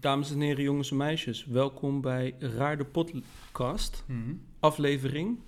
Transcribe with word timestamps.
Dames 0.00 0.30
en 0.30 0.40
heren, 0.40 0.62
jongens 0.64 0.90
en 0.90 0.96
meisjes, 0.96 1.44
welkom 1.46 2.00
bij 2.00 2.34
Raar 2.38 2.76
de 2.78 2.84
Podcast, 2.84 4.04
Mhm. 4.06 4.34
aflevering. 4.60 5.38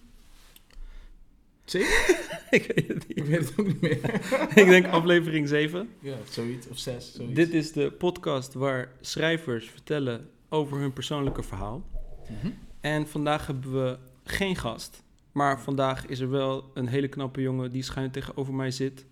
Zeker? 1.64 2.26
ik 2.50 2.72
weet 2.74 2.88
het 2.88 3.04
Ik 3.08 3.16
niet. 3.16 3.26
weet 3.28 3.38
het 3.48 3.58
ook 3.60 3.66
niet 3.66 3.80
meer. 3.80 4.14
ik 4.62 4.66
denk 4.66 4.86
aflevering 4.86 5.48
7. 5.48 5.88
ja, 6.00 6.16
zoiets. 6.30 6.68
Of 6.68 6.78
zes, 6.78 7.12
zoiets. 7.14 7.34
Dit 7.34 7.52
is 7.54 7.72
de 7.72 7.90
podcast 7.92 8.52
waar 8.54 8.92
schrijvers 9.00 9.70
vertellen 9.70 10.28
over 10.48 10.78
hun 10.78 10.92
persoonlijke 10.92 11.42
verhaal. 11.42 11.82
Mhm. 12.30 12.50
En 12.80 13.08
vandaag 13.08 13.46
hebben 13.46 13.72
we 13.84 13.98
geen 14.24 14.56
gast, 14.56 15.02
maar 15.32 15.60
vandaag 15.60 16.06
is 16.06 16.20
er 16.20 16.30
wel 16.30 16.70
een 16.74 16.86
hele 16.86 17.08
knappe 17.08 17.40
jongen 17.40 17.72
die 17.72 17.82
schuin 17.82 18.10
tegenover 18.10 18.54
mij 18.54 18.70
zit. 18.70 19.04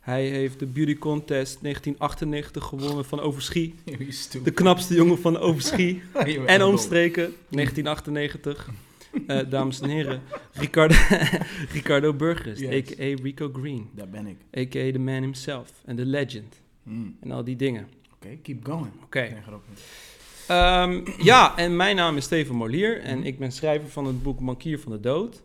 Hij 0.00 0.26
heeft 0.28 0.58
de 0.58 0.66
Beauty 0.66 0.98
Contest 0.98 1.58
1998 1.62 2.64
gewonnen 2.64 3.04
van 3.04 3.20
Overschie. 3.20 3.74
De 4.44 4.50
knapste 4.50 4.94
jongen 4.94 5.18
van 5.18 5.38
Overschie. 5.38 6.02
En 6.46 6.62
omstreken, 6.62 7.34
1998. 7.48 8.68
Eh, 9.26 9.38
dames 9.50 9.80
en 9.80 9.88
heren, 9.88 10.22
Ricardo, 10.52 10.94
Ricardo 11.72 12.14
Burgers, 12.14 12.60
Yes. 12.60 12.74
a.k.a. 12.90 13.22
Rico 13.22 13.50
Green, 13.52 13.88
Daar 13.94 14.08
ben 14.08 14.26
ik. 14.26 14.36
a.k.a. 14.58 14.92
the 14.92 14.98
man 14.98 15.20
himself 15.22 15.70
en 15.84 15.96
the 15.96 16.04
legend 16.06 16.60
Mm. 16.82 17.16
en 17.20 17.30
al 17.30 17.44
die 17.44 17.56
dingen. 17.56 17.88
Oké, 18.14 18.28
keep 18.42 18.64
going. 18.66 18.90
Oké. 19.04 19.42
Ehm, 20.46 21.00
ja, 21.22 21.56
en 21.56 21.76
mijn 21.76 21.96
naam 21.96 22.16
is 22.16 22.24
Steven 22.24 22.54
Molier 22.54 23.00
en 23.00 23.24
ik 23.24 23.38
ben 23.38 23.52
schrijver 23.52 23.88
van 23.88 24.06
het 24.06 24.22
boek 24.22 24.40
Bankier 24.40 24.78
van 24.78 24.92
de 24.92 25.00
Dood. 25.00 25.42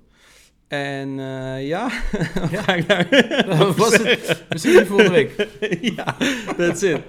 En 0.74 1.20
eh, 1.20 1.68
ja, 1.68 1.90
Ja. 2.52 2.62
ga 2.62 2.74
ik 2.74 2.88
daar 2.88 3.10
Dat 3.58 3.76
was 3.76 3.98
het. 3.98 4.44
We 4.50 4.58
zien 4.58 4.72
je 4.72 4.86
volgende 4.86 5.12
week. 5.12 5.48
ja, 5.96 6.16
that's 6.58 6.82
it. 6.82 7.00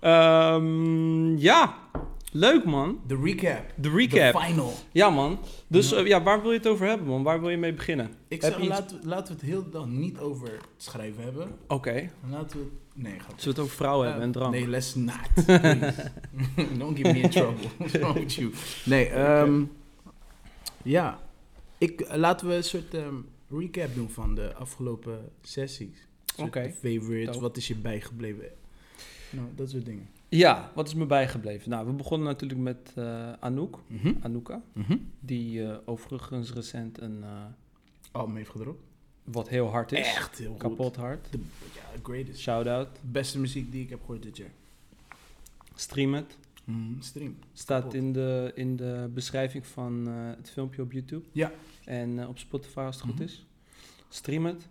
Ehm, 0.00 1.36
ja, 1.36 1.74
leuk 2.32 2.64
man. 2.64 3.00
De 3.06 3.18
recap. 3.22 3.64
De 3.76 3.90
recap. 3.90 4.32
De 4.32 4.40
final. 4.46 4.72
Ja 4.92 5.10
man. 5.10 5.38
Dus 5.66 5.90
Ja. 5.90 5.96
eh, 5.96 6.06
ja, 6.06 6.22
waar 6.22 6.42
wil 6.42 6.50
je 6.50 6.56
het 6.58 6.66
over 6.66 6.86
hebben 6.86 7.06
man? 7.06 7.22
Waar 7.22 7.40
wil 7.40 7.50
je 7.50 7.56
mee 7.56 7.72
beginnen? 7.74 8.10
Ik 8.28 8.42
Heb 8.42 8.52
zeg, 8.52 8.60
iets- 8.60 8.68
laten, 8.68 9.00
we- 9.02 9.08
laten 9.08 9.26
we 9.34 9.40
het 9.40 9.50
heel 9.50 9.70
dan 9.70 9.98
niet 9.98 10.18
over 10.18 10.50
schrijven 10.76 11.22
hebben. 11.22 11.48
Oké. 11.68 12.10
Laten 12.30 12.58
we. 12.58 12.66
Nee, 12.94 13.12
grapje. 13.18 13.34
Zullen 13.36 13.42
we 13.44 13.48
het 13.48 13.58
over 13.60 13.76
vrouwen 13.76 14.06
hebben 14.06 14.22
en 14.24 14.28
Uh, 14.28 14.34
drank? 14.34 14.52
Nee, 14.54 14.68
let's 14.68 14.94
not. 14.94 15.46
Don't 16.78 16.96
get 16.98 17.12
me 17.12 17.20
in 17.20 17.30
trouble. 17.30 17.68
What's 17.76 17.92
wrong 17.98 18.14
with 18.14 18.34
you? 18.34 18.50
Nee, 18.84 19.06
ehm, 19.08 19.62
ja. 20.82 21.18
Ik, 21.82 22.00
eh, 22.00 22.16
laten 22.16 22.48
we 22.48 22.54
een 22.54 22.64
soort 22.64 22.94
ehm, 22.94 23.14
recap 23.50 23.94
doen 23.94 24.10
van 24.10 24.34
de 24.34 24.54
afgelopen 24.54 25.30
sessies. 25.42 26.06
Oké. 26.36 26.70
Favorites, 26.72 27.26
Dope. 27.26 27.40
wat 27.40 27.56
is 27.56 27.68
je 27.68 27.74
bijgebleven? 27.76 28.44
Nou, 29.30 29.46
dat 29.54 29.70
soort 29.70 29.84
dingen. 29.84 30.08
Ja, 30.28 30.72
wat 30.74 30.86
is 30.88 30.94
me 30.94 31.06
bijgebleven? 31.06 31.70
Nou, 31.70 31.86
we 31.86 31.92
begonnen 31.92 32.26
natuurlijk 32.28 32.60
met 32.60 32.92
eh, 32.94 33.32
Anouk, 33.32 33.78
Mhm. 33.86 34.12
Anouka, 34.22 34.62
Mhm. 34.72 34.96
die 35.20 35.64
eh, 35.66 35.76
overigens 35.84 36.52
recent 36.52 37.00
een, 37.00 37.22
eh, 37.22 37.44
Album 38.12 38.36
heeft 38.36 38.50
gedropt. 38.50 38.82
wat 39.24 39.48
heel 39.48 39.66
hard 39.66 39.92
is, 39.92 39.98
Echt 39.98 40.38
heel 40.38 40.50
goed. 40.50 40.58
kapot 40.58 40.96
hard, 40.96 41.26
De, 41.32 41.38
ja, 41.74 42.00
greatest. 42.02 42.40
shout-out, 42.40 42.88
Beste 43.00 43.38
muziek 43.38 43.72
die 43.72 43.82
ik 43.82 43.90
heb 43.90 44.00
gehoord 44.00 44.22
dit 44.22 44.36
jaar. 44.36 44.50
stream 45.74 46.14
het. 46.14 46.36
Mhm, 46.64 47.00
Stream. 47.00 47.36
Staat 47.52 47.80
Kapot. 47.82 47.94
in 47.96 48.12
de, 48.12 48.52
in 48.54 48.76
de 48.76 49.10
beschrijving 49.14 49.66
van 49.66 50.06
het 50.06 50.50
filmpje 50.50 50.82
op 50.82 50.92
YouTube. 50.92 51.24
Ja. 51.32 51.52
En 51.84 52.18
eh, 52.18 52.28
op 52.28 52.38
Spotify 52.38 52.78
als 52.78 52.94
het 52.96 53.04
goed 53.04 53.14
Mhm. 53.14 53.22
is. 53.22 53.46
Stream 54.08 54.46
het. 54.46 54.68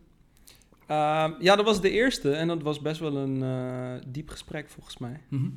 Ehm, 0.87 1.31
ja, 1.39 1.55
dat 1.55 1.65
was 1.65 1.81
de 1.81 1.89
eerste 1.89 2.31
en 2.31 2.47
dat 2.47 2.61
was 2.61 2.81
best 2.81 2.99
wel 2.99 3.15
een 3.15 3.43
eh, 3.43 4.05
diep 4.07 4.29
gesprek 4.29 4.69
volgens 4.69 4.97
mij. 4.97 5.19
Mhm. 5.27 5.49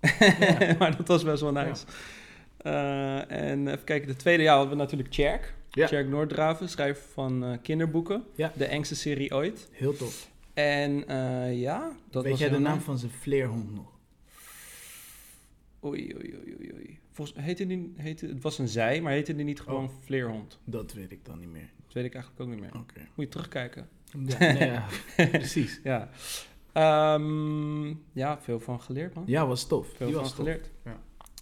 Ja. 0.60 0.74
maar 0.78 0.96
dat 0.96 1.08
was 1.08 1.24
best 1.24 1.40
wel 1.42 1.52
nice. 1.52 1.84
Eh, 2.56 3.30
en 3.30 3.68
even 3.68 3.84
kijken, 3.84 4.08
de 4.08 4.16
tweede 4.16 4.42
jaar 4.42 4.56
hadden 4.56 4.76
we 4.76 4.82
natuurlijk 4.82 5.10
Tjerk. 5.10 5.54
Ja. 5.70 5.86
Tjerk 5.86 6.08
Noordraven, 6.08 6.68
schrijver 6.68 7.04
van 7.12 7.44
eh, 7.44 7.58
kinderboeken. 7.62 8.24
Ja. 8.34 8.52
De 8.56 8.64
engste 8.64 8.94
serie 8.94 9.34
ooit. 9.34 9.68
Heel 9.72 9.96
tof. 9.96 10.30
En 10.54 11.04
ja, 11.56 11.92
dat 12.10 12.22
Weet 12.22 12.30
was 12.32 12.40
jij 12.40 12.48
de 12.50 12.58
naam 12.58 12.80
van 12.80 12.98
zijn 12.98 13.10
vleerhond 13.12 13.74
nog? 13.74 13.96
Oei, 15.84 16.14
oei, 16.16 16.34
oei, 16.36 16.54
oei, 16.58 16.72
oei. 16.74 16.98
Volgens 17.18 17.38
heette 17.44 17.66
die, 17.66 17.92
heette, 17.96 18.26
het 18.26 18.42
was 18.42 18.58
een 18.58 18.68
zij, 18.68 19.00
maar 19.00 19.12
heette 19.12 19.34
die 19.34 19.44
niet 19.44 19.60
gewoon 19.60 19.84
Oh. 19.84 19.90
vleerhond? 20.04 20.58
Dat 20.64 20.92
weet 20.92 21.10
ik 21.12 21.24
dan 21.24 21.38
niet 21.38 21.48
meer. 21.48 21.70
Dat 21.84 21.92
weet 21.92 22.04
ik 22.04 22.14
eigenlijk 22.14 22.42
ook 22.42 22.48
niet 22.48 22.60
meer. 22.60 22.70
Moet 22.74 22.86
je 23.14 23.28
terugkijken. 23.28 23.88
Ja, 24.26 24.38
nee, 24.52 24.66
ja, 24.70 24.86
precies. 25.16 25.80
Ja. 25.84 26.10
Ehm, 26.72 27.88
ja, 28.12 28.40
veel 28.40 28.60
van 28.60 28.80
geleerd, 28.80 29.14
man. 29.14 29.24
Ja, 29.26 29.46
was 29.46 29.66
tof. 29.66 29.86
Veel 29.96 30.06
Die 30.06 30.14
van 30.14 30.24
was 30.24 30.32
tof. 30.34 30.38
geleerd. 30.44 30.70
Ja. 30.84 31.00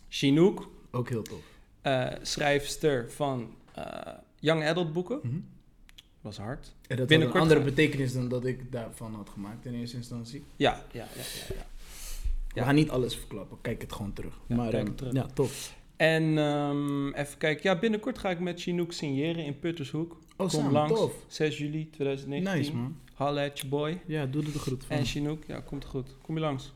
Chinook, 0.08 0.70
Ook 0.90 1.08
heel 1.08 1.22
tof. 1.22 1.40
eh, 1.82 2.12
schrijfster 2.22 3.10
van 3.12 3.54
eh, 3.74 4.12
young 4.40 4.64
adult 4.64 4.92
boeken. 4.92 5.20
Mhm. 5.22 5.36
Was 6.20 6.36
hard. 6.38 6.74
En 6.88 6.96
dat 6.96 7.06
Binnenkort 7.06 7.38
had 7.42 7.50
een 7.50 7.56
andere 7.56 7.74
betekenis 7.74 8.12
dan 8.12 8.28
dat 8.28 8.44
ik 8.44 8.72
daarvan 8.72 9.14
had 9.14 9.28
gemaakt 9.28 9.64
in 9.66 9.74
eerste 9.74 9.96
instantie. 9.96 10.44
Ja, 10.56 10.82
ja, 10.92 11.06
ja, 11.16 11.22
ja. 11.48 11.54
ja. 11.54 11.66
We 12.56 12.62
gaan 12.62 12.74
niet 12.74 12.90
alles 12.90 13.16
verklappen, 13.16 13.58
kijk 13.60 13.80
het 13.80 13.92
gewoon 13.92 14.12
terug. 14.12 14.40
Maar 14.46 14.70
kijk 14.70 14.74
ehm, 14.74 14.86
het 14.86 14.96
terug. 14.96 15.12
ja, 15.12 15.26
tof. 15.34 15.74
En 15.96 16.38
ehm, 16.38 17.08
even 17.12 17.38
kijken. 17.38 17.70
Ja, 17.70 17.78
binnenkort 17.78 18.18
ga 18.18 18.30
ik 18.30 18.40
met 18.40 18.60
Chinook 18.60 18.92
signeren 18.92 19.44
in 19.44 19.58
Puttershoek. 19.58 20.16
Oh, 20.36 20.48
Kom 20.48 20.72
langs. 20.72 20.92
tof. 20.92 21.12
6 21.26 21.58
juli 21.58 21.90
2019. 21.90 22.58
Nice, 22.58 22.74
man. 22.74 22.96
Halle 23.14 23.50
at 23.50 23.68
boy. 23.68 24.00
Ja, 24.06 24.26
doe 24.26 24.44
er 24.44 24.52
de 24.52 24.58
groet 24.58 24.84
van. 24.84 24.96
En 24.96 25.04
Chinook, 25.04 25.44
ja, 25.46 25.60
komt 25.60 25.84
goed. 25.84 26.16
Kom 26.22 26.34
je 26.34 26.40
langs. 26.40 26.72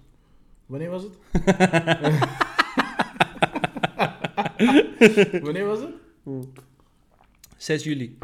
Wanneer 0.66 0.90
was 0.90 1.02
het? 1.02 1.12
Wanneer 5.42 5.66
was 5.66 5.78
het? 5.80 5.90
6 7.56 7.84
juli. 7.84 8.18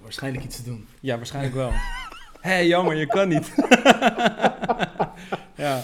Waarschijnlijk 0.00 0.44
iets 0.44 0.56
te 0.56 0.62
doen. 0.62 0.86
Ja, 1.00 1.16
waarschijnlijk 1.16 1.54
wel. 1.54 1.70
Hé, 2.40 2.50
hey, 2.50 2.66
jammer, 2.66 2.96
je 2.96 3.06
kan 3.06 3.28
niet. 3.28 3.54
ja. 5.64 5.82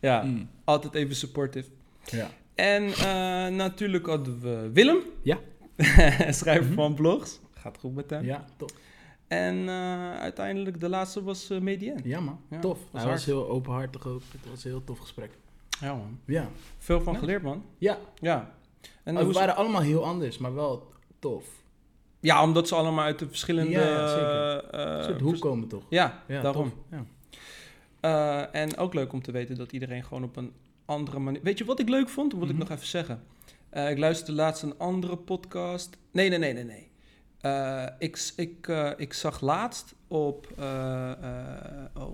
Ja, 0.00 0.22
Mm. 0.22 0.48
altijd 0.64 0.94
even 0.94 1.16
supportive. 1.16 1.68
Ja. 2.04 2.30
En 2.54 2.82
eh, 2.84 3.54
natuurlijk 3.56 4.06
hadden 4.06 4.40
we 4.40 4.70
Willem. 4.72 4.98
Ja. 5.22 5.38
Schrijver 6.32 6.64
Mhm. 6.66 6.74
van 6.74 6.94
blogs. 6.94 7.40
Gaat 7.54 7.78
goed 7.78 7.94
met 7.94 8.10
hem. 8.10 8.24
Ja, 8.24 8.44
tof. 8.56 8.70
En 9.28 9.68
eh, 9.68 10.14
uiteindelijk 10.16 10.80
de 10.80 10.88
laatste 10.88 11.22
was 11.22 11.50
eh 11.50 11.58
Medien. 11.60 12.00
Ja, 12.04 12.20
man. 12.20 12.40
Ja, 12.50 12.58
tof. 12.58 12.78
was 12.78 12.86
Hij 12.92 13.00
hard. 13.00 13.14
was 13.14 13.24
heel 13.24 13.48
openhartig 13.48 14.06
ook. 14.06 14.22
Het 14.32 14.50
was 14.50 14.64
een 14.64 14.70
heel 14.70 14.84
tof 14.84 14.98
gesprek. 14.98 15.30
Ja 15.80 15.94
man. 15.94 16.18
Ja. 16.24 16.48
Veel 16.78 17.00
van 17.00 17.12
Ja. 17.12 17.18
geleerd 17.18 17.42
man. 17.42 17.64
Ja, 17.78 17.98
Ja. 18.20 18.54
En 19.04 19.14
we 19.14 19.22
hoe- 19.22 19.32
waren 19.32 19.56
allemaal 19.56 19.80
heel 19.80 20.04
anders, 20.04 20.38
maar 20.38 20.54
wel 20.54 20.92
tof. 21.18 21.44
ja, 22.20 22.42
omdat 22.42 22.68
ze 22.68 22.74
allemaal 22.74 23.04
uit 23.04 23.18
de 23.18 23.28
verschillende... 23.28 23.70
Ja, 23.70 24.08
zeker. 24.08 24.74
Een 24.80 25.04
soort 25.04 25.20
hoek 25.20 25.38
komen 25.40 25.68
toch? 25.68 25.82
Ja, 25.88 26.22
Ja, 26.28 26.40
daarom. 26.42 26.70
tof. 26.70 26.78
Ja. 26.90 27.04
Eh, 28.00 28.54
en 28.54 28.76
ook 28.76 28.94
leuk 28.94 29.12
om 29.12 29.22
te 29.22 29.32
weten 29.32 29.56
dat 29.56 29.72
iedereen 29.72 30.04
gewoon 30.04 30.24
op 30.24 30.36
een 30.36 30.52
andere 30.84 31.18
manier... 31.18 31.40
Weet 31.42 31.58
je 31.58 31.64
wat 31.64 31.80
ik 31.80 31.88
leuk 31.88 32.08
vond? 32.08 32.30
Dat 32.30 32.40
Mhm. 32.40 32.50
ik 32.50 32.56
nog 32.58 32.70
even 32.70 32.86
zeggen. 32.86 33.22
Eh, 33.70 33.90
ik 33.90 33.98
luisterde 33.98 34.32
laatst 34.32 34.62
een 34.62 34.78
andere 34.78 35.16
podcast. 35.16 35.96
Nee, 36.12 36.28
nee, 36.28 36.38
nee, 36.38 36.52
nee, 36.52 36.64
nee. 36.64 36.90
Eh, 37.40 37.86
ik, 37.98 38.32
ik, 38.36 38.66
ik 38.96 39.12
zag 39.12 39.40
laatst 39.40 39.94
op, 40.08 40.52
eh, 40.58 41.12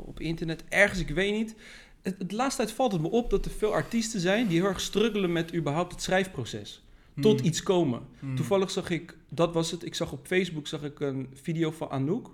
op 0.07 0.21
internet, 0.21 0.65
ergens, 0.69 1.01
ik 1.01 1.11
weet 1.11 1.33
niet... 1.33 1.55
Het, 2.03 2.29
de 2.31 2.35
laatste 2.37 2.63
tijd 2.63 2.75
valt 2.75 2.93
het 2.93 3.01
me 3.01 3.11
op 3.11 3.31
dat 3.31 3.45
er 3.45 3.51
veel 3.51 3.73
artiesten 3.73 4.21
zijn... 4.21 4.47
die 4.47 4.61
heel 4.61 4.69
erg 4.69 4.81
struggelen 4.81 5.33
met 5.33 5.55
überhaupt 5.55 5.93
het 5.93 6.03
schrijfproces. 6.03 6.83
Tot 7.21 7.39
Hmm. 7.39 7.49
iets 7.49 7.63
komen. 7.63 8.01
Hmm. 8.19 8.37
Toevallig 8.37 8.71
zag 8.71 8.91
ik, 8.91 9.17
dat 9.29 9.55
was 9.55 9.71
het, 9.71 9.85
ik 9.85 9.95
zag 9.95 10.13
op 10.13 10.27
Facebook 10.27 10.67
zag 10.67 10.83
ik 10.83 11.01
een 11.01 11.29
video 11.35 11.71
van 11.71 11.91
Anouk. 11.91 12.31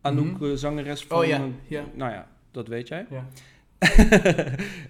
Anouk, 0.00 0.38
Mhm. 0.40 0.56
zangeres 0.56 1.04
van... 1.04 1.18
Oh 1.18 1.24
ja, 1.26 1.46
ja. 1.68 1.84
Nou 1.94 2.12
ja, 2.12 2.28
dat 2.52 2.68
weet 2.68 2.88
jij. 2.88 3.06
Ja. 3.10 3.26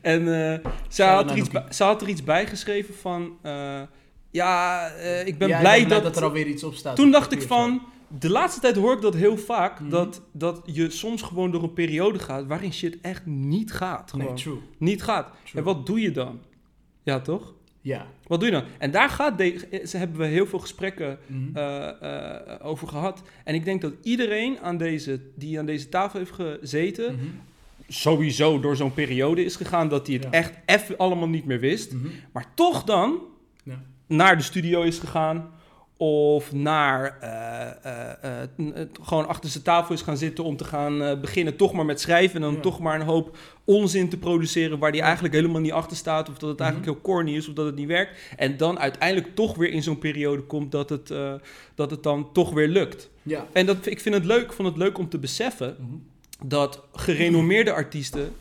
en 0.00 0.20
eh, 0.20 0.70
ze, 0.88 0.92
Shout-out 0.92 1.22
had 1.24 1.30
er 1.30 1.36
iets 1.36 1.48
bij, 1.50 1.64
ze 1.70 1.84
had 1.84 2.02
er 2.02 2.08
iets 2.08 2.24
bij 2.24 2.46
geschreven 2.46 2.94
van... 2.94 3.36
eh, 3.42 3.80
ja, 4.30 4.88
eh, 4.88 5.26
ik 5.26 5.38
ben 5.38 5.48
Ja, 5.48 5.58
blij 5.60 5.80
ik 5.80 5.88
dat... 5.88 6.02
dat 6.02 6.16
er 6.16 6.22
alweer 6.24 6.46
iets 6.46 6.64
op 6.64 6.74
staat. 6.74 6.96
toen 6.96 7.06
op 7.06 7.12
dacht 7.12 7.32
ik 7.32 7.42
van... 7.42 7.82
De 8.18 8.30
laatste 8.30 8.60
tijd 8.60 8.76
hoor 8.76 8.92
ik 8.94 9.00
dat 9.00 9.14
heel 9.14 9.36
vaak, 9.38 9.80
Mhm. 9.80 9.90
dat, 9.90 10.22
dat 10.32 10.60
je 10.64 10.90
soms 10.90 11.22
gewoon 11.22 11.50
door 11.50 11.62
een 11.62 11.72
periode 11.72 12.18
gaat 12.18 12.46
waarin 12.46 12.72
shit 12.72 12.98
echt 13.00 13.26
niet 13.26 13.72
gaat. 13.72 14.10
Gewoon. 14.10 14.26
Nee, 14.26 14.34
true. 14.34 14.58
Niet 14.78 15.02
gaat. 15.02 15.26
True. 15.44 15.54
En 15.54 15.62
wat 15.62 15.86
doe 15.86 16.00
je 16.00 16.10
dan? 16.10 16.40
Ja, 17.02 17.20
toch? 17.20 17.54
Ja. 17.80 18.06
Wat 18.26 18.40
doe 18.40 18.48
je 18.50 18.54
dan? 18.54 18.64
En 18.78 18.90
daar 18.90 19.08
gaat 19.08 19.38
de, 19.38 19.80
ze 19.86 19.96
hebben 19.96 20.18
we 20.18 20.26
heel 20.26 20.46
veel 20.46 20.58
gesprekken 20.58 21.18
Mhm. 21.26 21.56
over 22.62 22.88
gehad. 22.88 23.22
En 23.44 23.54
ik 23.54 23.64
denk 23.64 23.80
dat 23.80 23.92
iedereen 24.02 24.58
aan 24.60 24.76
deze, 24.76 25.20
die 25.36 25.58
aan 25.58 25.66
deze 25.66 25.88
tafel 25.88 26.18
heeft 26.18 26.32
gezeten, 26.32 27.14
Mhm. 27.14 27.24
Sowieso 27.92 28.60
door 28.60 28.76
zo'n 28.76 28.92
periode 28.94 29.44
is 29.44 29.56
gegaan 29.56 29.88
dat 29.88 30.06
hij 30.06 30.16
het 30.16 30.24
Ja. 30.24 30.30
echt 30.30 30.52
even 30.66 30.96
allemaal 30.96 31.28
niet 31.28 31.44
meer 31.44 31.60
wist. 31.60 31.92
Mhm. 31.92 32.06
Maar 32.32 32.46
toch 32.54 32.84
dan 32.84 33.18
Ja. 33.64 33.82
naar 34.06 34.36
de 34.36 34.42
studio 34.42 34.82
is 34.82 34.98
gegaan 34.98 35.50
of 35.96 36.52
naar 36.52 37.16
het 38.74 38.98
gewoon 39.02 39.28
achter 39.28 39.50
zijn 39.50 39.64
tafel 39.64 39.94
is 39.94 40.02
gaan 40.02 40.16
zitten 40.16 40.44
om 40.44 40.56
te 40.56 40.64
gaan 40.64 41.20
beginnen 41.20 41.56
toch 41.56 41.72
maar 41.72 41.84
met 41.84 42.00
schrijven 42.00 42.34
en 42.36 42.40
dan 42.42 42.54
Ja. 42.54 42.60
toch 42.60 42.78
maar 42.80 43.00
een 43.00 43.06
hoop 43.06 43.36
onzin 43.64 44.08
te 44.08 44.18
produceren 44.18 44.78
waar 44.78 44.92
die 44.92 45.00
eigenlijk 45.02 45.34
helemaal 45.34 45.60
niet 45.60 45.72
achter 45.72 45.96
staat 45.96 46.28
of 46.28 46.38
dat 46.38 46.48
het 46.48 46.58
Mhm. 46.58 46.62
eigenlijk 46.68 46.92
heel 46.92 47.02
corny 47.12 47.34
is 47.36 47.48
of 47.48 47.54
dat 47.54 47.66
het 47.66 47.74
niet 47.74 47.86
werkt 47.86 48.18
en 48.36 48.56
dan 48.56 48.78
uiteindelijk 48.78 49.34
toch 49.34 49.56
weer 49.56 49.70
in 49.70 49.82
zo'n 49.82 49.98
periode 49.98 50.42
komt 50.42 50.72
dat 50.72 50.88
het, 50.90 51.12
dat 51.74 51.90
het 51.90 52.02
dan 52.02 52.32
toch 52.32 52.50
weer 52.50 52.68
lukt. 52.68 53.10
Ja. 53.22 53.46
En 53.52 53.66
dat, 53.66 53.86
ik 53.86 54.00
vind 54.00 54.14
het 54.14 54.24
leuk, 54.24 54.42
ik 54.44 54.52
vond 54.52 54.68
het 54.68 54.76
leuk 54.76 54.98
om 54.98 55.08
te 55.08 55.18
beseffen 55.18 55.76
dat 56.44 56.80
gerenommeerde 56.92 57.72
artiesten, 57.72 58.32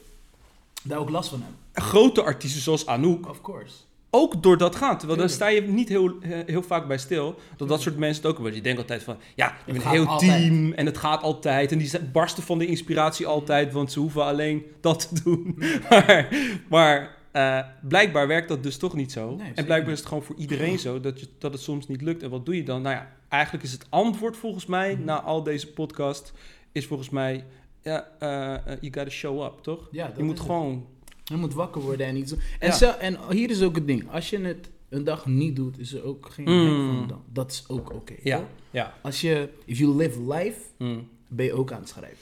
Daar 0.83 0.97
ook 0.99 1.09
last 1.09 1.29
van 1.29 1.41
hebben. 1.41 1.83
grote 1.89 2.23
artiesten 2.23 2.61
zoals 2.61 2.85
Anouk, 2.85 3.29
Of 3.29 3.41
course. 3.41 3.73
ook 4.09 4.43
door 4.43 4.57
dat 4.57 4.75
gaan. 4.75 4.97
Terwijl 4.97 5.19
daar 5.19 5.29
sta 5.29 5.47
je 5.47 5.61
niet 5.61 5.89
heel, 5.89 6.11
eh, 6.21 6.39
heel 6.45 6.63
vaak 6.63 6.87
bij 6.87 6.97
stil. 6.97 7.39
Dat 7.57 7.67
dat 7.67 7.81
soort 7.81 7.97
mensen 7.97 8.21
het 8.21 8.31
ook 8.31 8.37
hebben. 8.37 8.55
Je 8.55 8.61
denkt 8.61 8.79
altijd 8.79 9.03
van, 9.03 9.17
ja, 9.35 9.45
je 9.47 9.53
bent 9.65 9.77
een 9.77 9.83
gaat 9.83 9.91
heel 9.93 10.05
altijd. 10.07 10.31
team 10.31 10.71
en 10.73 10.85
het 10.85 10.97
gaat 10.97 11.21
altijd. 11.23 11.71
En 11.71 11.77
die 11.77 11.99
barsten 11.99 12.43
van 12.43 12.57
de 12.57 12.65
inspiratie 12.65 13.25
altijd, 13.27 13.73
want 13.73 13.91
ze 13.91 13.99
hoeven 13.99 14.23
alleen 14.23 14.65
dat 14.81 14.99
te 15.13 15.23
doen. 15.23 15.55
maar 15.89 16.27
maar 16.69 17.17
eh, 17.31 17.59
blijkbaar 17.81 18.27
werkt 18.27 18.47
dat 18.47 18.63
dus 18.63 18.77
toch 18.77 18.93
niet 18.93 19.11
zo. 19.11 19.35
Nee, 19.35 19.51
en 19.55 19.65
blijkbaar 19.65 19.91
is 19.93 19.99
het 19.99 20.07
gewoon 20.07 20.23
voor 20.23 20.35
iedereen 20.37 20.79
zo 20.79 20.99
dat, 20.99 21.19
je, 21.19 21.27
dat 21.37 21.53
het 21.53 21.61
soms 21.61 21.87
niet 21.87 22.01
lukt. 22.01 22.23
En 22.23 22.29
wat 22.29 22.45
doe 22.45 22.55
je 22.55 22.63
dan? 22.63 22.81
Nou 22.81 22.95
ja, 22.95 23.11
eigenlijk 23.29 23.63
is 23.63 23.71
het 23.71 23.85
antwoord 23.89 24.37
volgens 24.37 24.65
mij 24.65 24.93
Mhm. 24.95 25.03
na 25.05 25.21
al 25.21 25.43
deze 25.43 25.67
podcast, 25.67 26.33
is 26.71 26.85
volgens 26.87 27.09
mij, 27.09 27.45
ja, 27.81 28.07
eh, 28.19 28.53
eh, 28.53 28.77
you 28.81 28.93
gotta 28.93 29.09
show 29.09 29.43
up, 29.43 29.53
toch? 29.61 29.87
Ja, 29.91 30.13
Je 30.17 30.23
moet 30.23 30.37
het. 30.37 30.45
gewoon... 30.47 30.85
Je 31.23 31.35
moet 31.37 31.53
wakker 31.53 31.81
worden 31.81 32.05
en 32.07 32.15
iets 32.15 32.31
doen. 32.31 32.39
En, 32.59 32.67
Ja. 32.67 32.73
zo- 32.75 32.91
en 32.99 33.17
hier 33.29 33.49
is 33.49 33.61
ook 33.63 33.75
het 33.75 33.87
ding. 33.87 34.11
Als 34.11 34.29
je 34.29 34.39
het 34.39 34.69
een 34.89 35.03
dag 35.03 35.25
niet 35.25 35.55
doet, 35.55 35.79
is 35.79 35.93
er 35.93 36.03
ook 36.03 36.29
geen 36.31 36.45
Mm. 36.49 36.95
van 36.97 37.07
dan. 37.07 37.23
Dat 37.33 37.51
is 37.51 37.63
ook 37.67 37.93
oké. 37.93 38.13
Ja, 38.23 38.47
ja. 38.71 38.93
Als 39.01 39.21
je, 39.21 39.49
if 39.65 39.77
you 39.77 39.95
live 39.95 40.21
life, 40.33 40.59
Mm. 40.77 41.07
ben 41.27 41.45
je 41.45 41.53
ook 41.53 41.71
aan 41.71 41.79
het 41.79 41.89
schrijven. 41.89 42.17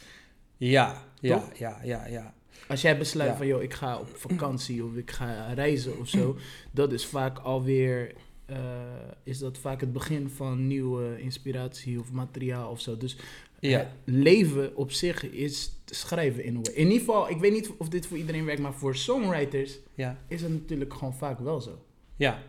Ja, 0.57 1.03
ja, 1.19 1.37
Toch? 1.39 1.57
ja, 1.57 1.79
ja, 1.83 2.07
ja. 2.07 2.33
Als 2.67 2.81
jij 2.81 2.97
besluit 2.97 3.29
Ja. 3.29 3.37
van, 3.37 3.47
joh, 3.47 3.61
ik 3.63 3.73
ga 3.73 3.97
op 3.99 4.09
vakantie 4.15 4.83
of 4.83 4.95
ik 4.95 5.11
ga 5.11 5.53
reizen 5.53 5.99
of 5.99 6.07
zo, 6.07 6.37
dat 6.71 6.91
is 6.91 7.05
vaak 7.05 7.37
alweer, 7.39 8.13
eh, 8.45 8.57
is 9.23 9.39
dat 9.39 9.57
vaak 9.57 9.81
het 9.81 9.93
begin 9.93 10.29
van 10.29 10.67
nieuwe 10.67 11.21
inspiratie 11.21 11.99
of 11.99 12.11
materiaal 12.11 12.71
of 12.71 12.81
zo. 12.81 12.97
Dus 12.97 13.17
Ja. 13.59 13.91
leven 14.05 14.75
op 14.75 14.91
zich 14.91 15.29
is 15.29 15.71
schrijven 15.85 16.43
in. 16.43 16.61
In 16.73 16.85
ieder 16.87 16.99
geval, 16.99 17.29
ik 17.29 17.37
weet 17.37 17.51
niet 17.51 17.71
of 17.77 17.89
dit 17.89 18.07
voor 18.07 18.17
iedereen 18.17 18.45
werkt, 18.45 18.61
maar 18.61 18.73
voor 18.73 18.95
songwriters 18.95 19.79
Ja, 19.93 20.17
is 20.27 20.41
het 20.41 20.51
natuurlijk 20.51 20.93
gewoon 20.93 21.13
vaak 21.13 21.39
wel 21.39 21.61
zo. 21.61 21.83
ja. 22.15 22.39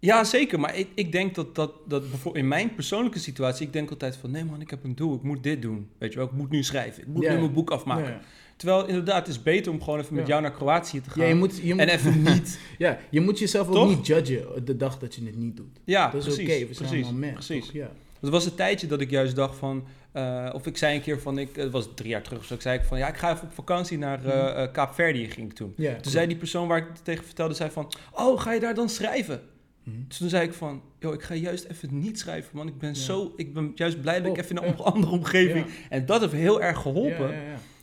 Ja, 0.00 0.24
zeker. 0.24 0.60
Maar 0.60 0.76
ik, 0.76 0.88
ik 0.94 1.12
denk 1.12 1.34
dat, 1.34 1.54
dat, 1.54 1.72
dat 1.86 2.00
bijvoorbeeld 2.10 2.42
in 2.44 2.48
mijn 2.48 2.74
persoonlijke 2.74 3.18
situatie, 3.18 3.66
ik 3.66 3.72
denk 3.72 3.90
altijd 3.90 4.16
van, 4.16 4.30
nee 4.30 4.44
man, 4.44 4.60
ik 4.60 4.70
heb 4.70 4.84
een 4.84 4.94
doel, 4.94 5.14
ik 5.14 5.22
moet 5.22 5.42
dit 5.42 5.62
doen. 5.62 5.88
Weet 5.98 6.12
je 6.12 6.18
wel, 6.18 6.26
ik 6.26 6.32
moet 6.32 6.50
nu 6.50 6.62
schrijven, 6.62 7.02
ik 7.02 7.08
moet 7.08 7.22
Ja. 7.22 7.32
nu 7.34 7.38
mijn 7.40 7.52
boek 7.52 7.70
afmaken. 7.70 8.10
Ja. 8.10 8.20
Terwijl 8.56 8.86
inderdaad, 8.86 9.26
het 9.26 9.36
is 9.36 9.42
beter 9.42 9.72
om 9.72 9.82
gewoon 9.82 9.98
even 10.00 10.14
met 10.14 10.26
jou 10.26 10.42
naar 10.42 10.52
Kroatië 10.52 11.00
te 11.00 11.10
gaan. 11.10 11.22
Ja, 11.22 11.28
je 11.28 11.34
moet, 11.34 11.56
je 11.62 11.74
moet, 11.74 11.82
en 11.82 11.88
even 11.88 12.22
niet. 12.22 12.58
ja, 12.78 12.98
je 13.10 13.20
moet 13.20 13.38
jezelf 13.38 13.66
ook 13.68 13.74
Toch? 13.74 13.88
niet 13.88 14.06
judgen 14.06 14.64
de 14.64 14.76
dag 14.76 14.98
dat 14.98 15.14
je 15.14 15.24
het 15.24 15.36
niet 15.36 15.56
doet. 15.56 15.80
Ja, 15.84 16.10
dat 16.10 16.26
is 16.26 16.32
oké, 16.32 16.44
we 16.44 16.48
zijn 16.54 16.66
precies, 16.66 16.92
allemaal 16.92 17.12
mensen. 17.12 17.34
precies. 17.34 17.64
toch? 17.64 17.74
Ja. 17.74 17.90
Het 18.20 18.30
was 18.30 18.44
een 18.46 18.54
tijdje 18.54 18.86
dat 18.86 19.00
ik 19.00 19.10
juist 19.10 19.36
dacht 19.36 19.58
van, 19.58 19.84
eh, 20.12 20.50
of 20.52 20.66
ik 20.66 20.76
zei 20.76 20.94
een 20.96 21.02
keer 21.02 21.20
van, 21.20 21.38
ik, 21.38 21.56
het 21.56 21.70
was 21.70 21.88
drie 21.94 22.08
jaar 22.10 22.22
terug 22.22 22.38
of 22.38 22.44
zo, 22.44 22.54
ik 22.54 22.60
zei 22.60 22.78
ik 22.78 22.84
van, 22.84 22.98
ja, 22.98 23.08
ik 23.08 23.16
ga 23.16 23.32
even 23.32 23.46
op 23.46 23.52
vakantie 23.52 23.98
naar 23.98 24.24
eh 24.24 24.36
Mhm. 24.44 24.56
eh, 24.56 24.72
Kaapverdië, 24.72 25.30
ging 25.30 25.50
ik 25.50 25.56
toen. 25.56 25.74
Toen 26.00 26.12
zei 26.12 26.26
die 26.26 26.36
persoon 26.36 26.68
waar 26.68 26.78
ik 26.78 26.86
het 26.92 27.04
tegen 27.04 27.24
vertelde, 27.24 27.54
zei 27.54 27.70
van, 27.70 27.92
oh, 28.12 28.40
ga 28.40 28.52
je 28.52 28.60
daar 28.60 28.74
dan 28.74 28.88
schrijven? 28.88 29.40
Mhm. 29.82 29.96
Dus 30.08 30.16
toen 30.18 30.28
zei 30.28 30.46
ik 30.46 30.52
van, 30.54 30.82
joh, 30.98 31.14
ik 31.14 31.22
ga 31.22 31.34
juist 31.34 31.64
even 31.64 31.98
niet 31.98 32.18
schrijven, 32.18 32.50
man. 32.56 32.66
Ik 32.68 32.78
ben 32.78 32.96
zo, 32.96 33.32
ik 33.36 33.54
ben 33.54 33.72
juist 33.74 34.00
blij 34.00 34.16
dat 34.20 34.26
ik 34.26 34.32
Oh, 34.32 34.38
even 34.44 34.56
in 34.56 34.68
een 34.68 34.78
andere 34.94 35.12
omgeving. 35.12 35.66
En 35.88 36.06
dat 36.06 36.20
heeft 36.20 36.32
heel 36.32 36.62
erg 36.62 36.78
geholpen, 36.78 37.34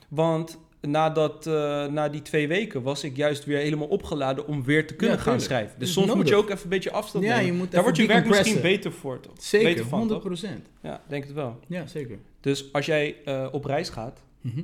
want 0.10 0.58
nadat, 0.86 1.48
eh, 1.48 1.54
na 1.86 2.10
die 2.10 2.22
twee 2.22 2.48
weken 2.48 2.82
was 2.82 3.04
ik 3.04 3.16
juist 3.18 3.46
weer 3.46 3.58
helemaal 3.58 3.88
opgeladen 3.88 4.48
om 4.48 4.64
weer 4.64 4.88
te 4.88 4.94
kunnen 4.96 5.16
Ja, 5.18 5.22
gaan 5.22 5.42
schrijven. 5.42 5.80
Dus 5.80 5.94
soms 5.94 6.14
moet 6.14 6.28
je 6.28 6.36
ook 6.36 6.50
even 6.50 6.64
een 6.64 6.70
beetje 6.70 6.92
afstand 6.92 7.24
Ja, 7.26 7.36
nemen. 7.36 7.46
je 7.46 7.58
moet 7.58 7.72
Daar 7.72 7.82
wordt 7.84 7.98
je 7.98 8.06
werk 8.08 8.28
misschien 8.28 8.62
beter 8.62 8.92
voor, 8.92 9.20
toch? 9.20 9.34
Zeker, 9.40 9.68
beter 9.70 9.86
van, 9.86 9.98
100 10.00 10.20
toch? 10.22 10.28
procent. 10.30 10.68
Ja, 10.82 11.02
denk 11.08 11.24
het 11.24 11.34
wel. 11.34 11.60
Ja, 11.68 11.88
zeker. 11.88 12.20
Dus 12.42 12.74
als 12.74 12.86
jij 12.86 13.16
eh, 13.26 13.48
op 13.52 13.66
reis 13.66 13.90
gaat, 13.90 14.20
Mhm. 14.42 14.62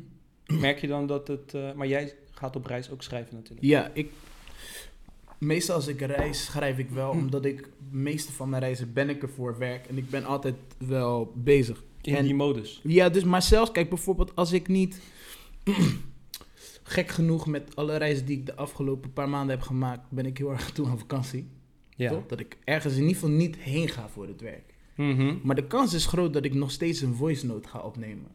merk 0.59 0.79
je 0.81 0.87
dan 0.87 1.07
dat 1.07 1.27
het... 1.27 1.53
eh, 1.53 1.71
maar 1.75 1.87
jij 1.87 2.13
gaat 2.31 2.55
op 2.55 2.65
reis 2.65 2.89
ook 2.91 3.03
schrijven 3.03 3.35
natuurlijk. 3.35 3.61
Ja, 3.65 3.91
ik... 3.93 4.09
Meestal 5.37 5.75
als 5.75 5.87
ik 5.87 6.01
reis, 6.01 6.45
schrijf 6.45 6.77
ik 6.77 6.89
wel, 6.89 7.09
omdat 7.09 7.45
ik... 7.45 7.57
De 7.61 7.97
meeste 7.97 8.31
van 8.31 8.49
mijn 8.49 8.61
reizen 8.61 8.93
ben 8.93 9.09
ik 9.09 9.21
er 9.21 9.29
voor 9.29 9.57
werk 9.57 9.87
en 9.87 9.97
ik 9.97 10.09
ben 10.09 10.25
altijd 10.25 10.55
wel 10.77 11.31
bezig. 11.35 11.83
In 12.01 12.15
En- 12.15 12.23
die 12.23 12.35
modus. 12.35 12.79
Ja, 12.83 13.09
dus 13.09 13.23
maar 13.23 13.41
zelfs, 13.41 13.71
kijk 13.71 13.89
bijvoorbeeld 13.89 14.35
als 14.35 14.51
ik 14.51 14.67
niet... 14.67 14.99
gek 16.91 17.09
genoeg 17.09 17.47
met 17.47 17.75
alle 17.75 17.97
reizen 17.97 18.25
die 18.25 18.37
ik 18.37 18.45
de 18.45 18.55
afgelopen 18.55 19.13
paar 19.13 19.29
maanden 19.29 19.55
heb 19.55 19.65
gemaakt, 19.65 20.09
ben 20.09 20.25
ik 20.25 20.37
heel 20.37 20.51
erg 20.51 20.71
toe 20.71 20.87
aan 20.87 20.99
vakantie. 20.99 21.47
Ja. 21.95 22.09
Toch? 22.09 22.25
Dat 22.27 22.39
ik 22.39 22.57
ergens 22.63 22.93
in 22.93 22.99
ieder 22.99 23.15
geval 23.15 23.29
niet 23.29 23.57
heen 23.57 23.89
ga 23.89 24.09
voor 24.09 24.27
het 24.27 24.41
werk. 24.41 24.73
Mhm. 24.95 25.35
Maar 25.43 25.55
de 25.55 25.67
kans 25.67 25.93
is 25.93 26.05
groot 26.05 26.33
dat 26.33 26.45
ik 26.45 26.53
nog 26.53 26.71
steeds 26.71 27.01
een 27.01 27.15
voice 27.15 27.45
note 27.45 27.67
ga 27.67 27.79
opnemen. 27.79 28.27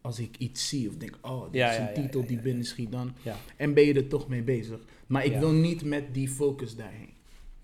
Als 0.00 0.18
ik 0.18 0.36
iets 0.36 0.68
zie 0.68 0.88
of 0.88 0.96
denk, 0.96 1.18
oh, 1.20 1.44
dit 1.44 1.54
Ja, 1.54 1.70
is 1.70 1.76
een 1.76 1.84
ja, 1.84 1.92
titel 1.92 2.26
die 2.26 2.40
binnen 2.40 2.64
schiet 2.64 2.92
dan. 2.92 3.12
En 3.56 3.74
ben 3.74 3.84
je 3.84 3.94
er 3.94 4.08
toch 4.08 4.28
mee 4.28 4.42
bezig. 4.42 4.78
Maar 5.06 5.24
ik 5.24 5.36
wil 5.36 5.52
niet 5.52 5.84
met 5.84 6.14
die 6.14 6.28
focus 6.28 6.76
daarheen. 6.76 7.12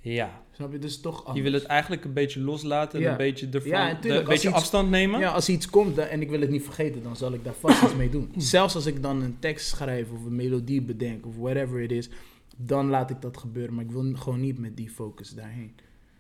Ja. 0.01 0.43
Snap 0.59 0.73
je? 0.73 0.79
Dus 0.79 1.01
toch 1.01 1.19
anders. 1.19 1.37
Je 1.37 1.43
wil 1.43 1.53
het 1.61 1.65
eigenlijk 1.69 2.05
een 2.05 2.13
beetje 2.13 2.41
loslaten 2.41 3.01
Ja. 3.01 3.11
een 3.11 3.17
beetje, 3.17 3.49
ervan, 3.53 3.71
Ja, 3.71 3.87
de- 3.87 3.93
natuurlijk. 3.93 4.23
een 4.23 4.29
beetje 4.29 4.49
iets- 4.49 4.57
afstand 4.57 4.91
nemen. 4.91 5.21
Ja, 5.21 5.31
als 5.31 5.49
iets 5.49 5.71
komt 5.71 5.97
dan- 5.97 6.07
en 6.07 6.21
ik 6.21 6.31
wil 6.31 6.41
het 6.41 6.51
niet 6.51 6.63
vergeten, 6.65 7.03
dan 7.03 7.17
zal 7.17 7.33
ik 7.33 7.45
daar 7.45 7.55
vast 7.55 7.83
iets 7.83 7.95
mee 7.95 8.11
doen. 8.11 8.33
Zelfs 8.55 8.75
als 8.75 8.87
ik 8.87 9.03
dan 9.03 9.23
een 9.23 9.37
tekst 9.39 9.69
schrijf 9.69 10.11
of 10.11 10.25
een 10.25 10.37
melodie 10.37 10.83
bedenk 10.83 11.27
of 11.27 11.37
whatever 11.37 11.81
it 11.81 11.93
is, 11.93 12.09
dan 12.57 12.89
laat 12.89 13.11
ik 13.11 13.21
dat 13.23 13.37
gebeuren. 13.37 13.75
Maar 13.75 13.85
ik 13.85 13.91
wil 13.91 14.13
gewoon 14.15 14.41
niet 14.41 14.59
met 14.59 14.77
die 14.77 14.91
focus 14.91 15.31
daarheen. 15.35 15.75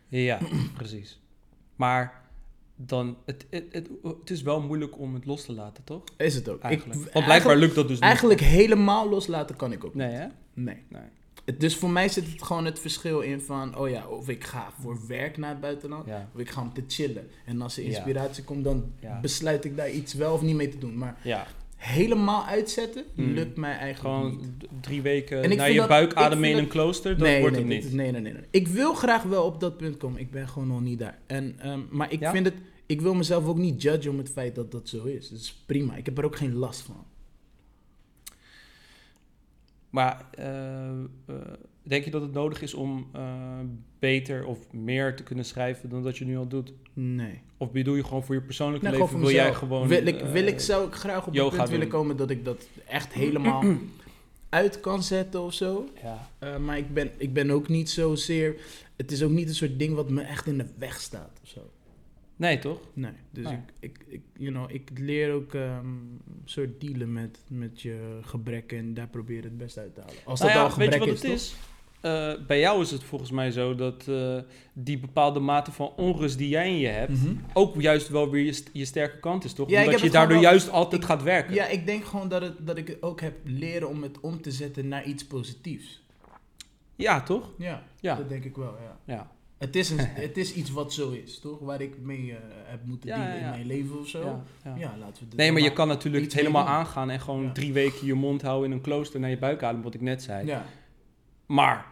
Ja, 0.08 0.38
precies. 0.76 1.20
Maar 1.76 2.22
dan, 2.76 3.16
het, 3.24 3.46
het, 3.50 3.64
het, 3.72 3.88
het 4.02 4.30
is 4.30 4.42
wel 4.42 4.60
moeilijk 4.60 4.98
om 4.98 5.14
het 5.14 5.24
los 5.26 5.44
te 5.44 5.52
laten, 5.52 5.84
toch? 5.84 6.02
Is 6.16 6.34
het 6.34 6.48
ook. 6.48 6.60
Eigenlijk. 6.60 6.98
Ik, 6.98 7.12
Want 7.12 7.12
blijkbaar 7.12 7.30
eigenlijk, 7.30 7.60
lukt 7.60 7.74
dat 7.74 7.88
dus 7.88 7.96
niet. 7.96 8.04
eigenlijk 8.08 8.40
helemaal 8.40 9.08
loslaten 9.08 9.56
kan 9.56 9.72
ik 9.72 9.84
ook 9.84 9.94
Nee, 9.94 10.08
niet. 10.08 10.16
hè? 10.18 10.26
Nee. 10.54 10.82
Nee. 10.88 11.02
Het- 11.48 11.60
Dus 11.60 11.76
voor 11.76 11.90
mij 11.90 12.08
zit 12.08 12.26
het 12.32 12.42
gewoon 12.42 12.64
het 12.64 12.78
verschil 12.78 13.20
in 13.20 13.40
van, 13.40 13.76
oh 13.78 13.88
ja, 13.88 14.06
of 14.06 14.28
ik 14.28 14.44
ga 14.44 14.70
voor 14.80 14.98
werk 15.06 15.36
naar 15.36 15.50
het 15.50 15.60
buitenland, 15.60 16.06
Ja. 16.06 16.28
of 16.34 16.40
ik 16.40 16.50
ga 16.50 16.60
om 16.60 16.72
te 16.72 16.82
chillen. 16.88 17.26
En 17.44 17.60
als 17.62 17.76
er 17.76 17.82
Ja. 17.82 17.88
inspiratie 17.88 18.44
komt, 18.44 18.64
dan 18.64 18.84
Ja. 19.00 19.20
besluit 19.20 19.64
ik 19.64 19.76
daar 19.76 19.90
iets 19.90 20.14
wel 20.14 20.32
of 20.34 20.42
niet 20.42 20.54
mee 20.56 20.68
te 20.68 20.78
doen. 20.78 20.98
Maar 20.98 21.16
helemaal 21.76 22.44
uitzetten, 22.44 23.04
Hmm. 23.14 23.32
lukt 23.32 23.56
mij 23.56 23.76
eigenlijk 23.76 24.16
niet. 24.24 24.32
gewoon 24.34 24.54
d- 24.58 24.66
drie 24.84 25.02
weken 25.02 25.42
En 25.42 25.56
naar 25.56 25.70
je 25.70 25.78
dat- 25.78 25.88
buik 25.88 26.10
ik 26.10 26.16
ademen 26.16 26.50
in 26.50 26.58
een 26.58 26.68
klooster, 26.68 27.10
dat 27.18 27.26
nee, 27.28 27.40
wordt 27.40 27.56
nee, 27.56 27.64
het 27.64 27.74
niet. 27.74 27.84
is- 27.84 27.92
nee, 27.92 28.10
nee, 28.12 28.20
nee, 28.20 28.32
nee. 28.32 28.42
Ik 28.50 28.68
wil 28.68 28.94
graag 28.94 29.22
wel 29.22 29.44
op 29.44 29.60
dat 29.60 29.76
punt 29.76 29.96
komen. 29.96 30.20
Ik 30.20 30.30
ben 30.30 30.48
gewoon 30.48 30.68
nog 30.68 30.80
niet 30.80 30.98
daar. 30.98 31.18
En, 31.26 31.54
ehm, 31.58 31.80
maar 31.90 32.12
ik 32.12 32.26
vind 32.28 32.44
het, 32.46 32.54
ik 32.86 33.00
wil 33.00 33.14
mezelf 33.14 33.46
ook 33.46 33.56
niet 33.58 33.82
judgen 33.82 34.10
om 34.10 34.18
het 34.18 34.30
feit 34.30 34.54
dat 34.54 34.72
dat 34.72 34.88
zo 34.88 35.04
is. 35.04 35.28
Dat 35.28 35.38
is 35.38 35.62
prima. 35.66 35.96
Ik 35.96 36.04
heb 36.06 36.18
er 36.18 36.24
ook 36.24 36.36
geen 36.36 36.54
last 36.54 36.80
van. 36.80 37.04
Maar 39.90 40.24
eh, 40.30 40.88
eh, 40.88 41.34
denk 41.82 42.04
je 42.04 42.10
dat 42.10 42.22
het 42.22 42.32
nodig 42.32 42.62
is 42.62 42.74
om 42.74 43.08
eh, 43.12 43.22
beter 43.98 44.46
of 44.46 44.72
meer 44.72 45.16
te 45.16 45.22
kunnen 45.22 45.44
schrijven 45.44 45.88
dan 45.88 46.02
dat 46.02 46.18
je 46.18 46.24
nu 46.24 46.36
al 46.36 46.48
doet? 46.48 46.72
Nee. 46.92 47.40
Of 47.56 47.72
bedoel 47.72 47.94
je 47.94 48.04
gewoon 48.04 48.24
voor 48.24 48.34
je 48.34 48.40
persoonlijke 48.40 48.88
Nee, 48.88 49.00
leven, 49.00 49.20
wil 49.20 49.30
jij 49.30 49.54
gewoon... 49.54 49.88
Wil 49.88 50.06
ik, 50.06 50.20
wil 50.20 50.46
ik, 50.46 50.60
zou 50.60 50.86
ik 50.86 50.94
graag 50.94 51.26
op 51.26 51.34
het 51.34 51.48
punt 51.48 51.68
willen 51.68 51.88
komen 51.88 52.16
dat 52.16 52.30
ik 52.30 52.44
dat 52.44 52.66
echt 52.86 53.12
helemaal 53.12 53.64
uit 54.48 54.80
kan 54.80 55.02
zetten 55.02 55.42
of 55.42 55.52
zo. 55.52 55.88
Ja, 56.02 56.58
maar 56.58 56.78
ik 56.78 56.94
ben, 56.94 57.10
ik 57.16 57.32
ben 57.32 57.50
ook 57.50 57.68
niet 57.68 57.90
zozeer... 57.90 58.56
Het 58.96 59.12
is 59.12 59.22
ook 59.22 59.30
niet 59.30 59.48
een 59.48 59.54
soort 59.54 59.78
ding 59.78 59.94
wat 59.94 60.10
me 60.10 60.22
echt 60.22 60.46
in 60.46 60.58
de 60.58 60.66
weg 60.78 61.00
staat 61.00 61.40
of 61.42 61.48
zo. 61.48 61.60
Nee 62.38 62.58
toch? 62.58 62.80
Nee, 62.92 63.12
dus 63.30 63.44
Nee. 63.44 63.58
Ik, 63.80 63.98
ik, 63.98 64.04
ik, 64.08 64.20
you 64.36 64.50
know, 64.52 64.70
ik 64.70 64.90
leer 64.98 65.32
ook 65.32 65.52
een 65.54 66.20
soort 66.44 66.80
dealen 66.80 67.12
met, 67.12 67.38
met 67.48 67.80
je 67.82 68.18
gebreken 68.22 68.78
en 68.78 68.94
daar 68.94 69.08
probeer 69.08 69.42
het 69.42 69.58
best 69.58 69.78
uit 69.78 69.94
te 69.94 70.00
halen. 70.00 70.16
Als 70.24 70.40
Nou 70.40 70.52
dat 70.52 70.60
ja, 70.60 70.66
al 70.68 70.76
weet 70.76 70.86
je 70.94 70.98
gebrek 70.98 71.12
wat 71.14 71.22
is, 71.24 71.30
het 71.30 71.40
is? 71.40 71.56
Eh, 72.00 72.32
bij 72.46 72.60
jou 72.60 72.80
is 72.82 72.90
het 72.90 73.04
volgens 73.04 73.30
mij 73.30 73.50
zo 73.50 73.74
dat 73.74 74.08
eh, 74.08 74.38
die 74.72 74.98
bepaalde 74.98 75.40
mate 75.40 75.72
van 75.72 75.92
onrust 75.96 76.38
die 76.38 76.48
jij 76.48 76.68
in 76.68 76.78
je 76.78 76.86
hebt, 76.86 77.12
Mhm. 77.22 77.34
ook 77.52 77.80
juist 77.80 78.08
wel 78.08 78.30
weer 78.30 78.44
je, 78.44 78.52
st- 78.52 78.70
je 78.72 78.84
sterke 78.84 79.18
kant 79.20 79.44
is, 79.44 79.52
toch? 79.52 79.70
Ja, 79.70 79.84
Omdat 79.84 80.00
je 80.00 80.10
daardoor 80.10 80.32
wel- 80.40 80.42
juist 80.50 80.70
altijd 80.70 81.02
ik- 81.02 81.08
gaat 81.08 81.22
werken. 81.22 81.54
Ja, 81.54 81.66
ik 81.66 81.86
denk 81.86 82.04
gewoon 82.04 82.28
dat, 82.28 82.42
het, 82.42 82.66
dat 82.66 82.76
ik 82.76 82.88
het 82.88 83.02
ook 83.02 83.20
heb 83.20 83.34
leren 83.44 83.88
om 83.88 84.02
het 84.02 84.20
om 84.20 84.40
te 84.42 84.50
zetten 84.50 84.88
naar 84.88 85.04
iets 85.04 85.24
positiefs. 85.26 86.02
Ja, 86.96 87.20
toch? 87.22 87.50
Ja, 87.58 87.82
Ja. 88.00 88.14
dat 88.14 88.28
denk 88.28 88.44
ik 88.44 88.56
wel, 88.56 88.76
ja. 88.82 88.98
Ja. 89.14 89.30
Het 89.58 89.76
is, 89.76 89.90
een, 89.90 89.98
het 90.26 90.36
is 90.36 90.54
iets 90.54 90.70
wat 90.70 90.92
zo 90.92 91.10
is, 91.10 91.38
toch? 91.38 91.58
Waar 91.58 91.80
ik 91.80 91.98
mee 92.00 92.30
eh, 92.32 92.36
heb 92.64 92.84
moeten 92.84 93.08
Ja, 93.08 93.16
dealen 93.16 93.34
ja, 93.34 93.40
ja. 93.40 93.44
in 93.44 93.50
mijn 93.50 93.66
leven 93.66 93.98
of 93.98 94.08
zo. 94.08 94.20
Ja, 94.24 94.42
Ja, 94.64 94.74
ja. 94.76 94.94
laten 94.98 95.26
we 95.30 95.36
Nee, 95.36 95.52
maar 95.52 95.62
je 95.62 95.72
kan 95.72 95.88
natuurlijk 95.88 96.24
het 96.24 96.34
helemaal 96.34 96.64
doen. 96.64 96.72
aangaan 96.74 97.10
en 97.10 97.20
gewoon 97.20 97.42
Ja. 97.42 97.52
drie 97.52 97.72
weken 97.72 98.06
je 98.06 98.14
mond 98.14 98.42
houden 98.42 98.70
in 98.70 98.76
een 98.76 98.82
klooster 98.82 99.20
naar 99.20 99.30
je 99.30 99.38
buik 99.38 99.62
ademen, 99.62 99.84
wat 99.84 99.94
ik 99.94 100.00
net 100.00 100.22
zei. 100.22 100.46
Ja, 100.46 100.64
Maar, 101.46 101.86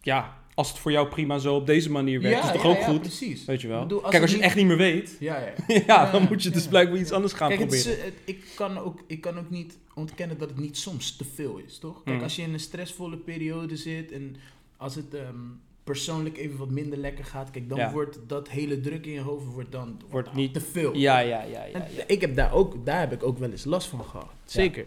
ja, 0.00 0.38
als 0.54 0.68
het 0.68 0.78
voor 0.78 0.92
jou 0.92 1.08
prima 1.08 1.38
zo 1.38 1.54
op 1.56 1.66
deze 1.66 1.90
manier 1.90 2.20
werkt, 2.20 2.44
is 2.44 2.50
toch 2.52 2.64
ook 2.64 2.82
goed? 2.82 3.00
precies. 3.00 3.44
Weet 3.44 3.60
je 3.60 3.68
wel. 3.68 3.76
Ik 3.82 3.88
bedoel, 3.88 4.02
als 4.02 4.10
Kijk, 4.10 4.22
als 4.22 4.30
je 4.30 4.36
het 4.36 4.46
echt 4.46 4.56
niet 4.56 4.66
meer 4.66 4.76
weet, 4.76 5.16
Ja, 5.20 5.38
ja. 5.38 5.52
ja, 5.74 5.82
Ja, 5.86 6.10
dan 6.10 6.26
moet 6.28 6.42
je 6.42 6.50
dus 6.50 6.62
ja. 6.62 6.68
blijkbaar 6.68 6.98
iets 6.98 7.12
anders 7.12 7.32
gaan 7.32 7.48
Kijk, 7.48 7.60
het 7.60 7.72
is, 7.72 7.82
proberen. 7.82 8.04
eh, 8.06 8.10
het- 8.12 8.22
ik, 8.36 8.44
kan 8.56 8.78
ook, 8.78 9.00
ik 9.06 9.20
kan 9.20 9.38
ook 9.38 9.50
niet 9.50 9.78
ontkennen 9.94 10.38
dat 10.38 10.48
het 10.48 10.58
niet 10.58 10.76
soms 10.76 11.16
te 11.16 11.24
veel 11.34 11.58
is, 11.58 11.78
toch? 11.78 12.02
Kijk, 12.02 12.16
Mm. 12.16 12.22
als 12.22 12.36
je 12.36 12.42
in 12.42 12.52
een 12.52 12.60
stressvolle 12.60 13.16
periode 13.16 13.76
zit 13.76 14.12
en 14.12 14.36
als 14.76 14.94
het 14.94 15.14
ehm, 15.14 15.36
persoonlijk 15.84 16.36
even 16.36 16.58
wat 16.58 16.70
minder 16.70 16.98
lekker 16.98 17.24
gaat, 17.24 17.50
kijk, 17.50 17.68
dan 17.68 17.78
Ja. 17.78 17.92
wordt 17.92 18.18
dat 18.26 18.48
hele 18.48 18.80
druk 18.80 19.06
in 19.06 19.12
je 19.12 19.20
hoofd 19.20 19.46
wordt 19.46 19.72
dan 19.72 20.00
Wordt 20.10 20.26
dan 20.28 20.36
niet- 20.36 20.52
te 20.54 20.60
veel. 20.60 20.94
Ja, 20.96 21.18
ja, 21.18 21.42
ja, 21.42 21.64
ja. 21.64 21.86
Ik 22.06 22.20
heb 22.20 22.36
daar 22.36 22.52
ook, 22.52 22.86
daar 22.86 23.00
heb 23.00 23.12
ik 23.12 23.22
ook 23.22 23.38
wel 23.38 23.50
eens 23.50 23.64
last 23.64 23.88
van 23.88 24.04
gehad. 24.04 24.30
Zeker. 24.44 24.86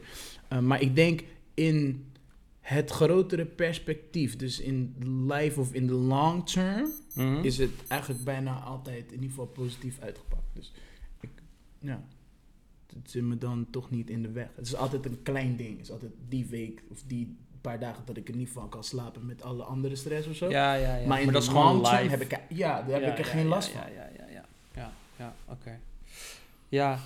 Uh, 0.54 0.60
maar 0.60 0.82
ik 0.82 0.96
denk 0.96 1.24
in 1.54 2.06
het 2.60 2.92
grotere 2.92 3.46
perspectief, 3.46 4.36
dus 4.36 4.60
in 4.60 4.96
life 5.28 5.60
of 5.60 5.74
in 5.74 5.88
the 5.88 5.94
long 5.94 6.46
term, 6.50 6.88
Mhm. 7.16 7.44
is 7.44 7.58
het 7.58 7.72
eigenlijk 7.88 8.24
bijna 8.24 8.60
altijd 8.60 9.06
in 9.08 9.14
ieder 9.14 9.30
geval 9.30 9.46
positief 9.48 10.00
uitgepakt. 10.00 10.48
Dus 10.54 10.72
ik, 11.20 11.30
ja, 11.80 12.04
het 12.96 13.12
zit 13.12 13.24
me 13.24 13.38
dan 13.38 13.68
toch 13.72 13.90
niet 13.90 14.10
in 14.10 14.22
de 14.22 14.32
weg. 14.32 14.48
Het 14.56 14.66
is 14.66 14.76
altijd 14.76 15.06
een 15.06 15.24
klein 15.24 15.56
ding. 15.56 15.78
Het 15.78 15.86
is 15.86 15.92
altijd 15.92 16.12
die 16.30 16.46
week 16.46 16.84
of 16.90 17.04
die 17.08 17.36
paar 17.68 17.80
dagen 17.80 18.04
dat 18.06 18.18
ik 18.18 18.28
in 18.28 18.34
ieder 18.34 18.48
geval 18.54 18.68
kan 18.68 18.84
slapen 18.84 19.26
met 19.26 19.42
alle 19.44 19.64
andere 19.64 19.96
stress 19.96 20.28
of 20.28 20.36
zo. 20.36 20.50
Ja, 20.50 20.74
ja, 20.74 20.96
ja. 20.96 21.08
Maar 21.08 21.22
in 21.22 21.32
dat 21.32 21.42
is 21.42 21.48
gewoon 21.48 21.78
live. 21.82 21.96
heb 22.10 22.22
ik, 22.22 22.32
er- 22.32 22.42
ja, 22.50 22.82
daar 22.82 22.92
heb 22.92 23.02
Ja, 23.02 23.08
ik 23.12 23.18
er 23.20 23.26
ja, 23.26 23.32
geen 23.32 23.44
ja, 23.44 23.50
last 23.50 23.74
ja, 23.74 23.82
van. 23.82 23.92
Ja, 23.94 24.10
ja, 24.18 24.26
ja. 24.34 24.44
Ja, 24.76 24.92
ja, 25.18 25.34
oké. 25.46 25.80
Ja, 26.70 27.00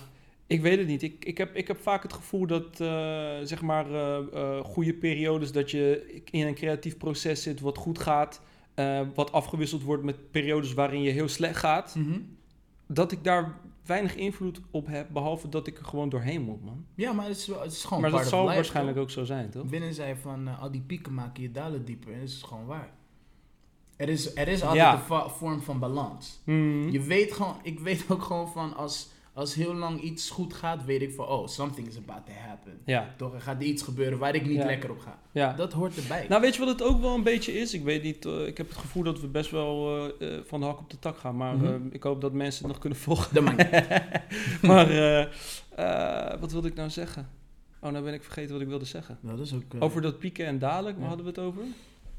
ik 0.46 0.60
weet 0.60 0.78
het 0.78 0.86
niet. 0.86 1.02
Ik, 1.02 1.24
ik, 1.24 1.38
heb, 1.38 1.54
ik 1.56 1.68
heb 1.68 1.80
vaak 1.82 2.02
het 2.02 2.12
gevoel 2.12 2.46
dat, 2.46 2.80
eh, 2.80 3.36
zeg 3.42 3.62
maar, 3.62 3.94
eh, 3.94 4.60
goede 4.64 4.94
periodes 4.94 5.52
dat 5.52 5.70
je 5.70 6.20
in 6.30 6.46
een 6.46 6.54
creatief 6.54 6.96
proces 6.96 7.42
zit 7.42 7.60
wat 7.60 7.78
goed 7.78 7.98
gaat, 7.98 8.40
wat 9.14 9.32
afgewisseld 9.32 9.82
wordt 9.82 10.02
met 10.02 10.30
periodes 10.30 10.72
waarin 10.74 11.02
je 11.02 11.10
heel 11.10 11.28
slecht 11.28 11.56
gaat, 11.56 11.94
Mhm. 11.94 12.18
dat 12.86 13.12
ik 13.12 13.24
daar 13.24 13.54
weinig 13.86 14.14
invloed 14.14 14.60
op 14.70 14.86
heb, 14.86 15.08
behalve 15.12 15.48
dat 15.48 15.66
ik 15.66 15.78
er 15.78 15.84
gewoon 15.84 16.08
doorheen 16.08 16.42
moet, 16.42 16.64
man. 16.64 16.84
Ja, 16.94 17.12
maar 17.12 17.26
het 17.26 17.36
is, 17.36 17.46
het 17.46 17.72
is 17.72 17.84
gewoon 17.84 18.02
maar 18.02 18.10
dat 18.10 18.26
zal 18.26 18.42
life, 18.42 18.54
waarschijnlijk 18.54 18.96
toch? 18.96 19.04
ook 19.06 19.10
zo 19.10 19.24
zijn, 19.24 19.50
toch? 19.50 19.64
Binnen 19.66 19.94
zei 19.94 20.16
van 20.16 20.48
eh, 20.48 20.62
al 20.62 20.70
die 20.70 20.80
pieken 20.80 21.14
maken 21.14 21.42
je 21.42 21.50
dalen 21.50 21.84
dieper. 21.84 22.12
En 22.12 22.18
dat 22.18 22.28
is 22.28 22.42
gewoon 22.42 22.66
waar. 22.66 22.90
Er 23.96 24.08
is, 24.08 24.36
er 24.36 24.48
is 24.48 24.62
altijd 24.62 24.80
Ja. 24.82 25.02
een 25.22 25.30
vorm 25.30 25.60
van 25.62 25.78
balans. 25.78 26.40
Mhm. 26.44 26.88
Je 26.88 27.00
weet 27.00 27.32
gewoon, 27.32 27.56
ik 27.62 27.80
weet 27.80 28.04
ook 28.08 28.22
gewoon 28.22 28.48
van 28.52 28.76
als, 28.76 29.10
als 29.34 29.54
heel 29.54 29.74
lang 29.74 30.00
iets 30.00 30.30
goed 30.30 30.54
gaat, 30.54 30.84
weet 30.84 31.02
ik 31.02 31.12
van 31.14 31.26
oh, 31.26 31.46
something 31.46 31.86
is 31.88 31.96
about 31.96 32.26
to 32.26 32.32
happen. 32.32 32.80
Ja, 32.84 33.14
Toch, 33.16 33.34
er 33.34 33.40
gaat 33.40 33.62
iets 33.62 33.82
gebeuren 33.82 34.18
waar 34.18 34.34
ik 34.34 34.46
niet 34.46 34.56
Ja. 34.56 34.64
lekker 34.64 34.90
op 34.90 34.98
ga. 34.98 35.18
ja. 35.32 35.52
Dat 35.52 35.72
hoort 35.72 35.96
erbij. 35.96 36.26
Nou, 36.28 36.40
weet 36.40 36.54
je 36.54 36.60
wat 36.64 36.68
het 36.68 36.82
ook 36.82 37.00
wel 37.00 37.14
een 37.14 37.22
beetje 37.22 37.52
is? 37.52 37.74
Ik 37.74 37.82
weet 37.82 38.02
niet, 38.02 38.24
eh, 38.26 38.46
ik 38.46 38.56
heb 38.56 38.68
het 38.68 38.78
gevoel 38.78 39.02
dat 39.02 39.20
we 39.20 39.26
best 39.26 39.50
wel 39.50 39.96
eh, 40.18 40.36
eh, 40.36 40.44
van 40.44 40.60
de 40.60 40.66
hak 40.66 40.78
op 40.78 40.90
de 40.90 40.98
tak 40.98 41.16
gaan. 41.18 41.36
Maar 41.36 41.56
Mhm. 41.56 41.86
ik 41.90 42.02
hoop 42.02 42.20
dat 42.20 42.32
mensen 42.32 42.62
het 42.62 42.72
nog 42.72 42.80
kunnen 42.80 42.98
volgen. 42.98 43.34
Dat 43.34 43.44
maakt 43.44 43.70
maar 44.62 44.86
wat 46.40 46.52
wilde 46.52 46.68
ik 46.68 46.74
nou 46.74 46.90
zeggen? 46.90 47.28
Oh, 47.80 47.90
nou 47.90 48.04
ben 48.04 48.14
ik 48.14 48.22
vergeten 48.22 48.52
wat 48.52 48.60
ik 48.60 48.68
wilde 48.68 48.84
zeggen. 48.84 49.18
Nou, 49.20 49.36
dat 49.36 49.46
is 49.46 49.54
ook... 49.54 49.62
Over 49.78 50.02
dat 50.02 50.18
pieken 50.18 50.46
en 50.46 50.58
dalen, 50.58 50.98
waar 50.98 51.08
hadden 51.08 51.24
we 51.24 51.30
het 51.30 51.40
over? 51.40 51.62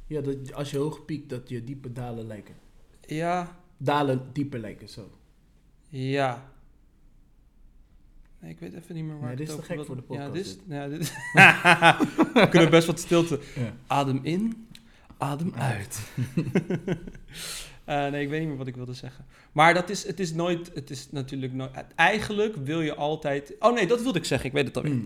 Ja, 0.07 0.21
dat 0.21 0.53
als 0.53 0.71
je 0.71 0.77
hoog 0.77 1.05
piekt, 1.05 1.29
dat 1.29 1.49
je 1.49 1.63
diepe 1.63 1.93
dalen 1.93 2.27
lijken. 2.27 2.55
Ja, 3.05 3.59
Dalen 3.77 4.21
dieper 4.33 4.59
lijken, 4.59 4.89
zo. 4.89 5.09
ja. 5.89 6.51
Nee, 8.43 8.51
ik 8.51 8.59
weet 8.59 8.73
even 8.73 8.95
niet 8.95 9.03
meer 9.03 9.19
waar 9.19 9.27
Nee, 9.27 9.35
dit 9.35 9.47
het 9.47 9.59
is 9.59 9.67
te 9.67 9.73
gek 9.73 9.85
voor 9.85 9.95
de 9.95 10.01
Ja, 10.01 10.07
podcast, 10.07 10.33
dit 10.33 10.45
is, 10.45 10.57
ja, 10.67 10.87
dit 10.87 10.99
is 10.99 11.11
we 12.33 12.47
kunnen 12.49 12.69
best 12.69 12.87
wat 12.87 12.99
stilte. 12.99 13.39
Ja. 13.55 13.73
Adem 13.87 14.19
in, 14.23 14.67
adem 15.17 15.53
uit. 15.55 15.99
Eh, 17.83 18.07
nee, 18.07 18.23
ik 18.23 18.29
weet 18.29 18.39
niet 18.39 18.49
meer 18.49 18.57
wat 18.57 18.67
ik 18.67 18.75
wilde 18.75 18.93
zeggen. 18.93 19.25
Maar 19.51 19.73
dat 19.73 19.89
is, 19.89 20.07
het 20.07 20.19
is 20.19 20.33
nooit, 20.33 20.71
het 20.73 20.89
is 20.89 21.07
natuurlijk 21.11 21.53
nooit, 21.53 21.71
eigenlijk 21.95 22.55
wil 22.55 22.81
je 22.81 22.95
altijd, 22.95 23.53
oh 23.59 23.73
nee, 23.73 23.87
dat 23.87 24.01
wilde 24.01 24.19
ik 24.19 24.25
zeggen, 24.25 24.47
ik 24.47 24.55
weet 24.55 24.65
het 24.65 24.77
alweer. 24.77 25.01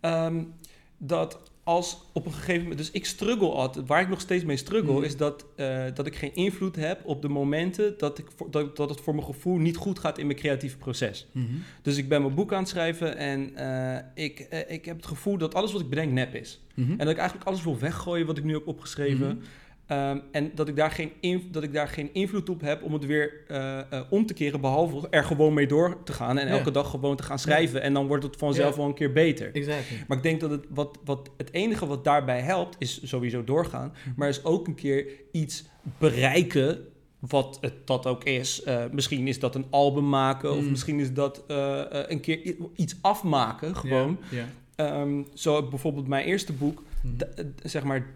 Mm. 0.00 0.54
Dat 0.98 1.51
als 1.64 1.98
op 2.12 2.26
een 2.26 2.32
gegeven 2.32 2.60
moment, 2.60 2.78
dus 2.78 2.90
ik 2.90 3.06
struggle 3.06 3.48
altijd, 3.50 3.86
waar 3.86 4.00
ik 4.00 4.08
nog 4.08 4.20
steeds 4.20 4.44
mee 4.44 4.56
struggle, 4.56 4.92
Mhm. 4.92 5.02
is 5.02 5.16
dat, 5.16 5.46
eh, 5.56 5.84
dat 5.94 6.06
ik 6.06 6.16
geen 6.16 6.34
invloed 6.34 6.76
heb 6.76 7.00
op 7.04 7.22
de 7.22 7.28
momenten 7.28 7.94
dat, 7.98 8.18
ik 8.18 8.26
dat, 8.50 8.76
dat 8.76 8.88
het 8.90 9.00
voor 9.00 9.14
mijn 9.14 9.26
gevoel 9.26 9.56
niet 9.56 9.76
goed 9.76 9.98
gaat 9.98 10.18
in 10.18 10.26
mijn 10.26 10.38
creatieve 10.38 10.76
proces. 10.76 11.26
Mhm. 11.32 11.46
Dus 11.82 11.96
ik 11.96 12.08
ben 12.08 12.22
mijn 12.22 12.34
boek 12.34 12.52
aan 12.52 12.58
het 12.60 12.68
schrijven 12.68 13.16
en 13.16 13.56
eh, 13.56 14.24
ik, 14.24 14.40
eh, 14.40 14.70
ik 14.74 14.84
heb 14.84 14.96
het 14.96 15.06
gevoel 15.06 15.38
dat 15.38 15.54
alles 15.54 15.72
wat 15.72 15.80
ik 15.80 15.88
bedenk 15.88 16.12
nep 16.12 16.34
is. 16.34 16.60
Mhm. 16.74 16.90
En 16.90 16.98
dat 16.98 17.08
ik 17.08 17.16
eigenlijk 17.16 17.48
alles 17.48 17.62
wil 17.64 17.78
weggooien 17.78 18.26
wat 18.26 18.38
ik 18.38 18.44
nu 18.44 18.52
heb 18.52 18.66
opgeschreven. 18.66 19.26
Mhm. 19.36 19.44
Ehm, 19.92 20.18
en 20.32 20.50
dat 20.54 20.68
ik, 20.68 20.76
daar 20.76 20.90
geen 20.90 21.12
dat 21.50 21.62
ik 21.62 21.72
daar 21.72 21.88
geen 21.88 22.10
invloed 22.12 22.48
op 22.50 22.60
heb 22.60 22.82
om 22.82 22.92
het 22.92 23.06
weer 23.06 23.32
eh, 23.48 23.78
eh, 23.78 24.00
om 24.10 24.26
te 24.26 24.34
keren, 24.34 24.60
behalve 24.60 25.06
er 25.10 25.24
gewoon 25.24 25.54
mee 25.54 25.66
door 25.66 26.02
te 26.04 26.12
gaan 26.12 26.38
en 26.38 26.46
Ja. 26.46 26.52
elke 26.52 26.70
dag 26.70 26.90
gewoon 26.90 27.16
te 27.16 27.22
gaan 27.22 27.38
schrijven. 27.38 27.82
En 27.82 27.92
dan 27.92 28.06
wordt 28.06 28.24
het 28.24 28.36
vanzelf 28.36 28.70
Ja. 28.70 28.76
wel 28.76 28.86
een 28.86 28.94
keer 28.94 29.12
beter. 29.12 29.54
Exactly. 29.54 29.96
Maar 30.08 30.16
ik 30.16 30.22
denk 30.22 30.40
dat 30.40 30.50
het, 30.50 30.64
wat, 30.68 30.98
wat, 31.04 31.30
het 31.36 31.52
enige 31.52 31.86
wat 31.86 32.04
daarbij 32.04 32.40
helpt, 32.40 32.76
is 32.78 33.00
sowieso 33.08 33.44
doorgaan. 33.44 33.92
Mhm. 34.04 34.12
Maar 34.16 34.28
is 34.28 34.44
ook 34.44 34.66
een 34.66 34.74
keer 34.74 35.06
iets 35.32 35.64
bereiken, 35.98 36.78
wat 37.18 37.58
het 37.60 37.86
dat 37.86 38.06
ook 38.06 38.24
is. 38.24 38.62
Eh, 38.62 38.84
misschien 38.92 39.28
is 39.28 39.38
dat 39.38 39.54
een 39.54 39.66
album 39.70 40.08
maken, 40.08 40.50
of 40.50 40.62
Mm. 40.62 40.70
misschien 40.70 41.00
is 41.00 41.12
dat 41.12 41.44
een 42.08 42.20
keer 42.20 42.54
iets 42.76 42.96
afmaken, 43.00 43.76
gewoon. 43.76 44.18
Ehm, 44.76 45.22
zo 45.34 45.62
bijvoorbeeld 45.68 46.06
mijn 46.08 46.24
eerste 46.26 46.52
boek, 46.52 46.74
Mhm. 46.74 46.90
Zeg 47.62 47.84
maar, 47.84 48.06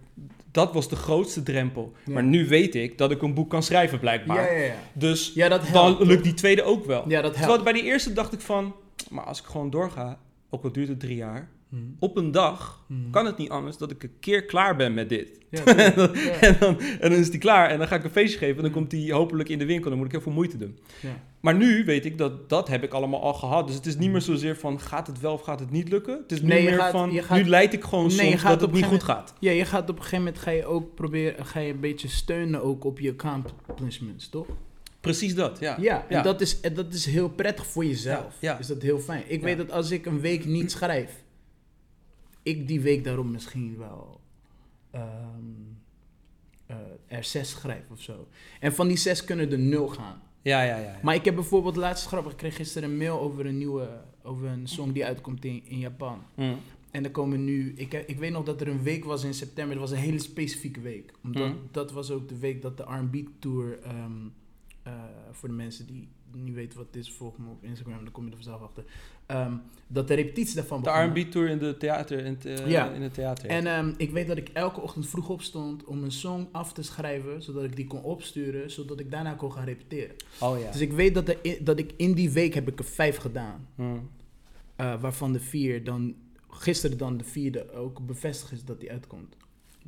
dat 0.50 0.72
was 0.72 0.88
de 0.88 0.96
grootste 0.96 1.42
drempel. 1.42 1.92
Ja. 2.04 2.12
Maar 2.12 2.22
nu 2.22 2.48
weet 2.48 2.74
ik 2.74 2.98
dat 2.98 3.10
ik 3.10 3.22
een 3.22 3.34
boek 3.34 3.50
kan 3.50 3.62
schrijven, 3.62 3.98
blijkbaar. 3.98 4.52
Ja, 4.52 4.58
ja, 4.58 4.64
ja. 4.64 4.74
Dus 4.92 5.32
dat 5.32 5.68
dan 5.72 5.96
lukt 6.06 6.24
die 6.24 6.34
tweede 6.34 6.62
ook 6.62 6.84
wel. 6.84 7.08
Ja, 7.08 7.22
dat 7.22 7.32
Terwijl 7.34 7.62
bij 7.62 7.72
die 7.72 7.82
eerste 7.82 8.12
dacht 8.12 8.32
ik 8.32 8.40
van, 8.40 8.74
maar 9.10 9.24
als 9.24 9.40
ik 9.40 9.44
gewoon 9.44 9.70
doorga, 9.70 10.18
ook 10.50 10.64
al 10.64 10.72
duurt 10.72 10.88
het 10.88 11.00
drie 11.00 11.16
jaar, 11.16 11.48
Mhm. 11.68 11.82
op 11.98 12.16
een 12.16 12.30
dag 12.30 12.84
Mhm. 12.88 13.10
kan 13.10 13.26
het 13.26 13.36
niet 13.36 13.50
anders 13.50 13.76
dat 13.76 13.90
ik 13.90 14.02
een 14.02 14.12
keer 14.20 14.44
klaar 14.44 14.76
ben 14.76 14.94
met 14.94 15.08
dit. 15.08 15.30
Ja, 15.50 15.64
en, 15.64 15.92
dan, 15.94 16.10
ja. 16.14 16.30
en, 16.40 16.56
dan, 16.60 16.80
en 16.80 17.10
dan 17.10 17.18
is 17.18 17.30
die 17.30 17.40
klaar 17.40 17.70
en 17.70 17.78
dan 17.78 17.86
ga 17.88 17.96
ik 17.96 18.04
een 18.04 18.10
feestje 18.10 18.38
geven 18.38 18.56
en 18.56 18.62
dan 18.62 18.70
komt 18.72 18.90
die 18.90 19.12
hopelijk 19.12 19.48
in 19.48 19.58
de 19.58 19.66
winkel. 19.66 19.88
Dan 19.88 19.96
moet 19.98 20.06
ik 20.06 20.12
heel 20.12 20.20
veel 20.22 20.32
moeite 20.32 20.56
doen. 20.56 20.78
Ja. 21.00 21.20
Maar 21.40 21.54
nu 21.54 21.84
weet 21.84 22.04
ik 22.04 22.18
dat 22.18 22.48
dat 22.48 22.68
heb 22.68 22.82
ik 22.82 22.92
allemaal 22.92 23.22
al 23.22 23.34
gehad. 23.34 23.66
Dus 23.66 23.76
het 23.76 23.86
is 23.86 23.96
niet 23.96 24.10
meer 24.10 24.20
zozeer 24.20 24.56
van 24.56 24.80
gaat 24.80 25.06
het 25.06 25.20
wel 25.20 25.32
of 25.32 25.42
gaat 25.42 25.60
het 25.60 25.70
niet 25.70 25.88
lukken. 25.88 26.18
Het 26.22 26.32
is 26.32 26.42
Nee, 26.42 26.62
je 26.62 26.68
meer 26.68 26.78
gaat- 26.78 26.90
van 26.90 27.12
gaat- 27.12 27.38
nu 27.38 27.48
leid 27.48 27.72
ik 27.72 27.84
gewoon 27.84 28.06
Nee, 28.06 28.16
soms 28.30 28.42
dat 28.42 28.60
het 28.60 28.72
niet 28.72 28.84
goed 28.84 29.02
gaat. 29.02 29.34
Ja, 29.40 29.50
je 29.50 29.64
gaat 29.64 29.82
op 29.90 29.96
een 29.96 30.02
gegeven 30.02 30.18
moment 30.24 30.38
ga 30.38 30.50
je 30.50 30.64
ook 30.66 30.94
proberen, 30.94 31.46
ga 31.46 31.60
je 31.60 31.72
een 31.72 31.80
beetje 31.80 32.08
steunen 32.08 32.62
ook 32.62 32.84
op 32.84 32.98
je 32.98 33.14
accomplishments, 33.18 34.28
toch? 34.28 34.46
Precies 35.00 35.34
dat, 35.34 35.58
ja. 35.60 35.76
Ja, 35.80 36.04
en 36.08 36.16
Ja. 36.16 36.22
Dat, 36.22 36.40
is, 36.40 36.60
en 36.60 36.74
dat 36.74 36.92
is 36.94 37.06
heel 37.06 37.28
prettig 37.28 37.66
voor 37.66 37.84
jezelf. 37.84 38.34
Ja, 38.40 38.50
ja. 38.52 38.58
Is 38.58 38.66
dat 38.66 38.82
heel 38.82 38.98
fijn. 38.98 39.22
Ik 39.26 39.38
Ja. 39.38 39.44
weet 39.44 39.56
dat 39.56 39.72
als 39.72 39.90
ik 39.90 40.06
een 40.06 40.20
week 40.20 40.44
niet 40.44 40.70
schrijf, 40.70 41.24
ik 42.46 42.68
die 42.68 42.80
week 42.80 43.04
daarom 43.04 43.30
misschien 43.30 43.76
wel 43.78 44.20
ehm, 44.90 45.04
eh, 46.66 46.76
er 47.06 47.24
zes 47.24 47.50
schrijf 47.50 47.90
of 47.90 48.00
zo. 48.00 48.28
En 48.60 48.74
van 48.74 48.88
die 48.88 48.96
zes 48.96 49.24
kunnen 49.24 49.50
er 49.52 49.58
nul 49.58 49.88
gaan. 49.88 50.22
Ja, 50.42 50.62
ja, 50.62 50.76
ja. 50.76 50.82
ja. 50.82 50.98
Maar 51.02 51.14
ik 51.14 51.24
heb 51.24 51.34
bijvoorbeeld 51.34 51.76
laatst 51.76 52.06
grappig, 52.06 52.32
ik 52.32 52.38
kreeg 52.38 52.56
gisteren 52.56 52.90
een 52.90 52.96
mail 52.96 53.20
over 53.20 53.46
een 53.46 53.58
nieuwe, 53.58 54.00
over 54.22 54.46
een 54.46 54.66
song 54.68 54.92
die 54.92 55.04
uitkomt 55.04 55.44
in, 55.44 55.62
in 55.64 55.78
Japan. 55.78 56.22
Mm. 56.34 56.56
En 56.90 57.04
er 57.04 57.10
komen 57.10 57.44
nu, 57.44 57.72
ik, 57.76 57.92
ik 57.92 58.18
weet 58.18 58.32
nog 58.32 58.44
dat 58.44 58.60
er 58.60 58.68
een 58.68 58.82
week 58.82 59.04
was 59.04 59.24
in 59.24 59.34
september, 59.34 59.72
het 59.80 59.88
was 59.88 59.98
een 59.98 60.04
hele 60.04 60.18
specifieke 60.18 60.80
week. 60.80 61.12
Omdat 61.24 61.48
Mhm. 61.48 61.56
dat 61.70 61.92
was 61.92 62.10
ook 62.10 62.28
de 62.28 62.38
week 62.38 62.62
dat 62.62 62.76
de 62.76 62.82
R&B 62.82 63.16
tour, 63.38 63.78
ehm, 63.82 64.12
eh, 64.82 64.92
voor 65.30 65.48
de 65.48 65.54
mensen 65.54 65.86
die 65.86 66.08
niet 66.32 66.54
weten 66.54 66.78
wat 66.78 66.86
het 66.86 66.96
is, 66.96 67.12
volg 67.12 67.38
me 67.38 67.50
op 67.50 67.64
Instagram, 67.64 68.02
dan 68.04 68.12
kom 68.12 68.24
je 68.24 68.30
er 68.30 68.36
vanzelf 68.36 68.62
achter. 68.62 68.84
Ehm, 69.26 69.52
dat 69.88 70.08
de 70.08 70.14
repetitie 70.14 70.54
daarvan 70.54 70.82
De. 70.82 70.90
R&B-tour 70.90 71.48
in, 71.48 71.58
de 71.58 71.76
theater, 71.76 72.18
in, 72.18 72.32
het, 72.32 72.44
eh, 72.44 72.66
Ja. 72.70 72.90
in 72.90 73.02
het 73.02 73.14
theater. 73.14 73.48
En 73.48 73.66
ehm, 73.66 73.92
ik 73.96 74.10
weet 74.10 74.26
dat 74.26 74.36
ik 74.36 74.48
elke 74.48 74.80
ochtend 74.80 75.06
vroeg 75.08 75.28
opstond 75.28 75.84
om 75.84 76.02
een 76.02 76.12
song 76.12 76.46
af 76.52 76.72
te 76.72 76.82
schrijven, 76.82 77.42
zodat 77.42 77.64
ik 77.64 77.76
die 77.76 77.86
kon 77.86 78.02
opsturen, 78.02 78.70
zodat 78.70 79.00
ik 79.00 79.10
daarna 79.10 79.32
kon 79.34 79.52
gaan 79.52 79.64
repeteren. 79.64 80.14
oh 80.40 80.58
ja. 80.60 80.70
Dus 80.70 80.80
ik 80.80 80.92
weet 80.92 81.14
dat, 81.14 81.36
dat 81.60 81.78
ik 81.78 81.92
in 81.96 82.12
die 82.12 82.30
week 82.30 82.54
heb 82.54 82.68
ik 82.68 82.78
er 82.78 82.84
vijf 82.84 83.16
gedaan. 83.16 83.66
Mm. 83.74 84.10
Eh, 84.76 85.00
waarvan 85.00 85.32
de 85.32 85.40
vier 85.40 85.84
dan, 85.84 86.14
gisteren 86.50 86.98
dan 86.98 87.16
de 87.16 87.24
vierde 87.24 87.72
ook 87.72 88.06
bevestigd 88.06 88.52
is 88.52 88.64
dat 88.64 88.80
die 88.80 88.90
uitkomt. 88.90 89.36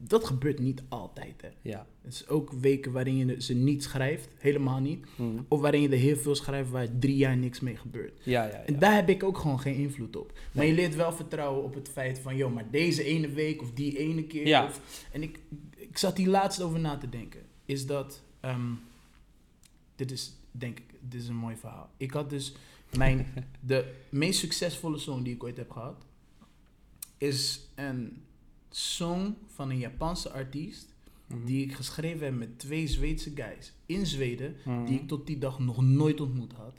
Dat 0.00 0.24
gebeurt 0.24 0.58
niet 0.58 0.82
altijd. 0.88 1.42
Hè. 1.42 1.48
Ja. 1.62 1.86
Het 2.02 2.12
is 2.12 2.28
ook 2.28 2.52
weken 2.52 2.92
waarin 2.92 3.16
je 3.16 3.42
ze 3.42 3.54
niet 3.54 3.82
schrijft, 3.82 4.28
helemaal 4.38 4.80
niet. 4.80 5.06
Mm. 5.16 5.46
Of 5.48 5.60
waarin 5.60 5.80
je 5.80 5.88
er 5.88 5.96
heel 5.96 6.16
veel 6.16 6.34
schrijft 6.34 6.70
waar 6.70 6.98
drie 6.98 7.16
jaar 7.16 7.36
niks 7.36 7.60
mee 7.60 7.76
gebeurt. 7.76 8.20
Ja, 8.22 8.44
ja, 8.44 8.50
ja. 8.50 8.64
En 8.64 8.78
daar 8.78 8.94
heb 8.94 9.08
ik 9.08 9.22
ook 9.22 9.38
gewoon 9.38 9.60
geen 9.60 9.74
invloed 9.74 10.16
op. 10.16 10.38
Maar 10.52 10.66
je 10.66 10.72
leert 10.72 10.94
wel 10.94 11.12
vertrouwen 11.12 11.64
op 11.64 11.74
het 11.74 11.88
feit 11.88 12.18
van, 12.18 12.36
joh, 12.36 12.54
maar 12.54 12.70
deze 12.70 13.04
ene 13.04 13.28
week 13.28 13.62
of 13.62 13.72
die 13.72 13.98
ene 13.98 14.24
keer. 14.24 14.46
Ja. 14.46 14.64
Of, 14.64 15.06
en 15.12 15.22
ik, 15.22 15.38
ik 15.76 15.98
zat 15.98 16.16
hier 16.16 16.28
laatst 16.28 16.60
over 16.60 16.80
na 16.80 16.98
te 16.98 17.08
denken. 17.08 17.40
Is 17.64 17.86
dat, 17.86 18.22
ehm, 18.40 18.72
dit 19.96 20.10
is, 20.10 20.32
denk 20.50 20.78
ik, 20.78 20.94
dit 21.00 21.22
is 21.22 21.28
een 21.28 21.36
mooi 21.36 21.56
verhaal. 21.56 21.90
Ik 21.96 22.10
had 22.10 22.30
dus 22.30 22.54
mijn, 22.96 23.26
de 23.60 23.94
meest 24.08 24.38
succesvolle 24.38 24.98
song 24.98 25.22
die 25.22 25.34
ik 25.34 25.42
ooit 25.42 25.56
heb 25.56 25.70
gehad, 25.70 26.04
is 27.18 27.68
een 27.74 28.22
song 28.70 29.34
van 29.46 29.70
een 29.70 29.78
Japanse 29.78 30.30
artiest 30.32 30.96
Mhm. 31.26 31.44
die 31.44 31.64
ik 31.64 31.72
geschreven 31.74 32.24
heb 32.26 32.34
met 32.36 32.58
twee 32.58 32.86
Zweedse 32.86 33.30
guys 33.34 33.72
in 33.86 34.06
Zweden, 34.06 34.56
Mhm. 34.64 34.84
die 34.84 35.00
ik 35.00 35.08
tot 35.08 35.26
die 35.26 35.38
dag 35.38 35.58
nog 35.58 35.82
nooit 35.82 36.20
ontmoet 36.20 36.52
had. 36.52 36.72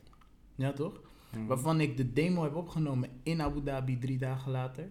Ja, 0.55 0.71
toch? 0.73 1.01
Mhm. 1.33 1.45
Waarvan 1.45 1.79
ik 1.81 1.97
de 1.97 2.13
demo 2.13 2.43
heb 2.43 2.55
opgenomen 2.55 3.09
in 3.23 3.41
Abu 3.41 3.63
Dhabi 3.63 3.97
drie 3.99 4.17
dagen 4.17 4.51
later. 4.51 4.89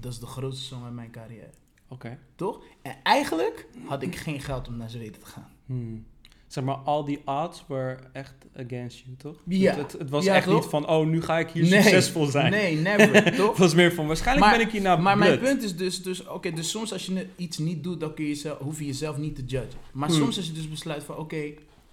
Dat 0.00 0.12
is 0.12 0.18
de 0.18 0.26
grootste 0.26 0.64
song 0.64 0.84
uit 0.84 0.94
mijn 0.94 1.10
carrière. 1.10 1.50
Oké. 1.88 2.18
Toch? 2.34 2.64
En 2.82 2.96
eigenlijk 3.02 3.68
had 3.86 4.02
ik 4.02 4.16
geen 4.16 4.40
geld 4.40 4.68
om 4.68 4.76
naar 4.76 4.90
Zweden 4.90 5.20
te 5.20 5.26
gaan. 5.26 5.50
Zeg 6.46 6.64
maar, 6.64 6.74
al 6.76 7.04
die 7.04 7.20
odds 7.24 7.64
were 7.68 7.98
echt 8.12 8.34
against 8.56 8.98
you, 9.04 9.16
toch? 9.16 9.36
Ja. 9.46 9.70
Het, 9.74 9.92
het, 9.92 10.00
het 10.00 10.10
was 10.10 10.24
Ja, 10.24 10.34
echt 10.34 10.46
toch? 10.46 10.60
niet 10.60 10.70
van, 10.70 10.88
oh, 10.88 11.06
nu 11.06 11.22
ga 11.22 11.38
ik 11.38 11.48
hier 11.50 11.62
Nee. 11.62 11.72
succesvol 11.82 12.26
zijn. 12.26 12.50
Nee, 12.50 12.76
never, 12.76 13.22
toch? 13.36 13.48
Het 13.48 13.58
was 13.58 13.74
meer 13.74 13.92
van, 13.92 14.06
waarschijnlijk 14.06 14.46
Maar- 14.46 14.56
ben 14.58 14.66
ik 14.66 14.72
hier 14.72 14.82
naar 14.82 15.00
Maar 15.02 15.18
mijn 15.18 15.38
punt 15.38 15.62
is 15.62 15.76
dus, 15.76 16.02
dus 16.02 16.26
oké, 16.26 16.50
dus 16.52 16.70
soms 16.70 16.92
als 16.92 17.06
je 17.06 17.26
iets 17.36 17.58
niet 17.58 17.82
doet, 17.84 18.00
dan 18.00 18.14
kun 18.14 18.24
je 18.24 18.30
jezelf, 18.30 18.58
hoef 18.58 18.78
je 18.78 18.86
jezelf 18.86 19.16
niet 19.16 19.34
te 19.36 19.44
judgen. 19.44 19.80
Maar 19.92 20.08
Hmm. 20.08 20.18
soms 20.18 20.36
als 20.36 20.46
je 20.46 20.52
dus 20.52 20.68
besluit 20.68 21.04
van, 21.04 21.16
oké, 21.16 21.52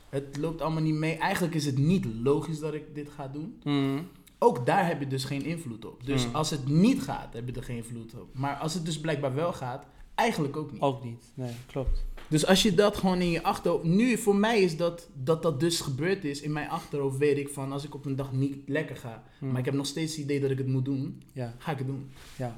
het 0.09 0.37
loopt 0.39 0.61
allemaal 0.61 0.81
niet 0.83 0.93
mee. 0.95 1.15
Eigenlijk 1.17 1.55
is 1.55 1.65
het 1.65 1.77
niet 1.77 2.05
logisch 2.23 2.59
dat 2.59 2.73
ik 2.73 2.83
dit 2.95 3.09
ga 3.15 3.27
doen. 3.27 3.59
Hmm. 3.63 4.07
Ook 4.39 4.65
daar 4.65 4.87
heb 4.87 4.99
je 4.99 5.07
dus 5.07 5.23
geen 5.23 5.45
invloed 5.45 5.85
op. 5.85 6.05
Dus 6.05 6.23
Hmm. 6.23 6.35
als 6.35 6.49
het 6.49 6.67
niet 6.67 7.01
gaat, 7.01 7.33
heb 7.33 7.47
je 7.47 7.53
er 7.55 7.63
geen 7.63 7.77
invloed 7.77 8.13
op. 8.13 8.27
Maar 8.33 8.55
als 8.55 8.73
het 8.73 8.85
dus 8.85 8.99
blijkbaar 8.99 9.35
wel 9.35 9.53
gaat, 9.53 9.85
eigenlijk 10.15 10.57
ook 10.57 10.71
niet. 10.71 10.81
Ook 10.81 11.03
niet. 11.03 11.23
Nee, 11.33 11.51
klopt. 11.65 12.05
Dus 12.27 12.45
als 12.45 12.63
je 12.63 12.73
dat 12.73 12.97
gewoon 12.97 13.21
in 13.21 13.29
je 13.29 13.43
achterhoofd... 13.43 13.83
Nu, 13.83 14.17
voor 14.17 14.35
mij 14.35 14.61
is 14.61 14.77
dat, 14.77 15.09
dat 15.13 15.41
dat 15.41 15.59
dus 15.59 15.79
gebeurd 15.81 16.23
is. 16.25 16.41
In 16.41 16.51
mijn 16.51 16.69
achterhoofd 16.69 17.17
weet 17.17 17.37
ik 17.37 17.49
van, 17.49 17.71
als 17.71 17.83
ik 17.83 17.95
op 17.95 18.05
een 18.05 18.15
dag 18.15 18.31
niet 18.31 18.57
lekker 18.69 18.95
ga... 18.95 19.23
Hmm. 19.39 19.49
maar 19.49 19.59
ik 19.59 19.65
heb 19.65 19.73
nog 19.73 19.85
steeds 19.85 20.11
het 20.15 20.23
idee 20.23 20.39
dat 20.39 20.49
ik 20.49 20.57
het 20.57 20.67
moet 20.67 20.85
doen, 20.85 21.21
Ja, 21.31 21.55
ga 21.57 21.71
ik 21.71 21.77
het 21.77 21.87
doen. 21.87 22.09
ja. 22.37 22.55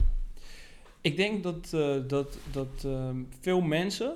Ik 1.02 1.18
denk 1.18 1.44
dat, 1.44 1.74
eh, 1.74 1.96
dat, 2.08 2.38
dat 2.52 2.84
ehm, 2.86 3.18
veel 3.40 3.62
mensen, 3.62 4.16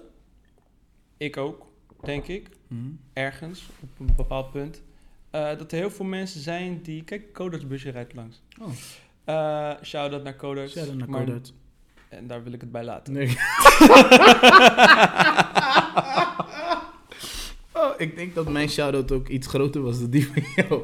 ik 1.17 1.37
ook, 1.37 1.65
denk 2.01 2.27
ik, 2.27 2.49
ergens 3.13 3.69
op 3.81 3.89
een 3.99 4.15
bepaald 4.15 4.51
punt, 4.51 4.81
eh, 5.29 5.57
dat 5.57 5.71
er 5.71 5.77
heel 5.77 5.91
veel 5.91 6.05
mensen 6.05 6.41
zijn 6.41 6.81
die... 6.81 7.03
Kijk, 7.03 7.33
Codarts 7.33 7.67
busje 7.67 7.89
rijdt 7.89 8.13
langs. 8.13 8.41
Oh. 8.61 8.67
Eh 9.23 9.71
Shout-out 9.83 10.23
naar 10.23 10.35
Codarts. 10.35 10.73
Shout-out 10.73 10.97
naar 10.97 11.09
maar- 11.09 11.25
Kodat. 11.25 11.53
En 12.09 12.27
daar 12.27 12.43
wil 12.43 12.53
ik 12.53 12.61
het 12.61 12.71
bij 12.71 12.83
laten. 12.83 13.13
Nee. 13.13 13.27
oh, 17.73 17.91
ik 17.97 18.15
denk 18.15 18.35
dat 18.35 18.49
mijn 18.49 18.69
shout-out 18.69 19.11
ook 19.11 19.27
iets 19.27 19.47
groter 19.47 19.81
was 19.81 19.99
dan 19.99 20.09
die 20.09 20.27
van 20.27 20.43
jou. 20.55 20.81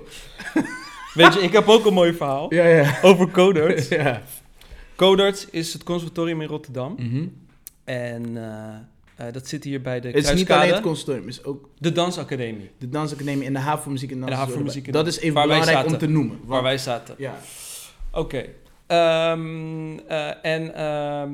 Weet 1.14 1.34
je, 1.34 1.40
ik 1.40 1.52
heb 1.52 1.68
ook 1.68 1.86
een 1.86 1.94
mooi 1.94 2.14
verhaal 2.14 2.54
Ja, 2.54 2.66
ja. 2.66 3.00
over 3.02 3.32
Codarts. 3.32 3.88
ja. 4.04 4.22
Codarts 4.96 5.50
is 5.50 5.74
het 5.74 5.84
conservatorium 5.84 6.42
in 6.42 6.48
Rotterdam. 6.48 6.96
Mhm. 6.98 7.28
En 7.84 8.38
eh, 8.38 9.28
eh, 9.28 9.34
dat 9.34 9.48
zit 9.48 9.64
hier 9.64 9.82
bij 9.82 10.00
de 10.00 10.08
Het 10.08 10.18
is 10.18 10.34
niet 10.34 10.52
alleen 10.52 10.74
het 10.74 11.06
het 11.08 11.26
is 11.26 11.44
ook 11.44 11.70
de 11.78 11.92
dansacademie, 11.92 12.72
de 12.78 12.90
dansacademie 12.90 13.48
en 13.48 13.54
de 13.54 13.60
haven 13.60 13.84
voor 13.84 13.92
muziek 13.92 14.12
en 14.12 14.20
de 14.20 14.26
dans. 14.26 14.38
haven 14.38 14.54
voor 14.54 14.64
muziek 14.64 14.86
en 14.86 14.92
Dat 14.92 15.08
is 15.08 15.20
even 15.20 15.42
belangrijk 15.42 15.86
om 15.86 15.98
te 15.98 16.08
noemen. 16.08 16.40
waar 16.44 16.64
wij 16.64 16.78
zaten. 16.78 17.16
Ja. 17.18 17.38
Oké. 18.12 18.46
Ehm, 18.88 19.98
eh, 20.08 20.46
en 20.46 20.76
ehm, 20.76 21.32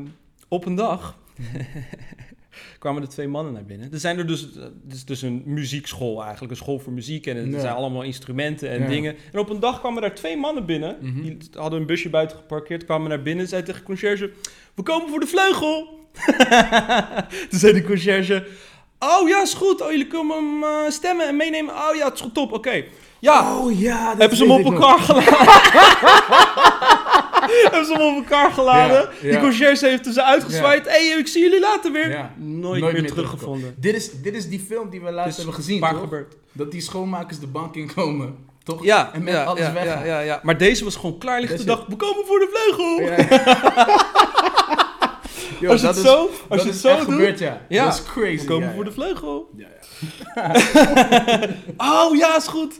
op 0.48 0.66
een 0.66 0.76
dag 0.76 1.16
kwamen 2.80 3.02
er 3.02 3.10
twee 3.10 3.28
mannen 3.28 3.54
naar 3.54 3.66
binnen. 3.66 3.92
Er 3.92 4.00
zijn 4.00 4.18
er 4.18 4.28
dus, 4.28 4.42
het 4.42 4.94
is 4.94 5.06
dus 5.06 5.22
een 5.22 5.42
muziekschool 5.46 6.22
eigenlijk, 6.22 6.52
een 6.52 6.58
school 6.58 6.80
voor 6.80 6.94
muziek. 6.94 7.28
En 7.28 7.38
er 7.38 7.48
Ja. 7.50 7.60
zijn 7.60 7.74
allemaal 7.76 8.02
instrumenten 8.02 8.70
en 8.70 8.82
Ja. 8.82 8.88
dingen. 8.88 9.16
En 9.34 9.40
op 9.40 9.50
een 9.50 9.60
dag 9.60 9.80
kwamen 9.80 10.02
daar 10.02 10.16
twee 10.16 10.38
mannen 10.38 10.66
binnen. 10.66 10.98
Mhm. 11.02 11.22
Die 11.22 11.38
hadden 11.54 11.80
een 11.80 11.86
busje 11.86 12.10
buiten 12.10 12.38
geparkeerd, 12.38 12.86
kwamen 12.86 13.10
naar 13.10 13.22
binnen. 13.22 13.48
Zeiden 13.48 13.70
tegen 13.74 13.86
de 13.86 13.92
conciërge, 13.94 14.32
we 14.76 14.84
komen 14.84 15.10
voor 15.10 15.20
de 15.20 15.28
vleugel. 15.28 16.00
Toen 17.50 17.60
zei 17.60 17.74
de 17.74 17.84
conciërge, 17.84 18.48
oh 19.00 19.28
ja, 19.30 19.42
is 19.42 19.54
goed. 19.54 19.82
Oh, 19.82 19.90
jullie 19.92 20.08
komen 20.08 20.36
hem 20.38 20.64
eh, 20.64 20.90
stemmen 20.92 21.28
en 21.28 21.36
meenemen. 21.36 21.74
Oh 21.74 21.96
ja, 21.96 22.06
het 22.06 22.14
is 22.14 22.22
goed, 22.22 22.34
top, 22.34 22.52
oké. 22.52 22.84
Ja, 23.20 23.58
Oh 23.58 23.80
ja, 23.80 24.10
dat 24.10 24.18
hebben 24.20 24.38
ze 24.38 24.44
hem 24.46 24.52
op 24.66 24.74
elkaar 24.74 25.00
geladen? 25.00 25.34
hebben 27.64 27.86
ze 27.86 27.94
hem 27.94 28.02
op 28.02 28.16
elkaar 28.24 28.52
geladen? 28.52 29.02
Ja, 29.02 29.10
ja. 29.22 29.30
Die 29.30 29.40
conciërge 29.40 29.88
heeft 29.88 30.06
ze 30.14 30.24
uitgezwaaid. 30.24 30.86
Hé, 30.86 31.08
hey, 31.10 31.18
ik 31.20 31.28
zie 31.28 31.42
jullie 31.42 31.60
later 31.60 31.92
weer. 31.92 32.10
Ja. 32.10 32.34
Nooit, 32.38 32.82
Nooit 32.82 32.94
meer, 32.94 33.02
meer 33.02 33.12
teruggevonden. 33.12 33.76
Dit 33.78 33.96
is, 33.96 34.22
dit 34.22 34.36
is 34.36 34.50
die 34.50 34.60
film 34.68 34.90
die 34.90 35.02
we 35.02 35.12
laatst 35.12 35.38
hebben 35.38 35.56
gezien, 35.56 35.80
Waar 35.80 35.92
toch? 35.92 36.00
gebeurt? 36.02 36.34
Dat 36.52 36.72
die 36.72 36.82
schoonmakers 36.82 37.40
de 37.40 37.48
bank 37.48 37.76
inkomen, 37.76 38.36
toch? 38.64 38.84
Ja, 38.84 39.10
En 39.14 39.24
met 39.24 39.34
ja, 39.34 39.44
alles 39.44 39.60
ja, 39.66 39.74
weggaan. 39.74 40.00
ja, 40.06 40.06
ja, 40.06 40.20
ja. 40.20 40.40
Maar 40.44 40.58
deze 40.58 40.84
was 40.84 40.96
gewoon 40.96 41.18
klaarlichte 41.18 41.56
Deze- 41.56 41.68
dag. 41.68 41.86
We 41.88 41.96
komen 41.96 42.26
voor 42.26 42.40
de 42.40 42.50
vleugel. 42.54 43.02
Ja. 43.02 43.16
Yo, 45.60 45.70
als 45.70 45.82
je 45.82 45.86
dat 45.88 45.96
het 45.96 46.06
is- 46.06 46.12
zo, 46.12 46.18
als 46.20 46.30
dat 46.50 46.62
je 46.64 46.68
is 46.70 46.74
het 46.76 46.82
zo 46.84 46.88
echt 46.88 47.00
doet. 47.06 47.10
gebeurd, 47.14 47.40
ja. 47.40 47.62
Ja. 47.70 47.86
Dat 47.86 47.94
is 47.94 48.04
crazy. 48.04 48.38
We 48.38 48.46
komen 48.46 48.68
ja, 48.68 48.74
voor 48.76 48.84
de 48.84 48.92
vleugel. 48.92 49.50
Ja, 49.58 49.68
ja. 49.68 49.80
Oh 51.78 52.16
ja, 52.16 52.36
is 52.38 52.48
goed. 52.48 52.80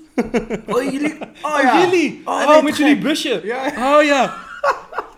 Oh, 0.68 0.84
jullie? 0.84 1.18
Oh, 1.42 1.54
Oh, 1.56 1.62
ja. 1.62 1.82
jullie. 1.82 2.22
Oh, 2.26 2.34
Oh, 2.48 2.64
met 2.64 2.76
gek. 2.76 2.86
jullie 2.86 2.98
busje. 3.02 3.42
Oh 3.78 4.04
ja. 4.04 4.36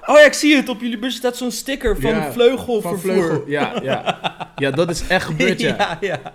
Oh 0.05 0.17
ja, 0.17 0.25
ik 0.25 0.33
zie 0.33 0.55
het. 0.55 0.69
Op 0.69 0.81
jullie 0.81 0.99
busje 0.99 1.17
staat 1.17 1.37
zo'n 1.37 1.51
sticker 1.51 1.99
van 2.01 2.09
Ja, 2.11 2.31
vleugelvervoer. 2.31 2.81
Van 2.89 2.99
vleugel. 2.99 3.43
Ja, 3.47 3.79
ja. 3.83 4.19
Ja, 4.55 4.71
dat 4.71 4.89
is 4.89 5.07
echt 5.07 5.25
gebeurd, 5.25 5.59
ja. 5.59 5.75
ja, 5.77 5.97
ja, 6.01 6.33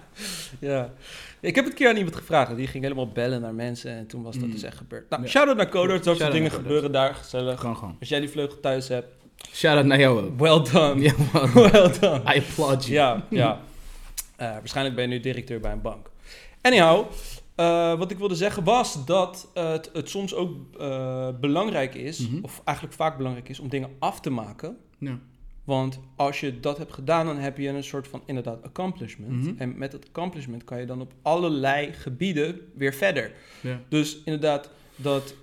ja. 0.60 0.90
Ik 1.40 1.54
heb 1.54 1.64
het 1.64 1.72
een 1.72 1.78
keer 1.78 1.88
aan 1.88 1.96
iemand 1.96 2.16
gevraagd. 2.16 2.56
Die 2.56 2.66
ging 2.66 2.82
helemaal 2.82 3.08
bellen 3.08 3.40
naar 3.40 3.54
mensen. 3.54 3.90
En 3.90 4.06
toen 4.06 4.22
was 4.22 4.34
dat 4.36 4.44
Mm. 4.44 4.50
dus 4.52 4.62
echt 4.62 4.76
gebeurd. 4.76 5.10
Nou, 5.10 5.26
shout-out 5.28 5.56
naar 5.56 5.68
Coder. 5.68 6.02
Dat 6.02 6.18
soort 6.18 6.32
dingen 6.32 6.50
gebeuren 6.50 6.92
daar. 6.92 7.14
Gezellig. 7.14 7.60
Gewoon, 7.60 7.76
gewoon. 7.76 7.96
Als 8.00 8.08
jij 8.08 8.20
die 8.20 8.28
vleugel 8.28 8.60
thuis 8.60 8.88
hebt. 8.88 9.06
Shout-out 9.52 9.84
naar 9.86 9.98
jou 9.98 10.20
ook. 10.24 10.40
Well 10.40 10.62
done. 10.72 11.02
Ja, 11.02 11.12
man. 11.32 11.52
Well 11.52 11.90
done. 12.00 12.34
I 12.34 12.38
applaud 12.38 12.82
you. 12.86 12.92
Ja, 12.94 13.22
ja. 13.30 13.60
Eh, 14.36 14.50
waarschijnlijk 14.50 14.96
ben 14.96 15.04
je 15.08 15.14
nu 15.14 15.20
directeur 15.20 15.60
bij 15.60 15.72
een 15.72 15.80
bank. 15.82 16.10
Anyhow, 16.62 17.06
eh, 17.58 17.98
wat 17.98 18.10
ik 18.10 18.18
wilde 18.18 18.34
zeggen 18.34 18.64
was 18.64 19.04
dat 19.04 19.50
eh, 19.54 19.70
het, 19.70 19.90
het 19.92 20.08
soms 20.10 20.34
ook 20.34 20.50
eh, 20.78 21.28
belangrijk 21.40 21.94
is, 21.94 22.18
Mhm. 22.28 22.38
of 22.44 22.60
eigenlijk 22.64 22.96
vaak 22.96 23.16
belangrijk 23.16 23.48
is, 23.48 23.58
om 23.60 23.68
dingen 23.68 23.90
af 23.98 24.20
te 24.20 24.30
maken. 24.30 24.76
Ja. 24.98 25.18
Want 25.64 26.00
als 26.16 26.40
je 26.40 26.60
dat 26.60 26.78
hebt 26.78 26.92
gedaan, 26.92 27.26
dan 27.26 27.36
heb 27.38 27.58
je 27.58 27.68
een 27.68 27.84
soort 27.84 28.08
van 28.08 28.22
inderdaad 28.26 28.62
accomplishment. 28.62 29.32
Mhm. 29.44 29.54
En 29.58 29.78
met 29.78 29.90
dat 29.92 30.06
accomplishment 30.06 30.64
kan 30.64 30.80
je 30.80 30.86
dan 30.86 31.00
op 31.00 31.12
allerlei 31.22 31.92
gebieden 31.92 32.60
weer 32.74 32.94
verder. 32.94 33.32
Ja. 33.60 33.80
Dus 33.88 34.18
inderdaad, 34.24 34.70
dat, 34.96 35.34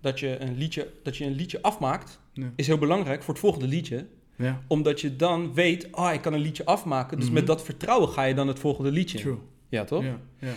dat, 0.00 0.20
je 0.20 0.40
een 0.40 0.56
liedje, 0.56 0.88
dat 1.02 1.16
je 1.16 1.24
een 1.24 1.32
liedje 1.34 1.62
afmaakt, 1.62 2.20
Ja. 2.32 2.52
is 2.56 2.66
heel 2.66 2.78
belangrijk 2.78 3.22
voor 3.22 3.34
het 3.34 3.42
volgende 3.42 3.66
liedje 3.66 4.06
Ja. 4.36 4.62
omdat 4.68 5.00
je 5.00 5.16
dan 5.16 5.54
weet, 5.54 5.92
ah, 5.92 6.14
ik 6.14 6.20
kan 6.20 6.32
een 6.32 6.40
liedje 6.40 6.64
afmaken. 6.64 7.16
Dus 7.16 7.26
Mhm. 7.26 7.34
met 7.34 7.46
dat 7.46 7.62
vertrouwen 7.62 8.08
ga 8.08 8.22
je 8.24 8.34
dan 8.34 8.48
het 8.48 8.58
volgende 8.58 8.90
liedje. 8.90 9.18
True. 9.18 9.38
Ja, 9.68 9.84
toch? 9.84 10.02
Ja. 10.02 10.18
Ja. 10.38 10.52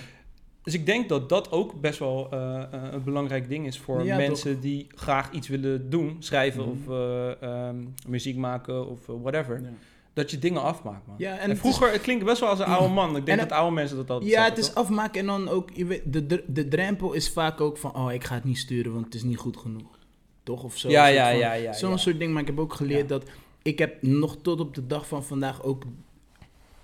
Dus 0.66 0.74
ik 0.74 0.86
denk 0.86 1.10
dat 1.10 1.30
dat 1.30 1.52
ook 1.52 1.82
best 1.82 2.00
wel 2.00 2.28
eh, 2.32 2.62
eh, 2.62 2.68
een 2.92 3.04
belangrijk 3.04 3.50
ding 3.50 3.66
is 3.68 3.80
voor 3.80 4.04
Ja, 4.06 4.18
mensen 4.18 4.60
die 4.60 4.88
graag 4.96 5.32
iets 5.32 5.48
willen 5.48 5.90
doen. 5.90 6.16
Schrijven 6.20 6.62
Mhm. 6.62 6.70
of 6.72 6.88
eh, 6.98 7.42
ehm, 7.42 7.76
muziek 8.08 8.36
maken 8.38 8.90
of 8.90 9.00
whatever. 9.06 9.62
Ja. 9.62 9.70
Dat 10.14 10.32
je 10.32 10.40
dingen 10.40 10.62
afmaakt, 10.62 11.08
man. 11.08 11.16
Ja, 11.20 11.32
en 11.34 11.40
en 11.40 11.50
het 11.50 11.60
vroeger, 11.60 11.92
het 11.92 12.02
klinkt 12.02 12.26
best 12.26 12.40
wel 12.40 12.50
als 12.50 12.60
een 12.60 12.66
oude 12.66 12.94
man. 12.94 13.16
Ik 13.16 13.26
denk 13.26 13.40
En 13.40 13.48
dat 13.48 13.58
oude 13.58 13.74
mensen 13.76 13.98
dat 13.98 14.10
altijd 14.10 14.30
Ja, 14.30 14.36
zeggen, 14.36 14.54
het 14.56 14.64
is 14.64 14.74
toch? 14.74 14.84
afmaken 14.84 15.20
en 15.20 15.26
dan 15.26 15.50
ook, 15.50 15.70
je 15.74 15.86
weet, 15.86 16.02
de, 16.14 16.26
de, 16.26 16.44
de 16.48 16.68
drempel 16.68 17.14
is 17.14 17.30
vaak 17.30 17.62
ook 17.62 17.78
van, 17.78 17.96
oh, 17.96 18.14
ik 18.14 18.24
ga 18.24 18.36
het 18.36 18.44
niet 18.44 18.58
sturen, 18.58 18.94
want 18.94 19.06
het 19.06 19.14
is 19.14 19.24
niet 19.24 19.38
goed 19.38 19.58
genoeg. 19.58 19.98
Toch? 20.44 20.64
Of 20.64 20.78
zo. 20.78 20.90
Ja, 20.90 21.06
ja, 21.08 21.30
van- 21.30 21.40
ja, 21.40 21.54
ja. 21.54 21.74
Zo'n 21.74 21.98
soort 21.98 22.20
ding, 22.20 22.32
maar 22.34 22.42
ik 22.42 22.48
heb 22.48 22.60
ook 22.60 22.74
geleerd 22.74 23.10
dat, 23.10 23.24
ik 23.62 23.80
heb 23.80 24.02
nog 24.02 24.38
tot 24.42 24.60
op 24.60 24.76
de 24.76 24.88
dag 24.88 25.08
van 25.08 25.24
vandaag 25.24 25.64
ook 25.64 25.84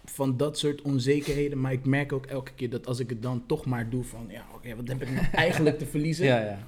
van 0.06 0.38
dat 0.38 0.58
soort 0.58 0.82
onzekerheden, 0.82 1.62
maar 1.62 1.72
ik 1.72 1.86
merk 1.86 2.12
ook 2.14 2.26
elke 2.26 2.54
keer 2.54 2.70
dat 2.70 2.88
als 2.88 3.00
ik 3.00 3.10
het 3.10 3.22
dan 3.22 3.46
toch 3.46 3.66
maar 3.66 3.90
doe 3.90 4.04
van, 4.04 4.26
ja, 4.30 4.46
oké, 4.56 4.76
wat 4.76 4.88
heb 4.88 5.02
ik 5.02 5.10
nou 5.12 5.26
eigenlijk 5.46 5.78
te 5.78 5.86
verliezen, 5.86 6.26
Ja, 6.26 6.40
ja. 6.42 6.68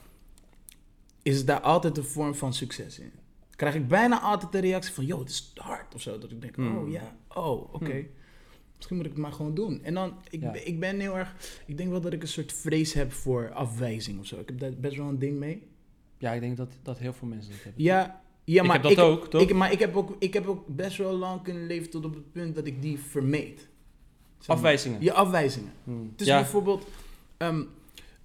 is 1.21 1.45
daar 1.45 1.59
altijd 1.61 1.97
een 1.97 2.03
vorm 2.03 2.35
van 2.35 2.53
succes 2.53 2.99
in. 2.99 3.11
Krijg 3.55 3.75
ik 3.75 3.87
bijna 3.87 4.19
altijd 4.21 4.51
de 4.51 4.59
reactie 4.59 4.93
van, 4.93 5.05
yo, 5.05 5.19
het 5.19 5.29
is 5.29 5.51
hard 5.55 5.95
of 5.95 6.01
zo. 6.01 6.17
Dat 6.17 6.31
ik 6.31 6.41
denk, 6.41 6.55
Hmm. 6.55 6.77
oh 6.77 6.91
ja, 6.91 7.15
oh, 7.27 7.73
oké. 7.73 7.91
Hmm. 7.91 8.07
Misschien 8.75 8.95
moet 8.97 9.05
ik 9.05 9.11
het 9.11 9.21
maar 9.21 9.31
gewoon 9.31 9.53
doen. 9.55 9.83
En 9.83 9.93
dan, 9.93 10.13
ik, 10.29 10.41
Ja. 10.41 10.53
ik 10.53 10.79
ben 10.79 10.99
heel 10.99 11.17
erg, 11.17 11.35
ik 11.65 11.77
denk 11.77 11.89
wel 11.89 12.01
dat 12.01 12.13
ik 12.13 12.21
een 12.21 12.27
soort 12.27 12.53
vrees 12.53 12.93
heb 12.93 13.11
voor 13.11 13.51
afwijzing 13.53 14.19
of 14.19 14.25
zo. 14.25 14.39
Ik 14.39 14.47
heb 14.49 14.59
daar 14.59 14.71
best 14.73 14.95
wel 14.97 15.07
een 15.07 15.19
ding 15.19 15.37
mee. 15.39 15.67
ja, 16.17 16.31
ik 16.31 16.41
denk 16.41 16.57
dat, 16.57 16.73
dat 16.83 16.97
heel 16.97 17.13
veel 17.13 17.27
mensen 17.27 17.51
dat 17.51 17.63
hebben. 17.63 17.83
Ja, 17.83 18.22
ja 18.43 18.61
ik 18.61 18.67
maar 18.67 18.81
heb 18.81 18.95
dat 18.95 19.05
ook, 19.05 19.27
toch? 19.29 19.41
Ik, 19.41 19.53
maar 19.53 19.71
ik 19.71 19.79
heb, 19.79 19.95
ook, 19.95 20.15
ik 20.19 20.33
heb 20.33 20.47
ook 20.47 20.63
best 20.67 20.97
wel 20.97 21.13
lang 21.13 21.41
kunnen 21.41 21.67
leven 21.67 21.89
tot 21.89 22.05
op 22.05 22.13
het 22.13 22.31
punt 22.31 22.55
dat 22.55 22.67
ik 22.67 22.81
die 22.81 22.99
vermeed. 22.99 23.67
Afwijzingen. 24.45 25.01
Je 25.01 25.13
afwijzingen. 25.13 25.71
Hmm. 25.83 26.13
Dus 26.15 26.27
ja. 26.27 26.39
bijvoorbeeld, 26.39 26.87
ehm, 27.37 27.63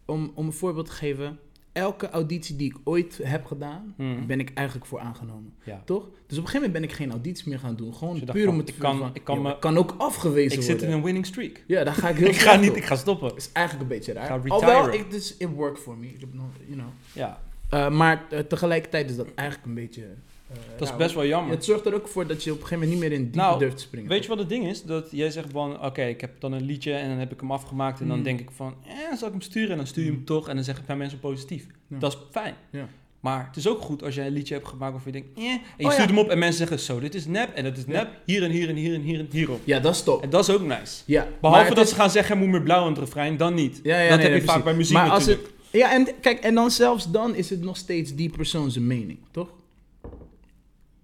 om, 0.05 0.31
om 0.35 0.47
een 0.47 0.53
voorbeeld 0.53 0.87
te 0.87 0.93
geven, 0.93 1.39
elke 1.73 2.11
auditie 2.11 2.57
die 2.57 2.71
ik 2.71 2.77
ooit 2.85 3.21
heb 3.23 3.47
gedaan, 3.47 3.95
Hmm. 3.97 4.27
ben 4.27 4.41
ik 4.41 4.51
eigenlijk 4.55 4.87
voor 4.89 5.01
aangenomen. 5.01 5.55
ja. 5.65 5.83
Toch? 5.85 6.03
Dus 6.05 6.11
op 6.39 6.45
een 6.45 6.51
gegeven 6.51 6.55
moment 6.55 6.73
ben 6.73 6.83
ik 6.83 6.93
geen 6.93 7.11
auditie 7.11 7.49
meer 7.49 7.59
gaan 7.59 7.77
doen. 7.77 7.95
Gewoon 7.95 8.15
Dus 8.19 8.31
puur 8.31 8.49
om 8.49 8.59
het 8.59 8.69
ik 8.69 8.75
kan- 8.79 8.99
van, 8.99 9.11
ik 9.15 9.25
kan 9.25 9.43
me- 9.43 9.79
ook 9.79 9.95
afgewezen 9.99 10.59
Ik 10.59 10.65
zit 10.65 10.71
in 10.71 10.77
worden. 10.79 10.97
een 10.97 11.03
winning 11.05 11.27
streak. 11.27 11.65
Ja, 11.67 11.85
daar 11.85 11.95
ga 11.95 12.09
ik 12.09 12.17
heel 12.17 12.29
Ik 12.35 12.37
ga 12.37 12.57
niet, 12.57 12.71
op. 12.71 12.77
ik 12.77 12.85
ga 12.85 12.97
stoppen. 12.97 13.37
is 13.37 13.53
eigenlijk 13.53 13.91
een 13.91 13.97
beetje 13.97 14.13
raar. 14.13 14.27
Ga 14.27 14.35
retiren. 14.37 14.57
Alhoewel, 14.59 14.93
ik, 15.01 15.11
dus, 15.11 15.37
it 15.37 15.49
worked 15.55 15.83
for 15.83 15.97
me. 15.99 16.07
Ik 16.07 16.21
heb 16.21 16.35
nog, 16.35 16.47
you 16.67 16.73
know. 16.75 16.89
Ja. 17.13 17.43
Uh, 17.75 17.89
maar 17.91 18.25
uh, 18.33 18.39
tegelijkertijd 18.39 19.11
is 19.11 19.17
dat 19.17 19.27
eigenlijk 19.35 19.69
een 19.69 19.75
beetje 19.75 20.03
eh, 20.03 20.57
Dat 20.77 20.83
is 20.83 20.89
ja, 20.89 20.97
best 20.97 21.15
wel 21.15 21.27
jammer. 21.27 21.55
Het 21.55 21.65
zorgt 21.65 21.87
er 21.87 21.95
ook 21.95 22.09
voor 22.09 22.27
dat 22.27 22.45
je 22.45 22.51
op 22.53 22.61
een 22.61 22.67
gegeven 22.67 22.85
moment 22.89 23.01
niet 23.01 23.11
meer 23.11 23.19
in 23.19 23.25
diepe 23.25 23.39
Nou, 23.39 23.59
durft 23.59 23.77
te 23.77 23.83
springen. 23.83 24.09
Weet 24.09 24.23
je 24.23 24.29
wat 24.29 24.39
het 24.39 24.49
ding 24.49 24.67
is? 24.67 24.83
Dat 24.83 25.09
jij 25.11 25.31
zegt 25.31 25.49
van, 25.53 25.85
oké, 25.85 26.03
ik 26.03 26.21
heb 26.21 26.31
dan 26.41 26.53
een 26.53 26.63
liedje 26.65 26.93
en 26.93 27.09
dan 27.09 27.19
heb 27.19 27.33
ik 27.33 27.41
hem 27.41 27.53
afgemaakt. 27.53 28.01
En 28.01 28.09
dan 28.09 28.17
Mm. 28.19 28.23
denk 28.25 28.41
ik 28.41 28.49
van, 28.57 28.75
eh, 28.87 29.17
zal 29.17 29.27
ik 29.27 29.33
hem 29.33 29.43
sturen? 29.43 29.71
En 29.71 29.77
dan 29.77 29.87
stuur 29.87 30.05
je 30.05 30.11
hem 30.11 30.19
Mm. 30.19 30.25
toch 30.25 30.49
en 30.49 30.55
dan 30.55 30.65
zeggen 30.65 30.85
paar 30.85 30.97
mensen 30.97 31.21
positief. 31.21 31.67
Ja. 31.87 31.99
Dat 31.99 32.13
is 32.13 32.19
fijn. 32.31 32.55
Ja. 32.71 32.89
Maar 33.21 33.47
het 33.47 33.57
is 33.57 33.69
ook 33.69 33.81
goed 33.81 34.03
als 34.03 34.15
jij 34.15 34.27
een 34.27 34.33
liedje 34.33 34.55
hebt 34.55 34.69
gemaakt 34.69 34.93
waarvan 34.93 35.13
je 35.13 35.21
denkt, 35.21 35.39
eh, 35.39 35.45
en 35.45 35.61
je 35.77 35.85
Oh, 35.85 35.91
stuurt 35.93 36.09
hem 36.09 36.19
op 36.19 36.29
en 36.29 36.39
mensen 36.39 36.59
zeggen, 36.59 36.79
zo, 36.79 37.01
dit 37.01 37.15
is 37.15 37.27
nep 37.27 37.55
en 37.55 37.65
dat 37.65 37.77
is 37.77 37.87
nep. 37.87 38.09
Hier 38.25 38.43
en 38.43 38.51
hier 38.51 38.69
en 38.69 38.75
hier 38.77 38.95
en 38.95 39.01
hier 39.01 39.19
en 39.19 39.29
hierop. 39.31 39.61
Ja, 39.65 39.79
dat 39.81 39.95
is 39.95 40.03
top. 40.03 40.23
En 40.23 40.31
dat 40.31 40.49
is 40.49 40.55
ook 40.55 40.63
nice. 40.63 41.03
Ja, 41.05 41.27
Behalve 41.41 41.67
het 41.67 41.75
dat 41.75 41.85
is- 41.85 41.91
ze 41.91 41.97
gaan 41.97 42.11
zeggen, 42.11 42.39
moet 42.39 42.49
meer 42.49 42.63
blauw 42.63 42.83
in 42.85 42.91
het 42.91 42.99
refrein, 42.99 43.37
dan 43.37 43.55
niet. 43.55 43.81
Ja, 43.83 44.01
ja, 44.01 44.09
dat 44.09 44.19
nee, 44.19 44.19
heb 44.19 44.21
je 44.23 44.29
nee, 44.29 44.39
vaak 44.39 44.47
precies. 44.47 44.65
bij 44.65 44.75
muziek 44.75 44.97
Maar 44.97 45.11
als 45.11 45.27
natuurlijk. 45.27 45.55
Ja, 45.73 45.93
en 45.93 46.07
kijk, 46.21 46.39
en 46.41 46.55
dan 46.55 46.71
zelfs 46.71 47.11
dan 47.11 47.35
is 47.35 47.51
het 47.51 47.61
nog 47.61 47.77
steeds 47.77 48.15
die 48.15 48.31
persoon 48.31 48.71
zijn 48.71 48.87
mening, 48.87 49.19
toch? 49.31 49.49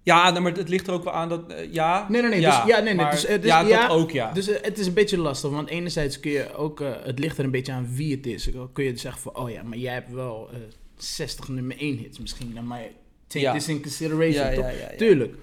Ja, 0.02 0.30
nou, 0.30 0.42
maar 0.42 0.52
het 0.52 0.68
ligt 0.68 0.86
er 0.86 0.92
ook 0.92 1.04
wel 1.04 1.12
aan 1.12 1.28
dat, 1.28 1.52
eh, 1.52 1.72
ja. 1.72 2.06
Nee, 2.08 2.20
nee, 2.20 2.30
nee. 2.30 2.40
Ja, 2.40 2.64
dus, 2.64 2.70
ja, 2.74 2.76
nee, 2.80 2.84
nee. 2.94 2.94
maar- 2.94 3.10
Dus, 3.10 3.24
eh, 3.24 3.36
dus, 3.36 3.44
ja, 3.50 3.60
ja, 3.60 3.86
dat 3.88 3.96
ook, 3.96 4.10
ja. 4.10 4.32
Dus 4.32 4.48
eh, 4.48 4.62
het 4.62 4.78
is 4.78 4.86
een 4.86 4.92
beetje 4.94 5.18
lastig, 5.18 5.50
want 5.50 5.68
enerzijds 5.68 6.20
kun 6.20 6.30
je 6.30 6.54
ook, 6.54 6.80
het 7.02 7.18
ligt 7.18 7.38
er 7.38 7.44
een 7.44 7.50
beetje 7.50 7.72
aan 7.72 7.94
wie 7.94 8.16
het 8.16 8.26
is. 8.26 8.48
Kun 8.72 8.84
je 8.84 8.96
zeggen 8.96 9.22
van, 9.22 9.36
oh 9.36 9.50
ja, 9.50 9.62
maar 9.62 9.78
jij 9.78 9.92
hebt 9.92 10.12
wel 10.12 10.48
eh 10.52 10.58
60 10.96 11.48
nummer 11.48 11.76
1 11.78 11.96
hits 11.96 12.18
misschien, 12.18 12.54
dan 12.54 12.66
maar 12.66 12.82
take 13.26 13.44
Ja. 13.44 13.52
this 13.52 13.68
in 13.68 13.82
consideration, 13.82 14.50
ja, 14.50 14.54
toch? 14.54 14.70
Tuurlijk. 14.96 15.34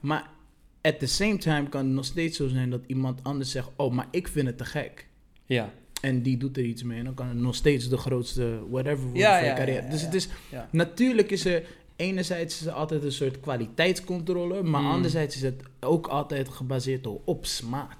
Maar 0.00 0.30
at 0.82 0.98
the 0.98 1.06
same 1.06 1.36
time 1.38 1.68
kan 1.68 1.84
het 1.84 1.94
nog 1.94 2.04
steeds 2.04 2.36
zo 2.36 2.48
zijn 2.48 2.70
dat 2.70 2.80
iemand 2.86 3.20
anders 3.22 3.50
zegt, 3.50 3.68
oh, 3.76 3.92
maar 3.92 4.06
ik 4.10 4.28
vind 4.28 4.46
het 4.46 4.58
te 4.58 4.64
gek. 4.64 5.06
Ja, 5.46 5.72
En 6.04 6.22
die 6.22 6.36
doet 6.36 6.56
er 6.56 6.64
iets 6.64 6.82
mee. 6.82 6.98
En 6.98 7.04
dan 7.04 7.14
kan 7.14 7.26
het 7.28 7.36
nog 7.36 7.54
steeds 7.54 7.88
de 7.88 7.96
grootste 7.96 8.58
whatever 8.70 9.02
worden 9.04 9.18
Ja, 9.20 9.38
van 9.38 9.48
je 9.48 9.54
carrière. 9.54 9.88
dus 9.88 10.02
het 10.02 10.14
is, 10.14 10.28
natuurlijk 10.70 11.30
is 11.30 11.44
er, 11.44 11.62
enerzijds 11.96 12.60
is 12.60 12.66
er 12.66 12.72
altijd 12.72 13.02
een 13.04 13.12
soort 13.12 13.40
kwaliteitscontrole. 13.40 14.62
Maar 14.62 14.80
Mm. 14.80 14.90
anderzijds 14.90 15.36
is 15.36 15.42
het 15.42 15.62
ook 15.80 16.06
altijd 16.06 16.48
gebaseerd 16.48 17.06
op 17.24 17.46
smaak. 17.46 17.96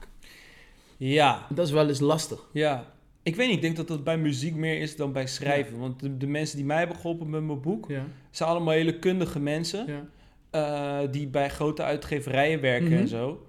Ja, 0.96 1.46
Dat 1.54 1.66
is 1.66 1.72
wel 1.72 1.88
eens 1.88 2.00
lastig. 2.00 2.48
ja. 2.52 2.92
Ik 3.22 3.36
weet 3.36 3.46
niet, 3.46 3.56
ik 3.56 3.62
denk 3.62 3.76
dat 3.76 3.88
dat 3.88 4.04
bij 4.04 4.18
muziek 4.18 4.54
meer 4.54 4.80
is 4.80 4.96
dan 4.96 5.12
bij 5.12 5.26
schrijven. 5.26 5.78
Want 5.78 6.00
de, 6.00 6.16
de 6.16 6.26
mensen 6.26 6.56
die 6.56 6.66
mij 6.66 6.78
hebben 6.78 6.96
geholpen 6.96 7.30
met 7.30 7.42
mijn 7.42 7.60
boek, 7.60 7.88
Ja. 7.88 8.04
zijn 8.30 8.48
allemaal 8.48 8.74
hele 8.74 8.98
kundige 8.98 9.40
mensen. 9.40 9.86
ja. 9.86 10.04
eh, 10.50 11.08
die 11.10 11.26
bij 11.26 11.50
grote 11.50 11.82
uitgeverijen 11.82 12.60
werken 12.60 12.90
Mhm. 12.90 13.00
en 13.00 13.08
zo. 13.08 13.46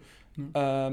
Ja. 0.54 0.92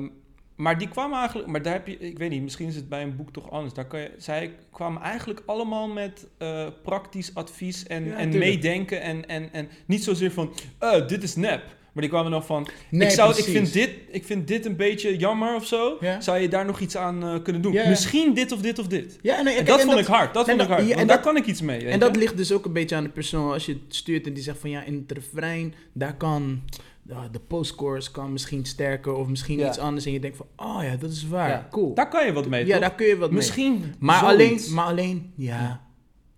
Maar 0.57 0.79
die 0.79 0.89
kwamen 0.89 1.19
eigenlijk, 1.19 1.49
maar 1.49 1.63
daar 1.63 1.73
heb 1.73 1.87
je, 1.87 1.99
ik 1.99 2.19
weet 2.19 2.31
niet, 2.31 2.43
misschien 2.43 2.69
is 2.69 2.77
het 2.77 2.89
bij 2.89 3.03
een 3.03 3.17
boek 3.17 3.33
toch 3.33 3.51
anders. 3.51 3.75
Daar 3.75 3.87
kan 3.87 4.01
je, 4.01 4.11
zij 4.19 4.55
kwamen 4.73 5.03
eigenlijk 5.03 5.43
allemaal 5.47 5.89
met 5.89 6.27
eh, 6.39 6.67
praktisch 6.83 7.35
advies 7.35 7.87
en, 7.87 8.05
Ja, 8.05 8.17
en 8.17 8.31
tuurlijk. 8.31 8.53
meedenken. 8.55 9.01
En, 9.03 9.29
en, 9.29 9.49
en 9.53 9.69
niet 9.87 10.05
zozeer 10.05 10.31
van, 10.33 10.53
eh, 10.79 11.09
dit 11.09 11.23
is 11.23 11.37
nep. 11.37 11.63
Maar 11.93 12.03
die 12.03 12.13
kwamen 12.13 12.31
dan 12.31 12.45
van, 12.45 12.67
Nee, 12.91 13.09
ik, 13.09 13.15
zou, 13.15 13.37
ik, 13.39 13.45
vind 13.45 13.73
dit, 13.73 13.91
ik 14.11 14.25
vind 14.25 14.49
dit 14.49 14.67
een 14.67 14.77
beetje 14.77 15.17
jammer 15.17 15.55
of 15.55 15.67
zo. 15.67 15.97
Ja. 16.01 16.21
Zou 16.21 16.39
je 16.39 16.49
daar 16.49 16.65
nog 16.65 16.81
iets 16.81 16.97
aan 16.97 17.23
eh, 17.23 17.43
kunnen 17.43 17.63
doen? 17.63 17.73
Ja. 17.73 17.89
Misschien 17.89 18.35
dit 18.35 18.53
of 18.53 18.61
dit 18.61 18.79
of 18.79 18.87
dit. 18.87 19.19
Ja, 19.23 19.43
nee, 19.43 19.57
En 19.57 19.65
dat 19.65 19.81
en 19.81 19.87
vond 19.87 19.99
ik 19.99 20.07
hard, 20.07 20.35
dat 20.35 20.49
en 20.49 20.51
vond 20.51 20.63
ik 20.63 20.69
dat- 20.69 20.79
hard. 20.87 20.91
en 20.91 21.07
daar 21.07 21.17
dat- 21.17 21.21
kan 21.25 21.37
ik 21.37 21.47
iets 21.47 21.61
mee, 21.61 21.87
En 21.87 21.99
dat 21.99 22.17
ligt 22.17 22.37
dus 22.37 22.53
ook 22.53 22.65
een 22.65 22.73
beetje 22.73 22.97
aan 22.97 23.03
de 23.05 23.11
persoon. 23.11 23.53
Als 23.53 23.67
je 23.67 23.73
het 23.73 23.95
stuurt 23.95 24.27
en 24.27 24.33
die 24.33 24.43
zegt 24.43 24.59
van 24.59 24.71
ja, 24.71 24.83
in 24.83 24.95
het 24.95 25.13
refrein, 25.13 25.75
daar 25.93 26.15
kan 26.17 26.63
de 27.03 27.41
postchorus 27.47 28.11
kan 28.11 28.33
misschien 28.33 28.65
sterker 28.65 29.13
of 29.15 29.27
misschien 29.29 29.59
Ja. 29.59 29.69
iets 29.69 29.79
anders. 29.79 30.07
En 30.07 30.13
je 30.13 30.21
denkt 30.21 30.37
van, 30.37 30.47
oh 30.57 30.83
ja, 30.83 30.97
dat 30.97 31.11
is 31.11 31.29
waar, 31.29 31.49
Ja. 31.49 31.69
cool. 31.71 31.95
Daar 31.95 32.09
kan 32.09 32.27
je 32.27 32.33
wat 32.33 32.47
mee, 32.49 32.67
ja, 32.67 32.71
toch? 32.73 32.81
daar 32.81 32.95
kun 32.95 33.07
je 33.07 33.17
wat 33.17 33.29
mee. 33.29 33.37
Misschien 33.39 33.95
Maar 33.99 34.19
zoiets. 34.19 34.35
alleen, 34.65 34.75
maar 34.75 34.87
alleen, 34.87 35.33
ja, 35.37 35.81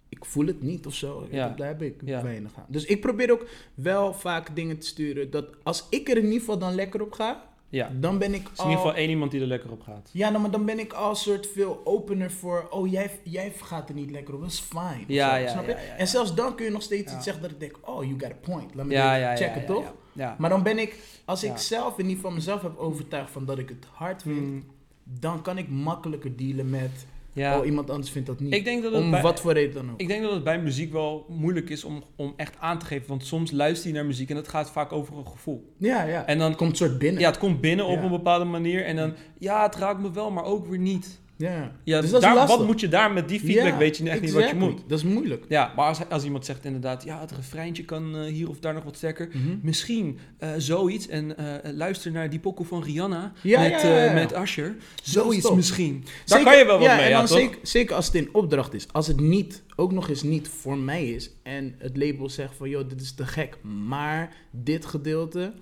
ik 0.08 0.24
voel 0.24 0.46
het 0.46 0.62
niet 0.62 0.86
of 0.86 0.94
zo. 0.94 1.26
Ja. 1.30 1.48
Daar 1.56 1.66
heb 1.68 1.82
ik 1.82 1.94
weinig 2.02 2.52
aan. 2.56 2.64
Dus 2.68 2.84
ik 2.84 3.00
probeer 3.00 3.32
ook 3.32 3.46
wel 3.74 4.12
vaak 4.14 4.56
dingen 4.56 4.78
te 4.78 4.86
sturen 4.86 5.30
dat 5.30 5.46
als 5.62 5.86
ik 5.90 6.08
er 6.08 6.16
in 6.16 6.24
ieder 6.24 6.38
geval 6.38 6.58
dan 6.58 6.74
lekker 6.74 7.02
op 7.02 7.12
ga, 7.12 7.52
Ja, 7.68 7.90
dan 8.00 8.18
ben 8.18 8.34
ik 8.34 8.48
is 8.52 8.58
al... 8.58 8.64
in 8.64 8.70
ieder 8.70 8.84
geval 8.84 8.98
één 9.00 9.10
iemand 9.10 9.30
die 9.30 9.40
er 9.40 9.46
lekker 9.46 9.70
op 9.70 9.82
gaat. 9.82 10.10
Ja, 10.12 10.28
nou, 10.28 10.40
maar 10.42 10.50
dan 10.50 10.64
ben 10.64 10.78
ik 10.78 10.92
al 10.92 11.14
soort 11.14 11.46
veel 11.46 11.80
opener 11.84 12.30
voor, 12.30 12.66
oh, 12.70 12.90
jij, 12.90 13.10
jij 13.22 13.52
gaat 13.62 13.88
er 13.88 13.94
niet 13.94 14.10
lekker 14.10 14.34
op, 14.34 14.40
dat 14.40 14.50
is 14.50 14.60
fine. 14.60 14.82
of 15.02 15.04
Ja, 15.06 15.30
zo, 15.36 15.42
ja, 15.42 15.48
snap 15.48 15.66
je? 15.66 15.72
En 15.72 16.06
zelfs 16.08 16.34
dan 16.34 16.54
kun 16.56 16.64
je 16.64 16.70
nog 16.70 16.82
steeds 16.82 17.12
iets 17.14 17.24
zeggen 17.24 17.42
dat 17.42 17.50
ik 17.50 17.60
denk, 17.60 17.78
oh, 17.88 18.04
you 18.04 18.14
got 18.20 18.30
a 18.30 18.34
point. 18.40 18.74
Laat 18.74 18.86
me 18.86 18.94
checken, 19.36 19.60
ja, 19.60 19.66
toch? 19.66 19.94
Ja. 20.14 20.36
Maar 20.38 20.50
dan 20.50 20.62
ben 20.62 20.78
ik, 20.78 20.96
als 21.24 21.42
ik 21.44 21.50
Ja. 21.50 21.56
zelf 21.56 21.92
in 21.98 22.02
ieder 22.04 22.16
geval 22.16 22.30
mezelf 22.30 22.62
heb 22.62 22.76
overtuigd 22.76 23.30
van 23.30 23.44
dat 23.44 23.58
ik 23.58 23.68
het 23.68 23.86
hard 23.92 24.22
vind, 24.22 24.36
Hmm, 24.38 24.64
dan 25.04 25.42
kan 25.42 25.58
ik 25.58 25.68
makkelijker 25.68 26.36
dealen 26.36 26.70
met, 26.70 27.06
ja. 27.32 27.58
oh, 27.58 27.66
iemand 27.66 27.90
anders 27.90 28.10
vindt 28.10 28.26
dat 28.26 28.40
niet. 28.40 28.54
ik 28.54 28.64
denk 28.64 28.82
dat 28.82 28.92
het 28.92 29.02
Om 29.02 29.10
bij, 29.10 29.22
wat 29.22 29.40
voor 29.40 29.52
reden 29.52 29.74
dan 29.74 29.90
ook. 29.90 30.00
Ik 30.00 30.08
denk 30.08 30.22
dat 30.22 30.32
het 30.32 30.44
bij 30.44 30.60
muziek 30.62 30.92
wel 30.92 31.26
moeilijk 31.28 31.70
is 31.70 31.84
om, 31.84 32.02
om 32.16 32.32
echt 32.36 32.54
aan 32.58 32.78
te 32.78 32.86
geven. 32.86 33.08
Want 33.08 33.24
soms 33.26 33.50
luister 33.50 33.88
je 33.88 33.94
naar 33.94 34.06
muziek 34.06 34.30
en 34.30 34.36
het 34.36 34.48
gaat 34.48 34.70
vaak 34.70 34.92
over 34.92 35.16
een 35.16 35.26
gevoel. 35.26 35.72
ja, 35.76 36.02
ja. 36.04 36.26
En 36.26 36.38
dan 36.38 36.48
het 36.48 36.56
komt 36.56 36.76
soort 36.76 36.98
binnen. 36.98 37.20
ja, 37.20 37.28
het 37.28 37.38
komt 37.38 37.60
binnen 37.60 37.86
op 37.86 38.02
een 38.02 38.10
bepaalde 38.10 38.44
manier. 38.44 38.84
En 38.84 38.96
dan, 38.96 39.14
ja, 39.38 39.62
het 39.62 39.74
raakt 39.74 40.00
me 40.00 40.10
wel, 40.12 40.30
maar 40.30 40.44
ook 40.44 40.66
weer 40.66 40.78
niet. 40.78 41.20
Ja. 41.50 41.72
Ja, 41.84 42.00
dus 42.00 42.10
dat 42.10 42.20
daar, 42.20 42.46
wat 42.46 42.66
moet 42.66 42.80
je 42.80 42.88
daar 42.88 43.12
met 43.12 43.28
die 43.28 43.40
feedback? 43.40 43.66
Ja, 43.72 43.76
weet 43.76 43.96
je 43.96 44.10
echt 44.10 44.20
niet 44.20 44.32
wat 44.32 44.48
je 44.48 44.54
moet. 44.54 44.82
Dat 44.86 44.98
is 44.98 45.04
moeilijk. 45.04 45.44
Ja, 45.48 45.72
maar 45.76 45.86
als, 45.86 46.08
als 46.08 46.24
iemand 46.24 46.44
zegt 46.44 46.64
inderdaad, 46.64 47.04
ja, 47.04 47.20
het 47.20 47.32
refreintje 47.32 47.84
kan 47.84 48.16
eh, 48.16 48.22
hier 48.32 48.48
of 48.48 48.58
daar 48.58 48.74
nog 48.74 48.84
wat 48.84 48.96
sterker. 48.96 49.28
Mhm. 49.32 49.56
Misschien 49.62 50.18
eh, 50.38 50.50
zoiets. 50.56 51.08
En 51.08 51.36
eh, 51.36 51.72
luister 51.72 52.12
naar 52.12 52.30
die 52.30 52.38
pokoe 52.38 52.66
van 52.66 52.82
Rihanna 52.82 53.32
Ja, 53.42 53.60
met, 53.60 53.80
ja, 53.82 54.12
met 54.12 54.36
Usher. 54.36 54.76
is 55.04 55.12
Zoiets 55.12 55.50
misschien. 55.50 56.00
Daar 56.04 56.12
Zeker- 56.24 56.44
kan 56.44 56.58
je 56.58 56.64
wel 56.64 56.78
wat 56.78 56.88
mee, 56.88 56.98
en 57.06 57.12
dan 57.12 57.26
toch? 57.26 57.38
zeker, 57.38 57.58
zeker 57.62 57.94
als 57.94 58.06
het 58.06 58.14
in 58.14 58.28
opdracht 58.32 58.74
is. 58.74 58.86
Als 58.92 59.06
het 59.06 59.20
niet, 59.20 59.62
ook 59.76 59.92
nog 59.92 60.08
eens 60.08 60.22
niet 60.22 60.48
voor 60.48 60.78
mij 60.78 61.08
is. 61.08 61.30
En 61.42 61.74
het 61.78 61.96
label 61.96 62.28
zegt 62.28 62.56
van, 62.56 62.68
joh, 62.68 62.88
dit 62.88 63.00
is 63.00 63.14
te 63.14 63.26
gek. 63.26 63.58
Maar 63.86 64.36
dit 64.50 64.84
gedeelte, 64.86 65.52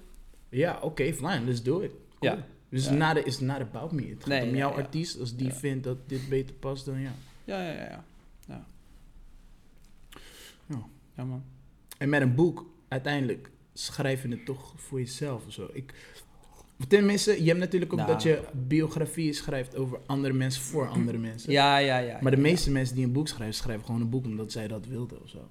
ja, 0.50 0.78
oké, 0.82 1.12
fine, 1.12 1.40
let's 1.46 1.62
do 1.62 1.80
it. 1.80 1.90
Cool. 2.18 2.32
Ja. 2.32 2.46
Dus 2.72 2.84
Ja. 2.84 3.12
not, 3.14 3.26
it's 3.26 3.40
not 3.40 3.60
about 3.60 3.92
me. 3.92 4.02
Het 4.08 4.18
gaat 4.18 4.26
Nee, 4.28 4.48
om 4.48 4.54
jouw 4.56 4.70
ja. 4.70 4.76
artiest. 4.76 5.20
Als 5.20 5.36
die 5.36 5.52
vindt 5.52 5.84
dat 5.84 6.08
dit 6.08 6.28
beter 6.28 6.54
past, 6.54 6.84
dan 6.84 7.00
ja. 7.00 7.12
Ja, 7.44 7.62
ja, 7.62 7.72
ja. 7.72 7.82
ja. 7.84 8.04
ja. 8.46 8.64
Ja. 10.66 10.82
Ja, 11.16 11.24
man. 11.24 11.42
En 11.98 12.08
met 12.08 12.20
een 12.22 12.34
boek, 12.34 12.66
uiteindelijk 12.88 13.50
schrijf 13.72 14.22
je 14.22 14.28
het 14.28 14.44
toch 14.44 14.72
voor 14.76 14.98
jezelf 14.98 15.46
of 15.46 15.52
zo. 15.52 15.68
Ik, 15.72 15.94
tenminste, 16.88 17.42
je 17.42 17.48
hebt 17.48 17.60
natuurlijk 17.60 17.92
ook 17.92 17.98
Nou. 17.98 18.12
dat 18.12 18.22
je 18.22 18.42
biografieën 18.52 19.34
schrijft 19.34 19.76
over 19.76 20.00
andere 20.06 20.34
mensen 20.34 20.62
voor 20.62 20.88
andere 20.88 21.18
mensen. 21.18 21.52
Ja, 21.52 21.76
ja, 21.78 21.98
ja. 21.98 22.18
Maar 22.22 22.30
de 22.30 22.36
ja. 22.36 22.42
meeste 22.42 22.70
mensen 22.70 22.94
die 22.96 23.04
een 23.04 23.12
boek 23.12 23.28
schrijven, 23.28 23.54
schrijven 23.54 23.84
gewoon 23.84 24.00
een 24.00 24.10
boek 24.10 24.24
omdat 24.24 24.52
zij 24.52 24.68
dat 24.68 24.86
wilden 24.86 25.22
of 25.22 25.28
zo. 25.28 25.48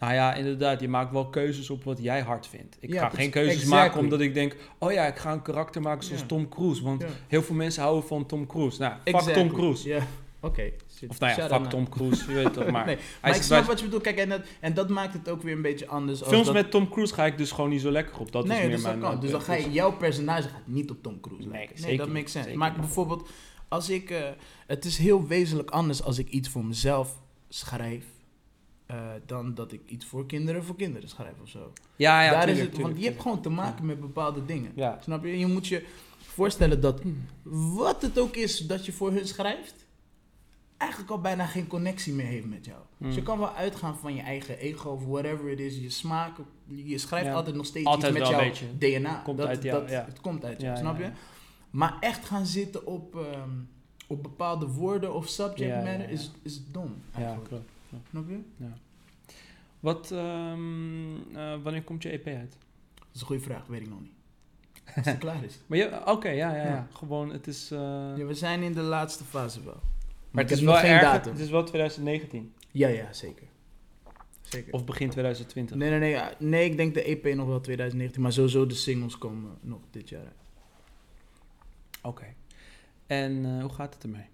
Nou 0.00 0.12
ja, 0.12 0.34
inderdaad. 0.34 0.80
Je 0.80 0.88
maakt 0.88 1.12
wel 1.12 1.26
keuzes 1.28 1.70
op 1.70 1.84
wat 1.84 1.98
jij 2.02 2.20
hard 2.20 2.46
vindt. 2.46 2.76
Ik 2.80 2.92
Ja, 2.92 3.08
ga 3.08 3.16
geen 3.16 3.30
keuzes 3.30 3.52
Exactly. 3.54 3.78
maken 3.80 4.00
omdat 4.00 4.20
ik 4.20 4.34
denk... 4.34 4.56
Oh 4.78 4.92
ja, 4.92 5.06
ik 5.06 5.16
ga 5.16 5.32
een 5.32 5.42
karakter 5.42 5.82
maken 5.82 6.04
zoals 6.04 6.20
Ja. 6.20 6.26
Tom 6.26 6.48
Cruise. 6.48 6.82
Want 6.82 7.02
Ja. 7.02 7.08
heel 7.28 7.42
veel 7.42 7.54
mensen 7.54 7.82
houden 7.82 8.04
van 8.08 8.26
Tom 8.26 8.46
Cruise. 8.46 8.80
Nou, 8.80 8.92
fuck 8.92 9.14
Exactly. 9.14 9.42
Tom 9.42 9.52
Cruise. 9.52 9.88
Ja, 9.88 10.06
oké. 10.40 10.70
Of 11.08 11.20
nou 11.20 11.40
ja, 11.40 11.48
fuck 11.48 11.64
Tom 11.70 11.88
Cruise. 11.88 12.24
Je 12.28 12.34
weet 12.34 12.52
toch 12.52 12.70
maar. 12.76 12.86
Nee, 12.86 12.96
maar 13.20 13.30
ik 13.30 13.36
zit 13.36 13.44
snap 13.44 13.64
wat 13.64 13.78
je 13.78 13.84
bedoelt. 13.84 14.02
Kijk, 14.02 14.16
en 14.18 14.28
dat, 14.28 14.40
en 14.60 14.74
dat 14.74 14.88
maakt 14.88 15.12
het 15.12 15.28
ook 15.28 15.42
weer 15.42 15.54
een 15.54 15.62
beetje 15.62 15.86
anders. 15.86 16.20
als 16.20 16.28
Films 16.28 16.44
dat, 16.46 16.54
met 16.54 16.70
Tom 16.70 16.88
Cruise 16.90 17.14
ga 17.14 17.26
ik 17.26 17.38
dus 17.38 17.50
gewoon 17.52 17.70
niet 17.70 17.80
zo 17.80 17.90
lekker 17.90 18.18
op. 18.18 18.32
Dat 18.32 18.46
nee, 18.46 18.56
is 18.56 18.62
meer 18.62 18.72
dus 18.74 18.82
mijn... 18.82 18.98
kan. 18.98 19.08
mijn 19.08 19.20
Dus 19.20 19.30
dan 19.30 19.40
ga 19.40 19.54
je, 19.54 19.70
jouw 19.70 19.92
personage 19.92 20.48
gaat 20.48 20.66
niet 20.66 20.90
op 20.90 21.02
Tom 21.02 21.20
Cruise 21.20 21.48
Nee, 21.48 21.52
lijken. 21.56 21.82
Nee, 21.86 21.96
dat 21.96 22.08
makes 22.08 22.32
sense. 22.32 22.56
Maar 22.56 22.72
bijvoorbeeld, 22.74 23.28
als 23.68 23.90
ik... 23.90 24.10
eh, 24.10 24.18
het 24.66 24.84
is 24.84 24.98
heel 24.98 25.26
wezenlijk 25.26 25.70
anders 25.70 26.02
als 26.02 26.18
ik 26.18 26.28
iets 26.28 26.48
voor 26.48 26.64
mezelf 26.64 27.20
schrijf... 27.48 28.04
eh, 28.90 29.10
dan 29.26 29.54
dat 29.54 29.72
ik 29.72 29.80
iets 29.86 30.06
voor 30.06 30.26
kinderen 30.26 30.64
voor 30.64 30.76
kinderen 30.76 31.08
schrijf 31.08 31.34
of 31.42 31.48
zo. 31.48 31.72
Ja, 31.96 32.22
ja, 32.22 32.30
Daar 32.30 32.40
tuurlijk, 32.46 32.58
is 32.58 32.62
het, 32.64 32.70
want 32.72 32.76
tuurlijk, 32.84 32.98
je 32.98 33.08
hebt 33.10 33.20
gewoon 33.22 33.40
te 33.42 33.50
maken 33.50 33.80
Ja. 33.80 33.84
met 33.86 34.00
bepaalde 34.00 34.44
dingen. 34.44 34.72
Ja. 34.74 34.98
Snap 35.02 35.24
je? 35.24 35.38
Je 35.38 35.46
moet 35.46 35.66
je 35.66 35.86
voorstellen 36.18 36.80
dat 36.80 37.00
Hmm. 37.00 37.26
wat 37.74 38.02
het 38.02 38.18
ook 38.18 38.36
is 38.36 38.58
dat 38.58 38.86
je 38.86 38.92
voor 38.92 39.12
hun 39.12 39.26
schrijft, 39.26 39.74
eigenlijk 40.76 41.10
al 41.10 41.20
bijna 41.20 41.46
geen 41.46 41.66
connectie 41.66 42.12
meer 42.12 42.26
heeft 42.26 42.46
met 42.46 42.64
jou. 42.64 42.78
Hmm. 42.96 43.06
Dus 43.06 43.16
je 43.16 43.22
kan 43.22 43.38
wel 43.38 43.54
uitgaan 43.54 43.98
van 43.98 44.14
je 44.14 44.22
eigen 44.22 44.58
ego 44.58 44.88
of 44.90 45.04
whatever 45.04 45.48
it 45.50 45.60
is, 45.60 45.76
je 45.78 45.90
smaak. 45.90 46.36
Je 46.66 46.98
schrijft 46.98 47.26
Ja. 47.26 47.34
altijd 47.34 47.56
nog 47.56 47.66
steeds 47.66 47.86
Altijd 47.86 48.12
iets 48.12 48.20
met 48.20 48.28
wel 48.30 48.38
een 48.38 48.44
jouw 48.44 48.66
beetje. 48.78 48.98
DNA. 49.00 49.14
Komt 49.24 49.38
dat, 49.38 49.46
uit 49.46 49.62
jou, 49.62 49.80
dat, 49.80 49.90
ja. 49.90 50.04
Het 50.04 50.20
komt 50.20 50.44
uit 50.44 50.60
jou, 50.60 50.72
Ja, 50.74 50.80
snap 50.80 50.98
ja, 50.98 51.04
je? 51.04 51.10
ja. 51.10 51.16
Maar 51.70 51.96
echt 52.00 52.24
gaan 52.26 52.46
zitten 52.46 52.86
op, 52.86 53.16
ehm, 53.16 53.50
op 54.06 54.22
bepaalde 54.22 54.66
woorden 54.66 55.14
of 55.14 55.28
subject 55.28 55.58
Ja, 55.58 55.66
ja, 55.78 55.84
matter 55.84 56.00
ja. 56.00 56.06
Is, 56.14 56.30
is 56.42 56.60
dom. 56.70 56.94
Ja, 57.12 57.18
eigenlijk. 57.18 57.48
klopt. 57.48 57.68
Snap 58.10 58.28
je? 58.28 58.40
Wat, 59.80 60.10
ehm, 60.10 61.36
eh, 61.36 61.62
wanneer 61.62 61.82
komt 61.82 62.02
je 62.02 62.10
EP 62.12 62.26
uit? 62.26 62.56
Dat 62.94 63.06
is 63.14 63.20
een 63.20 63.26
goede 63.26 63.42
vraag, 63.42 63.66
weet 63.66 63.80
ik 63.80 63.88
nog 63.88 64.00
niet. 64.00 64.12
Als 64.96 65.06
het 65.06 65.18
klaar 65.26 65.44
is. 65.44 65.58
Maar 65.66 65.78
je, 65.78 66.02
oké, 66.06 66.28
ja, 66.28 66.54
ja, 66.54 66.62
ja, 66.62 66.68
Ja. 66.68 66.88
Gewoon, 66.92 67.30
het 67.32 67.46
is... 67.46 67.70
eh, 67.70 67.78
Ja, 68.16 68.24
we 68.24 68.34
zijn 68.34 68.62
in 68.62 68.72
de 68.72 68.80
laatste 68.80 69.24
fase 69.24 69.64
wel. 69.64 69.80
maar 70.30 70.42
ik 70.44 70.50
het 70.50 70.58
is, 70.58 70.64
heb 70.64 70.66
wel 70.66 70.74
nog 70.74 70.82
geen 70.84 70.92
erg, 70.92 71.02
datum. 71.02 71.32
het 71.32 71.40
is 71.40 71.50
wel 71.50 71.64
2019. 71.64 72.52
Ja, 72.70 72.88
ja, 72.88 73.12
zeker. 73.12 73.46
Zeker. 74.40 74.72
Of 74.72 74.84
begin 74.84 75.10
2020. 75.10 75.76
Nee, 75.76 75.90
nee, 75.90 75.98
nee, 75.98 76.10
ja, 76.10 76.32
nee, 76.38 76.64
ik 76.70 76.76
denk 76.76 76.94
de 76.94 77.02
EP 77.02 77.34
nog 77.34 77.46
wel 77.46 77.60
2019, 77.60 78.22
maar 78.22 78.32
sowieso 78.32 78.66
de 78.66 78.74
singles 78.74 79.18
komen 79.18 79.50
nog 79.60 79.80
dit 79.90 80.08
jaar 80.08 80.24
uit. 80.24 80.34
Oké. 82.02 82.24
En 83.06 83.44
eh, 83.44 83.60
hoe 83.60 83.72
gaat 83.72 83.94
het 83.94 84.02
ermee? 84.02 84.26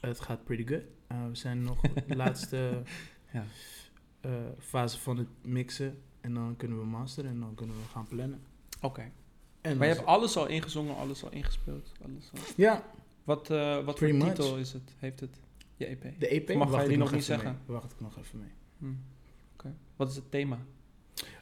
Het 0.00 0.20
gaat 0.20 0.44
pretty 0.44 0.66
good. 0.66 0.82
Uh, 1.12 1.26
we 1.28 1.34
zijn 1.36 1.62
nog 1.62 1.80
de 1.80 2.16
laatste 2.24 2.82
Ja. 3.32 3.44
uh, 4.26 4.32
fase 4.58 4.98
van 5.00 5.16
het 5.16 5.28
mixen. 5.42 5.98
En 6.20 6.34
dan 6.34 6.54
kunnen 6.56 6.78
we 6.78 6.84
masteren 6.84 7.30
en 7.30 7.40
dan 7.40 7.54
kunnen 7.54 7.76
we 7.76 7.82
gaan 7.92 8.06
plannen. 8.08 8.40
Oké. 8.80 9.10
Maar 9.62 9.72
je 9.88 9.94
hebt 9.94 10.06
alles 10.06 10.36
al 10.36 10.46
ingezongen, 10.46 10.96
alles 10.96 11.24
al 11.24 11.30
ingespeeld. 11.32 11.92
Alles 12.04 12.30
al. 12.32 12.38
Ja, 12.56 12.82
Wat, 13.24 13.50
eh, 13.50 13.84
wat 13.84 13.98
voor 13.98 14.08
titel 14.08 14.56
is 14.58 14.72
het? 14.72 14.94
Heeft 14.98 15.20
het? 15.20 15.40
Je 15.76 15.86
EP? 15.86 16.02
de 16.18 16.28
EP. 16.28 16.50
Of 16.50 16.56
mag 16.56 16.68
wacht 16.68 16.80
jij 16.80 16.88
die 16.88 16.98
nog 16.98 17.12
niet 17.12 17.24
zeggen? 17.24 17.48
mee. 17.66 17.76
Wacht 17.76 17.92
ik 17.92 18.00
nog 18.00 18.18
even 18.18 18.38
mee. 18.38 18.50
Hm. 18.78 18.92
Oké. 19.54 19.74
Wat 19.96 20.08
is 20.10 20.16
het 20.16 20.30
thema? 20.30 20.58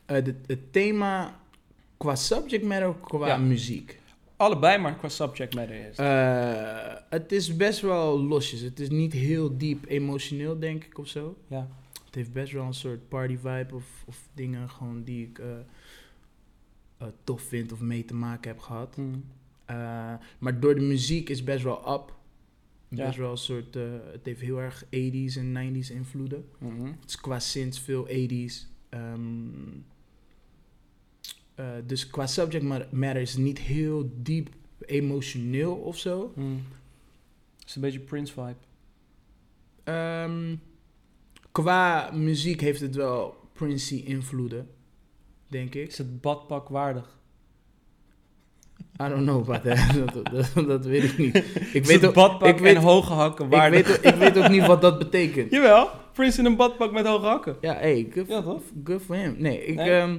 Eh, 0.05 0.25
de- 0.25 0.41
het 0.47 0.73
thema 0.73 1.41
qua 1.97 2.15
subject 2.17 2.65
matter, 2.65 2.95
qua 2.95 3.27
Ja. 3.27 3.37
muziek. 3.37 4.01
Allebei, 4.39 4.79
maar 4.79 4.97
qua 4.97 5.09
subject 5.09 5.55
matter 5.55 5.77
eerst. 5.77 5.99
Eh, 5.99 6.95
het 7.11 7.33
is 7.33 7.57
best 7.57 7.81
wel 7.81 8.23
losjes. 8.23 8.61
Het 8.61 8.81
is 8.81 8.89
niet 8.89 9.13
heel 9.13 9.59
diep 9.59 9.85
emotioneel, 9.89 10.59
denk 10.59 10.85
ik, 10.85 10.99
of 10.99 11.09
zo. 11.09 11.37
ja. 11.47 11.69
Het 12.09 12.17
heeft 12.17 12.33
best 12.33 12.53
wel 12.53 12.65
een 12.65 12.75
soort 12.75 13.09
party 13.09 13.37
vibe 13.37 13.75
of, 13.75 14.05
of 14.07 14.29
dingen 14.35 14.71
gewoon 14.71 15.03
die 15.03 15.27
ik 15.27 15.39
eh, 15.39 15.47
eh, 16.99 17.09
tof 17.25 17.43
vind 17.43 17.73
of 17.73 17.81
mee 17.81 18.05
te 18.05 18.15
maken 18.15 18.51
heb 18.51 18.61
gehad. 18.61 18.95
Hm. 18.95 19.03
Eh, 19.65 20.15
maar 20.39 20.61
door 20.61 20.75
de 20.75 20.81
muziek 20.81 21.29
is 21.29 21.45
best 21.45 21.63
wel 21.63 21.93
up. 21.95 22.17
Ja. 22.89 23.07
Best 23.07 23.19
wel 23.19 23.31
een 23.31 23.37
soort, 23.37 23.75
het 24.13 24.25
heeft 24.25 24.41
heel 24.41 24.61
erg 24.61 24.85
80s 24.85 25.37
en 25.37 25.53
90s 25.53 25.91
invloeden. 25.93 26.49
Mhm. 26.59 26.87
Het 26.87 27.09
is 27.09 27.21
qua 27.21 27.39
synths 27.39 27.81
veel 27.81 28.07
80s. 28.07 28.67
Ehm, 28.89 29.51
eh, 31.59 31.65
dus 31.87 32.07
qua 32.11 32.27
subject 32.27 32.65
ma- 32.65 32.87
matter 32.91 33.21
is 33.23 33.37
niet 33.37 33.59
heel 33.59 34.11
diep 34.15 34.49
emotioneel 34.87 35.75
of 35.75 35.99
zo. 35.99 36.33
Hm. 36.35 36.41
Het 37.59 37.69
is 37.69 37.75
een 37.75 37.81
beetje 37.81 37.99
Prince 38.01 38.33
vibe. 38.33 38.55
Ehm, 39.85 40.57
qua 41.53 42.11
muziek 42.15 42.61
heeft 42.61 42.81
het 42.81 42.95
wel 42.95 43.37
Princey 43.53 43.99
invloeden, 43.99 44.69
denk 45.47 45.75
ik. 45.75 45.89
Is 45.89 45.99
het 45.99 46.21
badpak 46.21 46.69
waardig? 46.69 47.17
I 49.03 49.09
don't 49.09 49.23
know 49.23 49.51
about 49.51 49.63
that. 49.77 50.13
dat, 50.15 50.31
dat, 50.55 50.67
dat 50.67 50.85
weet 50.87 51.03
ik 51.05 51.19
niet. 51.19 51.37
Ik 51.73 51.85
weet, 51.85 52.05
ook, 52.07 52.15
badpak 52.15 52.49
ik 52.49 52.59
weet- 52.59 52.77
en 52.77 52.83
hoge 52.83 53.13
hakken 53.13 53.45
ik, 53.45 53.51
waardig? 53.51 53.87
weet, 53.87 53.97
ook- 53.99 54.05
ik 54.05 54.15
weet 54.15 54.39
ook 54.45 54.49
niet 54.49 54.67
wat 54.67 54.81
dat 54.81 54.99
betekent. 54.99 55.51
Jawel, 55.55 55.89
Prince 56.13 56.39
in 56.39 56.45
een 56.45 56.57
badpak 56.57 56.93
met 56.93 57.07
hoge 57.07 57.27
hakken. 57.27 57.57
Ja, 57.61 57.75
hey, 57.75 58.07
good, 58.13 58.29
Ja, 58.29 58.43
good 58.85 59.03
for 59.03 59.17
him. 59.17 59.35
Nee, 59.39 59.65
ik... 59.65 59.75
Nee? 59.77 59.91
ehm, 59.91 60.19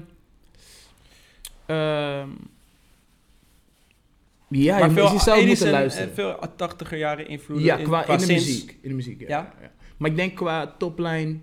ja, 4.50 4.78
maar 4.80 4.88
je, 4.88 4.94
veel 4.94 5.12
je 5.12 5.20
zou 5.20 5.42
80s 5.44 5.48
moeten 5.48 5.66
en- 5.66 5.72
luisteren. 5.72 6.08
en 6.10 6.16
veel 6.16 6.40
80er 6.48 6.98
jaren 6.98 7.28
invloeden 7.28 7.66
ja, 7.66 7.78
in, 7.78 7.84
qua, 7.84 8.08
in 8.08 8.18
de 8.18 8.26
muziek. 8.26 8.78
In 8.82 8.90
de 8.90 8.96
muziek, 8.96 9.20
ja. 9.20 9.28
Ja? 9.28 9.54
ja. 9.62 9.72
Maar 9.98 10.10
ik 10.10 10.16
denk 10.16 10.36
qua 10.36 10.68
topline 10.78 11.38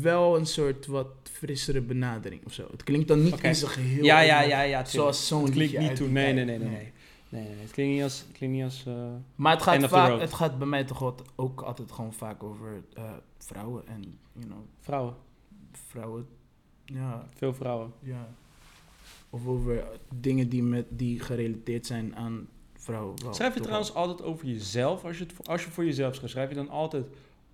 wel 0.00 0.36
een 0.36 0.46
soort 0.46 0.86
wat 0.86 1.06
frissere 1.32 1.80
benadering 1.80 2.44
of 2.44 2.52
zo. 2.52 2.66
Het 2.70 2.82
klinkt 2.84 3.08
dan 3.08 3.22
niet 3.22 3.32
Oké. 3.32 3.46
in 3.46 3.54
zijn 3.54 3.70
geheel. 3.70 4.04
Ja, 4.04 4.20
ja, 4.20 4.40
ja, 4.40 4.60
ja. 4.60 4.84
Zoals 4.84 5.26
zo'n 5.26 5.42
Het 5.44 5.52
klinkt 5.52 5.78
niet 5.78 5.88
uit 5.88 5.96
toe. 5.96 6.06
die 6.06 6.14
Nee, 6.14 6.32
nee, 6.32 6.44
nee, 6.44 6.58
nee, 6.58 6.68
nee. 6.68 6.92
Nee. 7.28 7.46
Het 7.60 7.70
klinkt 7.70 7.92
niet 7.94 8.02
als... 8.02 8.18
Het 8.18 8.36
klinkt 8.36 8.56
niet 8.56 8.64
als 8.64 8.84
eh, 8.86 8.94
Maar 9.34 9.52
het 9.52 9.62
gaat, 9.62 9.84
vaak, 9.84 10.20
het 10.20 10.34
gaat 10.34 10.58
bij 10.58 10.66
mij 10.66 10.84
toch 10.84 11.14
ook 11.36 11.60
altijd 11.60 11.92
gewoon 11.92 12.12
vaak 12.12 12.42
over 12.42 12.82
eh, 12.94 13.04
vrouwen 13.38 13.86
en, 13.86 14.18
you 14.32 14.46
know, 14.46 14.58
vrouwen. 14.80 15.14
vrouwen, 15.88 16.26
ja, 16.84 17.26
Veel 17.36 17.54
vrouwen. 17.54 17.92
ja. 18.00 18.28
Of 19.30 19.46
over 19.46 19.84
dingen 20.14 20.48
die, 20.48 20.62
met, 20.62 20.86
die 20.88 21.20
gerelateerd 21.20 21.86
zijn 21.86 22.16
aan 22.16 22.48
vrouwen. 22.74 23.14
Schrijf 23.30 23.54
je 23.54 23.60
trouwens 23.60 23.94
altijd 23.94 24.22
over 24.22 24.46
jezelf? 24.46 25.04
Als 25.04 25.18
je, 25.18 25.24
het, 25.24 25.32
voor- 25.32 25.44
als 25.44 25.64
je 25.64 25.70
voor 25.70 25.84
jezelf 25.84 26.14
schrijft, 26.14 26.32
schrijf 26.32 26.48
je 26.48 26.54
dan 26.54 26.68
altijd 26.68 27.04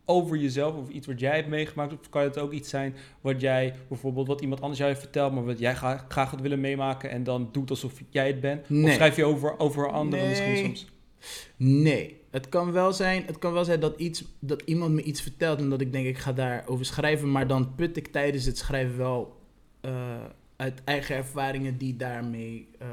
over 0.04 0.36
jezelf 0.36 0.76
of 0.76 0.88
iets 0.88 1.06
wat 1.06 1.20
jij 1.20 1.34
hebt 1.36 1.48
meegemaakt? 1.48 1.92
Of 1.92 2.08
kan 2.08 2.22
het 2.22 2.38
ook 2.38 2.52
iets 2.52 2.68
zijn 2.68 2.94
wat 3.20 3.40
jij 3.40 3.74
bijvoorbeeld, 3.88 4.26
wat 4.26 4.40
iemand 4.40 4.60
anders 4.60 4.78
jou 4.78 4.90
heeft 4.90 5.02
verteld, 5.02 5.32
maar 5.32 5.44
wat 5.44 5.58
jij 5.58 5.74
graag, 5.74 6.04
graag 6.08 6.30
had 6.30 6.40
willen 6.40 6.60
meemaken 6.60 7.10
en 7.10 7.24
dan 7.24 7.48
doet 7.52 7.70
alsof 7.70 7.92
jij 8.08 8.26
het 8.26 8.40
bent? 8.40 8.60
Of 8.60 8.92
schrijf 8.92 9.16
je 9.16 9.24
over, 9.24 9.58
over 9.58 9.90
anderen 9.90 10.28
misschien 10.28 10.56
soms? 10.56 10.90
Nee, 11.56 12.20
het 12.30 12.48
kan 12.48 12.72
wel 12.72 12.92
zijn, 12.92 13.22
het 13.26 13.38
kan 13.38 13.52
wel 13.52 13.64
zijn 13.64 13.80
dat, 13.80 13.98
iets, 14.00 14.24
dat 14.38 14.62
iemand 14.62 14.92
me 14.92 15.02
iets 15.02 15.20
vertelt 15.22 15.58
en 15.58 15.68
dat 15.70 15.80
ik 15.80 15.92
denk 15.92 16.06
ik 16.06 16.18
ga 16.18 16.32
daarover 16.32 16.84
schrijven, 16.84 17.30
maar 17.30 17.46
dan 17.46 17.74
put 17.74 17.96
ik 17.96 18.06
tijdens 18.06 18.44
het 18.44 18.58
schrijven 18.58 18.96
wel 18.96 19.36
eh, 19.80 19.92
uit 20.62 20.84
eigen 20.84 21.16
ervaringen 21.16 21.78
die 21.78 21.96
daarmee, 21.96 22.68
eh, 22.78 22.88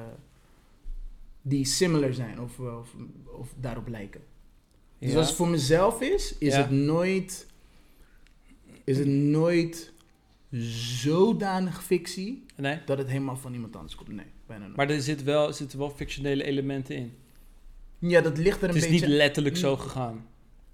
die 1.42 1.66
similar 1.66 2.14
zijn 2.14 2.42
of, 2.42 2.60
of, 2.60 2.96
of 3.40 3.54
daarop 3.60 3.88
lijken. 3.88 4.22
Dus 5.00 5.16
als 5.16 5.28
het 5.28 5.36
voor 5.36 5.48
mezelf 5.48 6.02
is, 6.02 6.38
is 6.38 6.54
Ja. 6.54 6.62
het 6.62 6.70
nooit, 6.72 7.48
is 8.84 8.98
het 8.98 9.08
nooit 9.08 9.94
zodanig 10.52 11.84
fictie 11.84 12.46
Nee? 12.56 12.80
dat 12.86 12.98
het 12.98 13.08
helemaal 13.08 13.38
van 13.38 13.54
iemand 13.54 13.76
anders 13.76 13.96
komt. 13.96 14.10
Nee, 14.10 14.26
bijna 14.48 14.64
nooit. 14.66 14.76
Maar 14.78 14.90
er 14.90 15.02
zit 15.02 15.24
wel, 15.24 15.54
zitten 15.54 15.80
wel 15.80 15.90
fictionele 15.90 16.44
elementen 16.44 16.96
in. 16.96 17.14
ja, 18.00 18.22
dat 18.22 18.38
ligt 18.38 18.58
er 18.62 18.70
een 18.70 18.76
Het 18.76 18.84
is 18.84 18.90
beetje... 18.90 19.08
niet 19.08 19.16
letterlijk 19.16 19.58
zo 19.58 19.78
gegaan. 19.78 20.26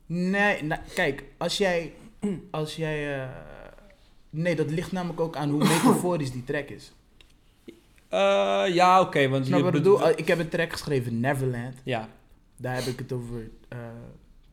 Nee, 0.06 0.64
nou, 0.64 0.82
kijk, 0.94 1.24
als 1.38 1.58
jij. 1.58 1.94
Als 2.52 2.76
jij 2.76 3.24
eh, 3.24 3.30
nee, 4.36 4.56
dat 4.56 4.69
ligt 4.71 4.91
namelijk 4.91 5.19
ook 5.19 5.36
aan 5.36 5.50
hoe 5.50 5.60
metaforisch 5.74 6.32
die 6.32 6.43
track 6.43 6.69
is. 6.69 6.93
Eh, 8.10 8.63
ja, 8.74 9.02
oké. 9.02 9.28
want 9.30 9.45
Snap 9.45 9.58
je 9.58 9.65
wat 9.65 9.76
ik 9.76 9.82
bedo- 9.84 9.98
bedoel? 9.98 10.17
Ik 10.17 10.28
heb 10.28 10.39
een 10.39 10.50
track 10.50 10.71
geschreven, 10.71 11.19
Neverland. 11.19 11.74
Ja. 11.84 12.10
Daar 12.58 12.76
heb 12.76 12.84
ik 12.86 13.00
het 13.00 13.12
over 13.12 13.50
eh, 13.67 13.78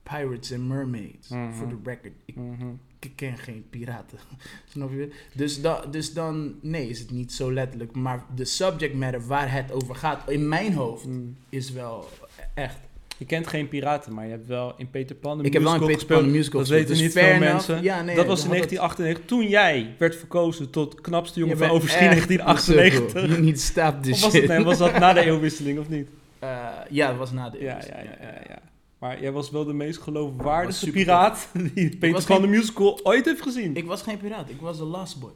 pirates 0.02 0.52
and 0.52 0.68
mermaids. 0.68 1.28
Mhm. 1.28 1.52
Voor 1.52 1.68
de 1.68 1.76
record. 1.84 2.12
Ik, 2.24 2.36
Mhm. 2.36 2.66
ik 2.98 3.12
ken 3.16 3.36
geen 3.38 3.64
piraten. 3.70 4.18
Snap 4.72 4.90
je? 4.90 5.12
Dus, 5.34 5.60
da, 5.60 5.80
dus 5.86 6.12
dan, 6.12 6.54
nee, 6.60 6.88
is 6.88 6.98
het 6.98 7.10
niet 7.10 7.32
zo 7.32 7.52
letterlijk. 7.52 7.94
Maar 7.94 8.24
de 8.34 8.44
subject 8.44 8.94
matter 8.94 9.26
waar 9.26 9.52
het 9.52 9.72
over 9.72 9.94
gaat, 9.94 10.30
in 10.30 10.48
mijn 10.48 10.72
hoofd, 10.74 11.06
Mm. 11.06 11.36
is 11.48 11.70
wel 11.70 12.08
echt. 12.54 12.78
Je 13.22 13.28
kent 13.28 13.46
geen 13.46 13.68
piraten, 13.68 14.14
maar 14.14 14.24
je 14.24 14.30
hebt 14.30 14.46
wel 14.46 14.74
in 14.76 14.90
Peter 14.90 15.16
Pan 15.16 15.38
de 15.38 15.44
ik 15.44 15.52
heb 15.52 15.62
wel 15.62 15.78
Peter 15.86 16.06
Pan 16.06 16.22
de 16.24 16.28
musical 16.30 16.60
Dat 16.60 16.68
gespeeld, 16.68 16.88
weten 16.88 16.88
dus 17.06 17.14
niet 17.14 17.24
veel 17.24 17.38
mensen. 17.38 17.82
Ja, 17.82 18.02
nee, 18.02 18.16
dat 18.16 18.26
was 18.26 18.42
in 18.44 18.48
dan 18.48 18.58
had 18.58 18.70
het- 18.70 18.78
1998, 18.78 19.24
toen 19.26 19.48
jij 19.48 19.94
werd 19.98 20.16
verkozen 20.16 20.70
tot 20.70 21.00
knapste 21.00 21.40
jongen 21.40 21.58
van 21.58 21.68
Overschie 21.70 21.98
echt 22.08 22.30
een 22.30 22.36
1998. 22.36 23.10
sukkel. 23.10 23.28
You 23.28 23.42
need 23.42 23.54
to 23.54 23.60
stop 23.60 24.02
this 24.02 24.24
Of 24.24 24.32
was, 24.32 24.42
nee, 24.46 24.64
was 24.64 24.78
dat 24.78 24.98
na 24.98 25.12
de 25.12 25.20
eeuwwisseling 25.30 25.78
of 25.78 25.88
niet? 25.88 26.08
Eh, 26.38 26.68
ja, 26.90 27.08
het 27.08 27.16
was 27.16 27.32
na 27.32 27.50
de 27.50 27.58
Ja, 27.58 27.64
ja, 27.64 27.70
eeuwwisseling, 27.70 28.08
ja, 28.20 28.26
ja, 28.26 28.40
ja. 28.48 28.58
Maar 28.98 29.20
jij 29.20 29.32
was 29.32 29.50
wel 29.50 29.64
de 29.64 29.72
meest 29.72 29.98
geloofwaardigste 30.00 30.84
super 30.84 31.00
piraat 31.00 31.48
die 31.74 31.96
Peter 31.96 32.24
Pan 32.24 32.36
geen- 32.36 32.40
de 32.40 32.46
musical 32.56 33.00
ooit 33.02 33.24
heeft 33.24 33.42
gezien. 33.42 33.76
Ik 33.76 33.84
was 33.86 34.02
geen 34.02 34.18
piraat, 34.18 34.50
ik 34.50 34.60
was 34.60 34.80
een 34.80 34.86
last 34.86 35.20
boy. 35.20 35.30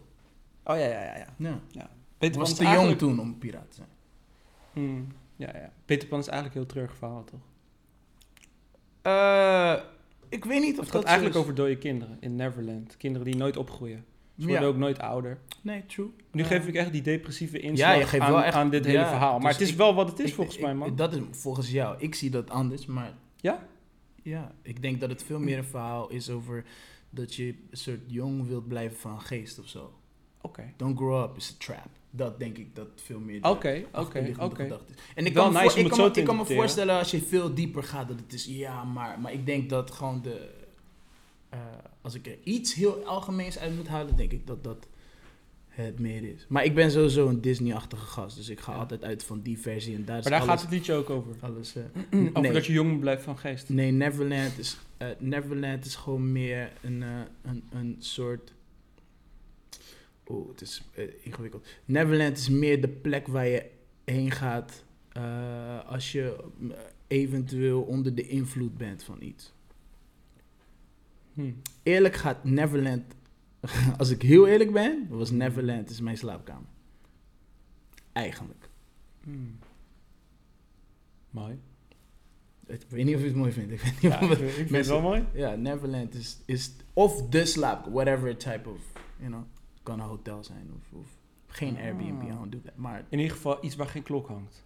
Oh 0.64 0.76
ja, 0.76 0.84
ja, 0.86 1.00
ja. 1.02 1.26
ja. 1.38 1.60
Ja. 1.70 1.90
Peter 2.18 2.36
Pan 2.38 2.40
was 2.48 2.54
te 2.54 2.64
jong 2.64 2.98
toen 2.98 3.20
om 3.20 3.38
piraat 3.38 3.66
te 3.68 3.74
zijn. 3.74 3.88
Hmm, 4.72 5.06
ja, 5.36 5.50
ja. 5.54 5.70
Peter 5.84 6.08
Pan 6.08 6.18
is 6.18 6.26
eigenlijk 6.26 6.56
een 6.56 6.62
heel 6.62 6.70
treurig 6.72 6.96
verhaal, 6.96 7.24
toch? 7.24 7.40
Eh, 9.06 9.74
ik 10.28 10.44
weet 10.44 10.60
niet 10.60 10.78
of 10.78 10.84
Het 10.84 10.92
dat 10.92 11.00
gaat 11.00 11.04
eigenlijk 11.04 11.34
is. 11.36 11.40
over 11.42 11.54
dode 11.54 11.76
kinderen 11.78 12.16
in 12.20 12.36
Neverland. 12.36 12.96
Kinderen 12.96 13.26
die 13.26 13.36
nooit 13.36 13.56
opgroeien. 13.56 14.04
Ze 14.38 14.42
worden 14.46 14.62
Ja. 14.62 14.68
ook 14.68 14.76
nooit 14.76 14.98
ouder. 14.98 15.38
Nee, 15.62 15.86
true. 15.86 16.10
Nu 16.32 16.42
Ja. 16.42 16.46
geef 16.48 16.66
ik 16.66 16.74
echt 16.74 16.92
die 16.92 17.02
depressieve 17.02 17.58
inslag 17.58 17.88
Ja, 18.12 18.24
aan, 18.24 18.42
echt- 18.42 18.54
aan 18.54 18.70
dit 18.70 18.84
hele 18.84 19.06
verhaal. 19.06 19.32
Maar 19.38 19.42
dus 19.48 19.52
het 19.52 19.60
is 19.66 19.70
ik- 19.70 19.76
wel 19.76 19.94
wat 19.94 20.08
het 20.08 20.18
is 20.18 20.28
Ik- 20.28 20.34
volgens 20.34 20.56
ik- 20.56 20.62
mij, 20.62 20.74
man. 20.74 20.96
Dat 20.96 21.12
is 21.14 21.20
volgens 21.30 21.70
jou. 21.70 21.96
Ik 21.98 22.14
zie 22.14 22.30
dat 22.30 22.50
anders, 22.50 22.86
maar... 22.86 23.12
Ja? 23.40 23.66
Ja, 24.22 24.52
ik 24.62 24.82
denk 24.82 25.00
dat 25.00 25.10
het 25.10 25.22
veel 25.22 25.38
meer 25.38 25.58
een 25.58 25.64
verhaal 25.64 26.08
is 26.10 26.30
over 26.30 26.64
dat 27.10 27.34
je 27.34 27.46
een 27.46 27.76
soort 27.76 28.00
jong 28.06 28.46
wilt 28.46 28.68
blijven 28.68 28.96
van 28.98 29.20
geest 29.20 29.58
of 29.58 29.68
zo. 29.68 29.92
Oké. 30.40 30.72
Don't 30.76 30.96
grow 30.96 31.22
up 31.30 31.36
is 31.36 31.50
a 31.50 31.64
trap. 31.64 31.88
Dat 32.16 32.38
denk 32.38 32.58
ik 32.58 32.74
dat 32.74 32.88
veel 32.94 33.20
meer 33.20 33.40
de 33.42 33.48
Oké, 33.48 33.68
oké, 33.68 33.96
achterliggende 33.96 34.50
oké. 34.50 34.62
gedachte 34.62 34.92
is. 34.92 35.00
En 35.14 35.26
ik 35.26 35.34
Wel 35.34 35.44
kan, 35.44 35.52
nice 35.52 35.68
voor- 35.70 35.78
ik 35.84 35.88
kan, 35.90 35.98
me- 35.98 36.10
ik 36.20 36.24
kan 36.24 36.36
me 36.36 36.44
voorstellen 36.44 36.98
als 36.98 37.10
je 37.10 37.20
veel 37.22 37.54
dieper 37.54 37.82
gaat 37.82 38.08
dat 38.08 38.18
het 38.18 38.32
is 38.32 38.44
ja, 38.44 38.84
maar. 38.84 39.20
Maar 39.20 39.32
ik 39.32 39.46
denk 39.46 39.70
dat 39.70 39.90
gewoon 39.90 40.22
de. 40.22 40.48
eh, 41.48 41.58
als 42.00 42.14
ik 42.14 42.26
er 42.26 42.36
iets 42.44 42.74
heel 42.74 43.04
algemeens 43.04 43.58
uit 43.58 43.76
moet 43.76 43.88
halen, 43.88 44.16
denk 44.16 44.32
ik 44.32 44.46
dat 44.46 44.64
dat 44.64 44.86
het 45.68 45.98
meer 45.98 46.22
is. 46.24 46.46
Maar 46.48 46.64
ik 46.64 46.74
ben 46.74 46.90
sowieso 46.90 47.28
een 47.28 47.40
Disney-achtige 47.40 48.06
gast, 48.06 48.36
dus 48.36 48.48
ik 48.48 48.60
ga 48.60 48.72
Ja. 48.72 48.78
altijd 48.78 49.04
uit 49.04 49.22
van 49.24 49.40
die 49.40 49.58
versie 49.58 49.94
en 49.94 50.04
daar 50.04 50.20
Maar 50.22 50.30
daar 50.30 50.40
alles, 50.40 50.46
gaat 50.52 50.60
het 50.60 50.70
liedje 50.70 50.92
ook 50.94 51.10
over. 51.10 51.32
alles 51.40 51.74
eh, 51.76 51.82
Over 52.28 52.40
nee. 52.40 52.52
dat 52.52 52.66
je 52.66 52.72
jong 52.72 53.00
blijft 53.00 53.22
van 53.22 53.38
geest. 53.38 53.68
Nee, 53.68 53.90
Neverland 53.92 54.58
is, 54.58 54.76
eh, 54.96 55.08
Neverland 55.18 55.84
is 55.84 55.94
gewoon 55.96 56.32
meer 56.32 56.72
een, 56.82 57.04
een, 57.42 57.62
een 57.72 57.96
soort. 57.98 58.52
Oh, 60.28 60.48
het 60.48 60.60
is 60.60 60.82
eh, 60.94 61.04
ingewikkeld. 61.22 61.66
Neverland 61.84 62.36
is 62.38 62.48
meer 62.48 62.80
de 62.80 62.88
plek 62.88 63.26
waar 63.26 63.46
je 63.46 63.70
heen 64.04 64.30
gaat 64.30 64.84
eh, 65.08 65.84
als 65.86 66.12
je 66.12 66.44
eh, 66.70 66.76
eventueel 67.06 67.82
onder 67.82 68.14
de 68.14 68.28
invloed 68.28 68.76
bent 68.76 69.02
van 69.02 69.22
iets. 69.22 69.52
Hm. 71.34 71.52
Eerlijk 71.82 72.14
gaat 72.14 72.44
Neverland, 72.44 73.04
als 73.98 74.10
ik 74.10 74.22
heel 74.22 74.46
eerlijk 74.46 74.72
ben, 74.72 75.06
was 75.08 75.30
Neverland 75.30 75.90
is 75.90 76.00
mijn 76.00 76.16
slaapkamer. 76.16 76.68
Eigenlijk. 78.12 78.68
Hm. 79.22 79.30
Mooi. 81.30 81.58
Ik 82.66 82.80
weet 82.88 83.04
niet 83.04 83.14
of 83.14 83.20
je 83.20 83.26
het 83.26 83.36
mooi 83.36 83.52
vindt. 83.52 83.72
Ik 83.72 83.80
weet 83.80 83.92
niet 83.92 84.12
Ja, 84.12 84.20
of 84.22 84.30
ik, 84.30 84.50
vind 84.50 84.70
het 84.70 84.86
wel 84.86 85.00
mooi. 85.00 85.24
Ja, 85.32 85.54
Neverland 85.54 86.14
is, 86.14 86.38
is 86.44 86.72
of 86.92 87.28
de 87.28 87.44
slaap, 87.44 87.86
whatever 87.86 88.36
type 88.36 88.68
of, 88.68 88.80
you 89.16 89.30
know. 89.30 89.44
Kan 89.86 90.00
een 90.00 90.06
hotel 90.06 90.44
zijn 90.44 90.70
of, 90.76 90.98
of 91.00 91.06
geen 91.46 91.76
Ah. 91.76 91.82
Airbnb, 91.82 92.22
I 92.22 92.26
don't 92.28 92.52
do 92.52 92.58
that. 92.64 92.76
Maar 92.76 93.04
In 93.08 93.18
ieder 93.18 93.34
geval 93.36 93.64
iets 93.64 93.76
waar 93.76 93.86
geen 93.86 94.02
klok 94.02 94.28
hangt. 94.28 94.64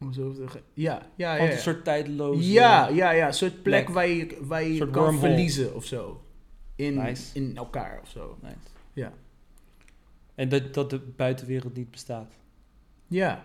om 0.00 0.12
zo 0.12 0.30
te 0.30 0.36
zeggen, 0.36 0.62
ja, 0.74 1.06
ja, 1.16 1.34
ja. 1.34 1.50
Een 1.52 1.58
soort 1.58 1.84
tijdloze... 1.84 2.50
Ja, 2.52 2.88
ja, 2.88 3.10
ja. 3.10 3.26
Een 3.26 3.34
soort 3.34 3.62
plek, 3.62 3.84
plek. 3.84 3.94
waar 3.94 4.06
je, 4.06 4.38
waar 4.40 4.62
je 4.62 4.78
kan 4.78 5.02
wormhole. 5.02 5.18
verliezen 5.18 5.74
of 5.74 5.84
zo. 5.84 6.22
In, 6.76 6.94
Nice. 6.94 7.38
in 7.38 7.56
elkaar 7.56 8.00
of 8.02 8.08
zo. 8.08 8.38
Nice. 8.42 8.56
Ja. 8.92 9.12
En 10.34 10.48
dat, 10.48 10.74
dat 10.74 10.90
de 10.90 10.98
buitenwereld 10.98 11.74
niet 11.74 11.90
bestaat. 11.90 12.32
Ja, 13.06 13.44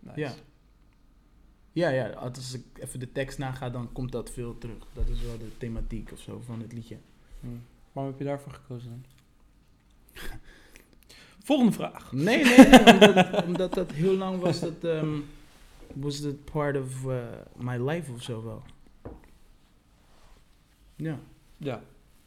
Nice. 0.00 0.18
Ja. 0.20 0.32
ja, 1.72 1.88
ja. 1.88 2.08
Als 2.08 2.54
ik 2.54 2.64
even 2.78 3.00
de 3.00 3.12
tekst 3.12 3.38
naga, 3.38 3.70
dan 3.70 3.92
komt 3.92 4.12
dat 4.12 4.30
veel 4.30 4.58
terug. 4.58 4.86
Dat 4.92 5.08
is 5.08 5.22
wel 5.22 5.38
de 5.38 5.56
thematiek 5.58 6.12
of 6.12 6.18
zo 6.20 6.40
van 6.44 6.60
het 6.60 6.72
liedje. 6.72 6.96
Hm. 7.40 7.46
Waarom 7.92 8.12
heb 8.12 8.20
je 8.22 8.26
daarvoor 8.28 8.52
gekozen 8.52 8.88
dan? 8.90 9.04
Volgende 11.44 11.72
vraag. 11.72 12.12
Nee, 12.12 12.44
nee, 12.44 12.56
nee. 12.56 12.78
omdat, 12.94 13.44
omdat 13.44 13.74
dat 13.74 13.90
heel 13.92 14.16
lang 14.16 14.40
was 14.40 14.60
dat... 14.60 14.84
ehm 14.84 15.08
was 15.94 16.20
dat 16.20 16.44
part 16.44 16.76
of 16.76 17.04
uh, 17.04 17.14
my 17.56 17.76
life 17.90 18.12
of 18.12 18.22
zo 18.22 18.44
wel. 18.44 18.62
Ja. 20.96 21.18
Ja. 21.56 21.82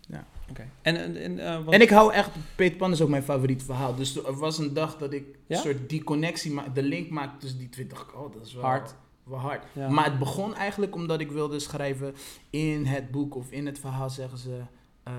Ja. 0.08 0.26
Oké. 0.50 0.70
En, 0.82 0.96
en, 0.98 1.16
en, 1.18 1.40
eh, 1.40 1.64
wat- 1.64 1.74
En 1.74 1.82
ik 1.82 1.90
hou 1.90 2.14
echt, 2.14 2.30
Peter 2.56 2.78
Pan 2.78 2.92
is 2.92 3.02
ook 3.02 3.10
mijn 3.10 3.24
favoriet 3.24 3.64
verhaal. 3.64 3.96
Dus 3.96 4.16
er 4.26 4.38
was 4.38 4.58
een 4.58 4.74
dag 4.74 4.98
dat 4.98 5.14
ik 5.14 5.24
Ja? 5.48 5.56
een 5.56 5.62
soort 5.62 5.90
die 5.90 6.04
connectie 6.04 6.72
de 6.74 6.84
link 6.84 7.10
maakte 7.10 7.38
tussen 7.38 7.60
die 7.60 7.70
twee. 7.70 7.88
dacht 7.88 8.02
ik, 8.08 8.16
oh, 8.16 8.34
dat 8.34 8.46
is 8.46 8.54
wel 8.54 8.64
Hard. 8.64 8.96
Wel 9.24 9.40
hard. 9.40 9.64
Ja. 9.74 9.90
Maar 9.90 10.06
het 10.06 10.20
begon 10.20 10.56
eigenlijk 10.56 10.96
omdat 10.96 11.20
ik 11.20 11.32
wilde 11.32 11.60
schrijven 11.60 12.14
in 12.50 12.86
het 12.86 13.12
boek 13.12 13.36
of 13.36 13.52
in 13.52 13.66
het 13.66 13.80
verhaal 13.80 14.10
zeggen 14.10 14.38
ze... 14.38 14.60
eh, 15.04 15.14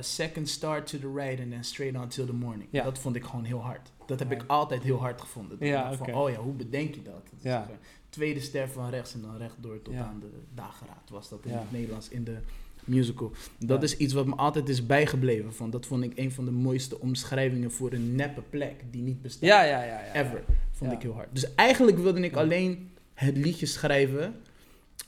second 0.00 0.48
start 0.48 0.86
to 0.86 0.98
the 0.98 1.12
right 1.14 1.40
and 1.40 1.50
then 1.50 1.64
straight 1.64 1.96
on 1.96 2.08
till 2.08 2.26
the 2.26 2.32
morning. 2.32 2.68
Ja. 2.72 2.84
Dat 2.84 2.98
vond 2.98 3.16
ik 3.16 3.24
gewoon 3.24 3.44
heel 3.44 3.60
hard. 3.62 3.92
Dat 4.06 4.18
heb 4.18 4.30
Ja. 4.30 4.36
ik 4.36 4.44
altijd 4.46 4.82
heel 4.82 4.98
hard 5.00 5.20
gevonden. 5.20 5.56
Ja, 5.60 5.94
van, 5.94 6.14
oh 6.14 6.30
ja, 6.30 6.36
hoe 6.36 6.52
bedenk 6.52 6.94
je 6.94 7.02
dat? 7.02 7.22
Ja. 7.40 7.68
tweede 8.08 8.40
ster 8.40 8.68
van 8.68 8.90
rechts 8.90 9.14
en 9.14 9.20
dan 9.20 9.36
rechtdoor 9.36 9.82
tot 9.82 9.94
aan 9.94 10.20
de 10.20 10.30
dageraad 10.54 11.10
was 11.10 11.28
dat 11.28 11.44
in 11.44 11.52
het 11.52 11.72
Nederlands 11.72 12.08
in 12.08 12.24
de 12.24 12.36
musical. 12.84 13.32
Dat 13.58 13.82
is 13.82 13.96
iets 13.96 14.12
wat 14.12 14.26
me 14.26 14.34
altijd 14.34 14.68
is 14.68 14.86
bijgebleven. 14.86 15.54
Van. 15.54 15.70
Dat 15.70 15.86
vond 15.86 16.04
ik 16.04 16.12
een 16.18 16.32
van 16.32 16.44
de 16.44 16.50
mooiste 16.50 17.00
omschrijvingen 17.00 17.70
voor 17.72 17.92
een 17.92 18.14
neppe 18.14 18.40
plek 18.50 18.84
die 18.90 19.02
niet 19.02 19.22
bestaat. 19.22 19.48
ja, 19.48 19.62
ja, 19.62 19.82
ja, 19.82 20.04
ja. 20.04 20.14
Ever. 20.14 20.44
Vond 20.72 20.92
ik 20.92 21.02
heel 21.02 21.14
hard. 21.14 21.28
Dus 21.32 21.54
eigenlijk 21.54 21.98
wilde 21.98 22.20
ik 22.20 22.36
alleen 22.36 22.90
het 23.14 23.36
liedje 23.36 23.66
schrijven 23.66 24.34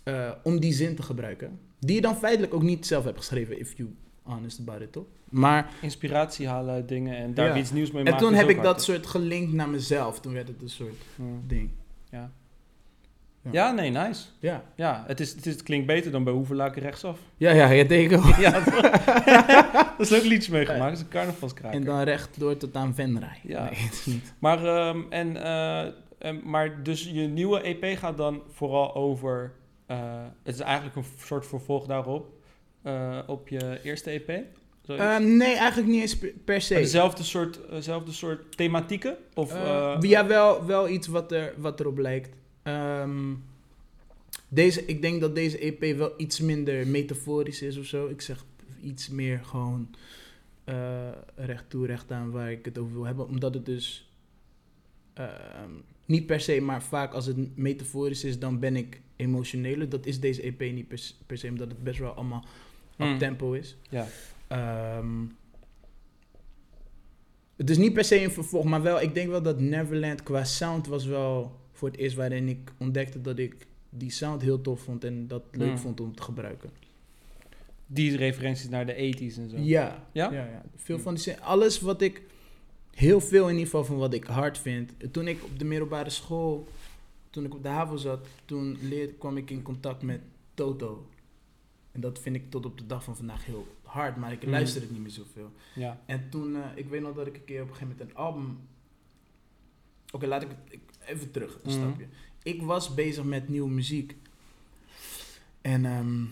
eh, 0.03 0.31
om 0.43 0.61
die 0.61 0.73
zin 0.73 0.95
te 0.97 1.03
gebruiken. 1.03 1.59
Die 1.79 1.95
je 1.95 2.01
dan 2.01 2.17
feitelijk 2.17 2.55
ook 2.55 2.63
niet 2.63 2.87
zelf 2.87 3.05
hebt 3.05 3.19
geschreven, 3.19 3.59
if 3.59 3.77
you 3.77 3.89
honest 4.31 4.61
about 4.61 4.81
it, 4.81 4.93
toch? 4.93 5.05
Maar, 5.29 5.71
Inspiratie 5.81 6.49
halen 6.49 6.75
uit 6.75 6.89
dingen 6.89 7.17
en 7.17 7.35
daar 7.35 7.47
Ja. 7.49 7.57
iets 7.57 7.71
nieuws 7.73 7.91
mee 7.91 8.05
en 8.05 8.11
maken. 8.11 8.27
toen 8.27 8.35
is 8.35 8.41
heb 8.41 8.49
ik 8.49 8.63
dat 8.63 8.83
soort 8.83 9.07
gelinkt 9.07 9.53
naar 9.53 9.69
mezelf. 9.69 10.21
Toen 10.21 10.33
werd 10.33 10.49
het 10.49 10.63
een 10.63 10.69
soort 10.69 11.03
ding. 11.47 11.71
Ja. 12.11 12.31
Ja. 13.43 13.51
Ja, 13.53 13.71
nee, 13.73 13.91
nice. 13.91 14.25
Ja, 14.39 14.63
Ja, 14.75 15.05
het, 15.07 15.21
is, 15.21 15.33
het, 15.33 15.47
is, 15.47 15.53
het 15.53 15.63
klinkt 15.63 15.87
beter 15.87 16.11
dan 16.11 16.25
bij 16.25 16.33
Hoevelaken 16.33 16.83
rechtsaf. 16.83 17.19
ja, 17.37 17.51
ja, 17.51 17.69
ja 17.71 17.85
denk 17.85 18.11
ik 18.11 18.19
ook. 18.19 18.35
ja, 18.37 18.51
dat 19.99 20.09
is 20.11 20.15
ook 20.19 20.23
liedjes 20.25 20.49
meegemaakt. 20.49 20.85
Dat 20.85 20.93
is 20.93 21.01
een 21.01 21.09
carnavalskraker. 21.09 21.79
En 21.79 21.85
dan 21.85 22.01
recht 22.01 22.39
door 22.41 22.57
tot 22.57 22.77
aan 22.77 22.95
Venray. 22.95 23.39
Ja. 23.43 23.65
Nee, 23.65 23.75
het 23.75 23.93
is 23.93 24.07
niet. 24.07 24.35
Maar, 24.39 24.65
ehm, 24.65 25.01
en, 25.11 25.43
eh, 25.45 25.87
em, 26.19 26.41
maar 26.45 26.83
dus 26.83 27.05
je 27.05 27.21
nieuwe 27.27 27.61
EP 27.67 27.99
gaat 27.99 28.17
dan 28.17 28.43
vooral 28.53 28.95
over... 28.95 29.53
eh, 29.87 29.99
het 30.43 30.55
is 30.55 30.61
eigenlijk 30.61 30.97
een 30.97 31.05
soort 31.19 31.47
vervolg 31.47 31.87
daarop. 31.87 32.33
Eh, 32.83 33.19
op 33.27 33.49
je 33.49 33.81
eerste 33.83 34.11
EP? 34.11 34.29
Ehm, 34.87 35.37
nee, 35.37 35.55
eigenlijk 35.57 35.89
niet 35.91 36.01
eens 36.01 36.19
per- 36.45 36.61
se. 36.61 36.75
Dezelfde 36.75 37.23
soort, 37.23 37.65
eh, 37.67 37.79
zelfde 37.81 38.13
soort 38.13 38.57
thematieken? 38.57 39.17
Of, 39.35 39.53
Eh, 39.53 39.93
eh, 39.95 40.01
ja, 40.01 40.27
wel, 40.27 40.67
wel 40.67 40.89
iets 40.89 41.07
wat, 41.07 41.33
er, 41.33 41.55
wat 41.57 41.81
erop 41.81 41.99
lijkt. 41.99 42.37
Ehm, 42.63 43.35
deze, 44.49 44.85
ik 44.85 45.03
denk 45.03 45.21
dat 45.21 45.35
deze 45.35 45.65
EP 45.67 45.97
wel 45.97 46.13
iets 46.17 46.41
minder 46.41 46.87
metaforisch 46.87 47.63
is 47.63 47.77
of 47.79 47.85
zo. 47.85 48.07
Ik 48.07 48.21
zeg 48.21 48.45
iets 48.83 49.09
meer 49.09 49.41
gewoon 49.45 49.95
eh, 50.65 51.09
recht 51.37 51.65
toe, 51.71 51.87
recht 51.87 52.13
aan 52.13 52.31
waar 52.31 52.51
ik 52.53 52.65
het 52.65 52.79
over 52.79 52.93
wil 52.95 53.05
hebben. 53.05 53.29
Omdat 53.29 53.55
het 53.55 53.67
dus 53.67 54.11
ehm, 55.15 55.71
niet 56.07 56.27
per 56.27 56.41
se, 56.41 56.61
maar 56.61 56.83
vaak 56.83 57.13
als 57.13 57.27
het 57.27 57.57
metaforisch 57.57 58.25
is, 58.25 58.39
dan 58.39 58.59
ben 58.59 58.77
ik 58.77 59.01
emotioneler. 59.17 59.89
Dat 59.89 60.07
is 60.07 60.21
deze 60.21 60.43
EP 60.43 60.61
niet 60.61 60.89
per 61.27 61.39
se, 61.39 61.49
omdat 61.49 61.69
het 61.69 61.83
best 61.83 61.99
wel 61.99 62.13
allemaal 62.13 62.45
Hmm. 63.09 63.19
tempo 63.19 63.53
is. 63.53 63.77
Ja. 63.89 64.07
Ehm, 64.49 65.25
het 67.57 67.71
is 67.71 67.79
niet 67.79 67.93
per 67.93 68.05
se 68.05 68.23
een 68.23 68.31
vervolg, 68.31 68.65
maar 68.65 68.83
wel, 68.83 69.01
ik 69.01 69.15
denk 69.15 69.29
wel 69.31 69.43
dat 69.43 69.61
Neverland 69.61 70.23
qua 70.23 70.45
sound 70.45 70.87
was 70.87 71.05
wel 71.07 71.59
voor 71.73 71.89
het 71.89 71.97
eerst 71.99 72.17
waarin 72.17 72.49
ik 72.49 72.73
ontdekte 72.79 73.21
dat 73.21 73.39
ik 73.39 73.67
die 73.91 74.11
sound 74.11 74.43
heel 74.43 74.61
tof 74.61 74.81
vond 74.81 75.05
en 75.05 75.27
dat 75.29 75.43
leuk 75.51 75.71
Mm. 75.71 75.79
vond 75.79 76.01
om 76.01 76.15
te 76.15 76.23
gebruiken. 76.23 76.71
Die 77.87 78.17
referenties 78.17 78.69
naar 78.69 78.87
de 78.87 78.95
80s 78.95 79.37
en 79.39 79.51
zo. 79.51 79.57
Ja, 79.57 80.07
Ja? 80.13 80.33
ja, 80.33 80.45
ja. 80.45 80.63
Veel 80.77 80.97
Mm. 80.97 81.03
van 81.03 81.15
die 81.15 81.23
zin- 81.23 81.41
alles 81.41 81.81
wat 81.81 82.03
ik, 82.03 82.23
heel 82.95 83.21
veel 83.21 83.45
in 83.45 83.51
ieder 83.51 83.65
geval 83.65 83.85
van 83.85 83.97
wat 83.97 84.15
ik 84.15 84.25
hard 84.25 84.59
vind. 84.59 84.93
Toen 85.11 85.29
ik 85.29 85.45
op 85.45 85.59
de 85.59 85.65
middelbare 85.65 86.11
school, 86.11 86.69
toen 87.31 87.45
ik 87.45 87.55
op 87.55 87.63
de 87.63 87.69
HAVO 87.69 87.97
zat, 87.97 88.27
toen 88.45 88.79
leer, 88.83 89.13
kwam 89.19 89.37
ik 89.37 89.51
in 89.51 89.63
contact 89.63 90.03
met 90.03 90.21
Toto. 90.55 91.07
En 91.93 92.01
dat 92.01 92.19
vind 92.19 92.37
ik 92.37 92.51
tot 92.51 92.67
op 92.67 92.79
de 92.79 92.87
dag 92.87 93.05
van 93.05 93.17
vandaag 93.17 93.45
heel 93.47 93.67
hard, 93.83 94.17
maar 94.17 94.33
ik 94.33 94.45
Mm. 94.45 94.51
luister 94.51 94.81
het 94.83 94.91
niet 94.91 95.01
meer 95.01 95.11
zoveel. 95.11 95.53
Ja. 95.75 96.01
En 96.07 96.31
toen, 96.31 96.57
eh, 96.57 96.63
ik 96.75 96.89
weet 96.89 97.01
nog 97.03 97.15
dat 97.15 97.27
ik 97.27 97.35
een 97.37 97.45
keer 97.45 97.63
op 97.63 97.69
een 97.69 97.75
gegeven 97.75 97.97
moment 97.99 98.11
een 98.11 98.17
album. 98.25 98.59
Oké, 100.13 100.27
laat 100.27 100.43
ik 100.43 100.49
het 100.49 100.59
ik- 100.73 100.81
even 101.07 101.31
terug, 101.31 101.55
een 101.55 101.71
Mhm. 101.71 101.81
stapje. 101.81 102.07
Ik 102.43 102.63
was 102.63 102.95
bezig 102.95 103.25
met 103.25 103.49
nieuwe 103.49 103.71
muziek. 103.71 104.17
En 105.61 105.85
ehm, 105.85 106.25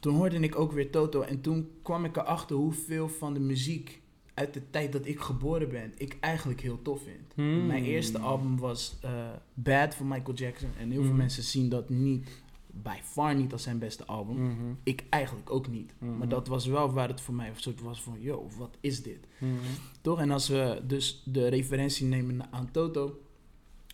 toen 0.00 0.14
hoorde 0.14 0.38
ik 0.40 0.58
ook 0.58 0.72
weer 0.72 0.90
Toto. 0.90 1.20
En 1.20 1.40
toen 1.40 1.70
kwam 1.82 2.04
ik 2.04 2.16
erachter 2.16 2.56
hoeveel 2.56 3.08
van 3.08 3.34
de 3.34 3.40
muziek 3.40 4.00
uit 4.34 4.54
de 4.54 4.70
tijd 4.70 4.92
dat 4.92 5.06
ik 5.06 5.20
geboren 5.20 5.68
ben, 5.68 5.92
ik 5.96 6.16
eigenlijk 6.20 6.60
heel 6.60 6.82
tof 6.82 7.02
vind. 7.02 7.32
Hmm. 7.34 7.66
Mijn 7.66 7.84
eerste 7.84 8.18
album 8.18 8.58
was 8.58 8.96
eh, 9.00 9.28
Bad 9.54 9.94
van 9.94 10.08
Michael 10.08 10.36
Jackson. 10.36 10.70
En 10.78 10.90
heel 10.90 11.02
veel 11.04 11.12
mensen 11.14 11.42
zien 11.42 11.68
dat 11.68 11.88
niet, 11.88 12.28
by 12.72 12.96
far 13.02 13.34
niet 13.34 13.52
als 13.52 13.62
zijn 13.62 13.78
beste 13.78 14.06
album. 14.06 14.42
Mhm. 14.42 14.72
Ik 14.82 15.04
eigenlijk 15.10 15.50
ook 15.50 15.68
niet. 15.68 15.94
Mhm. 15.98 16.16
Maar 16.16 16.28
dat 16.28 16.48
was 16.48 16.66
wel 16.66 16.92
waar 16.92 17.08
het 17.08 17.20
voor 17.20 17.34
mij 17.34 17.48
een 17.48 17.56
soort 17.56 17.80
was 17.80 18.02
van, 18.02 18.20
yo, 18.20 18.48
wat 18.58 18.76
is 18.80 19.02
dit? 19.02 19.26
Mhm. 19.38 19.52
Toch? 20.00 20.20
En 20.20 20.30
als 20.30 20.48
we 20.48 20.82
dus 20.86 21.22
de 21.24 21.48
referentie 21.48 22.06
nemen 22.06 22.52
aan 22.52 22.70
Toto, 22.70 23.20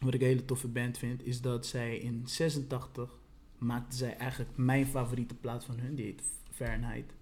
wat 0.00 0.14
ik 0.14 0.20
een 0.20 0.26
hele 0.26 0.44
toffe 0.44 0.68
band 0.68 0.98
vind, 0.98 1.26
is 1.26 1.40
dat 1.40 1.66
zij 1.66 1.98
in 1.98 2.22
86 2.24 3.18
maakte 3.58 3.96
zij 3.96 4.16
eigenlijk 4.16 4.56
mijn 4.56 4.86
favoriete 4.86 5.34
plaat 5.34 5.64
van 5.64 5.78
hun, 5.78 5.94
die 5.94 6.04
heet 6.04 6.22
Fahrenheit. 6.50 7.12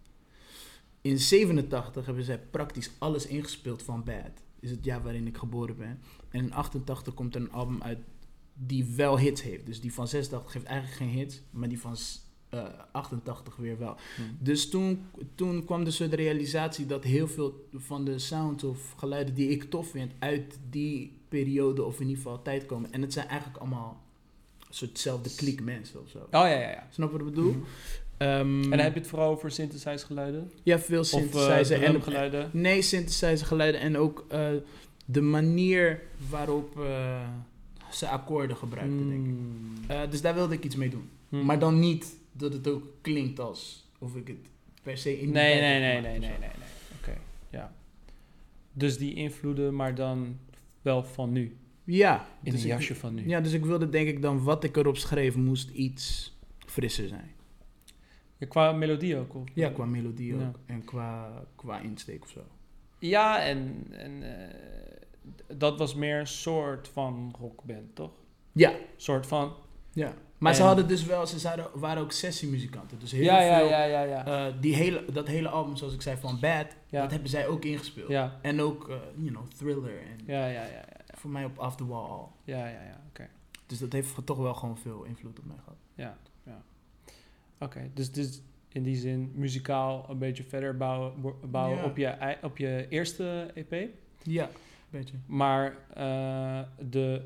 In 1.01 1.19
87 1.19 2.07
hebben 2.07 2.25
zij 2.25 2.39
praktisch 2.39 2.91
alles 2.99 3.27
ingespeeld 3.27 3.83
van 3.83 4.05
Bad. 4.05 4.43
Is 4.61 4.71
het 4.71 4.85
jaar 4.85 5.03
waarin 5.03 5.27
ik 5.27 5.37
geboren 5.37 5.77
ben. 5.77 6.01
En 6.31 6.45
in 6.45 6.53
88 6.53 7.15
komt 7.15 7.35
er 7.35 7.41
een 7.41 7.53
album 7.53 7.83
uit 7.83 7.99
die 8.57 8.85
wel 8.97 9.19
hits 9.19 9.43
heeft. 9.43 9.67
Dus 9.67 9.81
die 9.81 9.93
van 9.93 10.09
86 10.09 10.53
geeft 10.53 10.65
eigenlijk 10.65 10.97
geen 10.97 11.09
hits, 11.19 11.43
maar 11.51 11.69
die 11.69 11.81
van 11.81 11.97
s- 11.97 12.21
eh, 12.49 12.65
88 12.93 13.57
weer 13.57 13.79
wel. 13.79 13.95
Mhm. 14.19 14.29
Dus 14.39 14.69
toen, 14.71 15.07
toen 15.35 15.65
kwam 15.65 15.85
dus 15.85 15.97
de 15.97 16.07
realisatie 16.17 16.87
dat 16.87 17.05
heel 17.05 17.29
veel 17.29 17.69
van 17.75 18.05
de 18.05 18.19
sounds 18.19 18.65
of 18.65 18.93
geluiden 18.97 19.35
die 19.35 19.49
ik 19.49 19.71
tof 19.71 19.91
vind 19.91 20.13
uit 20.19 20.59
die 20.71 21.19
periode 21.29 21.83
of 21.85 21.95
in 22.01 22.07
ieder 22.09 22.23
geval 22.23 22.43
tijd 22.43 22.67
komen. 22.67 22.93
En 22.93 23.03
het 23.03 23.13
zijn 23.13 23.29
eigenlijk 23.29 23.61
allemaal 23.61 24.01
een 24.69 24.75
soortzelfde 24.75 25.35
kliek 25.35 25.63
mensen 25.63 26.01
of 26.03 26.09
zo. 26.09 26.19
Oh 26.19 26.27
ja, 26.31 26.47
ja, 26.47 26.71
ja. 26.71 26.87
Snap 26.91 27.11
wat 27.11 27.21
ik 27.21 27.27
bedoel? 27.27 27.51
Mhm. 27.53 27.61
Ehm, 28.17 28.63
En 28.63 28.71
dan 28.71 28.79
heb 28.79 28.93
je 28.95 28.99
het 29.01 29.09
vooral 29.09 29.31
over 29.31 29.51
synthesize 29.51 30.07
geluiden? 30.07 30.51
ja, 30.63 30.79
veel 30.79 30.99
uh, 30.99 31.05
synthesizer 31.05 31.83
en 31.83 32.03
geluiden? 32.03 32.51
nee, 32.53 32.83
synthesizer 32.83 33.47
geluiden 33.47 33.81
en 33.81 33.97
ook 33.99 34.25
eh, 34.29 34.49
de 35.05 35.21
manier 35.21 36.03
waarop 36.31 36.77
ze 37.91 38.09
akkoorden 38.09 38.57
gebruikten, 38.57 39.09
denk 39.09 39.27
ik. 39.27 39.35
Eh, 39.91 40.11
dus 40.11 40.21
daar 40.21 40.35
wilde 40.35 40.55
ik 40.55 40.65
iets 40.65 40.77
mee 40.77 40.91
doen. 40.91 41.09
Hmm. 41.29 41.45
Maar 41.45 41.59
dan 41.59 41.79
niet 41.79 42.17
dat 42.33 42.53
het 42.53 42.69
ook 42.69 42.85
klinkt 43.01 43.41
als 43.41 43.89
of 43.99 44.17
ik 44.17 44.27
het 44.29 44.37
per 44.83 44.99
se 44.99 45.21
in 45.21 45.31
Nee, 45.31 45.61
nee, 45.61 45.81
nee, 45.81 46.01
nee, 46.01 46.19
nee, 46.19 46.19
nee, 46.19 46.39
nee. 46.39 46.49
Oké, 47.01 47.19
ja. 47.51 47.73
Dus 48.73 48.99
die 48.99 49.15
invloeden, 49.15 49.75
maar 49.75 49.95
dan 49.95 50.39
wel 50.83 51.05
van 51.05 51.33
nu. 51.33 51.57
Ja. 51.85 52.27
In 52.43 52.51
dus 52.53 52.61
een 52.63 52.67
ik- 52.71 52.73
jasje 52.77 52.95
van 52.95 53.15
nu. 53.15 53.29
Ja, 53.29 53.41
dus 53.41 53.53
ik 53.53 53.65
wilde 53.65 53.89
denk 53.89 54.09
ik 54.09 54.23
dan 54.23 54.43
wat 54.43 54.65
ik 54.65 54.77
erop 54.77 54.97
schreef 54.97 55.37
moest 55.37 55.71
iets 55.71 56.37
frisser 56.59 57.09
zijn. 57.09 57.31
Ja, 58.37 58.47
qua 58.47 58.73
melodie 58.73 59.17
ook? 59.17 59.35
Of? 59.35 59.45
Ja, 59.55 59.71
qua 59.71 59.85
melodie 59.85 60.35
ook. 60.35 60.59
En 60.67 60.85
qua, 60.85 61.45
qua 61.55 61.79
insteek 61.81 62.23
of 62.23 62.29
zo. 62.31 62.41
Ja, 62.99 63.43
en, 63.45 63.87
en 63.91 64.23
eh, 64.23 64.57
dat 65.47 65.79
was 65.79 65.95
meer 65.95 66.19
een 66.21 66.27
soort 66.27 66.89
van 66.89 67.35
rockband, 67.41 67.95
toch? 67.95 68.11
Ja, 68.53 68.73
soort 68.97 69.27
van. 69.27 69.53
Ja. 69.93 70.15
Maar 70.39 70.55
ze 70.55 70.61
En- 70.61 70.67
hadden 70.67 70.89
dus 70.89 71.05
wel, 71.05 71.27
ze 71.27 71.69
waren 71.75 72.03
ook 72.03 72.13
sessiemuzikanten. 72.13 72.99
Dus 72.99 73.13
heel 73.13 73.23
Ja, 73.23 73.59
veel, 73.59 73.69
ja, 73.69 73.85
ja, 73.85 74.03
ja. 74.03 74.25
eh, 74.47 74.55
die 74.61 74.75
hele, 74.75 75.05
dat 75.13 75.27
hele 75.27 75.49
album, 75.49 75.77
zoals 75.77 75.95
ik 75.95 76.03
zei, 76.03 76.17
van 76.17 76.41
Bad, 76.41 76.67
dat 76.91 77.11
hebben 77.11 77.31
zij 77.31 77.47
ook 77.47 77.65
ingespeeld. 77.65 78.31
En 78.43 78.61
ook, 78.61 78.89
eh, 78.89 78.97
you 79.17 79.29
know, 79.31 79.47
Thriller 79.57 79.99
en 80.01 80.19
ja, 80.27 80.47
ja, 80.47 80.63
ja, 80.63 80.67
ja, 80.67 80.85
voor 81.15 81.31
mij 81.31 81.45
op 81.45 81.59
Off 81.59 81.77
The 81.77 81.87
Wall 81.87 82.05
al. 82.09 82.33
ja, 82.45 82.59
ja, 82.67 82.83
ja, 82.83 83.01
oké. 83.09 83.29
Dus 83.67 83.79
dat 83.79 83.93
heeft 83.93 84.27
toch 84.27 84.39
wel 84.39 84.55
gewoon 84.55 84.79
veel 84.79 85.05
invloed 85.05 85.39
op 85.39 85.45
mij 85.45 85.57
gehad. 85.65 85.79
Ja, 85.95 86.17
ja. 86.45 86.63
Oké, 87.61 87.91
dus, 87.95 88.13
dus 88.13 88.41
in 88.69 88.83
die 88.83 88.97
zin 88.97 89.33
muzikaal 89.35 90.07
een 90.09 90.19
beetje 90.19 90.43
verder 90.45 90.77
bouwen, 90.77 91.21
bo- 91.21 91.39
bouwen 91.51 91.85
op, 91.85 91.97
je, 91.97 92.37
op 92.43 92.59
je 92.59 92.87
eerste 92.89 93.51
EP. 93.55 93.89
Ja, 94.23 94.49
beetje. 94.99 95.17
Maar 95.27 95.77
eh, 95.95 96.61
de 96.91 97.21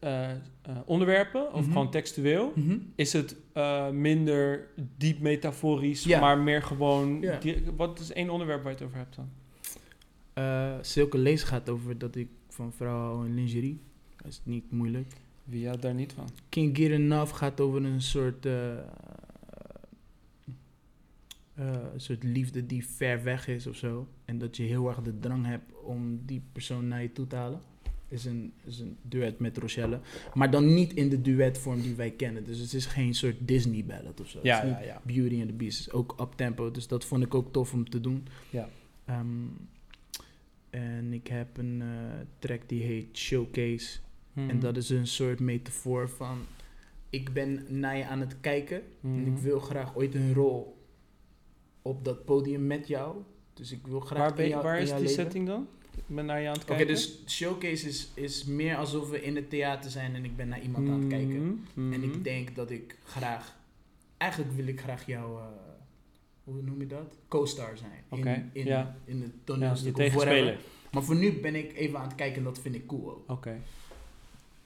eh, 0.00 0.30
eh, 0.30 0.36
onderwerpen, 0.84 1.52
of 1.52 1.60
Mhm. 1.62 1.72
gewoon 1.72 1.90
textueel, 1.90 2.52
is 2.94 3.12
het 3.12 3.36
eh, 3.52 3.90
minder 3.90 4.66
diep 4.96 5.20
metaforisch, 5.20 6.04
Ja. 6.04 6.20
maar 6.20 6.38
meer 6.38 6.62
gewoon... 6.62 7.20
Ja. 7.20 7.38
wat 7.76 7.98
is 7.98 8.12
één 8.12 8.30
onderwerp 8.30 8.62
waar 8.62 8.72
je 8.72 8.78
het 8.78 8.86
over 8.86 8.98
hebt 8.98 9.16
dan? 9.16 9.28
Eh 10.32 10.72
Silke 10.80 11.18
Lees 11.18 11.42
gaat 11.42 11.68
over 11.68 11.98
dat 11.98 12.16
ik 12.16 12.28
van 12.48 12.72
vrouw 12.72 12.98
hou 13.14 13.26
en 13.26 13.34
lingerie. 13.34 13.80
Dat 14.16 14.26
is 14.26 14.40
niet 14.44 14.70
moeilijk. 14.70 15.12
Wie 15.44 15.66
houdt 15.66 15.82
daar 15.82 15.94
niet 15.94 16.12
van? 16.12 16.28
Can't 16.48 16.76
Get 16.78 16.90
Enough 16.90 17.36
gaat 17.36 17.60
over 17.60 17.84
een 17.84 18.02
soort, 18.02 18.46
eh, 21.54 21.66
een 21.94 22.00
soort 22.00 22.22
liefde 22.22 22.66
die 22.66 22.86
ver 22.86 23.22
weg 23.22 23.48
is 23.48 23.66
of 23.66 23.76
zo. 23.76 24.08
En 24.24 24.38
dat 24.38 24.56
je 24.56 24.62
heel 24.62 24.88
erg 24.88 25.02
de 25.02 25.18
drang 25.18 25.46
hebt 25.46 25.72
om 25.82 26.20
die 26.26 26.42
persoon 26.52 26.88
naar 26.88 27.02
je 27.02 27.12
toe 27.12 27.26
te 27.26 27.36
halen. 27.36 27.60
Is 28.08 28.24
een, 28.24 28.52
is 28.64 28.78
een 28.78 28.96
duet 29.02 29.38
met 29.38 29.56
Rochelle. 29.58 30.00
Maar 30.34 30.50
dan 30.50 30.74
niet 30.74 30.92
in 30.92 31.08
de 31.08 31.20
duetvorm 31.20 31.80
die 31.80 31.94
wij 31.94 32.10
kennen. 32.10 32.44
Dus 32.44 32.58
het 32.58 32.72
is 32.72 32.86
geen 32.86 33.14
soort 33.14 33.36
Disney 33.40 33.84
ballad 33.84 34.20
of 34.20 34.28
zo. 34.28 34.38
Ja, 34.42 34.56
het 34.56 34.64
is 34.64 34.70
ja, 34.70 34.78
niet 34.78 34.86
ja. 34.86 35.00
Beauty 35.04 35.38
and 35.40 35.48
the 35.48 35.54
Beast 35.54 35.78
is 35.80 35.90
ook 35.92 36.16
up 36.20 36.32
tempo. 36.36 36.70
Dus 36.70 36.88
dat 36.88 37.04
vond 37.04 37.22
ik 37.24 37.34
ook 37.34 37.52
tof 37.52 37.72
om 37.72 37.88
te 37.90 38.00
doen. 38.00 38.26
Ja. 38.50 38.68
Ehm, 39.04 39.26
en 40.70 41.12
ik 41.12 41.26
heb 41.26 41.56
een 41.56 41.82
eh, 41.82 41.88
track 42.38 42.60
die 42.68 42.82
heet 42.82 43.16
Showcase. 43.16 43.98
Mhm. 44.32 44.50
En 44.50 44.58
dat 44.60 44.76
is 44.76 44.88
een 44.90 45.06
soort 45.06 45.40
metafoor 45.40 46.08
van... 46.08 46.38
Ik 47.10 47.32
ben 47.32 47.64
naar 47.68 47.96
je 47.96 48.06
aan 48.06 48.20
het 48.20 48.40
kijken. 48.40 48.82
En 49.02 49.26
ik 49.26 49.32
Mhm. 49.32 49.42
wil 49.42 49.60
graag 49.60 49.96
ooit 49.96 50.14
een 50.14 50.34
rol 50.34 50.73
op 51.84 52.04
dat 52.04 52.24
podium 52.24 52.66
met 52.66 52.88
jou. 52.88 53.16
Dus 53.54 53.72
ik 53.72 53.86
wil 53.86 54.00
graag 54.00 54.18
Waar, 54.18 54.34
ben 54.34 54.48
jou- 54.48 54.62
waar 54.62 54.80
is 54.80 54.88
die 54.90 54.98
leven. 54.98 55.14
setting 55.14 55.46
dan? 55.46 55.68
Ik 55.96 56.14
ben 56.14 56.26
naar 56.26 56.40
je 56.40 56.46
aan 56.46 56.52
het 56.52 56.62
Oké, 56.62 56.74
kijken. 56.74 56.94
dus 56.94 57.22
showcase 57.26 57.88
is, 57.88 58.10
is 58.14 58.44
meer 58.44 58.76
alsof 58.76 59.10
we 59.10 59.22
in 59.22 59.36
het 59.36 59.50
theater 59.50 59.90
zijn 59.90 60.14
en 60.14 60.24
ik 60.24 60.36
ben 60.36 60.48
naar 60.48 60.60
iemand 60.60 60.88
aan 60.88 60.98
het 61.00 61.08
kijken. 61.08 61.44
Mhm, 61.74 61.92
En 61.92 62.00
mhm. 62.00 62.10
ik 62.10 62.24
denk 62.24 62.54
dat 62.54 62.70
ik 62.70 62.98
graag... 63.04 63.56
Eigenlijk 64.16 64.52
wil 64.52 64.66
ik 64.66 64.80
graag 64.80 65.06
jou... 65.06 65.38
eh, 65.40 65.46
hoe 66.44 66.62
noem 66.62 66.80
je 66.80 66.86
dat? 66.86 67.16
Co-star 67.28 67.76
zijn. 67.78 68.04
Oké, 68.08 68.30
in, 68.32 68.50
in, 68.52 68.66
ja. 68.66 68.96
in 69.04 69.22
het 69.22 69.32
toneelstuk 69.44 69.98
of 69.98 70.12
whatever. 70.12 70.58
Maar 70.92 71.02
voor 71.02 71.16
nu 71.16 71.32
ben 71.40 71.54
ik 71.54 71.72
even 71.76 71.98
aan 71.98 72.06
het 72.06 72.14
kijken 72.14 72.36
en 72.38 72.44
dat 72.44 72.58
vind 72.58 72.74
ik 72.74 72.86
cool 72.86 73.10
ook. 73.10 73.30
Oké. 73.30 73.60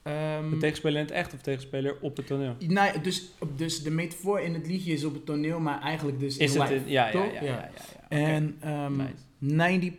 Ehm, 0.08 0.50
De 0.50 0.56
tegenspeler 0.56 1.00
in 1.00 1.06
het 1.06 1.14
echt 1.14 1.34
of 1.34 1.40
tegenspeler 1.40 1.96
op 2.00 2.16
het 2.16 2.26
toneel? 2.26 2.54
nou, 2.58 2.92
ja, 2.94 2.98
dus, 2.98 3.30
dus 3.56 3.82
de 3.82 3.90
metafoor 3.90 4.40
in 4.40 4.54
het 4.54 4.66
liedje 4.66 4.92
is 4.92 5.04
op 5.04 5.14
het 5.14 5.26
toneel, 5.26 5.60
maar 5.60 5.80
eigenlijk 5.80 6.18
dus 6.18 6.36
Is 6.36 6.54
in 6.54 6.60
het 6.60 6.70
live. 6.70 6.90
ja, 6.90 7.08
ja, 7.08 7.24
ja, 7.24 7.42
ja. 7.42 7.70
En 8.08 8.56
ehm, 8.60 8.96
Nice. 9.38 9.92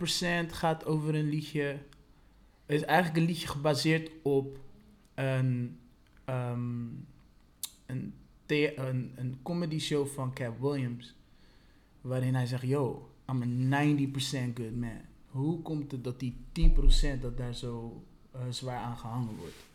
90% 0.50 0.52
gaat 0.54 0.86
over 0.86 1.16
een 1.16 1.30
liedje. 1.30 1.62
Het 2.66 2.78
is 2.78 2.82
eigenlijk 2.82 3.18
een 3.20 3.26
liedje 3.26 3.48
gebaseerd 3.48 4.12
op 4.22 4.58
een, 5.16 5.78
ehm, 6.26 6.86
een, 7.86 8.14
een, 8.48 9.12
een 9.16 9.40
comedy 9.44 9.80
show 9.80 10.08
van 10.08 10.34
Cap 10.34 10.60
Williams. 10.60 11.16
Waarin 12.02 12.36
hij 12.36 12.46
zegt: 12.46 12.64
Yo, 12.64 13.10
I'm 13.32 13.42
a 13.74 13.84
90% 13.86 14.54
good 14.54 14.76
man. 14.76 15.02
Hoe 15.28 15.62
komt 15.62 15.92
het 15.92 16.04
dat 16.04 16.20
die 16.20 16.36
10% 16.54 17.22
dat 17.22 17.38
daar 17.38 17.54
zo 17.56 18.04
eh, 18.32 18.42
zwaar 18.50 18.78
aan 18.80 18.98
gehangen 18.98 19.36
wordt? 19.38 19.68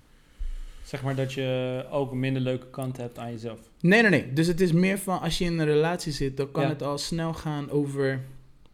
Zeg 0.85 1.03
maar 1.03 1.15
dat 1.17 1.33
je 1.33 1.85
ook 1.91 2.11
een 2.13 2.19
minder 2.19 2.43
leuke 2.43 2.67
kant 2.71 2.97
hebt 2.97 3.19
aan 3.19 3.31
jezelf. 3.31 3.61
Nee, 3.81 4.01
nee, 4.03 4.11
nee. 4.11 4.33
Dus 4.33 4.47
het 4.47 4.61
is 4.61 4.73
meer 4.73 4.99
van 4.99 5.21
als 5.21 5.39
je 5.39 5.45
in 5.45 5.59
een 5.59 5.65
relatie 5.67 6.13
zit, 6.13 6.37
dan 6.37 6.51
kan 6.51 6.63
Ja. 6.63 6.69
het 6.69 6.83
al 6.83 6.99
snel 6.99 7.35
gaan 7.35 7.71
over 7.71 8.25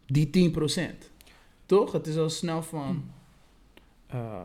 die 0.05 0.29
10%. 0.29 1.11
Toch? 1.65 1.91
Het 1.91 2.07
is 2.07 2.17
al 2.17 2.29
snel 2.29 2.63
van. 2.63 3.03
eh, 4.07 4.39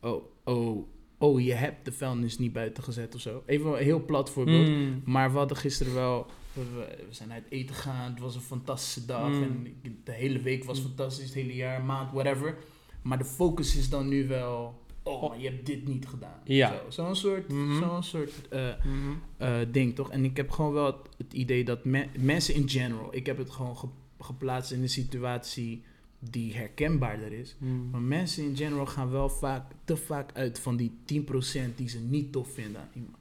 oh, 0.00 0.22
oh, 0.44 0.86
oh, 1.18 1.40
je 1.40 1.52
hebt 1.54 1.84
de 1.84 1.92
vuilnis 1.92 2.38
niet 2.38 2.52
buiten 2.52 2.82
gezet 2.82 3.14
of 3.14 3.20
zo. 3.20 3.42
Even 3.46 3.70
een 3.72 3.82
heel 3.84 4.04
plat 4.04 4.30
voorbeeld. 4.30 4.68
Mm. 4.68 5.02
Maar 5.04 5.32
we 5.32 5.38
hadden 5.38 5.56
gisteren 5.56 5.94
wel. 5.94 6.26
We, 6.52 6.62
we 7.08 7.14
zijn 7.14 7.32
uit 7.32 7.44
eten 7.48 7.74
gegaan. 7.74 8.10
Het 8.10 8.20
was 8.20 8.34
een 8.34 8.40
fantastische 8.40 9.06
dag. 9.06 9.28
Mm. 9.28 9.42
En 9.42 9.76
de 10.04 10.12
hele 10.12 10.40
week 10.42 10.64
was 10.64 10.78
Mm. 10.80 10.84
fantastisch. 10.86 11.24
Het 11.24 11.34
hele 11.34 11.54
jaar, 11.54 11.82
maand, 11.84 12.12
whatever. 12.12 12.56
Maar 13.02 13.18
de 13.18 13.24
focus 13.24 13.76
is 13.76 13.88
dan 13.88 14.08
nu 14.08 14.28
wel. 14.28 14.84
Oh, 15.06 15.28
maar 15.28 15.40
je 15.40 15.48
hebt 15.48 15.66
dit 15.66 15.88
niet 15.88 16.06
gedaan. 16.08 16.40
Ja. 16.44 16.68
Zo- 16.70 16.90
Zo'n 16.90 17.16
soort, 17.16 17.48
Mhm. 17.48 17.78
zo'n 17.78 18.02
soort 18.02 18.48
eh, 18.48 18.68
Mhm. 18.84 19.12
eh, 19.36 19.58
ding, 19.72 19.94
toch? 19.94 20.10
En 20.10 20.24
ik 20.24 20.36
heb 20.36 20.50
gewoon 20.50 20.72
wel 20.72 20.86
het, 20.86 20.96
het 21.18 21.32
idee 21.32 21.64
dat 21.64 21.84
me- 21.84 22.06
mensen 22.18 22.54
in 22.54 22.68
general, 22.68 23.14
ik 23.14 23.26
heb 23.26 23.38
het 23.38 23.50
gewoon 23.50 23.76
ge- 23.76 23.88
geplaatst 24.18 24.72
in 24.72 24.82
een 24.82 24.88
situatie 24.88 25.82
die 26.18 26.54
herkenbaarder 26.54 27.32
is. 27.32 27.56
Mm. 27.58 27.90
Maar 27.90 28.00
mensen 28.00 28.44
in 28.44 28.56
general 28.56 28.86
gaan 28.86 29.10
wel 29.10 29.28
vaak, 29.28 29.72
te 29.84 29.96
vaak 29.96 30.30
uit 30.34 30.58
van 30.58 30.76
die 30.76 30.92
10% 31.04 31.78
die 31.78 31.88
ze 31.88 32.00
niet 32.00 32.32
tof 32.32 32.48
vinden 32.52 32.80
aan 32.80 32.88
iemand. 32.94 33.16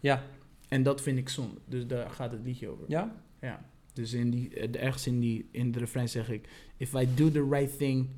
Ja. 0.00 0.24
En 0.68 0.82
dat 0.82 1.00
vind 1.02 1.18
ik 1.18 1.28
zonde. 1.28 1.60
Dus 1.64 1.86
daar 1.86 2.10
gaat 2.10 2.32
het 2.32 2.40
liedje 2.44 2.68
over. 2.68 2.84
Ja? 2.88 3.22
Ja. 3.40 3.68
Dus 3.92 4.12
in 4.12 4.30
die, 4.30 4.54
eh, 4.54 4.82
ergens 4.84 5.06
in, 5.06 5.20
die, 5.20 5.48
in 5.50 5.72
de 5.72 5.78
refrein 5.78 6.08
zeg 6.08 6.30
ik: 6.30 6.48
If 6.76 6.94
I 6.94 7.08
do 7.14 7.30
the 7.30 7.48
right 7.50 7.78
thing 7.78 8.08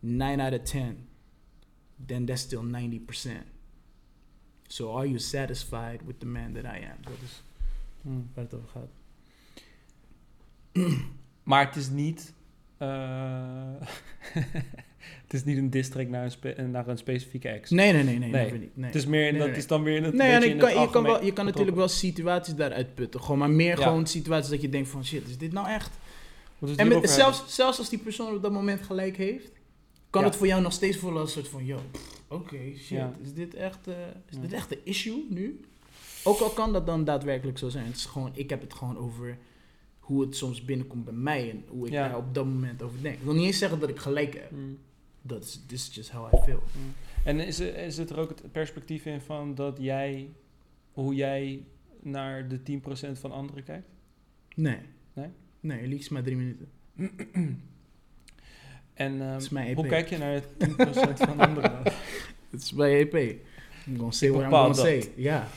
9 0.00 0.40
out 0.40 0.60
of 0.60 0.66
10, 0.68 0.96
then 2.06 2.24
that's 2.24 2.42
still 2.42 2.62
90%. 2.62 3.28
So 4.66 4.96
are 4.96 5.06
you 5.06 5.18
satisfied 5.18 6.00
with 6.06 6.18
the 6.18 6.26
man 6.26 6.52
that 6.52 6.64
I 6.64 6.66
am? 6.84 6.96
Dat 7.02 7.12
is 7.24 7.42
Mm. 8.02 8.28
waar 8.34 8.44
het 8.44 8.54
over 8.54 8.68
gaat. 8.68 8.88
Maar 11.42 11.66
het 11.66 11.76
is 11.76 11.88
niet... 11.90 12.32
eh, 12.78 13.72
het 15.24 15.32
is 15.32 15.44
niet 15.44 15.56
een 15.56 15.70
district 15.70 16.10
naar 16.10 16.24
een, 16.24 16.30
spe- 16.30 16.62
naar 16.70 16.88
een 16.88 16.98
specifieke 16.98 17.48
ex. 17.48 17.70
Nee, 17.70 17.92
nee, 17.92 18.02
nee, 18.04 18.18
nee. 18.18 18.30
Nee. 18.30 18.46
ik- 18.46 18.70
nee. 18.74 18.86
Het 18.86 18.94
is 18.94 19.06
meer, 19.06 19.38
dat 19.38 19.48
is 19.56 19.66
dan 19.66 19.82
weer 19.82 19.96
in 19.96 20.04
het 20.04 20.14
Nee, 20.14 20.32
en 20.32 20.58
kan, 20.58 20.80
je, 20.80 20.90
kan 20.90 21.02
wel, 21.02 21.24
je 21.24 21.32
kan 21.32 21.44
natuurlijk 21.44 21.76
wel 21.76 21.88
situaties 21.88 22.54
daaruit 22.54 22.94
putten. 22.94 23.20
Gewoon, 23.20 23.38
maar 23.38 23.50
meer 23.50 23.78
Ja. 23.78 23.84
gewoon 23.86 24.06
situaties 24.06 24.50
dat 24.50 24.60
je 24.60 24.68
denkt 24.68 24.88
van 24.88 25.04
shit, 25.04 25.28
is 25.28 25.38
dit 25.38 25.52
nou 25.52 25.68
echt? 25.68 25.90
En 26.76 26.88
met, 26.88 27.10
zelfs, 27.10 27.54
zelfs 27.54 27.78
als 27.78 27.88
die 27.88 27.98
persoon 27.98 28.34
op 28.34 28.42
dat 28.42 28.52
moment 28.52 28.82
gelijk 28.82 29.16
heeft, 29.16 29.50
kan 30.10 30.20
Ja. 30.22 30.26
het 30.28 30.36
voor 30.36 30.46
jou 30.46 30.62
nog 30.62 30.72
steeds 30.72 30.96
voelen 30.96 31.20
als 31.20 31.36
een 31.36 31.42
soort 31.42 31.52
van, 31.52 31.64
yo, 31.64 31.78
oké, 32.28 32.56
shit, 32.76 32.88
Ja. 32.88 33.12
is 33.22 33.32
dit 33.34 33.54
echt, 33.54 33.86
eh, 33.88 33.94
is 34.28 34.34
Ja. 34.36 34.40
dit 34.40 34.52
echt 34.52 34.72
een 34.72 34.80
issue 34.84 35.26
nu? 35.28 35.60
Ook 36.24 36.38
al 36.40 36.50
kan 36.50 36.72
dat 36.72 36.86
dan 36.86 37.04
daadwerkelijk 37.04 37.58
zo 37.58 37.68
zijn. 37.68 37.86
Het 37.86 37.96
is 37.96 38.04
gewoon, 38.06 38.30
ik 38.34 38.50
heb 38.50 38.60
het 38.60 38.74
gewoon 38.74 38.98
over 38.98 39.38
hoe 39.98 40.20
het 40.20 40.36
soms 40.36 40.64
binnenkomt 40.64 41.04
bij 41.04 41.14
mij 41.14 41.50
en 41.50 41.64
hoe 41.68 41.86
ik 41.86 41.92
daar 41.92 42.16
op 42.16 42.34
dat 42.34 42.44
moment 42.44 42.82
over 42.82 43.02
denk. 43.02 43.14
Ik 43.14 43.22
wil 43.22 43.34
niet 43.34 43.44
eens 43.46 43.58
zeggen 43.58 43.80
dat 43.80 43.88
ik 43.88 43.98
gelijk 43.98 44.34
heb. 44.34 44.50
Mm. 44.50 44.78
Dat 45.22 45.44
is 45.44 45.62
this 45.66 45.88
is 45.88 45.94
just 45.94 46.10
how 46.10 46.34
I 46.34 46.36
feel. 46.44 46.62
Mm. 46.76 46.92
En 47.24 47.40
is, 47.40 47.58
er- 47.60 47.76
is 47.76 47.96
het 47.96 48.10
er 48.10 48.18
ook 48.18 48.28
het 48.28 48.52
perspectief 48.52 49.04
in 49.06 49.20
van 49.20 49.54
dat 49.54 49.76
jij, 49.80 50.28
hoe 50.92 51.14
jij 51.14 51.64
naar 52.02 52.48
de 52.48 52.62
10% 52.62 53.18
van 53.18 53.32
anderen 53.32 53.64
kijkt? 53.64 53.88
Nee. 54.54 54.78
Nee? 55.12 55.28
Nee, 55.60 55.86
liefst 55.86 56.10
maar 56.10 56.22
drie 56.22 56.36
minuten. 56.36 56.68
En 59.00 59.20
ehm, 59.20 59.56
Het 59.56 59.74
hoe 59.76 59.86
kijk 59.86 60.08
je 60.08 60.18
naar 60.18 60.42
de 60.58 60.68
10% 60.68 61.16
van 61.16 61.40
anderen? 61.48 61.82
Het 62.50 62.62
is 62.62 62.72
bij 62.72 62.98
EP. 62.98 63.14
I'm 63.86 63.96
gonna 63.96 64.10
say 64.10 64.28
Ik 64.28 64.34
what 64.34 64.44
I'm 64.44 64.50
gonna 64.50 64.66
dat. 64.68 64.76
say. 64.76 65.12
Ja. 65.16 65.48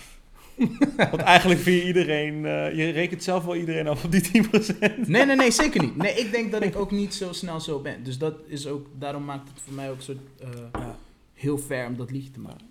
Want 1.12 1.16
eigenlijk 1.22 1.60
vind 1.60 1.82
je 1.82 1.88
iedereen, 1.88 2.46
eh, 2.46 2.76
je 2.76 2.89
rekent 2.89 3.24
zelf 3.24 3.46
wel 3.46 3.56
iedereen 3.56 3.88
af 3.88 4.04
op 4.04 4.12
die 4.12 4.22
10%. 4.22 5.08
Nee, 5.08 5.26
nee, 5.26 5.36
nee, 5.36 5.52
zeker 5.52 5.82
niet. 5.82 5.96
Nee, 5.96 6.14
ik 6.14 6.32
denk 6.32 6.52
dat 6.52 6.64
ik 6.64 6.76
ook 6.76 6.91
niet 6.91 7.14
zo 7.14 7.32
snel 7.34 7.60
zo 7.60 7.80
ben. 7.80 8.04
Dus 8.04 8.18
dat 8.18 8.34
is 8.48 8.68
ook, 8.68 8.88
daarom 9.00 9.26
maakt 9.26 9.50
het 9.50 9.62
voor 9.62 9.74
mij 9.74 9.89
ook 9.91 10.02
soort 10.02 10.18
uh, 10.44 10.50
Ja. 10.72 10.98
heel 11.34 11.58
ver 11.58 11.88
om 11.88 11.98
dat 11.98 12.12
liedje 12.12 12.32
te 12.32 12.39
maken. 12.39 12.66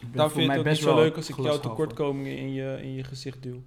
Ik 0.00 0.12
ben 0.12 0.20
voor 0.20 0.30
vind 0.30 0.52
je 0.52 0.58
het 0.58 0.68
ook 0.68 0.74
zo 0.74 0.84
wel 0.94 0.94
leuk 1.04 1.16
als 1.16 1.28
ik 1.28 1.36
jouw 1.36 1.60
tekortkomingen 1.60 2.36
in 2.36 2.52
je, 2.52 2.78
in 2.82 2.94
je 2.94 3.04
gezicht 3.04 3.42
duw. 3.42 3.62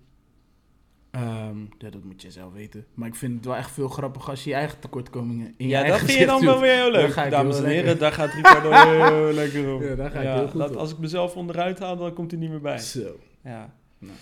Ehm, 1.11 1.59
ja, 1.77 1.89
dat 1.89 2.03
moet 2.03 2.21
je 2.21 2.31
zelf 2.31 2.53
weten. 2.53 2.85
Maar 2.93 3.07
ik 3.07 3.15
vind 3.15 3.35
het 3.35 3.45
wel 3.45 3.55
echt 3.55 3.71
veel 3.71 3.87
grappig 3.87 4.29
als 4.29 4.43
je 4.43 4.49
je 4.49 4.55
eigen 4.55 4.79
tekortkomingen 4.79 5.53
in 5.57 5.65
je 5.65 5.71
Ja, 5.71 5.81
eigen 5.81 5.99
dat 5.99 6.07
vind 6.09 6.19
je 6.19 6.25
dan 6.25 6.45
wel 6.45 6.59
weer 6.59 6.73
heel 6.73 6.91
leuk. 6.91 7.29
Dames 7.29 7.57
en 7.57 7.65
heren, 7.65 7.99
daar 7.99 8.11
gaat 8.11 8.33
Ricardo 8.33 8.71
heel 8.71 9.33
lekker 9.43 9.73
op. 9.73 9.81
Ja, 9.81 9.95
daar 9.95 10.11
ga 10.11 10.19
ik 10.19 10.27
heel 10.27 10.47
goed 10.47 10.59
dat, 10.59 10.69
op. 10.69 10.75
Als 10.75 10.91
ik 10.91 10.97
mezelf 10.97 11.35
onderuit 11.35 11.79
haal, 11.79 11.97
dan 11.97 12.13
komt 12.13 12.31
hij 12.31 12.39
niet 12.39 12.49
meer 12.49 12.61
bij. 12.61 12.77
Zo. 12.79 13.19
Ja. 13.43 13.73
Nou. 13.97 14.13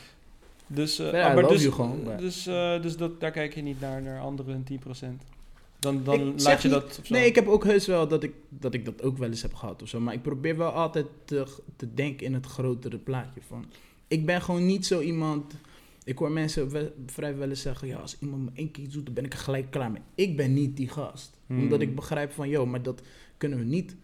Dus, 0.68 1.00
eh, 1.00 1.12
Ja, 1.12 1.34
maar 1.34 1.48
dus, 1.48 1.66
gewoon, 1.66 2.04
maar- 2.04 2.18
dus, 2.18 2.48
eh, 2.48 2.82
dus 2.82 2.98
dat, 2.98 3.20
daar 3.20 3.32
kijk 3.32 3.56
je 3.56 3.62
niet 3.62 3.80
naar, 3.82 4.02
naar 4.02 4.20
anderen 4.22 4.64
10%. 4.64 5.24
Dan, 5.80 6.02
dan 6.04 6.20
Ik 6.20 6.42
laat 6.42 6.62
je 6.62 6.68
niet- 6.68 6.78
dat. 6.78 7.02
Nee, 7.10 7.26
ik 7.26 7.36
heb 7.36 7.48
ook 7.48 7.64
heus 7.64 7.88
wel 7.88 8.08
dat 8.08 8.24
ik, 8.24 8.34
dat 8.50 8.74
ik 8.74 8.86
dat 8.86 9.04
ook 9.04 9.18
wel 9.18 9.30
eens 9.30 9.42
heb 9.42 9.54
gehad 9.54 9.82
of 9.82 9.88
zo. 9.88 10.00
Maar 10.00 10.14
ik 10.14 10.22
probeer 10.22 10.58
wel 10.58 10.72
altijd 10.72 11.06
te, 11.26 11.46
te 11.76 11.94
denken 11.94 12.26
in 12.26 12.34
het 12.34 12.46
grotere 12.46 12.98
plaatje 12.98 13.42
van... 13.48 13.66
ik 14.08 14.26
ben 14.26 14.42
gewoon 14.42 14.66
niet 14.66 14.86
zo 14.86 15.00
iemand. 15.00 15.54
Ik 16.06 16.18
hoor 16.18 16.32
mensen 16.32 16.70
we- 16.70 16.92
vrij 17.06 17.38
wel 17.38 17.50
eens 17.50 17.62
zeggen: 17.62 17.88
ja, 17.88 17.98
als 17.98 18.18
iemand 18.20 18.44
me 18.44 18.50
één 18.54 18.72
keer 18.72 18.84
iets 18.84 18.94
doet, 18.94 19.06
dan 19.06 19.14
ben 19.14 19.26
ik 19.26 19.34
er 19.34 19.40
gelijk 19.40 19.72
klaar 19.72 19.92
mee. 19.92 20.02
Ik 20.16 20.38
ben 20.38 20.54
niet 20.54 20.78
die 20.78 20.90
gast. 20.90 21.38
Hmm. 21.48 21.60
Omdat 21.60 21.82
ik 21.82 21.96
begrijp 21.96 22.32
van, 22.32 22.50
joh, 22.50 22.70
maar 22.70 22.82
dat 22.84 23.02
kunnen 23.38 23.60
we 23.60 23.66
niet 23.66 23.96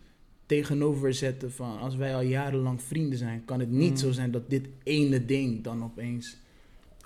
tegenover 0.46 1.14
zetten 1.14 1.52
van 1.52 1.80
als 1.80 1.96
wij 1.96 2.16
al 2.16 2.22
jarenlang 2.22 2.82
vrienden 2.82 3.18
zijn, 3.18 3.46
kan 3.46 3.60
het 3.60 3.72
niet 3.72 3.88
Hmm. 3.88 3.98
zo 3.98 4.12
zijn 4.12 4.32
dat 4.32 4.50
dit 4.50 4.68
ene 4.84 5.26
ding 5.26 5.64
dan 5.64 5.84
opeens. 5.84 6.38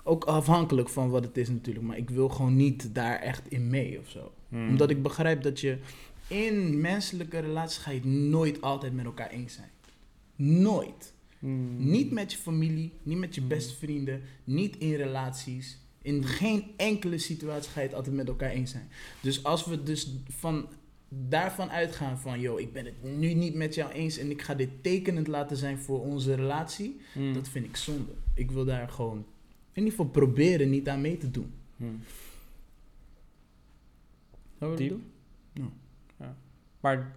Ook 0.02 0.24
afhankelijk 0.24 0.88
van 0.88 1.10
wat 1.10 1.24
het 1.24 1.36
is 1.36 1.48
natuurlijk, 1.48 1.86
maar 1.86 1.96
ik 1.98 2.10
wil 2.10 2.28
gewoon 2.28 2.56
niet 2.56 2.94
daar 2.94 3.18
echt 3.18 3.42
in 3.50 3.68
mee 3.68 3.98
of 3.98 4.08
zo. 4.08 4.32
Hmm. 4.48 4.68
Omdat 4.68 4.90
ik 4.90 5.02
begrijp 5.02 5.42
dat 5.42 5.60
je 5.60 5.78
in 6.28 6.80
menselijke 6.80 7.38
relaties 7.38 7.78
ga 7.82 7.90
je 7.90 7.96
het 8.00 8.08
nooit 8.08 8.60
altijd 8.60 8.92
met 8.94 9.04
elkaar 9.04 9.30
eens 9.30 9.54
zijn. 9.54 9.70
Nooit. 10.36 11.14
Hmm. 11.46 11.90
Niet 11.90 12.10
met 12.10 12.32
je 12.32 12.38
familie, 12.38 12.92
niet 13.02 13.18
met 13.18 13.34
je 13.34 13.42
beste 13.42 13.74
vrienden, 13.74 14.20
niet 14.44 14.76
in 14.76 14.94
relaties. 14.94 15.78
In 16.02 16.24
geen 16.24 16.64
enkele 16.76 17.18
situatie 17.18 17.70
ga 17.70 17.80
je 17.80 17.86
het 17.86 17.96
altijd 17.96 18.16
met 18.16 18.28
elkaar 18.28 18.50
eens 18.50 18.70
zijn. 18.70 18.88
Dus 19.22 19.44
als 19.44 19.64
we 19.64 19.82
dus 19.82 20.10
van 20.28 20.68
daarvan 21.08 21.70
uitgaan 21.70 22.18
van, 22.18 22.40
yo, 22.40 22.56
ik 22.56 22.72
ben 22.72 22.84
het 22.84 23.02
nu 23.02 23.32
niet 23.34 23.54
met 23.54 23.74
jou 23.74 23.92
eens 23.92 24.18
en 24.18 24.30
ik 24.30 24.42
ga 24.42 24.54
dit 24.54 24.68
tekenend 24.82 25.26
laten 25.26 25.56
zijn 25.56 25.78
voor 25.78 26.00
onze 26.00 26.34
relatie, 26.34 27.00
Hmm. 27.12 27.32
dat 27.34 27.48
vind 27.48 27.64
ik 27.64 27.76
zonde. 27.76 28.12
Ik 28.34 28.50
wil 28.50 28.64
daar 28.64 28.88
gewoon 28.88 29.16
in 29.72 29.82
ieder 29.82 29.90
geval 29.90 30.06
proberen 30.06 30.70
niet 30.70 30.88
aan 30.88 31.00
mee 31.00 31.16
te 31.18 31.30
doen. 31.30 31.52
Hmm. 31.76 32.00
Zou 34.58 34.70
dat 34.70 34.78
Diep. 34.78 34.88
doen? 35.52 35.70
Maar 36.80 37.16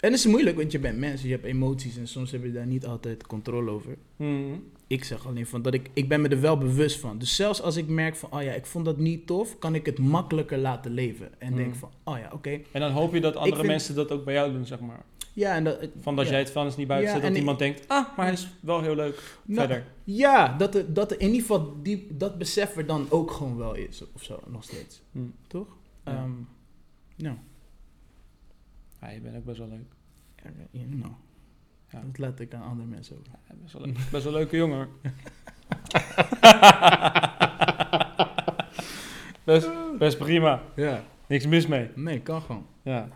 En 0.00 0.10
het 0.10 0.18
is 0.20 0.26
moeilijk, 0.26 0.56
want 0.56 0.72
je 0.72 0.78
bent 0.78 0.98
mens, 0.98 1.22
je 1.22 1.30
hebt 1.30 1.44
emoties 1.44 1.96
en 1.96 2.08
soms 2.08 2.30
heb 2.30 2.42
je 2.44 2.52
daar 2.52 2.66
niet 2.66 2.86
altijd 2.86 3.26
controle 3.26 3.70
over. 3.70 3.96
hmm. 4.16 4.64
Ik 4.86 5.04
zeg 5.04 5.26
alleen 5.26 5.46
van 5.46 5.62
dat 5.62 5.74
ik, 5.74 5.90
ik 5.92 6.08
ben 6.08 6.20
me 6.20 6.28
er 6.28 6.40
wel 6.40 6.58
bewust 6.58 6.98
van. 7.00 7.18
Dus 7.18 7.36
zelfs 7.36 7.62
als 7.62 7.76
ik 7.76 7.88
merk 7.88 8.16
van, 8.16 8.32
oh 8.32 8.42
ja, 8.42 8.52
ik 8.52 8.66
vond 8.66 8.84
dat 8.84 8.98
niet 8.98 9.26
tof, 9.26 9.58
kan 9.58 9.74
ik 9.74 9.86
het 9.86 9.98
makkelijker 9.98 10.58
laten 10.58 10.90
leven. 10.90 11.40
En 11.40 11.48
Hmm. 11.48 11.56
denk 11.56 11.74
van, 11.74 11.90
oh 12.04 12.18
ja, 12.18 12.30
oké. 12.32 12.60
en 12.72 12.80
dan 12.80 12.90
hoop 12.92 13.14
je 13.14 13.20
dat 13.20 13.36
andere 13.36 13.54
vind- 13.56 13.66
mensen 13.66 13.94
dat 13.94 14.10
ook 14.10 14.24
bij 14.24 14.34
jou 14.34 14.52
doen, 14.52 14.66
zeg 14.66 14.80
maar. 14.80 15.04
Ja, 15.32 15.54
en 15.54 15.64
dat, 15.64 15.88
Van 16.00 16.16
dat 16.16 16.24
ja. 16.24 16.30
jij 16.30 16.40
het 16.40 16.50
van 16.50 16.66
is 16.66 16.76
niet 16.76 16.86
buiten 16.86 17.08
Ja, 17.14 17.18
zet, 17.20 17.28
dat 17.28 17.38
iemand 17.38 17.58
denkt, 17.58 17.88
ah, 17.88 18.16
maar 18.16 18.24
hij 18.26 18.34
is 18.34 18.48
wel 18.60 18.82
heel 18.82 18.94
leuk. 18.94 19.38
Nou, 19.44 19.66
Verder. 19.66 19.86
Ja, 20.04 20.56
dat 20.56 20.74
er, 20.74 20.92
dat 20.94 21.10
er 21.10 21.20
in 21.20 21.26
ieder 21.26 21.40
geval 21.40 21.76
die, 21.82 22.06
dat 22.10 22.38
besef 22.38 22.76
er 22.76 22.86
dan 22.86 23.06
ook 23.10 23.30
gewoon 23.30 23.56
wel 23.56 23.74
is, 23.74 24.02
of 24.14 24.22
zo, 24.22 24.40
nog 24.46 24.64
steeds. 24.64 25.02
Hmm. 25.12 25.34
Toch? 25.46 25.66
Ja. 26.04 26.12
Ehm, 26.12 26.30
nou, 27.16 27.36
Ja, 29.00 29.08
je 29.10 29.20
bent 29.20 29.36
ook 29.36 29.44
best 29.44 29.58
wel 29.58 29.68
leuk. 29.68 29.92
ja, 30.70 30.84
nou. 30.84 31.12
Ja. 31.90 32.00
Dat 32.00 32.18
laat 32.18 32.40
ik 32.40 32.54
aan 32.54 32.62
andere 32.62 32.88
mensen 32.88 33.16
over. 33.18 33.32
Ja, 33.48 33.54
best, 33.62 33.72
wel 33.72 33.82
leuk. 33.82 33.94
best 33.94 34.24
wel 34.24 34.26
een 34.26 34.32
leuke 34.32 34.56
jongen. 34.56 34.88
best, 39.44 39.70
best 39.98 40.18
prima. 40.18 40.62
Ja. 40.76 41.02
Niks 41.26 41.46
mis 41.46 41.66
mee. 41.66 41.90
Nee, 41.94 42.20
kan 42.20 42.42
gewoon. 42.42 42.66
Ja. 42.82 43.08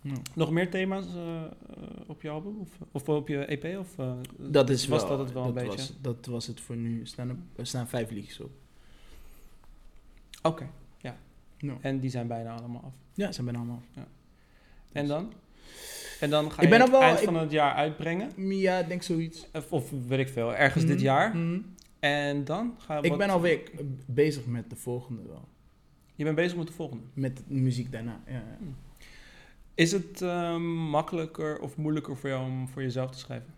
Ja. 0.00 0.14
Nog 0.34 0.50
meer 0.50 0.70
thema's 0.70 1.06
eh, 1.14 1.42
eh, 1.44 1.50
op 2.06 2.22
je 2.22 2.28
album? 2.28 2.58
Of, 2.60 2.78
of 2.92 3.08
op 3.08 3.28
je 3.28 3.44
EP? 3.44 3.78
Of, 3.78 3.98
eh, 3.98 4.12
Dat 4.38 4.70
is 4.70 4.86
was 4.86 5.00
wel, 5.00 5.10
dat 5.10 5.18
het 5.18 5.32
wel 5.32 5.44
een 5.44 5.54
dat 5.54 5.64
beetje? 5.64 5.78
Was, 5.78 5.94
dat 6.00 6.26
was 6.26 6.46
het 6.46 6.60
voor 6.60 6.76
nu. 6.76 7.00
Er 7.00 7.06
staan, 7.06 7.28
er, 7.28 7.36
er 7.56 7.66
staan 7.66 7.88
vijf 7.88 8.10
liedjes 8.10 8.40
op. 8.40 8.50
Oké, 10.42 10.68
ja. 10.98 11.16
Ja. 11.56 11.76
En 11.80 12.00
die 12.00 12.10
zijn 12.10 12.26
bijna 12.26 12.54
allemaal 12.54 12.82
af. 12.82 12.92
Ja, 13.14 13.26
ze 13.26 13.32
zijn 13.32 13.46
bijna 13.46 13.60
allemaal. 13.60 13.82
En 14.92 15.06
dan? 15.06 15.32
En 16.20 16.30
dan 16.30 16.50
ga 16.52 16.56
Ik 16.56 16.62
je 16.62 16.68
ben 16.68 16.80
het 16.80 16.90
nog 16.90 16.98
wel- 16.98 17.08
eind 17.08 17.18
ik- 17.18 17.24
van 17.24 17.36
het 17.36 17.50
jaar 17.50 17.74
uitbrengen? 17.74 18.30
Ja, 18.56 18.78
ik 18.78 18.88
denk 18.88 19.02
zoiets. 19.02 19.46
Of, 19.52 19.72
of 19.72 19.90
weet 20.08 20.18
ik 20.18 20.28
veel, 20.28 20.54
ergens 20.54 20.84
dit 20.84 20.94
Mhm, 20.96 21.04
jaar. 21.04 21.36
mhm. 21.36 21.60
En 22.00 22.44
dan 22.44 22.74
ga 22.78 22.96
je 22.96 23.02
Ik 23.02 23.08
wat- 23.08 23.18
ben 23.18 23.30
alweer 23.30 23.60
bezig 24.06 24.46
met 24.46 24.70
de 24.70 24.76
volgende 24.76 25.22
wel. 25.26 25.48
Je 26.14 26.24
bent 26.24 26.36
bezig 26.36 26.56
met 26.58 26.66
de 26.66 26.72
volgende. 26.72 27.02
Met 27.14 27.36
de 27.36 27.42
muziek 27.46 27.92
daarna. 27.92 28.20
Ja, 28.26 28.32
ja. 28.32 28.56
Is 29.74 29.92
het 29.92 30.22
ehm, 30.22 30.62
makkelijker 30.74 31.58
of 31.60 31.76
moeilijker 31.76 32.16
voor 32.16 32.28
jou 32.28 32.44
om 32.50 32.68
voor 32.68 32.82
jezelf 32.82 33.10
te 33.10 33.18
schrijven? 33.18 33.54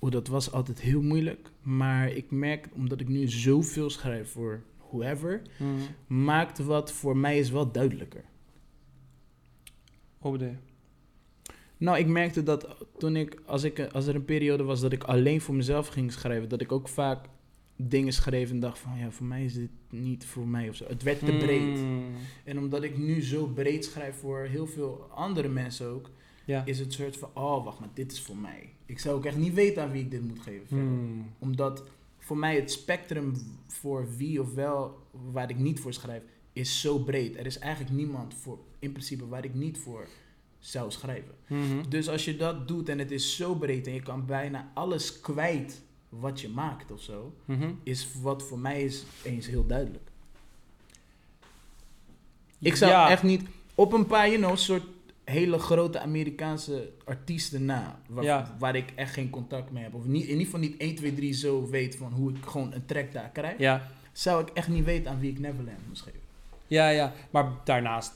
Oeh, 0.00 0.12
dat 0.12 0.28
was 0.28 0.52
altijd 0.52 0.80
heel 0.80 1.02
moeilijk. 1.02 1.50
Maar 1.62 2.08
ik 2.08 2.30
merk, 2.30 2.68
omdat 2.74 3.00
ik 3.00 3.08
nu 3.08 3.28
zoveel 3.28 3.90
schrijf 3.90 4.30
voor 4.32 4.62
whoever, 4.90 5.42
maakt 6.06 6.58
wat 6.58 6.92
voor 6.92 7.16
mij 7.16 7.38
is 7.38 7.50
wel 7.50 7.72
duidelijker. 7.72 8.24
Hoe 10.18 10.32
bedoel 10.32 10.48
je? 10.48 10.54
Nou, 11.84 11.98
ik 11.98 12.06
merkte 12.06 12.42
dat 12.42 12.86
toen 12.98 13.16
ik 13.16 13.42
als, 13.46 13.62
ik, 13.64 13.80
als 13.80 14.06
er 14.06 14.14
een 14.14 14.24
periode 14.24 14.62
was 14.62 14.80
dat 14.80 14.92
ik 14.92 15.04
alleen 15.04 15.40
voor 15.40 15.54
mezelf 15.54 15.88
ging 15.88 16.12
schrijven, 16.12 16.48
dat 16.48 16.60
ik 16.60 16.72
ook 16.72 16.88
vaak 16.88 17.26
dingen 17.76 18.12
schreef 18.12 18.50
en 18.50 18.60
dacht 18.60 18.78
van, 18.78 18.98
ja, 18.98 19.10
voor 19.10 19.26
mij 19.26 19.44
is 19.44 19.54
dit 19.54 19.70
niet 19.90 20.24
voor 20.26 20.46
mij 20.46 20.68
of 20.68 20.74
zo. 20.76 20.84
Het 20.88 21.02
werd 21.02 21.18
te 21.24 21.36
breed. 21.36 21.76
Mm, 21.76 22.04
En 22.44 22.58
omdat 22.58 22.82
ik 22.82 22.98
nu 22.98 23.22
zo 23.22 23.46
breed 23.46 23.84
schrijf 23.84 24.16
voor 24.16 24.38
heel 24.40 24.66
veel 24.66 25.08
andere 25.14 25.48
mensen 25.48 25.86
ook, 25.88 26.10
Ja. 26.44 26.64
is 26.64 26.78
het 26.78 26.92
soort 26.92 27.16
van, 27.16 27.30
oh, 27.34 27.64
wacht 27.64 27.80
maar, 27.80 27.88
dit 27.94 28.12
is 28.12 28.20
voor 28.20 28.36
mij. 28.36 28.72
Ik 28.86 28.98
zou 28.98 29.16
ook 29.16 29.24
echt 29.24 29.36
niet 29.36 29.54
weten 29.54 29.82
aan 29.82 29.90
wie 29.90 30.02
ik 30.02 30.10
dit 30.10 30.22
moet 30.22 30.40
geven. 30.40 30.76
Mm, 30.78 31.26
Omdat 31.38 31.82
voor 32.18 32.36
mij 32.38 32.54
het 32.56 32.70
spectrum 32.72 33.32
voor 33.66 34.06
wie 34.16 34.40
of 34.40 34.54
wel 34.54 34.98
waar 35.32 35.50
ik 35.50 35.58
niet 35.58 35.80
voor 35.80 35.92
schrijf, 35.92 36.22
is 36.52 36.80
zo 36.80 36.98
breed. 36.98 37.36
Er 37.36 37.46
is 37.46 37.58
eigenlijk 37.58 37.94
niemand 37.94 38.34
voor, 38.34 38.58
in 38.78 38.92
principe, 38.92 39.28
waar 39.28 39.44
ik 39.44 39.54
niet 39.54 39.78
voor 39.78 40.06
zou 40.66 40.90
schrijven. 40.90 41.34
mhm. 41.46 41.88
Dus 41.88 42.08
als 42.08 42.24
je 42.24 42.36
dat 42.36 42.68
doet 42.68 42.88
en 42.88 42.98
het 42.98 43.10
is 43.10 43.36
zo 43.36 43.54
breed 43.54 43.86
en 43.86 43.92
je 43.94 44.02
kan 44.02 44.26
bijna 44.26 44.70
alles 44.74 45.20
kwijt 45.20 45.82
wat 46.08 46.40
je 46.40 46.48
maakt 46.48 46.90
of 46.90 47.00
zo, 47.00 47.34
Mhm. 47.44 47.70
is 47.82 48.08
wat 48.22 48.42
voor 48.42 48.58
mij 48.58 48.82
is 48.82 49.04
eens 49.22 49.46
heel 49.46 49.66
duidelijk. 49.66 50.08
Ik 52.58 52.76
zou 52.76 52.90
Ja. 52.90 53.10
echt 53.10 53.22
niet 53.22 53.42
op 53.74 53.92
een 53.92 54.06
paar, 54.06 54.26
you 54.28 54.38
know, 54.40 54.56
soort 54.56 54.82
hele 55.24 55.58
grote 55.58 55.98
Amerikaanse 56.00 56.90
artiesten 57.04 57.64
na, 57.64 57.98
waar, 58.08 58.24
Ja. 58.24 58.56
waar 58.58 58.76
ik 58.76 58.92
echt 58.94 59.12
geen 59.12 59.30
contact 59.30 59.70
mee 59.70 59.82
heb, 59.82 59.94
of 59.94 60.04
niet, 60.04 60.22
in 60.22 60.28
ieder 60.28 60.44
geval 60.44 60.60
niet 60.60 60.74
1, 60.80 60.94
2, 60.94 61.14
3 61.14 61.32
zo 61.32 61.68
weet 61.70 61.96
van 61.96 62.12
hoe 62.12 62.30
ik 62.30 62.44
gewoon 62.44 62.72
een 62.72 62.86
track 62.86 63.12
daar 63.12 63.28
krijg, 63.30 63.58
Ja. 63.58 63.90
zou 64.12 64.42
ik 64.42 64.48
echt 64.48 64.68
niet 64.68 64.84
weten 64.84 65.10
aan 65.10 65.20
wie 65.20 65.30
ik 65.30 65.38
Neverland 65.38 65.78
moest 65.88 66.02
geven. 66.02 66.20
ja, 66.66 66.88
ja. 66.88 67.12
Maar 67.30 67.52
daarnaast 67.64 68.12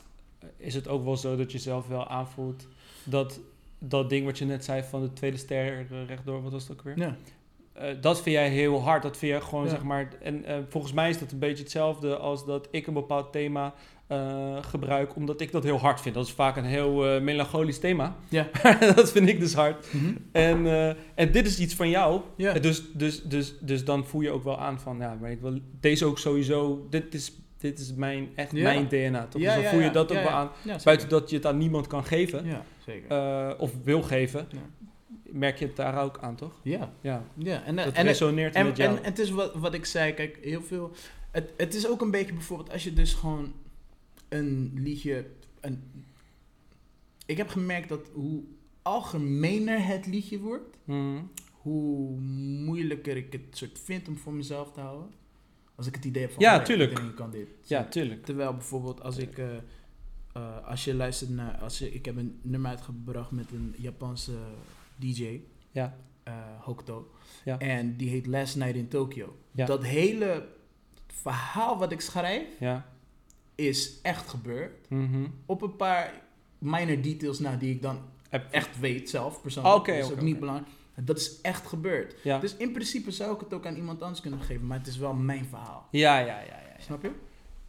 is 0.56 0.74
het 0.74 0.88
ook 0.88 1.04
wel 1.04 1.16
zo 1.16 1.36
dat 1.36 1.52
je 1.52 1.58
zelf 1.58 1.86
wel 1.88 2.08
aanvoelt 2.08 2.66
dat 3.04 3.40
dat 3.78 4.10
ding 4.10 4.24
wat 4.24 4.38
je 4.38 4.44
net 4.44 4.64
zei 4.64 4.82
van 4.82 5.02
de 5.02 5.12
tweede 5.12 5.36
ster 5.36 5.86
rechtdoor, 6.06 6.42
wat 6.42 6.52
was 6.52 6.62
het 6.68 6.72
ook 6.72 6.82
weer? 6.82 6.98
Ja. 6.98 7.16
Eh, 7.72 7.94
dat 8.00 8.22
vind 8.22 8.34
jij 8.36 8.48
heel 8.48 8.82
hard. 8.82 9.02
Dat 9.02 9.16
vind 9.16 9.32
jij 9.32 9.40
gewoon, 9.40 9.64
Ja. 9.64 9.70
zeg 9.70 9.82
maar... 9.82 10.08
En 10.22 10.44
eh, 10.44 10.56
volgens 10.68 10.92
mij 10.92 11.08
is 11.08 11.18
dat 11.18 11.32
een 11.32 11.38
beetje 11.38 11.62
hetzelfde 11.62 12.16
als 12.16 12.46
dat 12.46 12.68
ik 12.70 12.86
een 12.86 12.94
bepaald 12.94 13.32
thema 13.32 13.74
eh, 14.06 14.56
gebruik, 14.62 15.16
omdat 15.16 15.40
ik 15.40 15.52
dat 15.52 15.62
heel 15.62 15.78
hard 15.78 16.00
vind. 16.00 16.14
Dat 16.14 16.26
is 16.26 16.32
vaak 16.32 16.56
een 16.56 16.64
heel 16.64 17.20
melancholisch 17.20 17.78
thema. 17.78 18.16
Ja. 18.28 18.48
dat 18.94 19.12
vind 19.12 19.28
ik 19.28 19.40
dus 19.40 19.54
hard. 19.54 19.86
En, 20.32 20.66
eh, 20.66 20.88
en 21.14 21.32
dit 21.32 21.46
is 21.46 21.58
iets 21.58 21.74
van 21.74 21.88
jou. 21.88 22.20
Ja. 22.36 22.52
Dus, 22.52 22.82
dus, 22.92 23.22
dus, 23.22 23.54
dus 23.60 23.84
dan 23.84 24.06
voel 24.06 24.20
je 24.20 24.30
ook 24.30 24.44
wel 24.44 24.58
aan 24.58 24.80
van, 24.80 24.98
ja, 24.98 25.16
maar 25.20 25.30
ik 25.30 25.40
wil 25.40 25.58
deze 25.80 26.04
ook 26.04 26.18
sowieso... 26.18 26.86
Dit 26.90 27.14
is, 27.14 27.32
dit 27.58 27.78
is 27.78 27.94
mijn, 27.94 28.28
echt 28.34 28.52
Ja. 28.52 28.62
mijn 28.62 28.88
DNA, 28.88 29.26
toch? 29.26 29.42
Ja, 29.42 29.54
dus 29.54 29.62
dan 29.62 29.72
voel 29.72 29.82
je 29.82 29.90
dat 29.90 30.10
ook 30.12 30.22
wel 30.22 30.28
aan. 30.28 30.50
Buiten 30.84 31.08
dat 31.08 31.30
je 31.30 31.36
het 31.36 31.46
aan 31.46 31.58
niemand 31.58 31.86
kan 31.86 32.04
geven, 32.04 32.44
Ja, 32.46 32.64
zeker. 32.86 33.10
eh, 33.10 33.60
of 33.60 33.72
wil 33.84 34.02
geven, 34.02 34.48
merk 35.22 35.58
je 35.58 35.66
het 35.66 35.76
daar 35.76 36.02
ook 36.04 36.18
aan, 36.20 36.34
toch? 36.36 36.52
ja. 36.62 36.92
Ja, 37.00 37.24
ja. 37.34 37.62
En, 37.64 37.76
dat 37.76 37.92
en, 37.92 38.04
resoneert 38.04 38.54
En, 38.54 38.66
met 38.66 38.76
jou. 38.76 38.90
en, 38.90 38.96
en 38.98 39.04
het 39.04 39.18
is 39.18 39.30
wat, 39.30 39.54
wat 39.54 39.74
ik 39.74 39.84
zei, 39.84 40.12
kijk, 40.14 40.38
heel 40.42 40.62
veel. 40.62 40.90
Het, 41.30 41.50
het 41.56 41.74
is 41.74 41.88
ook 41.88 42.00
een 42.00 42.10
beetje 42.10 42.32
bijvoorbeeld 42.32 42.72
als 42.72 42.84
je 42.84 42.92
dus 42.92 43.14
gewoon 43.14 43.52
een 44.28 44.72
liedje. 44.74 45.26
Een, 45.60 45.82
ik 47.26 47.36
heb 47.36 47.48
gemerkt 47.48 47.88
dat 47.88 48.08
hoe 48.12 48.42
algemener 48.82 49.86
het 49.86 50.06
liedje 50.06 50.38
wordt, 50.40 50.76
Mhm. 50.84 51.18
hoe 51.52 52.20
moeilijker 52.64 53.16
ik 53.16 53.32
het 53.32 53.42
soort 53.50 53.78
vind 53.84 54.08
om 54.08 54.16
voor 54.16 54.32
mezelf 54.32 54.72
te 54.72 54.80
houden. 54.80 55.10
Als 55.78 55.86
ik 55.86 55.94
het 55.94 56.04
idee 56.04 56.22
heb 56.22 56.32
van 56.32 56.42
Ja, 56.42 56.56
oh 56.58 56.64
tuurlijk. 56.64 57.14
kan 57.16 57.30
dit. 57.30 57.48
Ja, 57.64 57.84
tuurlijk. 57.84 58.24
Terwijl 58.24 58.52
bijvoorbeeld 58.52 59.02
als 59.02 59.16
ik, 59.16 59.38
eh, 59.38 60.66
als 60.66 60.84
je 60.84 60.94
luistert 60.94 61.30
naar, 61.30 61.56
als 61.58 61.78
je, 61.78 61.92
ik 61.92 62.04
heb 62.04 62.16
een 62.16 62.38
nummer 62.42 62.70
uitgebracht 62.70 63.30
met 63.30 63.52
een 63.52 63.74
Japanse 63.78 64.32
DJ, 64.96 65.40
Ja. 65.70 65.96
eh, 66.22 66.34
Hokuto. 66.60 67.10
Ja. 67.44 67.58
En 67.58 67.96
die 67.96 68.08
heet 68.08 68.26
Last 68.26 68.56
Night 68.56 68.74
in 68.76 68.88
Tokyo. 68.88 69.36
Ja. 69.50 69.66
Dat 69.66 69.84
hele 69.84 70.46
verhaal 71.06 71.78
wat 71.78 71.92
ik 71.92 72.00
schrijf 72.00 72.46
Ja. 72.60 72.86
is 73.54 73.98
echt 74.02 74.28
gebeurd. 74.28 74.88
Mhm. 74.90 75.26
Op 75.46 75.62
een 75.62 75.76
paar 75.76 76.12
minor 76.58 77.00
details 77.02 77.38
na 77.38 77.56
die 77.56 77.74
ik 77.74 77.82
dan 77.82 77.98
echt 78.50 78.78
weet 78.78 79.10
zelf 79.10 79.42
persoonlijk. 79.42 79.74
Oké, 79.76 79.96
dat 79.98 80.06
is 80.10 80.12
ook 80.16 80.20
niet 80.20 80.36
oké. 80.36 80.44
Dat 81.04 81.18
is 81.18 81.40
echt 81.40 81.66
gebeurd. 81.66 82.14
Ja. 82.22 82.38
Dus 82.38 82.56
in 82.56 82.72
principe 82.72 83.10
zou 83.10 83.34
ik 83.34 83.40
het 83.40 83.52
ook 83.54 83.66
aan 83.66 83.76
iemand 83.76 84.02
anders 84.02 84.20
kunnen 84.20 84.40
geven, 84.40 84.66
maar 84.66 84.78
het 84.78 84.86
is 84.86 84.96
wel 84.96 85.14
mijn 85.14 85.44
verhaal. 85.44 85.88
Ja, 85.90 86.18
ja, 86.18 86.26
ja, 86.26 86.38
ja. 86.40 86.40
ja. 86.76 86.82
Snap 86.84 87.02
je? 87.02 87.10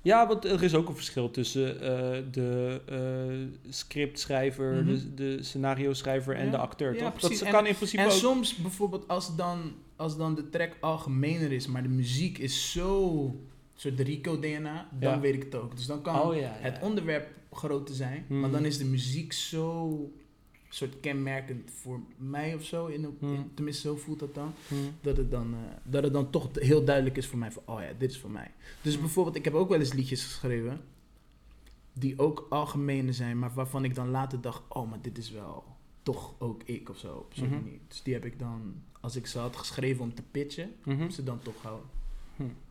Ja, 0.02 0.28
want 0.28 0.46
er 0.46 0.64
is 0.64 0.74
ook 0.76 0.88
een 0.88 0.96
verschil 0.96 1.32
tussen 1.32 1.82
eh, 1.82 2.24
de 2.32 2.82
eh, 2.86 3.72
scriptschrijver, 3.74 4.74
Mhm. 4.74 4.86
de, 4.86 5.14
de 5.14 5.44
scenario 5.44 5.94
schrijver 5.94 6.36
en 6.36 6.46
Ja. 6.46 6.52
de 6.52 6.58
acteur, 6.58 6.94
Ja, 6.96 7.04
toch? 7.04 7.14
precies. 7.14 7.38
Dat 7.40 7.48
En- 7.48 7.54
kan 7.54 7.66
in 7.66 7.76
principe 7.76 8.02
En 8.02 8.08
ook... 8.08 8.14
soms 8.14 8.56
bijvoorbeeld 8.56 9.08
als 9.08 9.36
dan 9.36 9.74
als 9.96 10.18
dan 10.18 10.36
de 10.36 10.50
track 10.50 10.72
algemener 10.80 11.52
is, 11.52 11.68
maar 11.68 11.84
de 11.84 11.90
muziek 11.90 12.38
is 12.38 12.72
zo, 12.72 13.36
soort 13.76 14.00
Rico-DNA, 14.00 14.88
dan 15.00 15.12
Ja. 15.12 15.20
weet 15.20 15.34
ik 15.34 15.44
het 15.44 15.56
ook. 15.56 15.76
Dus 15.76 15.86
dan 15.86 16.02
kan 16.02 16.20
Oh 16.22 16.34
het 16.40 16.80
onderwerp 16.82 17.28
groot 17.52 17.86
te 17.88 17.94
zijn, 17.94 18.26
Mhm. 18.28 18.40
maar 18.40 18.52
dan 18.52 18.66
is 18.66 18.78
de 18.78 18.86
muziek 18.86 19.34
zo 19.34 20.12
soort 20.70 21.00
kenmerkend 21.00 21.72
voor 21.72 22.00
mij 22.18 22.56
of 22.56 22.64
zo. 22.64 22.86
In, 22.86 23.16
in- 23.20 23.52
tenminste, 23.54 23.88
zo 23.88 23.96
voelt 23.96 24.20
dat 24.20 24.36
dan. 24.36 24.54
Hm. 24.68 24.76
Dat 25.02 25.18
het, 25.18 25.32
dan 25.32 25.54
eh, 25.54 25.60
dat 25.84 26.04
het 26.04 26.14
dan 26.14 26.30
toch 26.30 26.48
heel 26.54 26.84
duidelijk 26.86 27.18
is 27.18 27.28
voor 27.28 27.40
mij 27.40 27.52
van, 27.52 27.64
oh 27.66 27.82
ja, 27.82 27.94
dit 27.98 28.12
is 28.12 28.20
voor 28.20 28.32
mij. 28.32 28.52
Dus 28.82 28.94
Mhm. 28.94 29.02
bijvoorbeeld, 29.02 29.36
ik 29.36 29.44
heb 29.46 29.54
ook 29.54 29.70
wel 29.70 29.80
eens 29.80 29.94
liedjes 29.94 30.24
geschreven 30.24 30.82
die 31.94 32.20
ook 32.20 32.46
algemene 32.50 33.14
zijn, 33.14 33.40
maar 33.40 33.54
waarvan 33.54 33.84
ik 33.84 33.96
dan 33.96 34.10
later 34.10 34.42
dacht, 34.42 34.62
oh, 34.68 34.90
maar 34.90 35.02
dit 35.02 35.18
is 35.18 35.32
wel 35.32 35.64
toch 36.04 36.34
ook 36.40 36.64
ik 36.64 36.90
of 36.90 36.98
zo, 36.98 37.16
op 37.16 37.34
zo'n. 37.34 37.80
Dus 37.88 38.04
die 38.04 38.14
heb 38.14 38.26
ik 38.26 38.40
dan, 38.40 38.74
als 39.02 39.16
ik 39.16 39.28
ze 39.28 39.40
had 39.40 39.56
geschreven 39.56 40.04
om 40.04 40.14
te 40.14 40.22
pitchen, 40.32 40.72
heb 40.86 41.12
ze 41.12 41.24
dan 41.24 41.40
toch 41.40 41.62
houden. 41.62 41.88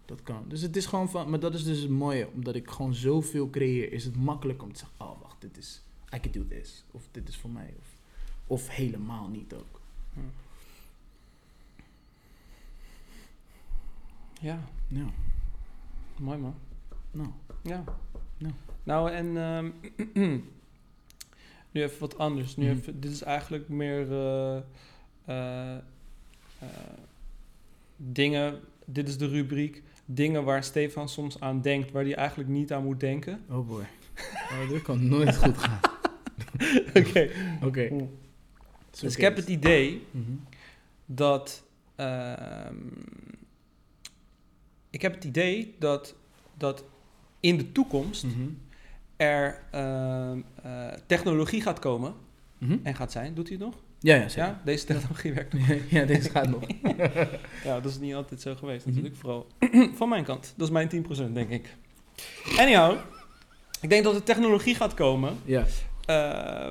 Dat 0.05 0.23
kan. 0.23 0.45
Dus 0.49 0.61
het 0.61 0.77
is 0.77 0.87
gewoon 0.87 1.11
van, 1.11 1.31
maar 1.31 1.41
dat 1.41 1.55
is 1.55 1.65
dus 1.65 1.81
het 1.81 1.91
mooie, 1.91 2.29
omdat 2.35 2.55
ik 2.55 2.71
gewoon 2.71 2.95
zoveel 2.95 3.51
creëer, 3.51 3.93
is 3.93 4.05
het 4.05 4.17
makkelijk 4.17 4.63
om 4.63 4.73
te 4.73 4.79
zeggen, 4.79 4.97
oh 5.01 5.21
wacht, 5.23 5.41
dit 5.41 5.57
is, 5.59 5.83
I 6.15 6.21
can 6.21 6.31
do 6.33 6.47
this. 6.47 6.85
Of 6.91 7.03
dit 7.11 7.29
is 7.29 7.37
voor 7.37 7.51
mij. 7.51 7.75
Of, 7.79 7.87
of 8.47 8.69
helemaal 8.69 9.29
niet 9.29 9.55
ook. 9.55 9.81
Ja, 14.41 14.61
Ja, 14.89 15.05
mooi 16.19 16.39
man. 16.39 16.55
nou. 17.11 17.29
Ja. 17.63 17.85
Ja. 18.37 18.51
Nou, 18.83 19.11
en 19.11 19.37
ehm, 19.37 19.71
nu 21.73 21.83
even 21.83 22.01
wat 22.01 22.19
anders. 22.19 22.57
Nu 22.57 22.65
Mhm. 22.69 22.77
even, 22.79 23.01
dit 23.01 23.11
is 23.13 23.23
eigenlijk 23.23 23.69
meer 23.69 24.13
eh, 24.13 24.57
eh, 25.25 25.77
eh, 26.59 26.69
dingen. 27.97 28.61
Dit 28.85 29.09
is 29.09 29.19
de 29.19 29.29
rubriek. 29.29 29.83
Dingen 30.05 30.45
waar 30.45 30.65
Stefan 30.65 31.09
soms 31.09 31.41
aan 31.41 31.61
denkt, 31.61 31.91
waar 31.91 32.03
hij 32.05 32.15
eigenlijk 32.15 32.49
niet 32.51 32.73
aan 32.73 32.85
moet 32.85 33.01
denken. 33.01 33.45
Oh 33.49 33.67
boy. 33.69 33.85
Oh, 34.51 34.69
dit 34.69 34.83
kan 34.83 35.09
nooit 35.09 35.37
goed 35.37 35.59
gaan. 35.59 35.81
Oké. 36.95 37.29
Oké. 37.65 37.91
Dus 39.01 39.15
ik 39.17 39.21
heb 39.23 39.37
het 39.37 39.49
idee 39.49 40.07
Mhm. 40.11 40.31
dat. 41.07 41.63
ehm, 41.97 42.75
ik 44.91 45.03
heb 45.03 45.15
het 45.15 45.25
idee 45.25 45.75
dat, 45.79 46.15
dat 46.57 46.85
in 47.41 47.57
de 47.57 47.73
toekomst 47.73 48.25
Mhm. 48.25 48.49
er 49.17 49.61
ehm, 49.71 50.41
eh, 50.63 50.87
technologie 51.07 51.63
gaat 51.63 51.79
komen 51.79 52.15
Mhm. 52.59 52.77
en 52.83 52.95
gaat 52.95 53.13
zijn. 53.13 53.35
Doet 53.35 53.49
hij 53.49 53.57
het 53.57 53.67
nog? 53.67 53.75
Ja, 54.01 54.15
ja, 54.15 54.29
zeker. 54.29 54.49
Ja, 54.49 54.61
deze 54.65 54.85
technologie 54.85 55.33
werkt 55.33 55.53
nog. 55.53 55.67
ja, 55.91 56.05
deze 56.05 56.31
gaat 56.31 56.49
nog. 56.49 56.63
Ja, 57.65 57.81
dat 57.81 57.85
is 57.85 57.99
niet 57.99 58.15
altijd 58.15 58.41
zo 58.41 58.55
geweest 58.55 58.87
natuurlijk. 58.87 59.17
Vooral 59.17 59.47
van 59.99 60.09
mijn 60.09 60.25
kant. 60.25 60.53
Dat 60.57 60.67
is 60.67 60.73
mijn 60.73 60.89
10% 60.89 61.33
denk 61.35 61.51
ik. 61.51 61.77
Anyhow, 62.57 62.97
ik 63.81 63.89
denk 63.89 64.05
dat 64.05 64.15
de 64.15 64.23
technologie 64.23 64.75
gaat 64.75 64.95
komen 64.95 65.37
Ja. 65.45 65.65
Eh, 66.09 66.69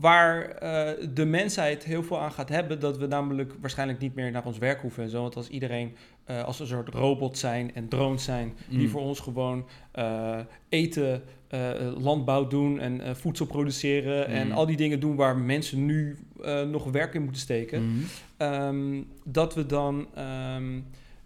waar 0.00 0.48
eh, 0.48 1.06
de 1.14 1.24
mensheid 1.24 1.84
heel 1.84 2.02
veel 2.02 2.20
aan 2.20 2.32
gaat 2.32 2.48
hebben. 2.48 2.80
Dat 2.80 2.98
we 2.98 3.06
namelijk 3.06 3.54
waarschijnlijk 3.60 3.98
niet 3.98 4.14
meer 4.14 4.30
naar 4.30 4.44
ons 4.44 4.58
werk 4.58 4.80
hoeven 4.80 5.02
en 5.02 5.10
zo. 5.10 5.22
Want 5.22 5.36
als 5.36 5.48
iedereen, 5.48 5.96
eh, 6.24 6.44
als 6.44 6.60
een 6.60 6.66
soort 6.66 6.88
robots 6.88 7.40
zijn 7.40 7.74
en 7.74 7.88
drones 7.88 8.24
zijn... 8.24 8.52
die 8.68 8.78
Mm. 8.78 8.88
voor 8.88 9.00
ons 9.00 9.20
gewoon 9.20 9.66
eh, 9.92 10.38
eten, 10.68 11.22
landbouw 11.98 12.46
doen 12.46 12.80
en 12.80 13.16
voedsel 13.16 13.46
produceren... 13.46 14.26
en 14.26 14.46
Mm. 14.46 14.52
al 14.52 14.66
die 14.66 14.76
dingen 14.76 15.00
doen 15.00 15.16
waar 15.16 15.36
mensen 15.36 15.86
nu 15.86 16.16
nog 16.70 16.84
werk 16.84 17.14
in 17.14 17.22
moeten 17.22 17.40
steken... 17.40 17.86
Mhm. 17.86 18.04
Ehm, 18.36 19.02
dat, 19.24 19.54
we 19.54 19.66
dan, 19.66 20.06
ehm, 20.14 20.80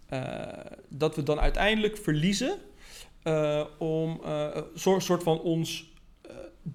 eh, 0.05 0.47
dat 0.89 1.15
we 1.15 1.23
dan 1.23 1.39
uiteindelijk 1.39 1.97
verliezen 1.97 2.57
om 3.77 4.19
een 4.23 4.63
soort, 4.73 5.03
soort 5.03 5.23
van 5.23 5.41
ons 5.41 5.95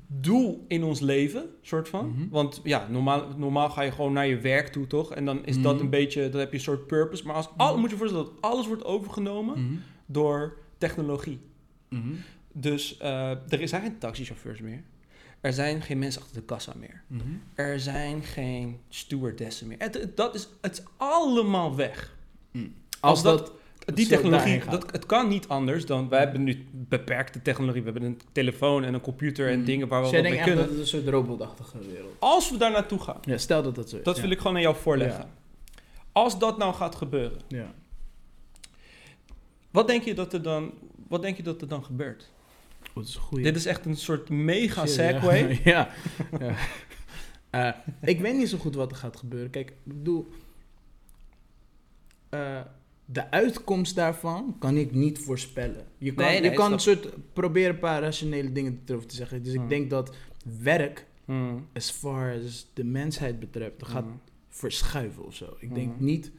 doel 0.06 0.64
in 0.68 0.82
ons 0.84 1.00
leven, 1.00 1.44
soort 1.60 1.88
van. 1.88 2.08
Mhm. 2.08 2.28
Want 2.28 2.60
ja, 2.64 2.86
normaal, 2.90 3.28
normaal 3.36 3.70
ga 3.70 3.82
je 3.82 3.90
gewoon 3.92 4.12
naar 4.12 4.26
je 4.26 4.38
werk 4.38 4.68
toe, 4.68 4.86
toch? 4.86 5.14
En 5.14 5.24
dan 5.24 5.44
is 5.46 5.60
dat 5.60 5.74
Mhm. 5.74 5.84
een 5.84 5.90
beetje, 5.90 6.28
dan 6.28 6.40
heb 6.40 6.50
je 6.50 6.56
een 6.56 6.62
soort 6.62 6.86
purpose. 6.86 7.26
Maar 7.26 7.34
als 7.34 7.48
al, 7.56 7.70
Mhm. 7.72 7.80
moet 7.80 7.90
je 7.90 7.96
voorstellen 7.96 8.26
dat 8.26 8.34
alles 8.40 8.66
wordt 8.66 8.84
overgenomen 8.84 9.80
door 10.06 10.56
technologie. 10.78 11.40
Dus 12.52 12.96
eh, 12.96 13.30
er 13.30 13.68
zijn 13.68 13.82
geen 13.82 13.98
taxichauffeurs 13.98 14.60
meer. 14.60 14.82
Er 15.40 15.52
zijn 15.52 15.82
geen 15.82 15.98
mensen 15.98 16.20
achter 16.22 16.36
de 16.36 16.42
kassa 16.42 16.72
meer. 16.78 17.02
Er 17.54 17.80
zijn 17.80 18.22
geen 18.22 18.78
stewardessen 18.88 19.66
meer. 19.66 19.76
Het, 19.78 19.94
het- 19.94 20.16
dat 20.16 20.34
is, 20.34 20.48
het 20.60 20.72
is 20.78 20.84
allemaal 20.96 21.76
weg. 21.76 22.16
Als 23.00 23.22
dat- 23.22 23.38
dat... 23.38 23.52
Die 23.94 24.06
technologie, 24.06 24.62
dat, 24.70 24.92
het 24.92 25.06
kan 25.06 25.28
niet 25.28 25.48
anders 25.48 25.86
dan... 25.86 26.08
Wij 26.08 26.18
hebben 26.18 26.42
nu 26.42 26.66
beperkte 26.72 27.42
technologie. 27.42 27.82
We 27.82 27.90
hebben 27.90 28.08
een 28.08 28.20
telefoon 28.32 28.84
en 28.84 28.94
een 28.94 29.00
computer 29.00 29.48
en 29.48 29.56
Mhm. 29.56 29.64
dingen 29.66 29.88
waar 29.88 29.98
we 30.02 30.10
Dus 30.10 30.12
jij 30.20 30.22
wat 30.22 30.30
mee 30.30 30.38
denkt 30.40 30.48
echt 30.58 30.58
kunnen. 30.68 30.78
dat 30.78 30.86
het 30.88 30.94
een 30.94 31.00
soort 31.14 31.14
robotachtige 31.14 31.78
wereld 31.90 32.14
Als 32.18 32.50
we 32.50 32.56
daar 32.56 32.70
naartoe 32.70 32.98
gaan, 32.98 33.18
Ja, 33.24 33.38
stel 33.38 33.62
dat 33.62 33.74
dat 33.74 33.88
zo 33.90 33.96
is. 33.96 34.02
dat 34.04 34.16
ja. 34.16 34.22
wil 34.22 34.30
ik 34.30 34.38
gewoon 34.38 34.56
aan 34.56 34.62
jou 34.62 34.76
voorleggen. 34.76 35.30
Als 36.12 36.38
dat 36.38 36.58
nou 36.58 36.74
gaat 36.74 36.94
gebeuren, 36.94 37.40
Ja. 37.48 37.72
wat 39.70 39.86
denk 39.86 40.02
je 40.02 40.14
dat 40.14 40.32
er 40.32 40.42
dan, 40.42 40.72
wat 41.08 41.22
denk 41.22 41.36
je 41.36 41.42
dat 41.42 41.60
er 41.60 41.68
dan 41.68 41.84
gebeurt? 41.84 42.30
Oh, 42.88 42.94
dat 42.94 43.04
is 43.06 43.14
een 43.14 43.20
goeie. 43.20 43.44
Dit 43.44 43.56
is 43.56 43.66
echt 43.66 43.84
een 43.86 43.96
soort 43.96 44.28
mega 44.28 44.86
segue. 44.86 45.58
Ja. 45.64 45.88
ja. 46.40 46.54
Eh, 47.50 47.72
ik 48.02 48.20
weet 48.20 48.36
niet 48.36 48.48
zo 48.48 48.58
goed 48.58 48.74
wat 48.74 48.90
er 48.90 48.96
gaat 48.96 49.16
gebeuren. 49.16 49.50
Kijk, 49.50 49.68
ik 49.70 49.76
bedoel... 49.84 50.28
eh, 52.28 52.60
de 53.12 53.30
uitkomst 53.30 53.94
daarvan 53.94 54.56
kan 54.58 54.76
ik 54.76 54.92
niet 54.92 55.18
voorspellen. 55.18 55.86
Je 55.98 56.14
kan, 56.14 56.24
Nee, 56.24 56.40
nee, 56.40 56.50
je 56.50 56.56
kan 56.56 56.72
een 56.72 56.80
soort 56.80 57.08
proberen 57.32 57.70
een 57.70 57.78
paar 57.78 58.00
rationele 58.02 58.52
dingen 58.52 58.80
erover 58.86 59.08
te 59.08 59.14
zeggen. 59.14 59.42
Dus 59.42 59.54
Hmm. 59.54 59.62
ik 59.62 59.68
denk 59.68 59.90
dat 59.90 60.14
werk, 60.60 61.06
Hmm. 61.24 61.66
as 61.74 61.90
far 61.90 62.34
as 62.44 62.66
de 62.74 62.84
mensheid 62.84 63.40
betreft, 63.40 63.78
dat 63.78 63.88
gaat 63.88 64.04
Hmm. 64.04 64.20
verschuiven 64.48 65.24
of 65.24 65.34
zo. 65.34 65.56
Ik 65.58 65.74
denk 65.74 66.00
niet... 66.00 66.30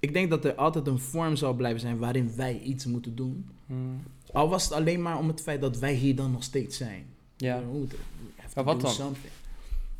Ik 0.00 0.12
denk 0.12 0.30
dat 0.30 0.44
er 0.44 0.54
altijd 0.54 0.86
een 0.86 0.98
vorm 0.98 1.36
zal 1.36 1.54
blijven 1.54 1.80
zijn 1.80 1.98
waarin 1.98 2.32
wij 2.36 2.60
iets 2.60 2.86
moeten 2.86 3.14
doen. 3.16 3.48
Hmm. 3.66 4.02
Al 4.32 4.48
was 4.48 4.64
het 4.64 4.72
alleen 4.72 5.02
maar 5.02 5.18
om 5.18 5.28
het 5.28 5.42
feit 5.42 5.60
dat 5.60 5.78
wij 5.78 5.94
hier 5.94 6.14
dan 6.16 6.30
nog 6.30 6.42
steeds 6.42 6.76
zijn. 6.76 7.06
Ja. 7.36 7.62
Maar 8.54 8.64
wat 8.64 8.80
dan? 8.80 9.16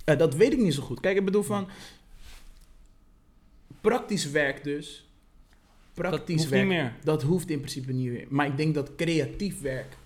Eh, 0.04 0.18
dat 0.18 0.34
weet 0.34 0.52
ik 0.52 0.58
niet 0.58 0.74
zo 0.74 0.82
goed. 0.82 1.00
Kijk, 1.00 1.16
ik 1.16 1.24
bedoel 1.24 1.42
van... 1.42 1.68
Praktisch 3.80 4.30
werk 4.30 4.64
dus. 4.64 5.07
Dat 6.04 6.14
Praktisch 6.14 6.36
hoeft 6.36 6.48
werk. 6.48 6.62
niet 6.68 6.72
meer. 6.72 6.94
Dat 7.04 7.22
hoeft 7.22 7.50
in 7.50 7.58
principe 7.58 7.92
niet 7.92 8.10
meer. 8.10 8.26
Maar 8.28 8.46
ik 8.46 8.56
denk 8.56 8.74
dat 8.74 8.94
creatief 8.96 9.60
werk... 9.60 9.96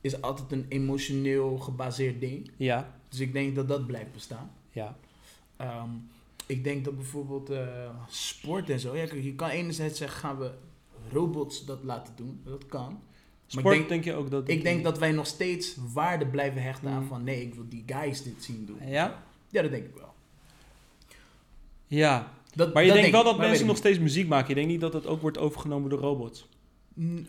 is 0.00 0.20
altijd 0.22 0.52
een 0.52 0.66
emotioneel 0.68 1.56
gebaseerd 1.58 2.20
ding. 2.20 2.50
Ja, 2.56 2.94
Dus 3.08 3.20
ik 3.20 3.32
denk 3.32 3.54
dat 3.54 3.68
dat 3.68 3.86
blijft 3.86 4.12
bestaan. 4.12 4.50
ja. 4.70 4.96
Ehm, 5.56 5.88
ik 6.46 6.64
denk 6.64 6.84
dat 6.84 6.96
bijvoorbeeld 6.96 7.50
eh, 7.50 7.90
sport 8.08 8.70
en 8.70 8.80
zo... 8.80 8.96
Ja, 8.96 9.06
kijk, 9.06 9.22
je 9.22 9.34
kan 9.34 9.48
enerzijds 9.48 9.98
zeggen, 9.98 10.18
gaan 10.20 10.38
we 10.38 10.50
robots 11.12 11.64
dat 11.64 11.82
laten 11.82 12.14
doen? 12.16 12.40
Dat 12.44 12.66
kan. 12.66 13.00
Sport 13.46 13.64
ik 13.74 13.78
denk- 13.78 13.88
denk, 13.88 14.04
je 14.04 14.14
ook 14.14 14.30
dat... 14.30 14.48
Ik 14.48 14.62
denk 14.62 14.84
dat 14.84 14.98
wij 14.98 15.12
nog 15.12 15.26
steeds 15.26 15.76
waarde 15.92 16.26
blijven 16.26 16.62
hechten 16.62 16.88
aan 16.90 17.02
Mm. 17.02 17.08
van... 17.08 17.24
nee, 17.24 17.42
ik 17.42 17.54
wil 17.54 17.68
die 17.68 17.82
guys 17.86 18.22
dit 18.22 18.44
zien 18.44 18.66
doen. 18.66 18.78
Ja? 18.88 19.22
Ja, 19.48 19.62
dat 19.62 19.70
denk 19.70 19.84
ik 19.84 19.94
wel. 19.96 20.12
Ja. 21.86 22.32
Dat, 22.54 22.74
Maar 22.74 22.82
je 22.82 22.88
dat 22.88 22.96
denkt 22.98 23.12
wel 23.12 23.22
denk 23.22 23.24
dat 23.24 23.32
ik, 23.34 23.38
maar 23.38 23.48
mensen 23.48 23.66
nog 23.66 23.76
steeds 23.76 23.98
muziek 23.98 24.28
maken. 24.28 24.48
Je 24.48 24.54
denkt 24.54 24.70
niet 24.70 24.80
dat 24.80 24.92
het 24.92 25.06
ook 25.06 25.20
wordt 25.20 25.38
overgenomen 25.38 25.90
door 25.90 25.98
robots. 25.98 26.48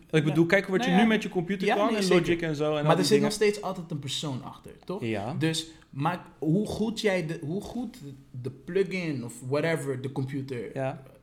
ik 0.09 0.23
bedoel, 0.23 0.45
kijk 0.45 0.67
wat 0.67 0.77
Nou 0.77 0.89
je 0.91 0.95
ja. 0.95 1.01
nu 1.01 1.07
met 1.07 1.23
je 1.23 1.29
computer 1.29 1.67
Ja, 1.67 1.75
kan 1.75 1.87
nee, 1.87 1.95
en 1.95 2.03
zeker. 2.03 2.19
Logic 2.21 2.41
en 2.41 2.55
zo. 2.55 2.75
En 2.75 2.85
maar 2.85 2.91
er 2.93 2.99
zit 2.99 3.07
dingen. 3.09 3.23
nog 3.23 3.33
steeds 3.33 3.61
altijd 3.61 3.91
een 3.91 3.99
persoon 3.99 4.43
achter, 4.43 4.71
toch? 4.85 5.01
Ja. 5.01 5.35
Dus 5.39 5.67
maak, 5.89 6.19
hoe 6.39 6.67
goed 6.67 7.01
jij 7.01 7.25
de, 7.27 7.39
hoe 7.41 7.61
goed 7.61 7.97
de 8.41 8.49
plugin 8.51 9.23
of 9.25 9.33
whatever 9.47 10.01
de 10.01 10.11
computer 10.11 10.71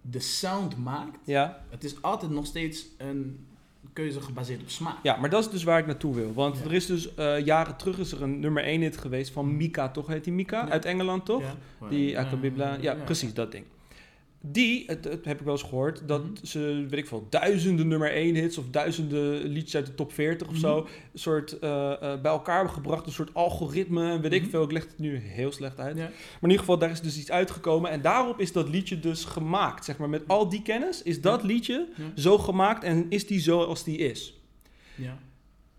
de 0.02 0.20
sound 0.20 0.76
maakt, 0.78 1.18
Ja. 1.24 1.62
het 1.70 1.84
is 1.84 2.02
altijd 2.02 2.30
nog 2.30 2.46
steeds 2.46 2.86
een 2.98 3.44
keuze 3.92 4.20
gebaseerd 4.20 4.60
op 4.60 4.68
smaak. 4.70 4.96
ja, 5.02 5.16
maar 5.16 5.30
dat 5.30 5.44
is 5.44 5.50
dus 5.50 5.62
waar 5.62 5.78
ik 5.78 5.86
naartoe 5.86 6.14
wil. 6.14 6.32
Want 6.34 6.56
Ja. 6.58 6.64
er 6.64 6.72
is 6.72 6.86
dus 6.86 7.14
eh, 7.14 7.44
jaren 7.44 7.76
terug 7.76 7.98
is 7.98 8.12
er 8.12 8.22
een 8.22 8.40
nummer 8.40 8.64
1 8.64 8.80
hit 8.80 8.96
geweest 8.96 9.32
van 9.32 9.56
Mika, 9.56 9.88
toch 9.88 10.06
heet 10.06 10.24
die 10.24 10.32
Mika? 10.32 10.64
Ja. 10.64 10.70
Uit 10.70 10.84
Engeland, 10.84 11.24
toch? 11.24 11.42
Ja. 11.42 11.88
Die 11.88 12.18
Akabibla. 12.18 12.76
Ja, 12.80 12.94
precies, 12.94 13.34
dat 13.34 13.52
ding. 13.52 13.64
Die, 14.42 14.84
het, 14.86 15.04
het 15.04 15.24
heb 15.24 15.38
ik 15.38 15.44
wel 15.44 15.54
eens 15.54 15.62
gehoord, 15.62 16.02
dat 16.06 16.22
Mhm. 16.24 16.44
ze, 16.46 16.86
weet 16.88 16.98
ik 17.00 17.06
veel, 17.06 17.26
duizenden 17.30 17.88
nummer 17.88 18.12
1 18.12 18.34
hits 18.34 18.58
of 18.58 18.64
duizenden 18.70 19.42
liedjes 19.46 19.74
uit 19.76 19.86
de 19.86 19.94
top 19.94 20.12
40 20.12 20.46
of 20.46 20.52
Mhm. 20.52 20.62
zo, 20.62 20.76
een 20.78 21.18
soort 21.18 21.58
eh, 21.58 21.92
eh, 21.92 22.20
bij 22.20 22.30
elkaar 22.32 22.56
hebben 22.56 22.74
gebracht, 22.74 23.06
een 23.06 23.12
soort 23.12 23.34
algoritme, 23.34 24.10
en 24.10 24.20
weet 24.20 24.32
ik 24.32 24.40
Mhm. 24.42 24.50
veel. 24.50 24.62
Ik 24.62 24.72
leg 24.72 24.82
het 24.82 24.98
nu 24.98 25.16
heel 25.16 25.52
slecht 25.52 25.78
uit. 25.80 25.96
Ja. 25.96 26.02
Maar 26.02 26.12
in 26.40 26.40
ieder 26.42 26.58
geval, 26.58 26.78
daar 26.78 26.90
is 26.90 27.00
dus 27.00 27.18
iets 27.18 27.30
uitgekomen 27.30 27.90
en 27.90 28.00
daarop 28.02 28.40
is 28.40 28.52
dat 28.52 28.68
liedje 28.68 29.00
dus 29.00 29.24
gemaakt. 29.24 29.84
Zeg 29.84 29.98
maar, 29.98 30.08
met 30.08 30.22
al 30.26 30.48
die 30.48 30.62
kennis 30.62 31.02
is 31.02 31.20
dat 31.20 31.42
liedje 31.42 31.88
Ja. 31.96 32.04
zo 32.22 32.38
gemaakt 32.38 32.84
en 32.84 33.06
is 33.08 33.26
die 33.26 33.40
zo 33.40 33.62
als 33.64 33.84
die 33.84 33.96
is. 33.98 34.40
Ja. 34.94 35.18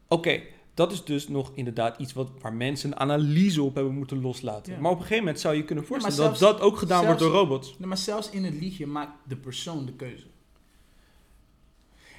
Oké, 0.07 0.41
Dat 0.73 0.91
is 0.91 1.03
dus 1.03 1.27
nog 1.27 1.51
inderdaad 1.53 1.99
iets 1.99 2.13
wat, 2.13 2.29
waar 2.41 2.53
mensen 2.53 2.91
een 2.91 2.97
analyse 2.99 3.61
op 3.63 3.75
hebben 3.75 3.93
moeten 3.93 4.21
loslaten. 4.21 4.73
Ja. 4.73 4.79
Maar 4.79 4.91
op 4.91 4.97
een 4.97 5.01
gegeven 5.03 5.23
moment 5.23 5.41
zou 5.41 5.55
je 5.55 5.63
kunnen 5.63 5.83
Ja, 5.83 5.89
voorstellen 5.89 6.17
zelfs- 6.17 6.39
dat 6.39 6.51
dat 6.51 6.61
ook 6.61 6.77
gedaan 6.77 7.05
wordt 7.05 7.19
door 7.19 7.31
robots. 7.31 7.75
Nee, 7.77 7.87
maar 7.87 7.97
zelfs 7.97 8.29
in 8.29 8.43
het 8.43 8.53
liedje 8.53 8.87
maakt 8.87 9.11
de 9.27 9.35
persoon 9.35 9.85
de 9.85 9.93
keuze. 9.93 10.25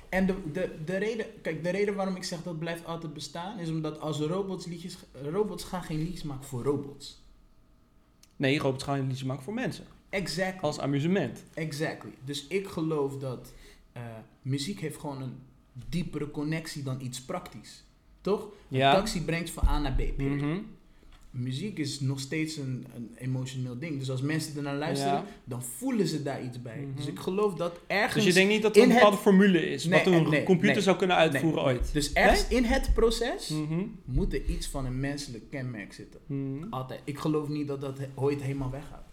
En 0.09 0.27
de, 0.27 0.35
de, 0.53 0.75
de, 0.85 0.97
reden, 0.97 1.27
kijk, 1.43 1.65
de 1.65 1.71
reden 1.71 1.95
waarom 1.95 2.17
ik 2.17 2.25
zeg 2.25 2.43
dat 2.43 2.59
blijft 2.59 2.87
altijd 2.87 3.15
bestaan, 3.15 3.59
is 3.59 3.69
omdat 3.69 4.01
als 4.01 4.19
robots 4.19 4.67
liedjes, 4.67 4.97
robots 5.31 5.65
gaan 5.65 5.83
geen 5.83 5.99
liedjes 5.99 6.23
maken 6.23 6.45
voor 6.45 6.63
robots. 6.63 7.21
Nee, 8.37 8.59
robots 8.59 8.85
gaan 8.85 8.99
een 8.99 9.07
liedje 9.07 9.27
maken 9.27 9.45
voor 9.45 9.55
mensen. 9.55 9.85
Exactly. 10.09 10.61
Als 10.61 10.79
amusement. 10.81 11.45
Exactly. 11.55 12.11
Dus 12.25 12.47
ik 12.47 12.67
geloof 12.67 13.19
dat 13.19 13.53
eh, 13.93 14.03
muziek 14.43 14.81
heeft 14.81 14.99
gewoon 14.99 15.23
een 15.23 15.39
diepere 15.89 16.31
connectie 16.31 16.83
dan 16.83 17.01
iets 17.01 17.23
praktisch. 17.23 17.85
Toch? 18.23 18.49
Ja. 18.69 18.91
Een 18.91 18.97
taxi 18.97 19.23
brengt 19.25 19.51
van 19.51 19.69
A 19.69 19.79
naar 19.79 19.93
B. 19.93 20.19
Mhm. 20.19 20.57
Muziek 21.31 21.79
is 21.79 22.01
nog 22.01 22.21
steeds 22.21 22.57
een, 22.57 22.87
een 22.97 23.11
emotioneel 23.19 23.79
ding. 23.79 23.99
Dus 23.99 24.11
als 24.11 24.21
mensen 24.21 24.57
ernaar 24.57 24.77
luisteren, 24.77 25.15
Ja. 25.15 25.25
dan 25.45 25.63
voelen 25.63 26.07
ze 26.07 26.23
daar 26.23 26.43
iets 26.45 26.63
bij. 26.63 26.77
Mhm. 26.79 26.97
Dus 26.97 27.07
ik 27.07 27.19
geloof 27.19 27.55
dat 27.55 27.79
ergens... 27.87 28.15
Dus 28.15 28.25
je 28.25 28.33
denkt 28.33 28.53
niet 28.53 28.63
dat 28.63 28.77
er 28.77 28.83
in 28.83 28.83
een 28.83 28.91
het- 28.91 28.99
bepaalde 28.99 29.23
formule 29.23 29.67
is, 29.71 29.85
Nee, 29.85 30.05
wat 30.05 30.13
een 30.15 30.29
nee, 30.31 30.43
computer 30.45 30.75
nee. 30.75 30.85
zou 30.85 30.97
kunnen 30.97 31.17
uitvoeren 31.17 31.63
ooit. 31.63 31.93
Dus 31.93 32.13
ergens 32.13 32.49
in 32.49 32.65
het 32.65 32.91
proces 32.95 33.49
Mhm. 33.49 33.81
moet 34.05 34.33
er 34.35 34.45
iets 34.45 34.67
van 34.69 34.85
een 34.87 35.01
menselijk 35.01 35.51
kenmerk 35.51 35.93
zitten. 35.93 36.21
Altijd. 36.71 37.01
Ik 37.05 37.19
geloof 37.19 37.49
niet 37.49 37.69
dat 37.69 37.81
dat 37.81 37.99
ooit 38.15 38.43
helemaal 38.43 38.71
weggaat. 38.71 39.05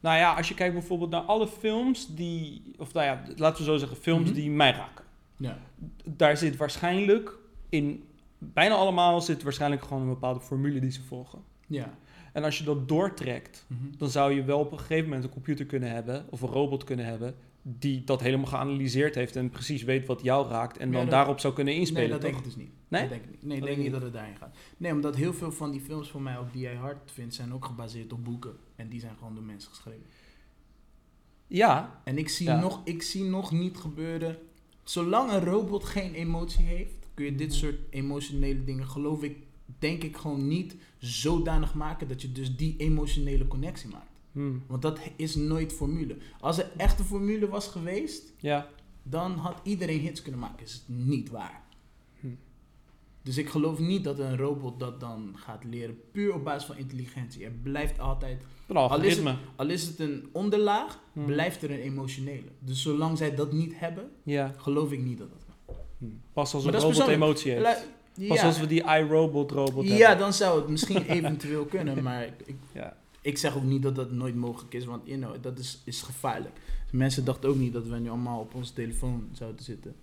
Nou 0.00 0.16
ja, 0.18 0.34
als 0.34 0.48
je 0.48 0.54
kijkt 0.54 0.74
bijvoorbeeld 0.74 1.10
naar 1.10 1.20
alle 1.22 1.48
films 1.48 2.06
die, 2.14 2.62
of 2.78 2.92
nou 2.92 3.06
ja, 3.06 3.22
laten 3.36 3.58
we 3.58 3.70
zo 3.70 3.76
zeggen, 3.76 3.96
films 3.96 4.32
die 4.32 4.50
mij 4.50 4.70
raken. 4.70 5.04
Ja. 5.36 5.58
Daar 6.04 6.36
zit 6.36 6.56
waarschijnlijk 6.56 7.36
in, 7.68 8.04
bijna 8.38 8.74
allemaal 8.74 9.20
zit 9.20 9.42
waarschijnlijk 9.42 9.82
gewoon 9.82 10.02
een 10.02 10.08
bepaalde 10.08 10.40
formule 10.40 10.80
die 10.80 10.90
ze 10.90 11.02
volgen. 11.02 11.42
Ja. 11.66 11.94
En 12.32 12.44
als 12.44 12.58
je 12.58 12.64
dat 12.64 12.88
doortrekt, 12.88 13.64
Mhm. 13.68 13.82
dan 13.98 14.08
zou 14.08 14.32
je 14.34 14.44
wel 14.44 14.58
op 14.58 14.72
een 14.72 14.78
gegeven 14.78 15.04
moment 15.04 15.24
een 15.24 15.30
computer 15.30 15.66
kunnen 15.66 15.90
hebben, 15.90 16.26
of 16.30 16.40
een 16.42 16.48
robot 16.48 16.84
kunnen 16.84 17.04
hebben, 17.06 17.34
die 17.62 18.04
dat 18.04 18.20
helemaal 18.20 18.46
geanalyseerd 18.46 19.14
heeft 19.14 19.36
en 19.36 19.50
precies 19.50 19.82
weet 19.82 20.06
wat 20.06 20.22
jou 20.22 20.48
raakt 20.48 20.76
en 20.78 20.86
Ja, 20.86 20.92
dan 20.92 21.02
dat- 21.02 21.10
daarop 21.10 21.40
zou 21.40 21.54
kunnen 21.54 21.74
inspelen. 21.74 22.02
Nee, 22.02 22.10
dat 22.10 22.20
toch? 22.20 22.30
denk 22.30 22.44
ik 22.44 22.50
dus 22.50 22.56
niet. 22.64 22.72
Nee? 22.88 23.00
Dat 23.00 23.10
denk 23.10 23.22
ik 23.24 23.30
niet. 23.30 23.42
Nee, 23.42 23.52
ik 23.54 23.58
Dat 23.58 23.66
denk 23.68 23.80
denk 23.80 23.90
niet 23.92 23.92
dat 24.00 24.02
het 24.02 24.12
daarin 24.12 24.36
gaat. 24.36 24.56
Nee, 24.76 24.92
omdat 24.92 25.16
heel 25.16 25.32
veel 25.34 25.52
van 25.52 25.70
die 25.70 25.80
films 25.80 26.10
voor 26.10 26.22
mij 26.22 26.38
ook 26.38 26.52
die 26.52 26.62
jij 26.62 26.74
hard 26.74 27.10
vindt, 27.12 27.34
zijn 27.34 27.52
ook 27.54 27.64
gebaseerd 27.64 28.12
op 28.12 28.24
boeken. 28.24 28.56
En 28.76 28.88
die 28.88 29.00
zijn 29.00 29.16
gewoon 29.18 29.34
door 29.34 29.44
mensen 29.44 29.70
geschreven. 29.70 30.02
Ja, 31.46 32.00
En 32.04 32.18
ik 32.18 32.28
zie, 32.28 32.46
Ja. 32.46 32.60
nog, 32.60 32.80
ik 32.84 33.02
zie 33.02 33.24
nog 33.24 33.52
niet 33.52 33.76
gebeuren. 33.76 34.38
Zolang 34.82 35.32
een 35.32 35.44
robot 35.44 35.84
geen 35.84 36.14
emotie 36.14 36.64
heeft, 36.64 37.03
kun 37.14 37.24
je 37.24 37.34
dit 37.34 37.54
soort 37.54 37.76
emotionele 37.90 38.64
dingen, 38.64 38.86
geloof 38.86 39.22
ik, 39.22 39.36
denk 39.78 40.02
ik 40.02 40.16
gewoon 40.16 40.48
niet 40.48 40.76
zodanig 40.98 41.74
maken 41.74 42.08
dat 42.08 42.22
je 42.22 42.32
dus 42.32 42.56
die 42.56 42.74
emotionele 42.78 43.48
connectie 43.48 43.90
maakt. 43.90 44.12
Hmm. 44.32 44.62
Want 44.66 44.82
dat 44.82 45.00
is 45.16 45.34
nooit 45.34 45.72
formule. 45.72 46.16
Als 46.40 46.58
er 46.58 46.70
echt 46.76 46.98
een 46.98 47.04
formule 47.04 47.48
was 47.48 47.68
geweest, 47.68 48.32
ja. 48.40 48.68
dan 49.02 49.32
had 49.32 49.60
iedereen 49.62 50.00
hits 50.00 50.22
kunnen 50.22 50.40
maken. 50.40 50.64
Is 50.64 50.72
het 50.72 50.82
niet 50.88 51.30
waar. 51.30 51.62
Hm. 52.20 52.26
Dus 53.22 53.36
ik 53.36 53.48
geloof 53.48 53.78
niet 53.78 54.04
dat 54.04 54.18
een 54.18 54.36
robot 54.36 54.80
dat 54.80 55.00
dan 55.00 55.32
gaat 55.34 55.64
leren 55.64 56.00
puur 56.12 56.34
op 56.34 56.44
basis 56.44 56.64
van 56.64 56.76
intelligentie. 56.76 57.44
Er 57.44 57.50
blijft 57.62 57.98
altijd, 57.98 58.42
Al 58.72 59.02
is 59.02 59.20
al 59.56 59.68
is 59.68 59.86
het 59.86 59.98
een 59.98 60.28
onderlaag, 60.32 61.02
Hmm. 61.12 61.26
blijft 61.26 61.62
er 61.62 61.70
een 61.70 61.80
emotionele. 61.80 62.48
Dus 62.58 62.82
zolang 62.82 63.18
zij 63.18 63.34
dat 63.34 63.52
niet 63.52 63.78
hebben, 63.78 64.10
Ja. 64.22 64.54
geloof 64.56 64.92
ik 64.92 65.02
niet 65.02 65.18
dat 65.18 65.30
dat. 65.30 65.38
Hmm. 65.38 65.43
Pas 66.32 66.54
als 66.54 66.64
een 66.64 66.70
robot 66.72 66.86
persoonlijk. 66.86 67.16
emotie 67.22 67.52
heeft. 67.52 67.86
Pas 68.28 68.36
ja, 68.40 68.46
als 68.46 68.60
we 68.60 68.66
die 68.66 68.82
iRobot 68.84 69.50
robot 69.50 69.86
ja, 69.86 69.94
hebben. 69.96 70.18
dan 70.18 70.32
zou 70.32 70.60
het 70.60 70.68
misschien 70.68 71.02
eventueel 71.18 71.64
kunnen, 71.64 72.02
maar 72.02 72.22
ik, 72.24 72.32
ik, 72.44 72.56
Ja. 72.72 72.96
ik 73.20 73.38
zeg 73.38 73.56
ook 73.56 73.62
niet 73.62 73.82
dat 73.82 73.94
dat 73.96 74.10
nooit 74.10 74.34
mogelijk 74.34 74.74
is, 74.74 74.84
want 74.84 75.02
you 75.06 75.18
know, 75.20 75.34
dat 75.40 75.58
is, 75.58 75.80
is 75.84 76.02
gevaarlijk. 76.02 76.54
Mensen 76.90 77.24
dachten 77.24 77.48
ook 77.48 77.56
niet 77.56 77.72
dat 77.72 77.86
wij 77.86 77.98
nu 77.98 78.08
allemaal 78.08 78.40
op 78.40 78.54
onze 78.54 78.72
telefoon 78.72 79.28
zouden 79.32 79.64
zitten. 79.64 79.94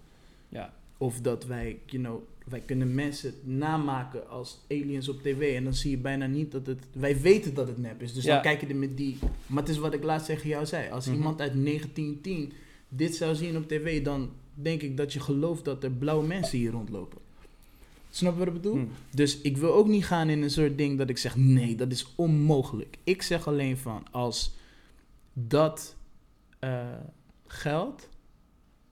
Ja. 0.50 0.74
Of 0.98 1.22
dat 1.22 1.46
wij, 1.46 1.80
you 1.86 2.04
know, 2.04 2.22
wij 2.46 2.60
kunnen 2.60 2.96
mensen 2.96 3.34
namaken 3.44 4.30
als 4.30 4.60
aliens 4.70 5.10
op 5.10 5.22
tv. 5.22 5.56
En 5.56 5.64
dan 5.64 5.74
zie 5.74 5.92
je 5.92 5.98
bijna 5.98 6.26
niet 6.26 6.52
dat 6.52 6.66
het... 6.68 6.84
Wij 6.94 7.22
weten 7.22 7.54
dat 7.54 7.68
het 7.68 7.78
nep 7.78 8.02
is. 8.02 8.14
Dus 8.14 8.24
Ja. 8.24 8.34
dan 8.34 8.42
kijk 8.42 8.62
je 8.62 8.68
er 8.68 8.76
met 8.76 8.98
die... 8.98 9.18
Maar 9.48 9.64
het 9.64 9.72
is 9.72 9.78
wat 9.78 9.94
ik 9.94 10.04
laatst 10.04 10.26
tegen 10.26 10.50
jou 10.50 10.66
zei. 10.66 10.90
Als 10.90 11.06
Mhm. 11.06 11.16
iemand 11.16 11.42
uit 11.42 11.54
1910 11.66 12.54
dit 12.90 13.16
zou 13.16 13.36
zien 13.36 13.58
op 13.58 13.68
tv... 13.68 14.04
dan 14.04 14.30
denk 14.62 14.82
ik 14.82 14.98
dat 14.98 15.14
je 15.14 15.20
gelooft 15.20 15.66
dat 15.66 15.84
er 15.84 15.92
blauwe 15.92 16.28
mensen 16.28 16.58
hier 16.58 16.72
rondlopen. 16.72 17.18
Snap 18.10 18.34
je 18.34 18.40
wat 18.40 18.48
ik 18.48 18.54
bedoel? 18.54 18.74
Hmm. 18.74 18.90
Dus 19.12 19.42
ik 19.42 19.58
wil 19.58 19.74
ook 19.74 19.88
niet 19.88 20.06
gaan 20.06 20.30
in 20.30 20.42
een 20.42 20.50
soort 20.50 20.78
ding 20.78 20.98
dat 20.98 21.10
ik 21.10 21.18
zeg... 21.18 21.36
nee, 21.36 21.76
dat 21.76 21.92
is 21.92 22.14
onmogelijk. 22.16 22.98
Ik 23.04 23.22
zeg 23.22 23.48
alleen 23.48 23.78
van... 23.78 24.04
als 24.12 24.56
dat 25.34 25.96
eh, 26.60 26.88
geldt... 27.48 28.10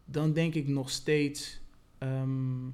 dan 0.05 0.34
denk 0.34 0.53
ik 0.53 0.67
nog 0.67 0.89
steeds... 0.89 1.59
ehm, 1.97 2.67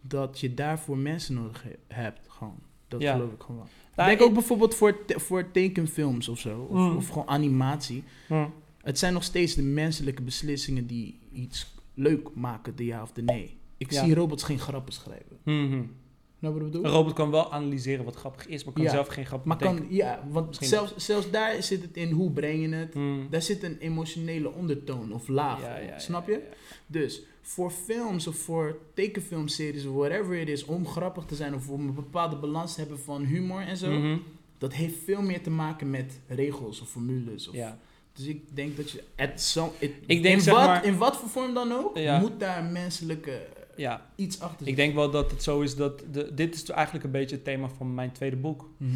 dat 0.00 0.40
je 0.40 0.54
daarvoor 0.54 0.98
mensen 0.98 1.34
nodig 1.34 1.62
he- 1.62 1.94
hebt. 2.02 2.20
Gewoon. 2.28 2.58
Dat 2.88 3.00
Ja. 3.02 3.12
geloof 3.12 3.32
ik 3.32 3.40
gewoon 3.40 3.56
wel. 3.56 3.68
Nou, 3.96 4.08
denk 4.08 4.20
ik- 4.20 4.26
ook 4.26 4.34
bijvoorbeeld 4.34 4.74
voor, 4.74 5.04
te- 5.04 5.20
voor 5.20 5.50
tekenfilms 5.50 6.28
of 6.28 6.38
zo. 6.38 6.60
Of, 6.70 6.76
Mm. 6.78 6.96
of 6.96 7.08
gewoon 7.08 7.28
animatie. 7.28 8.04
Hmm. 8.26 8.52
Het 8.82 8.98
zijn 8.98 9.12
nog 9.12 9.22
steeds 9.24 9.54
de 9.54 9.62
menselijke 9.62 10.22
beslissingen 10.22 10.86
die 10.86 11.18
iets 11.32 11.74
leuk 12.00 12.28
maken, 12.34 12.76
de 12.76 12.84
ja 12.84 13.02
of 13.02 13.12
de 13.12 13.22
nee. 13.22 13.58
Ik 13.76 13.90
Ja. 13.92 14.04
zie 14.04 14.14
robots 14.14 14.42
geen 14.42 14.58
grappen 14.58 14.92
schrijven. 14.92 15.38
Mhm. 15.44 15.82
Nou, 16.38 16.54
wat 16.54 16.62
ik 16.62 16.70
bedoel? 16.70 16.84
Een 16.84 16.90
robot 16.90 17.12
kan 17.12 17.30
wel 17.30 17.52
analyseren 17.52 18.04
wat 18.04 18.14
grappig 18.16 18.46
is, 18.46 18.64
maar 18.64 18.74
kan 18.74 18.82
Ja. 18.82 18.90
zelf 18.90 19.06
geen 19.08 19.26
grap 19.26 19.44
Maar 19.44 19.56
bedenken. 19.56 19.86
kan, 19.86 19.94
ja, 19.94 20.24
want 20.30 20.46
Misschien 20.46 20.68
zelfs, 20.68 20.92
zelfs 20.96 21.30
daar 21.30 21.62
zit 21.62 21.82
het 21.82 21.96
in 21.96 22.10
hoe 22.10 22.30
breng 22.30 22.60
je 22.62 22.68
het. 22.76 22.94
Hmm. 22.94 23.26
Daar 23.30 23.42
zit 23.42 23.62
een 23.62 23.78
emotionele 23.78 24.52
ondertoon 24.52 25.12
of 25.12 25.28
laag. 25.28 25.60
Ja, 25.62 25.78
ja, 25.78 25.98
snap 25.98 26.26
je? 26.28 26.42
Dus 26.86 27.22
voor 27.42 27.70
films 27.70 28.26
of 28.26 28.36
voor 28.36 28.78
tekenfilmseries 28.94 29.84
of 29.86 29.94
whatever 29.94 30.34
it 30.40 30.48
is, 30.48 30.64
om 30.64 30.86
grappig 30.86 31.24
te 31.24 31.34
zijn 31.34 31.54
of 31.54 31.68
om 31.68 31.88
een 31.88 31.94
bepaalde 31.94 32.36
balans 32.36 32.74
te 32.74 32.80
hebben 32.80 32.98
van 32.98 33.24
humor 33.24 33.60
en 33.60 33.76
zo, 33.76 33.90
Mhm. 33.90 34.16
dat 34.58 34.72
heeft 34.72 34.96
veel 35.04 35.22
meer 35.22 35.42
te 35.42 35.50
maken 35.50 35.90
met 35.90 36.20
regels 36.26 36.80
of 36.80 36.88
formules. 36.88 37.48
Of. 37.48 37.54
Dus 38.12 38.26
ik 38.26 38.56
denk 38.56 38.76
dat 38.76 38.90
je. 38.90 39.02
at 39.16 39.40
some- 39.40 39.70
it- 39.78 39.92
Ik 40.06 40.22
denk, 40.22 40.34
in, 40.36 40.40
zeg 40.40 40.54
wat, 40.54 40.64
maar- 40.66 40.84
in 40.84 40.96
wat 40.96 41.16
voor 41.16 41.28
vorm 41.28 41.54
dan 41.54 41.72
ook, 41.72 41.96
Ja. 41.96 42.18
moet 42.18 42.40
daar 42.40 42.64
menselijke 42.64 43.46
ja, 43.76 44.06
iets 44.14 44.40
achter 44.40 44.60
ik 44.60 44.66
zitten. 44.66 44.76
denk 44.84 44.94
wel 44.94 45.10
dat 45.10 45.30
het 45.30 45.42
zo 45.42 45.60
is 45.60 45.76
dat... 45.76 46.02
De, 46.12 46.34
dit 46.34 46.54
is 46.54 46.70
eigenlijk 46.70 47.04
een 47.04 47.10
beetje 47.10 47.34
het 47.36 47.44
thema 47.44 47.68
van 47.68 47.94
mijn 47.94 48.12
tweede 48.12 48.36
boek. 48.36 48.68
Mhm. 48.76 48.90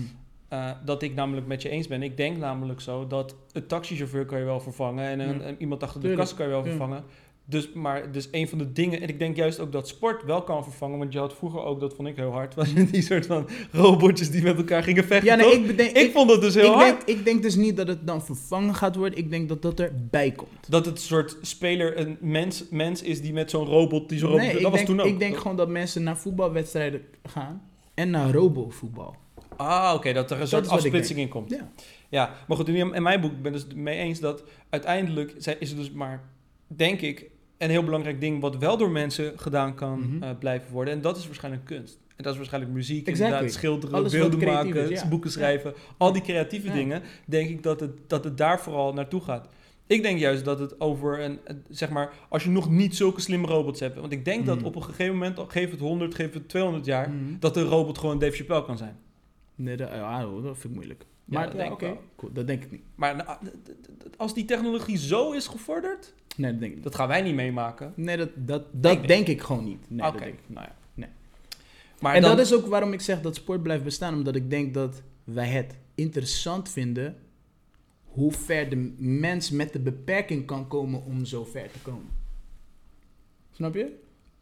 Eh, 0.48 0.70
dat 0.84 1.02
ik 1.02 1.14
namelijk 1.14 1.46
met 1.46 1.62
je 1.62 1.68
eens 1.68 1.86
ben. 1.86 2.02
Ik 2.02 2.16
denk 2.16 2.36
namelijk 2.36 2.80
zo 2.80 3.06
dat 3.06 3.34
een 3.52 3.66
taxichauffeur 3.66 4.24
kan 4.24 4.38
je 4.38 4.44
wel 4.44 4.60
vervangen 4.60 5.04
en 5.08 5.20
een, 5.20 5.48
een- 5.48 5.56
iemand 5.60 5.82
achter 5.82 6.00
de 6.00 6.14
kast 6.14 6.34
kan 6.34 6.46
je 6.46 6.52
wel 6.52 6.64
vervangen. 6.64 7.04
Dus, 7.46 7.72
maar 7.72 8.12
dus 8.12 8.28
een 8.30 8.48
van 8.48 8.58
de 8.58 8.72
dingen, 8.72 9.00
en 9.00 9.08
ik 9.08 9.18
denk 9.18 9.36
juist 9.36 9.60
ook 9.60 9.72
dat 9.72 9.88
sport 9.88 10.24
wel 10.24 10.42
kan 10.42 10.62
vervangen, 10.62 10.98
want 10.98 11.12
je 11.12 11.18
had 11.18 11.34
vroeger 11.34 11.62
ook, 11.62 11.80
dat 11.80 11.94
vond 11.94 12.08
ik 12.08 12.16
heel 12.16 12.30
hard, 12.30 12.54
was 12.64 12.74
die 12.74 13.02
soort 13.02 13.26
van 13.26 13.48
robotjes 13.72 14.30
die 14.30 14.42
met 14.42 14.56
elkaar 14.56 14.82
gingen 14.82 15.04
vechten. 15.04 15.26
Ja, 15.26 15.34
nee, 15.34 15.52
ik, 15.52 15.66
bedenk, 15.66 15.96
ik, 15.96 16.12
vond 16.12 16.28
dat 16.28 16.40
dus 16.40 16.54
heel 16.54 16.64
ik, 16.64 16.70
hard. 16.72 17.06
denk, 17.06 17.18
ik 17.18 17.24
denk 17.24 17.42
dus 17.42 17.54
niet 17.54 17.76
dat 17.76 17.88
het 17.88 18.06
dan 18.06 18.24
vervangen 18.24 18.74
gaat 18.74 18.96
worden. 18.96 19.18
Ik 19.18 19.30
denk 19.30 19.48
dat 19.48 19.62
dat 19.62 19.80
erbij 19.80 20.30
komt. 20.30 20.70
Dat 20.70 20.86
het 20.86 21.00
soort 21.00 21.36
speler 21.40 21.98
een 21.98 22.16
mens, 22.20 22.64
mens 22.70 23.02
is 23.02 23.20
die 23.20 23.32
met 23.32 23.50
zo'n 23.50 23.66
robot, 23.66 24.08
die 24.08 24.18
zo'n 24.18 24.28
robot, 24.28 24.44
nee, 24.44 24.52
dat 24.52 24.60
ik 24.60 24.66
was 24.66 24.74
denk, 24.74 24.86
toen 24.86 25.00
ook. 25.00 25.06
ik 25.06 25.18
denk 25.18 25.36
gewoon 25.36 25.56
dat 25.56 25.68
mensen 25.68 26.02
naar 26.02 26.16
voetbalwedstrijden 26.16 27.02
gaan 27.22 27.62
en 27.94 28.10
naar 28.10 28.30
robovoetbal. 28.32 29.16
Ah, 29.56 29.92
oké, 29.94 30.12
dat 30.12 30.30
er 30.30 30.34
een 30.34 30.40
Dat 30.40 30.48
soort 30.48 30.68
afsplitsing 30.68 31.18
in 31.18 31.28
komt. 31.28 31.50
Ja. 31.50 31.70
Ja, 32.08 32.34
maar 32.48 32.56
goed, 32.56 32.68
in 32.68 33.02
mijn 33.02 33.20
boek 33.20 33.42
ben 33.42 33.54
ik 33.54 33.66
dus 33.68 33.74
mee 33.74 33.98
eens 33.98 34.20
dat 34.20 34.42
uiteindelijk 34.70 35.32
is 35.58 35.68
het 35.68 35.76
dus 35.76 35.90
maar, 35.90 36.22
denk 36.66 37.00
ik, 37.00 37.30
een 37.64 37.70
heel 37.70 37.84
belangrijk 37.84 38.20
ding 38.20 38.40
wat 38.40 38.56
wel 38.56 38.76
door 38.76 38.90
mensen 38.90 39.32
gedaan 39.36 39.74
kan 39.74 39.98
Mhm. 40.00 40.22
eh, 40.22 40.30
blijven 40.38 40.72
worden. 40.72 40.94
En 40.94 41.00
dat 41.00 41.16
is 41.16 41.26
waarschijnlijk 41.26 41.64
kunst. 41.64 41.98
En 42.16 42.22
dat 42.22 42.32
is 42.32 42.38
waarschijnlijk 42.38 42.72
muziek, 42.74 43.06
Exactly. 43.06 43.24
inderdaad, 43.26 43.52
schilderen, 43.58 43.94
Alles 43.94 44.12
beelden 44.12 44.44
maken, 44.44 44.88
ja. 44.88 45.08
boeken 45.08 45.30
schrijven. 45.30 45.74
Al 45.96 46.12
die 46.12 46.22
creatieve 46.22 46.66
Ja. 46.66 46.72
dingen, 46.74 47.02
denk 47.26 47.48
ik 47.48 47.62
dat 47.62 47.80
het, 47.80 47.90
dat 48.06 48.24
het 48.24 48.38
daar 48.38 48.60
vooral 48.60 48.92
naartoe 48.92 49.20
gaat. 49.20 49.48
Ik 49.86 50.02
denk 50.02 50.18
juist 50.18 50.44
dat 50.44 50.58
het 50.58 50.80
over 50.80 51.20
een, 51.20 51.38
zeg 51.70 51.90
maar, 51.90 52.12
als 52.28 52.44
je 52.44 52.50
nog 52.50 52.70
niet 52.70 52.96
zulke 52.96 53.20
slimme 53.20 53.46
robots 53.46 53.80
hebt. 53.80 54.00
Want 54.00 54.12
ik 54.12 54.24
denk 54.24 54.46
dat 54.46 54.56
Mhm. 54.56 54.66
op 54.66 54.76
een 54.76 54.82
gegeven 54.84 55.12
moment, 55.12 55.38
geef 55.48 55.70
het 55.70 55.80
100, 55.80 56.14
geef 56.14 56.32
het 56.32 56.48
200 56.48 56.84
jaar, 56.84 57.10
Mhm. 57.10 57.18
dat 57.38 57.56
een 57.56 57.64
robot 57.64 57.98
gewoon 57.98 58.18
Dave 58.18 58.36
Chappelle 58.36 58.64
kan 58.64 58.76
zijn. 58.76 58.96
Nee, 59.54 59.76
dat, 59.76 59.88
ja, 59.88 60.20
dat 60.20 60.42
vind 60.42 60.64
ik 60.64 60.70
moeilijk. 60.74 61.04
Ja, 61.26 61.38
Maar 61.38 61.44
dat 61.44 61.52
ja, 61.52 61.58
denk 61.58 61.68
ik 61.70 61.74
oké, 61.76 61.86
wel. 61.86 62.02
cool, 62.16 62.32
dat 62.32 62.46
denk 62.46 62.64
ik 62.64 62.70
niet. 62.70 62.82
Maar 62.94 63.16
nou, 63.16 63.38
als 64.16 64.34
die 64.34 64.44
technologie 64.44 64.96
zo 64.98 65.32
is 65.32 65.46
gevorderd, 65.46 66.14
Nee, 66.36 66.50
dat 66.50 66.60
denk 66.60 66.70
ik 66.70 66.76
niet. 66.76 66.84
dat 66.84 66.94
gaan 66.94 67.08
wij 67.08 67.22
niet 67.22 67.34
meemaken. 67.34 67.92
Nee, 67.96 68.16
dat, 68.16 68.28
dat, 68.34 68.64
dat 68.72 69.06
denk 69.06 69.26
ik 69.26 69.40
gewoon 69.40 69.64
niet. 69.64 69.90
Nee, 69.90 70.10
dat 70.10 70.18
denk 70.18 70.34
ik 70.34 70.40
nou 70.46 70.66
ja. 70.66 70.74
Nee. 70.94 71.08
Maar 72.00 72.14
en 72.14 72.22
dan, 72.22 72.36
dat 72.36 72.46
is 72.46 72.54
ook 72.54 72.66
waarom 72.66 72.92
ik 72.92 73.00
zeg 73.00 73.20
dat 73.20 73.34
sport 73.34 73.62
blijft 73.62 73.84
bestaan. 73.84 74.14
Omdat 74.14 74.34
ik 74.36 74.50
denk 74.50 74.74
dat 74.74 75.02
wij 75.24 75.48
het 75.48 75.76
interessant 75.94 76.68
vinden 76.68 77.16
hoe 78.04 78.32
ver 78.32 78.68
de 78.70 78.76
mens 78.98 79.50
met 79.50 79.72
de 79.72 79.80
beperking 79.80 80.46
kan 80.46 80.68
komen 80.68 81.04
om 81.04 81.24
zo 81.24 81.44
ver 81.44 81.70
te 81.70 81.78
komen. 81.82 82.08
Snap 83.50 83.74
je? 83.74 83.96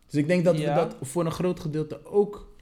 Dus 0.07 0.20
ik 0.20 0.26
denk 0.26 0.45
dat 0.45 0.59
Ja. 0.59 0.68
we 0.68 0.80
dat 0.80 0.97
voor 1.09 1.24
een 1.24 1.30
groot 1.33 1.61
gedeelte 1.61 2.05
ook 2.07 2.55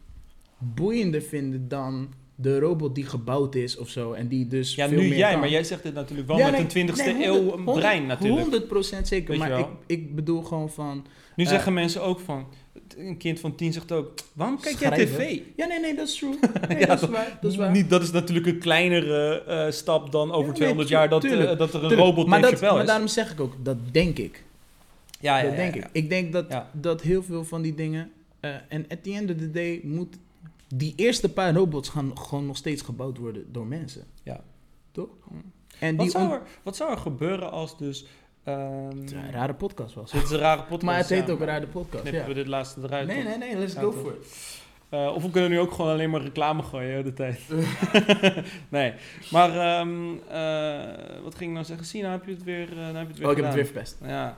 boeiender 0.59 1.23
vinden 1.23 1.69
dan 1.69 2.13
de 2.43 2.59
robot 2.59 2.95
die 2.95 3.05
gebouwd 3.07 3.55
is 3.55 3.77
of 3.77 3.89
zo. 3.89 4.13
En 4.13 4.29
die 4.29 4.47
dus 4.47 4.75
Ja, 4.75 4.89
veel 4.89 4.99
nu 5.01 5.09
meer 5.09 5.19
jij, 5.19 5.31
kan. 5.31 5.41
maar 5.41 5.49
jij 5.49 5.65
zegt 5.65 5.83
dit 5.83 5.95
natuurlijk 5.95 6.29
wel 6.29 6.39
Ja, 6.39 6.51
met 6.51 6.75
nee, 6.75 6.83
een 6.85 6.91
20ste 6.91 7.05
nee, 7.05 7.27
eeuw 7.27 7.35
100, 7.49 7.57
een 7.59 7.65
brein 7.75 8.07
natuurlijk. 8.07 8.65
100% 8.99 9.03
zeker, 9.03 9.39
maar 9.39 9.59
ik, 9.59 9.67
ik 9.87 10.15
bedoel 10.15 10.43
gewoon 10.43 10.71
van... 10.71 11.07
Nu 11.37 11.45
Eh, 11.45 11.51
zeggen 11.51 11.73
mensen 11.73 12.03
ook 12.03 12.21
van, 12.21 12.47
een 12.97 13.17
kind 13.17 13.41
van 13.41 13.55
10 13.55 13.73
zegt 13.73 13.93
ook, 13.93 14.13
waarom 14.33 14.61
kijk 14.61 14.79
jij 14.79 14.91
tv? 14.91 15.41
Ja, 15.57 15.67
nee, 15.67 15.81
nee, 15.81 15.95
dat 15.95 16.09
is 16.09 16.15
true. 16.15 16.39
Nee, 16.69 16.79
Ja, 16.79 16.87
dat 16.87 17.03
is 17.03 17.09
waar. 17.09 17.39
Dat 17.41 17.51
is 17.51 17.57
waar. 17.57 17.71
Niet, 17.71 17.91
dat 17.91 18.03
is 18.03 18.11
natuurlijk 18.11 18.47
een 18.47 18.59
kleinere 18.59 19.43
eh, 19.43 19.71
stap 19.71 20.13
dan 20.13 20.29
over 20.33 20.45
nee, 20.47 20.55
200 20.55 20.89
tu- 20.89 20.95
jaar 20.95 21.09
dat, 21.09 21.21
tuurlijk, 21.21 21.51
eh, 21.51 21.59
dat 21.59 21.69
er 21.69 21.75
een 21.75 21.89
Tuurlijk, 21.89 22.01
robot 22.09 22.27
maar, 22.27 22.41
dat, 22.41 22.51
Chappelle 22.51 22.73
maar 22.73 22.83
is. 22.83 22.89
daarom 22.89 23.09
zeg 23.09 23.33
ik 23.33 23.41
ook, 23.41 23.55
dat 23.63 23.77
denk 23.93 24.19
ik. 24.19 24.45
ja, 25.21 25.39
ja, 25.39 25.45
dat 25.47 25.57
denk 25.57 25.75
ik. 25.75 25.87
Ik 25.93 26.09
denk 26.09 26.33
dat, 26.33 26.47
dat 26.73 27.03
heel 27.03 27.23
veel 27.23 27.45
van 27.45 27.63
die 27.63 27.75
dingen... 27.75 28.11
en 28.69 28.85
at 28.89 29.03
the 29.03 29.13
end 29.13 29.31
of 29.31 29.37
the 29.37 29.51
day 29.51 29.81
moet... 29.83 30.17
Die 30.75 30.93
eerste 30.97 31.33
paar 31.33 31.55
robots 31.55 31.89
gaan 31.89 32.19
gewoon 32.19 32.47
nog 32.47 32.57
steeds 32.57 32.83
gebouwd 32.83 33.19
worden 33.19 33.53
door 33.53 33.67
mensen. 33.67 34.05
Ja. 34.23 34.41
Toch? 34.91 35.09
En 35.79 35.97
Wat 35.97 36.05
die 36.05 36.15
zou, 36.15 36.33
er, 36.33 36.43
wat 36.63 36.77
zou 36.77 36.91
er 36.91 36.99
gebeuren 36.99 37.51
als 37.51 37.79
dus... 37.79 38.07
Het 38.45 39.05
is 39.05 39.13
een 39.13 39.31
rare 39.33 39.55
podcast 39.55 39.95
was. 39.95 40.11
dit 40.11 40.23
is 40.23 40.31
een 40.31 40.39
rare 40.39 40.61
podcast. 40.61 40.83
Maar 40.83 40.97
het 40.97 41.09
heet 41.09 41.27
ja, 41.27 41.33
ook 41.33 41.41
een 41.41 41.47
rare 41.47 41.67
podcast. 41.67 42.03
Knippen 42.03 42.23
Ja. 42.23 42.29
we 42.29 42.35
dit 42.35 42.47
laatste 42.47 42.81
eruit? 42.83 43.07
Nee, 43.07 43.23
nee, 43.23 43.39
nee, 43.39 43.57
let's 43.57 43.75
go 43.75 43.93
for 43.93 44.13
it. 44.13 44.59
Eh, 44.89 45.13
of 45.15 45.23
we 45.23 45.31
kunnen 45.31 45.51
nu 45.51 45.59
ook 45.61 45.73
gewoon 45.73 45.91
alleen 45.91 46.11
maar 46.11 46.23
reclame 46.23 46.63
gooien 46.63 47.05
de 47.05 47.13
tijd. 47.13 47.41
nee, 48.69 48.93
maar 49.31 49.51
ehm, 49.51 50.13
eh, 50.29 51.23
wat 51.23 51.35
ging 51.35 51.51
ik 51.51 51.55
nou 51.57 51.65
zeggen? 51.65 52.01
Nou 52.01 52.13
heb 52.13 52.25
je 52.25 52.33
het 52.33 52.43
weer, 52.45 52.69
nou 52.75 52.97
heb 52.97 53.03
je 53.03 53.09
het 53.09 53.19
weer 53.19 53.27
Oh, 53.27 53.31
ik 53.33 53.37
heb 53.37 53.47
het 53.47 53.55
weer 53.55 53.65
verpest. 53.65 53.97
Ja. 54.03 54.09
Ja. 54.09 54.37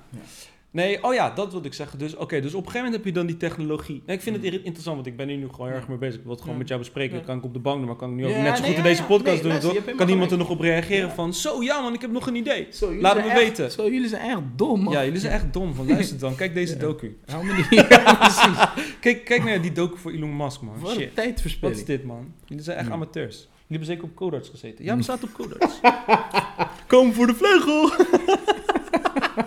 Nee, 0.72 1.02
oh 1.04 1.14
ja, 1.14 1.30
dat 1.30 1.52
wilde 1.52 1.66
ik 1.68 1.74
zeggen. 1.74 1.98
Dus 1.98 2.16
oké, 2.16 2.40
dus 2.40 2.54
op 2.54 2.64
een 2.66 2.70
gegeven 2.70 2.84
moment 2.84 2.94
heb 2.96 3.04
je 3.04 3.12
dan 3.12 3.26
die 3.26 3.36
technologie. 3.36 4.02
Nee, 4.06 4.16
ik 4.16 4.22
vind 4.22 4.36
het 4.36 4.44
interessant, 4.44 4.94
want 4.94 5.06
ik 5.06 5.16
ben 5.16 5.28
hier 5.28 5.36
nu 5.36 5.48
gewoon 5.48 5.66
heel 5.66 5.76
erg 5.76 5.88
mee 5.88 5.96
bezig. 5.98 6.14
Ik 6.18 6.22
wil 6.22 6.32
het 6.32 6.40
gewoon 6.42 6.58
met 6.58 6.68
jou 6.68 6.80
bespreken. 6.80 7.16
Dat 7.16 7.24
kan 7.26 7.36
ik 7.38 7.44
op 7.44 7.52
de 7.52 7.58
bank 7.58 7.78
doen, 7.78 7.86
maar 7.86 7.96
kan 7.96 8.10
ik 8.10 8.14
nu 8.16 8.24
ook 8.26 8.30
Ja, 8.30 8.42
net 8.42 8.56
zo 8.56 8.62
nee, 8.62 8.70
goed 8.70 8.78
in 8.78 8.84
ja, 8.84 8.88
deze 8.88 9.02
podcast 9.04 9.42
Nee, 9.42 9.58
doen, 9.60 9.70
luister, 9.72 9.94
Kan 9.94 10.08
iemand 10.08 10.30
er 10.30 10.38
nog 10.38 10.50
op 10.50 10.60
reageren 10.60 11.10
van, 11.10 11.34
zo 11.34 11.62
ja 11.62 11.80
man, 11.80 11.94
ik 11.94 12.00
heb 12.00 12.10
nog 12.10 12.26
een 12.26 12.34
idee. 12.34 12.66
Zo, 12.70 12.94
Laat 12.94 13.12
zijn 13.12 13.26
me 13.26 13.32
echt- 13.32 13.40
weten. 13.42 13.70
Zo, 13.70 13.90
jullie 13.90 14.08
zijn 14.08 14.30
echt 14.30 14.40
dom, 14.56 14.82
man. 14.82 14.92
Ja, 14.92 15.04
jullie 15.04 15.20
zijn 15.20 15.32
echt 15.32 15.52
dom 15.52 15.74
van, 15.74 15.88
luister 15.88 16.18
dan, 16.18 16.34
kijk 16.34 16.54
deze 16.54 16.76
docu. 16.76 17.18
Hou 17.30 17.44
me 17.44 17.52
niet. 17.70 17.86
Kijk, 19.00 19.24
kijk 19.24 19.44
naar 19.44 19.60
die 19.62 19.72
docu 19.72 19.98
voor 19.98 20.12
Elon 20.12 20.36
Musk, 20.36 20.60
man. 20.60 20.74
Wat 20.80 20.90
een 20.90 20.96
Shit. 20.96 21.06
Wat 21.06 21.14
tijdverspilling. 21.14 21.78
is 21.78 21.84
dit, 21.84 22.04
man? 22.04 22.32
Jullie 22.46 22.62
zijn 22.64 22.78
echt 22.78 22.90
amateurs. 22.90 23.36
Jullie 23.36 23.48
hebben 23.66 23.86
zeker 23.86 24.04
op 24.04 24.14
Codarts 24.14 24.48
gezeten. 24.48 24.84
Ja, 24.84 24.96
we 24.96 25.02
zaten 25.02 25.28
op 25.28 25.34
Codarts. 25.34 25.80
Kom 26.86 27.12
voor 27.12 27.26
de 27.26 27.34
vleugel! 27.34 27.90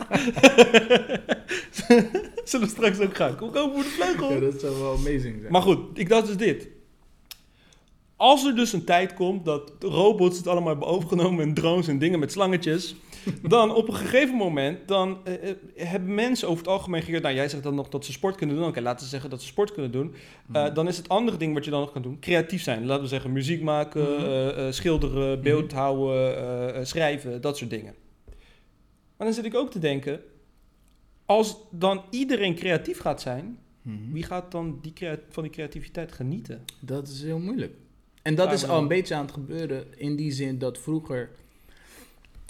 Zullen 2.43 2.67
we 2.67 2.73
straks 2.73 2.99
ook 2.99 3.15
gaan? 3.15 3.35
Kom, 3.35 3.51
voor 3.51 3.83
de 3.83 3.83
vleugel! 3.83 4.33
Ja, 4.33 4.39
dat 4.39 4.59
zou 4.59 4.79
wel 4.79 4.91
amazing 4.93 5.37
zijn. 5.39 5.51
Maar 5.51 5.61
goed, 5.61 5.79
ik 5.93 6.09
dacht 6.09 6.27
dus 6.27 6.37
dit. 6.37 6.67
Als 8.17 8.45
er 8.45 8.55
dus 8.55 8.73
een 8.73 8.83
tijd 8.83 9.13
komt 9.13 9.45
dat 9.45 9.71
robots 9.79 10.37
het 10.37 10.47
allemaal 10.47 10.69
hebben 10.69 10.87
overgenomen 10.87 11.43
en 11.43 11.53
drones 11.53 11.87
en 11.87 11.99
dingen 11.99 12.19
met 12.19 12.31
slangetjes, 12.31 12.95
dan 13.41 13.73
op 13.73 13.87
een 13.87 13.93
gegeven 13.95 14.35
moment 14.35 14.87
dan 14.87 15.17
eh, 15.23 15.49
eh, 15.49 15.55
hebben 15.75 16.13
mensen 16.13 16.47
over 16.47 16.63
het 16.63 16.71
algemeen 16.71 17.01
geleerd. 17.01 17.23
Nou, 17.23 17.35
jij 17.35 17.49
zegt 17.49 17.63
dan 17.63 17.75
nog 17.75 17.89
dat 17.89 18.05
ze 18.05 18.11
sport 18.11 18.35
kunnen 18.35 18.55
doen. 18.55 18.67
Oké, 18.67 18.81
laten 18.81 19.03
we 19.03 19.09
zeggen 19.09 19.29
dat 19.29 19.41
ze 19.41 19.47
sport 19.47 19.73
kunnen 19.73 19.91
doen. 19.91 20.13
Eh, 20.51 20.73
dan 20.73 20.87
is 20.87 20.97
het 20.97 21.09
andere 21.09 21.37
ding 21.37 21.53
wat 21.53 21.65
je 21.65 21.71
dan 21.71 21.79
nog 21.79 21.91
kan 21.91 22.01
doen 22.01 22.19
creatief 22.19 22.63
zijn. 22.63 22.85
Laten 22.85 23.03
we 23.03 23.09
zeggen 23.09 23.31
muziek 23.31 23.61
maken, 23.61 24.07
eh, 24.57 24.65
schilderen, 24.69 25.41
beeld 25.41 25.71
Mhm. 25.71 25.75
houden, 25.81 26.87
schrijven, 26.87 27.41
dat 27.41 27.57
soort 27.57 27.69
dingen. 27.69 27.93
Maar 29.17 29.27
dan 29.27 29.35
zit 29.35 29.45
ik 29.45 29.55
ook 29.55 29.71
te 29.71 29.79
denken, 29.79 30.21
als 31.25 31.57
dan 31.71 32.01
iedereen 32.09 32.55
creatief 32.55 32.99
gaat 32.99 33.21
zijn, 33.21 33.57
Mhm. 33.81 34.11
wie 34.11 34.23
gaat 34.23 34.51
dan 34.51 34.79
die 34.81 34.93
van 35.29 35.43
die 35.43 35.51
creativiteit 35.51 36.11
genieten? 36.11 36.63
Dat 36.79 37.07
is 37.07 37.21
heel 37.23 37.39
moeilijk. 37.39 37.73
En 38.21 38.35
dat 38.35 38.51
is 38.53 38.67
al 38.67 38.81
een 38.81 38.87
beetje 38.87 39.15
aan 39.15 39.21
het 39.25 39.33
gebeuren 39.33 39.99
in 39.99 40.15
die 40.15 40.31
zin 40.31 40.57
dat 40.57 40.77
vroeger... 40.77 41.29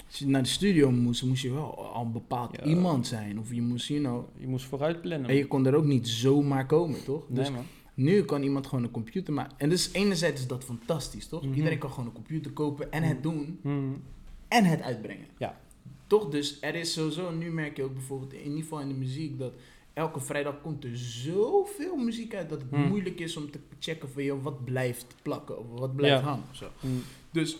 Als 0.07 0.19
je 0.19 0.27
naar 0.27 0.43
de 0.43 0.49
studio 0.49 0.91
moest, 0.91 1.23
moest 1.23 1.41
je 1.41 1.51
wel 1.53 1.85
al 1.93 2.05
een 2.05 2.11
bepaald 2.11 2.55
Ja. 2.55 2.63
iemand 2.63 3.07
zijn. 3.07 3.39
Of 3.39 3.53
je 3.53 3.61
moest, 3.61 3.87
you 3.87 3.99
know... 3.99 4.25
Je 4.37 4.47
moest 4.47 4.65
vooruit 4.65 5.01
plannen. 5.01 5.29
En 5.29 5.35
je 5.35 5.47
kon 5.47 5.65
er 5.65 5.75
ook 5.75 5.85
niet 5.85 6.07
zomaar 6.07 6.65
komen, 6.65 7.03
toch? 7.03 7.29
nee, 7.29 7.37
Dus 7.37 7.51
man. 7.51 7.63
nu 7.93 8.23
kan 8.23 8.43
iemand 8.43 8.67
gewoon 8.67 8.83
een 8.83 8.91
computer 8.91 9.33
maken. 9.33 9.57
En 9.59 9.69
dus 9.69 9.91
enerzijds 9.93 10.41
is 10.41 10.47
dat 10.47 10.63
fantastisch, 10.63 11.27
toch? 11.27 11.43
Mhm. 11.45 11.53
Iedereen 11.53 11.77
kan 11.77 11.89
gewoon 11.89 12.05
een 12.05 12.11
computer 12.13 12.51
kopen 12.51 12.91
en 12.91 13.03
het 13.03 13.23
doen 13.23 13.59
Hmm. 13.61 14.01
en 14.47 14.63
het 14.65 14.81
uitbrengen. 14.81 15.25
Ja. 15.37 15.59
Toch? 16.07 16.29
Dus 16.29 16.57
er 16.61 16.75
is 16.75 16.93
sowieso, 16.93 17.31
nu 17.31 17.51
merk 17.51 17.77
je 17.77 17.83
ook 17.83 17.93
bijvoorbeeld 17.93 18.33
in 18.33 18.43
ieder 18.43 18.59
geval 18.61 18.79
in 18.79 18.87
de 18.87 18.93
muziek, 18.93 19.39
dat 19.39 19.53
elke 19.93 20.19
vrijdag 20.19 20.61
komt 20.61 20.83
er 20.83 20.97
zoveel 20.97 21.95
muziek 21.95 22.35
uit 22.35 22.49
dat 22.49 22.61
het 22.61 22.69
Hmm. 22.69 22.87
moeilijk 22.87 23.19
is 23.19 23.37
om 23.37 23.51
te 23.51 23.59
checken 23.79 24.09
van 24.09 24.23
joh, 24.23 24.43
wat 24.43 24.65
blijft 24.65 25.15
plakken 25.21 25.59
of 25.59 25.79
wat 25.79 25.95
blijft 25.95 26.19
Ja. 26.21 26.27
hangen. 26.29 26.43
Of 26.49 26.55
zo. 26.55 26.67
Hmm. 26.79 27.01
Dus, 27.31 27.57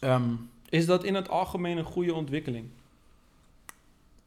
ehm, 0.00 0.30
Is 0.70 0.86
dat 0.86 1.04
in 1.04 1.14
het 1.14 1.28
algemeen 1.28 1.76
een 1.78 1.84
goede 1.84 2.14
ontwikkeling? 2.14 2.66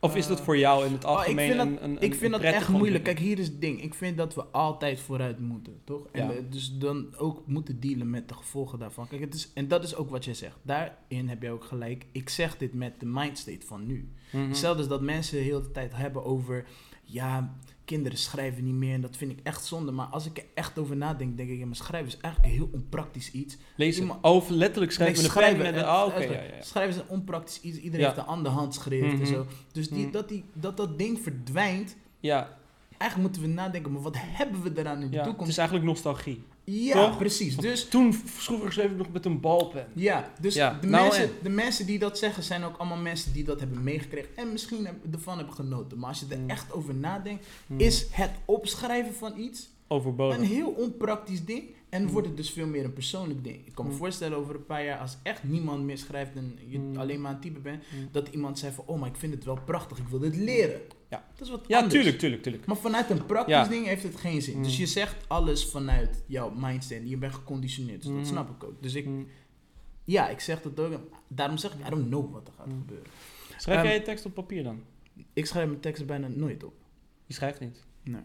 Of 0.03 0.15
is 0.15 0.27
dat 0.27 0.41
voor 0.41 0.57
jou 0.57 0.85
in 0.85 0.91
het 0.91 1.05
oh, 1.05 1.11
ik 1.11 1.17
algemeen 1.17 1.45
vind 1.47 1.57
dat- 1.57 1.67
een, 1.67 1.83
een, 1.83 1.95
ik 2.01 2.11
een 2.11 2.17
vind 2.17 2.31
dat 2.31 2.41
echt 2.41 2.69
moeilijk. 2.69 3.03
Kijk, 3.03 3.19
hier 3.19 3.39
is 3.39 3.47
het 3.47 3.61
ding. 3.61 3.81
Ik 3.83 3.93
vind 3.93 4.17
dat 4.17 4.35
we 4.35 4.43
altijd 4.45 4.99
vooruit 4.99 5.39
moeten, 5.39 5.81
toch? 5.83 6.07
En 6.11 6.25
Ja. 6.27 6.41
dus 6.49 6.77
dan 6.77 7.15
ook 7.17 7.47
moeten 7.47 7.79
dealen 7.79 8.09
met 8.09 8.29
de 8.29 8.33
gevolgen 8.35 8.79
daarvan. 8.79 9.07
Kijk, 9.07 9.21
het 9.21 9.33
is, 9.33 9.51
en 9.53 9.67
dat 9.67 9.83
is 9.83 9.95
ook 9.95 10.09
wat 10.09 10.25
jij 10.25 10.33
zegt. 10.33 10.57
Daarin 10.61 11.29
heb 11.29 11.41
je 11.41 11.49
ook 11.51 11.63
gelijk. 11.63 12.05
Ik 12.11 12.29
zeg 12.29 12.57
dit 12.57 12.73
met 12.73 12.99
de 12.99 13.05
mindstate 13.05 13.65
van 13.65 13.85
nu. 13.87 14.09
Mhm. 14.31 14.47
Hetzelfde 14.47 14.81
is 14.81 14.87
dat 14.89 15.01
mensen 15.01 15.37
de 15.37 15.43
hele 15.43 15.71
tijd 15.71 15.95
hebben 15.95 16.23
over... 16.25 16.65
Ja, 17.03 17.55
kinderen 17.91 18.17
schrijven 18.17 18.63
niet 18.63 18.73
meer 18.73 18.93
en 18.93 19.01
dat 19.01 19.17
vind 19.17 19.31
ik 19.31 19.39
echt 19.43 19.65
zonde. 19.65 19.91
Maar 19.91 20.05
als 20.05 20.25
ik 20.25 20.37
er 20.37 20.43
echt 20.53 20.79
over 20.79 20.95
nadenk, 20.97 21.37
denk 21.37 21.49
ik... 21.49 21.59
Ja, 21.59 21.65
maar 21.65 21.75
schrijven 21.75 22.07
is 22.07 22.17
eigenlijk 22.17 22.53
een 22.53 22.59
heel 22.59 22.69
onpraktisch 22.73 23.31
iets. 23.31 23.57
Lezen. 23.75 24.01
iemand- 24.01 24.49
letterlijk 24.49 24.91
schrijven 24.91 25.15
Nee, 25.23 25.23
met 25.23 25.31
een 25.31 25.37
schrijven, 25.41 25.63
Oh, 26.05 26.19
ja, 26.19 26.41
ja, 26.41 26.55
ja. 26.55 26.63
Schrijven 26.63 26.95
is 26.95 27.01
een 27.01 27.07
onpraktisch 27.09 27.61
iets. 27.61 27.77
Iedereen 27.77 28.05
heeft 28.05 28.17
een 28.17 28.25
ander 28.25 28.51
handschrift 28.51 29.11
Mhm. 29.13 29.21
en 29.21 29.27
zo. 29.27 29.45
Dus 29.71 29.89
die, 29.89 30.03
Mhm. 30.03 30.11
dat, 30.11 30.29
die, 30.29 30.43
dat 30.53 30.77
dat 30.77 30.97
ding 30.97 31.19
verdwijnt... 31.21 31.95
Ja, 32.19 32.59
Eigenlijk 32.97 33.33
moeten 33.33 33.49
we 33.51 33.55
nadenken, 33.61 33.91
maar 33.91 34.01
wat 34.01 34.15
hebben 34.19 34.61
we 34.61 34.71
eraan 34.79 35.01
in 35.01 35.07
de 35.07 35.11
ja. 35.11 35.17
het 35.17 35.23
toekomst? 35.27 35.51
is 35.51 35.57
eigenlijk 35.57 35.87
nostalgie. 35.87 36.43
Ja, 36.63 36.93
Toch? 37.07 37.17
precies. 37.17 37.57
Dus, 37.57 37.87
Toen 37.87 38.13
schreef 38.69 38.91
ik 38.91 38.97
nog 38.97 39.11
met 39.11 39.25
een 39.25 39.39
balpen. 39.39 39.87
ja, 39.95 40.31
dus 40.41 40.53
Ja, 40.53 40.77
de, 40.81 40.87
nou 40.87 41.03
mensen, 41.03 41.23
en? 41.23 41.29
de 41.43 41.49
mensen 41.49 41.85
die 41.85 41.99
dat 41.99 42.17
zeggen 42.17 42.43
zijn 42.43 42.63
ook 42.63 42.77
allemaal 42.77 42.97
mensen 42.97 43.33
die 43.33 43.43
dat 43.43 43.59
hebben 43.59 43.83
meegekregen 43.83 44.29
en 44.35 44.51
misschien 44.51 44.87
ervan 45.11 45.37
hebben 45.37 45.55
genoten. 45.55 45.99
Maar 45.99 46.09
als 46.09 46.19
je 46.19 46.25
er 46.29 46.39
Mm. 46.39 46.49
echt 46.49 46.71
over 46.73 46.95
nadenkt, 46.95 47.45
Hmm. 47.67 47.79
is 47.79 48.05
het 48.11 48.31
opschrijven 48.45 49.13
van 49.13 49.39
iets 49.39 49.69
overbodig. 49.87 50.37
een 50.37 50.43
heel 50.43 50.69
onpraktisch 50.69 51.45
ding 51.45 51.63
en 51.89 52.03
Mm. 52.03 52.09
wordt 52.09 52.27
het 52.27 52.37
dus 52.37 52.49
veel 52.51 52.67
meer 52.67 52.83
een 52.83 52.93
persoonlijk 52.93 53.43
ding. 53.43 53.65
Ik 53.67 53.73
kan 53.75 53.85
me 53.85 53.91
Mm. 53.91 53.97
voorstellen 53.97 54.37
over 54.37 54.55
een 54.55 54.65
paar 54.65 54.83
jaar, 54.85 54.97
als 54.99 55.17
echt 55.23 55.43
niemand 55.43 55.83
meer 55.83 55.97
schrijft 55.97 56.35
en 56.35 56.57
je 56.67 56.77
Mm. 56.79 56.97
alleen 56.97 57.21
maar 57.21 57.33
een 57.33 57.39
type 57.39 57.59
bent, 57.59 57.83
Mm. 57.95 58.07
dat 58.11 58.27
iemand 58.27 58.59
zegt 58.59 58.75
van, 58.75 58.83
oh, 58.87 58.99
maar 58.99 59.09
ik 59.09 59.15
vind 59.15 59.33
het 59.33 59.43
wel 59.43 59.59
prachtig, 59.65 59.97
ik 59.97 60.07
wil 60.07 60.19
dit 60.19 60.35
leren. 60.35 60.81
Ja. 61.11 61.25
Dat 61.35 61.41
is 61.47 61.49
wat 61.49 61.63
Ja, 61.67 61.75
anders. 61.75 61.93
tuurlijk, 61.93 62.17
tuurlijk, 62.19 62.43
tuurlijk. 62.43 62.65
Maar 62.65 62.75
vanuit 62.77 63.09
een 63.09 63.25
praktisch 63.25 63.55
Ja. 63.55 63.67
ding 63.67 63.85
heeft 63.85 64.03
het 64.03 64.15
geen 64.15 64.41
zin. 64.41 64.57
Mm. 64.57 64.63
Dus 64.63 64.77
je 64.77 64.85
zegt 64.85 65.15
alles 65.29 65.65
vanuit 65.65 66.23
jouw 66.27 66.49
mindset. 66.55 67.09
Je 67.09 67.17
bent 67.17 67.33
geconditioneerd. 67.33 68.01
Dus 68.01 68.11
Mm. 68.11 68.17
dat 68.17 68.27
snap 68.27 68.49
ik 68.49 68.63
ook. 68.63 68.81
Dus 68.83 68.93
ik, 68.93 69.03
Hmm. 69.05 69.27
ja, 70.03 70.29
ik 70.29 70.39
zeg 70.39 70.61
dat 70.61 70.79
ook. 70.79 70.99
Daarom 71.27 71.57
zeg 71.57 71.73
ik, 71.73 71.87
I 71.87 71.89
don't 71.89 72.07
know 72.07 72.31
wat 72.33 72.47
er 72.47 72.53
gaat 72.57 72.65
Mm. 72.65 72.79
gebeuren. 72.79 73.07
Schrijf 73.57 73.77
Ehm, 73.77 73.87
jij 73.87 73.95
je 73.95 74.01
tekst 74.01 74.25
op 74.25 74.33
papier 74.33 74.63
dan? 74.63 74.81
Ik 75.33 75.45
schrijf 75.45 75.67
mijn 75.67 75.79
teksten 75.79 76.07
bijna 76.07 76.27
nooit 76.27 76.63
op. 76.63 76.73
Je 77.25 77.33
schrijft 77.33 77.59
niet. 77.59 77.83
Nee. 78.03 78.21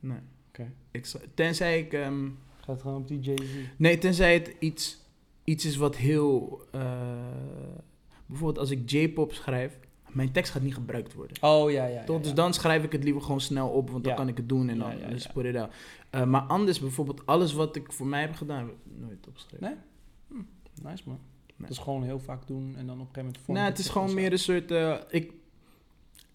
Nee. 0.00 0.18
Oké. 0.48 0.72
Tenzij 1.34 1.78
ik... 1.78 1.92
ehm, 1.92 2.28
Gaat 2.60 2.80
gewoon 2.80 2.96
op 2.96 3.08
die 3.08 3.20
Jay-Z. 3.20 3.50
nee, 3.76 3.98
tenzij 3.98 4.34
het 4.34 4.54
iets, 4.58 4.98
iets 5.44 5.64
is 5.64 5.76
wat 5.76 5.96
heel... 5.96 6.62
eh, 6.72 7.16
bijvoorbeeld 8.26 8.58
als 8.58 8.70
ik 8.70 8.90
J-pop 8.90 9.32
schrijf, 9.32 9.78
mijn 10.14 10.32
tekst 10.32 10.52
gaat 10.52 10.62
niet 10.62 10.74
gebruikt 10.74 11.14
worden. 11.14 11.36
Oh 11.42 11.70
ja, 11.70 11.84
ja. 11.86 12.04
Toch? 12.04 12.16
ja, 12.16 12.22
Dus 12.22 12.34
dan 12.34 12.54
schrijf 12.54 12.82
ik 12.84 12.92
het 12.92 13.04
liever 13.04 13.22
gewoon 13.22 13.40
snel 13.40 13.68
op, 13.68 13.90
want 13.90 14.02
dan 14.04 14.12
Ja. 14.12 14.18
kan 14.18 14.28
ik 14.28 14.36
het 14.36 14.48
doen 14.48 14.68
en 14.68 14.78
dan 14.78 14.98
ja, 14.98 15.06
put 15.32 15.44
it 15.44 15.56
out. 15.56 15.72
Eh, 16.10 16.24
maar 16.24 16.40
anders, 16.42 16.80
bijvoorbeeld 16.80 17.26
alles 17.26 17.52
wat 17.52 17.76
ik 17.76 17.92
voor 17.92 18.06
mij 18.06 18.20
heb 18.20 18.34
gedaan, 18.34 18.58
heb 18.58 18.68
ik 18.68 19.00
nooit 19.00 19.26
opgeschreven. 19.28 19.66
Nee? 20.28 20.44
Nice 20.82 21.02
man. 21.06 21.18
Nee. 21.46 21.68
Dat 21.68 21.70
is 21.70 21.78
gewoon 21.78 22.02
heel 22.02 22.20
vaak 22.20 22.46
doen 22.46 22.74
en 22.76 22.86
dan 22.86 23.00
op 23.00 23.08
een 23.08 23.14
gegeven 23.14 23.22
moment... 23.24 23.46
Nou, 23.48 23.66
het 23.70 23.78
is 23.78 23.88
gewoon 23.88 24.14
meer 24.14 24.32
een 24.32 24.38
soort. 24.38 24.70
eh, 24.70 24.96
ik, 25.08 25.32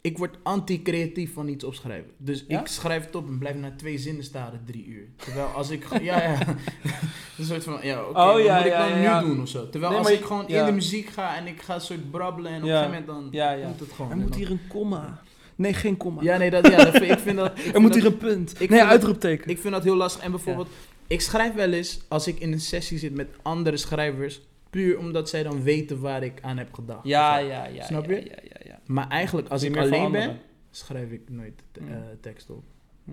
ik 0.01 0.17
word 0.17 0.37
anti-creatief 0.43 1.33
van 1.33 1.47
iets 1.47 1.63
opschrijven. 1.63 2.11
Dus 2.17 2.45
Ja? 2.47 2.59
ik 2.59 2.67
schrijf 2.67 3.05
het 3.05 3.15
op 3.15 3.27
en 3.27 3.37
blijf 3.37 3.55
na 3.55 3.71
twee 3.77 3.97
zinnen 3.97 4.23
staren 4.23 4.61
drie 4.65 4.85
uur. 4.85 5.07
Terwijl 5.15 5.47
als 5.47 5.69
ik. 5.69 5.85
ja, 6.01 6.21
ja. 6.23 6.37
een 7.37 7.45
soort 7.45 7.63
van. 7.63 7.79
Ja, 7.81 8.01
oké. 8.03 8.19
Oh, 8.19 8.33
wat 8.33 8.43
ja, 8.43 8.55
moet 8.57 8.65
ik 8.65 8.71
dan 8.71 8.99
ja. 9.01 9.21
nu 9.21 9.27
doen 9.27 9.41
of 9.41 9.47
zo? 9.49 9.69
Terwijl 9.69 9.91
Nee, 9.91 10.01
als 10.01 10.11
ik 10.11 10.23
gewoon 10.25 10.47
in 10.47 10.65
de 10.65 10.71
muziek 10.71 11.09
ga 11.09 11.35
en 11.37 11.47
ik 11.47 11.61
ga 11.61 11.73
een 11.75 11.81
soort 11.81 12.11
brabbelen 12.11 12.51
en 12.51 12.57
op 12.57 12.63
een 12.63 12.69
gegeven 12.69 12.89
moment 13.05 13.31
dan 13.31 13.61
komt 13.63 13.79
het 13.79 13.91
gewoon. 13.91 14.11
Er 14.11 14.17
moet 14.17 14.29
dan- 14.29 14.37
hier 14.37 14.51
een 14.51 14.61
komma. 14.67 15.21
Nee, 15.55 15.73
geen 15.73 15.97
komma. 15.97 16.21
Ja, 16.21 16.37
nee, 16.37 16.49
dat, 16.49 16.67
ja, 16.67 16.77
dat 16.83 17.01
ik 17.01 17.19
vind 17.19 17.37
dat. 17.37 17.51
ik 17.65 17.73
er 17.73 17.81
moet 17.81 17.93
dat- 17.93 18.01
hier 18.01 18.11
een 18.11 18.17
punt. 18.17 18.61
ik 18.61 18.69
nee, 18.69 18.83
uitroepteken. 18.83 19.49
Ik 19.49 19.59
vind 19.59 19.73
dat 19.73 19.83
heel 19.83 19.95
lastig. 19.95 20.23
En 20.23 20.31
bijvoorbeeld, 20.31 20.69
ik 21.07 21.21
schrijf 21.21 21.53
wel 21.53 21.71
eens 21.71 21.99
als 22.07 22.27
ik 22.27 22.39
in 22.39 22.51
een 22.51 22.59
sessie 22.61 22.97
zit 22.97 23.15
met 23.15 23.27
andere 23.41 23.77
schrijvers. 23.77 24.41
Puur 24.69 24.97
omdat 24.97 25.29
zij 25.29 25.43
dan 25.43 25.63
weten 25.63 25.99
waar 25.99 26.23
ik 26.23 26.41
aan 26.41 26.57
heb 26.57 26.73
gedacht. 26.73 27.07
ja, 27.07 27.37
ja, 27.37 27.65
ja. 27.65 27.83
Snap 27.85 28.05
ja, 28.05 28.15
je? 28.15 28.21
Ja, 28.25 28.37
ja, 28.43 28.59
ja. 28.65 28.79
Maar 28.85 29.07
eigenlijk 29.09 29.47
als 29.49 29.63
ik 29.63 29.73
je 29.73 29.79
alleen 29.81 30.11
ben, 30.11 30.39
schrijf 30.71 31.11
ik 31.11 31.29
nooit 31.29 31.63
te- 31.71 31.81
Mm. 31.81 31.87
eh, 31.91 31.97
tekst 32.21 32.49
op. 32.49 32.63
Hm. 33.03 33.11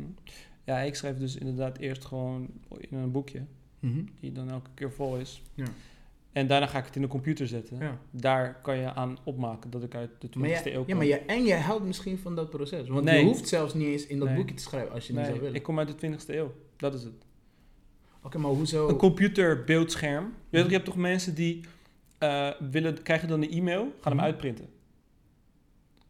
Ja, 0.65 0.79
ik 0.79 0.95
schrijf 0.95 1.19
dus 1.19 1.37
inderdaad 1.37 1.79
eerst 1.79 2.05
gewoon 2.05 2.49
in 2.79 2.97
een 2.99 3.11
boekje, 3.13 3.43
Mhm. 3.79 4.05
die 4.21 4.33
dan 4.33 4.51
elke 4.51 4.71
keer 4.75 4.93
vol 4.93 5.17
is. 5.17 5.43
Ja. 5.55 5.65
En 6.33 6.47
daarna 6.47 6.67
ga 6.67 6.79
ik 6.79 6.85
het 6.85 6.97
in 6.97 7.03
de 7.03 7.09
computer 7.09 7.47
zetten. 7.47 7.79
Ja. 7.79 7.99
Daar 8.11 8.61
kan 8.63 8.77
je 8.79 8.93
aan 8.95 9.19
opmaken 9.25 9.71
dat 9.71 9.83
ik 9.83 9.95
uit 9.95 10.11
de 10.19 10.29
20e 10.29 10.39
Maar 10.39 10.49
eeuw 10.67 10.73
jij, 10.73 10.73
kom. 10.73 10.85
ja, 10.89 10.97
maar 10.97 11.07
jij, 11.07 11.27
en 11.27 11.45
jij 11.45 11.61
houdt 11.61 11.85
misschien 11.85 12.19
van 12.19 12.35
dat 12.35 12.51
proces. 12.51 12.89
Want 12.89 13.05
Nee. 13.05 13.19
je 13.21 13.25
hoeft 13.27 13.49
zelfs 13.49 13.75
niet 13.75 13.87
eens 13.87 14.07
in 14.07 14.19
dat 14.19 14.29
Nee. 14.29 14.37
boekje 14.37 14.55
te 14.55 14.63
schrijven 14.63 14.93
als 14.93 15.07
je 15.07 15.13
niet 15.13 15.25
zou 15.27 15.39
willen. 15.39 15.55
ik 15.55 15.63
kom 15.63 15.79
uit 15.79 15.89
de 15.89 15.95
20e 15.95 16.37
eeuw. 16.37 16.53
Dat 16.77 16.95
is 16.95 17.03
het. 17.03 17.26
Oké, 18.27 18.39
maar 18.39 18.51
hoezo? 18.51 18.89
Een 18.89 18.97
computerbeeldscherm. 18.97 20.25
Je, 20.25 20.31
weet, 20.31 20.51
Mhm. 20.51 20.61
toch, 20.61 20.69
je 20.71 20.75
hebt 20.75 20.85
toch 20.85 20.97
mensen 20.97 21.35
die 21.35 21.61
eh, 22.19 22.51
willen, 22.71 23.03
krijgen 23.03 23.29
dan 23.29 23.43
een 23.43 23.51
e-mail, 23.51 23.83
gaan 23.83 24.13
hem 24.13 24.15
Mhm. 24.15 24.25
uitprinten. 24.25 24.67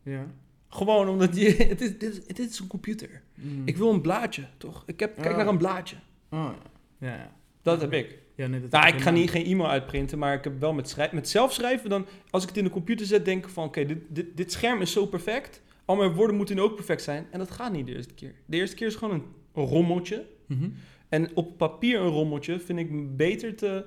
Ja. 0.03 0.27
Gewoon 0.69 1.09
omdat 1.09 1.37
je, 1.37 1.51
het 1.69 1.81
is, 1.81 1.99
dit, 1.99 2.03
is, 2.03 2.25
dit 2.27 2.51
is 2.51 2.59
een 2.59 2.67
computer. 2.67 3.23
Mm. 3.35 3.62
Ik 3.64 3.77
wil 3.77 3.91
een 3.93 4.01
blaadje, 4.01 4.43
toch? 4.57 4.83
Ik 4.87 5.01
heb, 5.01 5.14
kijk 5.14 5.29
Ah. 5.31 5.37
naar 5.37 5.47
een 5.47 5.59
blaadje. 5.59 5.97
Oh, 6.31 6.51
ja. 6.99 7.07
ja. 7.09 7.31
Dat 7.62 7.81
heb 7.81 7.93
ik. 7.93 8.19
Ja, 8.35 8.47
nee, 8.47 8.61
dat 8.61 8.71
Nou, 8.71 8.87
ik 8.95 9.01
ga 9.01 9.11
niet, 9.11 9.31
geen 9.31 9.45
e-mail 9.45 9.71
uitprinten, 9.71 10.19
maar 10.19 10.35
ik 10.35 10.45
heb 10.45 10.61
wel 10.61 10.73
met, 10.73 10.89
schrij- 10.89 11.11
met 11.12 11.29
zelf 11.29 11.53
schrijven. 11.53 11.91
Dan, 11.91 12.07
als 12.31 12.43
ik 12.43 12.49
het 12.49 12.59
in 12.59 12.64
de 12.64 12.71
computer 12.71 13.07
zet, 13.07 13.25
denk 13.25 13.45
ik 13.45 13.51
van... 13.51 13.64
Oké, 13.64 13.85
dit, 13.87 13.99
dit, 14.09 14.37
dit 14.37 14.53
scherm 14.53 14.81
is 14.81 14.93
zo 14.93 15.07
perfect. 15.07 15.62
Al 15.85 15.97
mijn 15.97 16.12
woorden 16.12 16.37
moeten 16.37 16.57
nu 16.57 16.62
ook 16.62 16.75
perfect 16.75 17.03
zijn. 17.03 17.27
En 17.31 17.39
dat 17.39 17.51
gaat 17.51 17.73
niet 17.73 17.87
de 17.87 17.95
eerste 17.95 18.14
keer. 18.14 18.35
De 18.47 18.57
eerste 18.57 18.77
keer 18.77 18.87
is 18.87 18.95
gewoon 18.95 19.14
een, 19.55 19.64
rommeltje. 19.69 20.27
Mhm. 20.47 20.69
En 21.09 21.29
op 21.35 21.57
papier 21.57 22.01
een 22.01 22.09
rommeltje 22.09 22.61
vind 22.61 22.79
ik 22.79 23.17
beter 23.17 23.55
te 23.57 23.85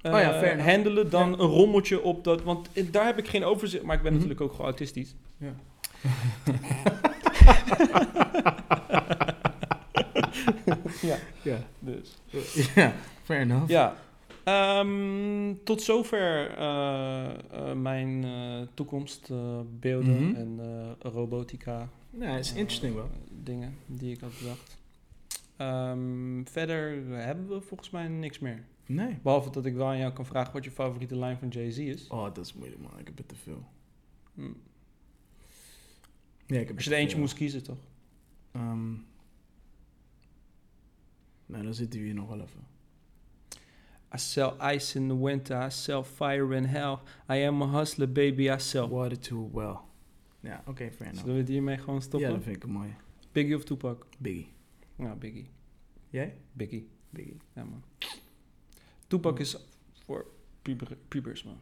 eh, 0.00 0.12
Oh 0.12 0.20
ja, 0.20 0.42
enough. 0.42 0.66
handelen 0.68 1.10
dan 1.10 1.30
Ja. 1.30 1.38
een 1.38 1.46
rommeltje 1.46 2.02
op 2.02 2.24
dat... 2.24 2.42
Want 2.42 2.68
ik- 2.72 2.92
daar 2.92 3.06
heb 3.06 3.18
ik 3.18 3.28
geen 3.28 3.44
overzicht. 3.44 3.82
Maar 3.84 3.96
ik 3.96 4.02
ben 4.02 4.12
Mhm. 4.12 4.20
natuurlijk 4.22 4.50
ook 4.50 4.56
gewoon 4.56 4.70
autistisch. 4.70 5.14
Ja. 5.38 5.54
ja, 11.02 11.16
Ja. 11.42 11.58
dus... 11.78 12.14
ja, 12.74 12.92
fair 13.22 13.40
enough. 13.40 13.68
Ja. 13.68 13.96
Ehm, 14.44 15.54
tot 15.64 15.82
zover 15.82 16.50
eh, 16.58 17.24
eh, 17.30 17.34
mijn 17.76 18.24
eh, 18.24 18.66
toekomstbeelden 18.74 20.28
Mhm. 20.28 20.34
en 20.34 20.58
eh, 20.60 21.10
robotica. 21.12 21.88
Nee, 22.10 22.38
is 22.38 22.52
interesting 22.54 22.94
wel. 22.94 23.04
eh, 23.04 23.10
dingen 23.42 23.76
die 23.86 24.12
ik 24.14 24.20
had 24.20 24.30
bedacht. 24.38 24.78
Ehm, 25.62 26.44
verder 26.44 27.06
hebben 27.06 27.48
we 27.48 27.60
volgens 27.60 27.90
mij 27.90 28.08
niks 28.08 28.38
meer. 28.38 28.64
Nee. 28.86 29.18
Behalve 29.22 29.50
dat 29.50 29.64
ik 29.64 29.74
wel 29.74 29.86
aan 29.86 29.98
jou 29.98 30.12
kan 30.12 30.26
vragen 30.26 30.52
wat 30.52 30.64
je 30.64 30.70
favoriete 30.70 31.16
lijn 31.16 31.38
van 31.38 31.48
Jay-Z 31.48 31.78
is. 31.78 32.08
Oh, 32.08 32.24
dat 32.24 32.38
is 32.38 32.54
moeilijk 32.54 32.80
man. 32.80 32.98
Ik 32.98 33.06
heb 33.06 33.18
er 33.18 33.26
te 33.26 33.34
veel. 33.34 33.64
Nee, 36.46 36.60
ik 36.60 36.66
heb 36.66 36.76
Als 36.76 36.84
je 36.84 36.90
er 36.90 36.96
eentje 36.96 37.18
moest 37.18 37.34
kiezen, 37.34 37.62
toch? 37.62 37.78
Ehm, 38.52 38.90
nou, 41.46 41.64
dan 41.64 41.74
zitten 41.74 42.00
we 42.00 42.06
hier 42.06 42.14
nog 42.14 42.28
wel 42.28 42.40
even. 42.40 42.66
I 44.14 44.18
sell 44.18 44.52
ice 44.74 44.98
in 44.98 45.08
the 45.08 45.24
winter, 45.24 45.66
I 45.66 45.70
sell 45.70 46.02
fire 46.02 46.56
in 46.56 46.64
hell. 46.64 46.98
I 47.30 47.46
am 47.46 47.62
a 47.62 47.66
hustler, 47.66 48.12
baby, 48.12 48.50
I 48.50 48.58
sell. 48.58 48.88
Water 48.88 49.18
too 49.18 49.50
well. 49.52 49.76
Ja, 50.40 50.62
oké, 50.66 50.90
fair 50.90 51.00
enough. 51.00 51.18
Zullen 51.18 51.34
we 51.34 51.40
het 51.40 51.48
hiermee 51.48 51.78
gewoon 51.78 52.02
stoppen? 52.02 52.28
Ja, 52.28 52.34
dat 52.34 52.44
vind 52.44 52.56
ik 52.56 52.62
een 52.62 52.70
mooie. 52.70 52.94
Biggie 53.32 53.56
of 53.56 53.64
Tupac? 53.64 54.06
Biggie. 54.18 54.51
Ja, 55.02 55.14
Biggie. 55.14 55.46
Jij? 56.10 56.34
Biggie. 56.52 56.88
Biggie. 57.10 57.36
Ja, 57.54 57.64
man. 57.64 57.82
Tupac 59.06 59.38
is 59.38 59.56
voor 60.04 60.26
puber, 60.62 60.96
pubers, 61.08 61.42
man. 61.44 61.56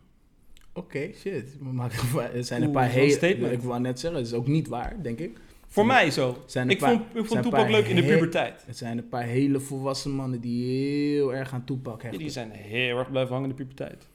Oké, 0.72 1.12
shit. 1.14 1.56
We 1.58 1.72
maken, 1.72 2.32
er 2.34 2.44
zijn 2.44 2.62
een 2.62 2.70
paar 2.70 2.88
hele... 2.88 3.50
Ik 3.52 3.60
wou 3.62 3.80
net 3.80 4.00
zeggen, 4.00 4.20
dat 4.20 4.28
is 4.30 4.36
ook 4.36 4.46
niet 4.46 4.68
waar, 4.68 5.02
denk 5.02 5.18
ik. 5.18 5.38
Voor 5.66 5.86
mij 5.86 6.10
zo. 6.10 6.42
Ik 6.70 6.78
paar- 6.78 6.90
vond, 6.90 7.02
ik 7.16 7.26
vond 7.26 7.44
paar 7.50 7.70
leuk 7.70 7.86
in 7.86 7.96
de 7.96 8.04
puberteit. 8.04 8.62
Het 8.66 8.76
zijn 8.76 8.98
een 8.98 9.08
paar 9.08 9.22
hele 9.24 9.60
volwassen 9.60 10.10
mannen 10.10 10.40
die 10.40 10.64
heel 10.64 11.34
erg 11.34 11.52
aan 11.52 11.64
Ja, 11.98 12.02
hechten. 12.02 12.18
die 12.20 12.30
zijn 12.30 12.50
heel 12.50 12.98
erg 12.98 13.10
blijven 13.10 13.32
hangen 13.34 13.50
in 13.50 13.56
de 13.56 13.62
puberteit. 13.62 14.08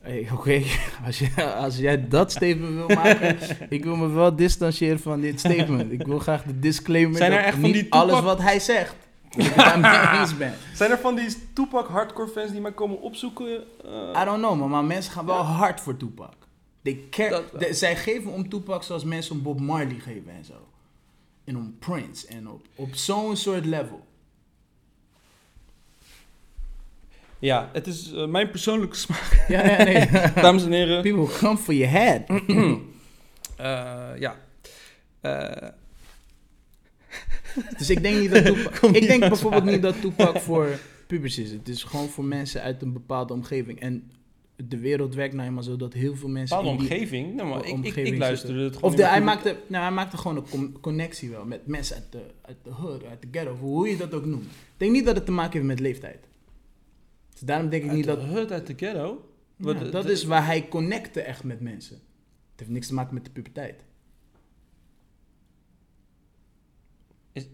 Hey, 0.00 0.28
Oké, 0.32 0.62
als, 1.06 1.18
je, 1.18 1.44
als 1.54 1.76
jij 1.76 2.08
dat 2.08 2.30
statement 2.30 2.74
wil 2.74 2.88
maken, 2.88 3.38
ik 3.76 3.84
wil 3.84 3.96
me 3.96 4.08
wel 4.08 4.36
distancieren 4.36 5.00
van 5.00 5.20
dit 5.20 5.38
statement. 5.40 5.92
Ik 5.92 6.02
wil 6.06 6.18
graag 6.18 6.42
de 6.42 6.58
disclaimer 6.58 7.16
Zijn 7.16 7.30
er 7.32 7.36
dat 7.36 7.46
echt 7.46 7.54
van 7.54 7.62
niet 7.64 7.72
die 7.74 7.82
Tupac- 7.82 8.00
alles 8.00 8.20
wat 8.20 8.38
hij 8.40 8.60
zegt, 8.60 8.94
dat 9.56 10.38
ben. 10.38 10.54
Zijn 10.74 10.90
er 10.90 10.98
van 10.98 11.14
die 11.14 11.36
Tupac 11.52 11.86
hardcore 11.88 12.28
fans 12.28 12.50
die 12.50 12.60
mij 12.60 12.72
komen 12.72 13.00
opzoeken? 13.00 13.46
Eh, 13.84 14.20
I 14.22 14.24
don't 14.24 14.38
know, 14.38 14.58
man, 14.58 14.70
maar 14.70 14.84
mensen 14.84 15.12
gaan 15.12 15.26
wel 15.26 15.36
Ja. 15.36 15.42
hard 15.42 15.80
voor 15.80 15.96
Tupac. 15.96 16.32
They 16.82 17.06
de- 17.58 17.68
zij 17.70 17.96
geven 17.96 18.30
om 18.32 18.48
Tupac 18.48 18.82
zoals 18.82 19.04
mensen 19.04 19.34
om 19.34 19.42
Bob 19.42 19.60
Marley 19.60 19.98
geven 19.98 20.32
en 20.32 20.44
zo. 20.44 20.66
En 21.44 21.56
om 21.56 21.76
Prince 21.78 22.26
en 22.26 22.48
op, 22.48 22.66
op 22.74 22.94
zo'n 22.94 23.36
soort 23.36 23.64
level. 23.64 24.06
Ja, 27.40 27.70
het 27.72 27.86
is 27.86 28.12
eh, 28.12 28.26
mijn 28.26 28.50
persoonlijke 28.50 28.96
smaak. 29.06 29.44
Ja, 29.48 29.66
ja, 29.70 29.84
nee. 29.84 30.08
Dames 30.42 30.64
en 30.64 30.72
heren. 30.72 31.02
People 31.02 31.38
come 31.38 31.56
for 31.56 31.74
your 31.74 31.92
head. 31.92 32.22
Eh, 33.56 34.10
ja. 34.18 34.36
Eh, 35.20 35.68
Dus 37.78 37.90
ik 37.90 38.02
denk 38.02 38.18
niet 38.18 38.30
dat 38.30 38.44
Tupac... 38.44 38.74
Ik 39.00 39.06
denk 39.06 39.20
bijvoorbeeld 39.28 39.64
niet 39.64 39.82
dat 39.82 40.00
Tupac 40.00 40.38
voor 40.38 40.78
pubers 41.06 41.38
is. 41.38 41.50
Het 41.50 41.68
is 41.68 41.82
gewoon 41.84 42.08
voor 42.08 42.24
mensen 42.24 42.62
uit 42.62 42.82
een 42.82 42.92
bepaalde 42.92 43.32
omgeving. 43.32 43.80
En 43.80 44.10
de 44.56 44.78
wereld 44.78 45.14
werkt 45.14 45.34
nou 45.34 45.48
eenmaal 45.48 45.62
zo 45.62 45.76
dat 45.76 45.92
heel 45.92 46.16
veel 46.16 46.28
mensen... 46.28 46.56
bepaalde 46.56 46.82
in 46.82 46.88
die 46.88 46.96
omgeving. 46.98 47.34
Nou, 47.34 47.48
maar 47.48 47.66
ik, 47.66 47.94
ik, 47.96 48.18
luisterde 48.18 48.62
het 48.64 48.74
Of 48.74 48.80
gewoon 48.80 48.96
de, 48.96 49.02
in 49.02 49.08
hij, 49.08 49.20
maakte, 49.22 49.56
nou, 49.66 49.82
hij 49.84 49.92
maakte 49.92 50.16
gewoon 50.16 50.36
een 50.36 50.48
con- 50.50 50.76
connectie 50.80 51.30
wel 51.30 51.44
met 51.44 51.66
mensen 51.66 51.96
uit 51.96 52.12
de, 52.12 52.22
uit 52.42 52.56
de 52.62 52.70
hood, 52.70 53.04
uit 53.04 53.22
de 53.22 53.28
ghetto, 53.30 53.56
hoe 53.56 53.88
je 53.88 53.96
dat 53.96 54.14
ook 54.14 54.24
noemt. 54.26 54.44
Ik 54.44 54.50
denk 54.76 54.92
niet 54.92 55.04
dat 55.06 55.14
het 55.16 55.24
te 55.26 55.32
maken 55.32 55.52
heeft 55.52 55.64
met 55.66 55.80
leeftijd. 55.80 56.28
Dus 57.40 57.48
daarom 57.48 57.68
denk 57.68 57.82
ik 57.82 57.88
Uit 57.88 57.96
niet 57.96 58.06
de 58.06 58.14
dat... 58.16 58.24
hut 58.24 58.52
uit 58.52 58.66
de 58.66 58.74
ghetto. 58.76 59.28
Ja, 59.56 59.64
Wat 59.64 59.78
de- 59.78 59.88
dat 59.90 60.02
de- 60.06 60.12
is 60.12 60.24
waar 60.24 60.46
hij 60.46 60.68
connecte 60.68 61.20
echt 61.20 61.44
met 61.44 61.60
mensen. 61.60 61.94
Het 62.50 62.60
heeft 62.60 62.70
niks 62.70 62.86
te 62.86 62.94
maken 62.94 63.14
met 63.14 63.24
de 63.24 63.30
puberteit. 63.30 63.84
Is- 67.32 67.48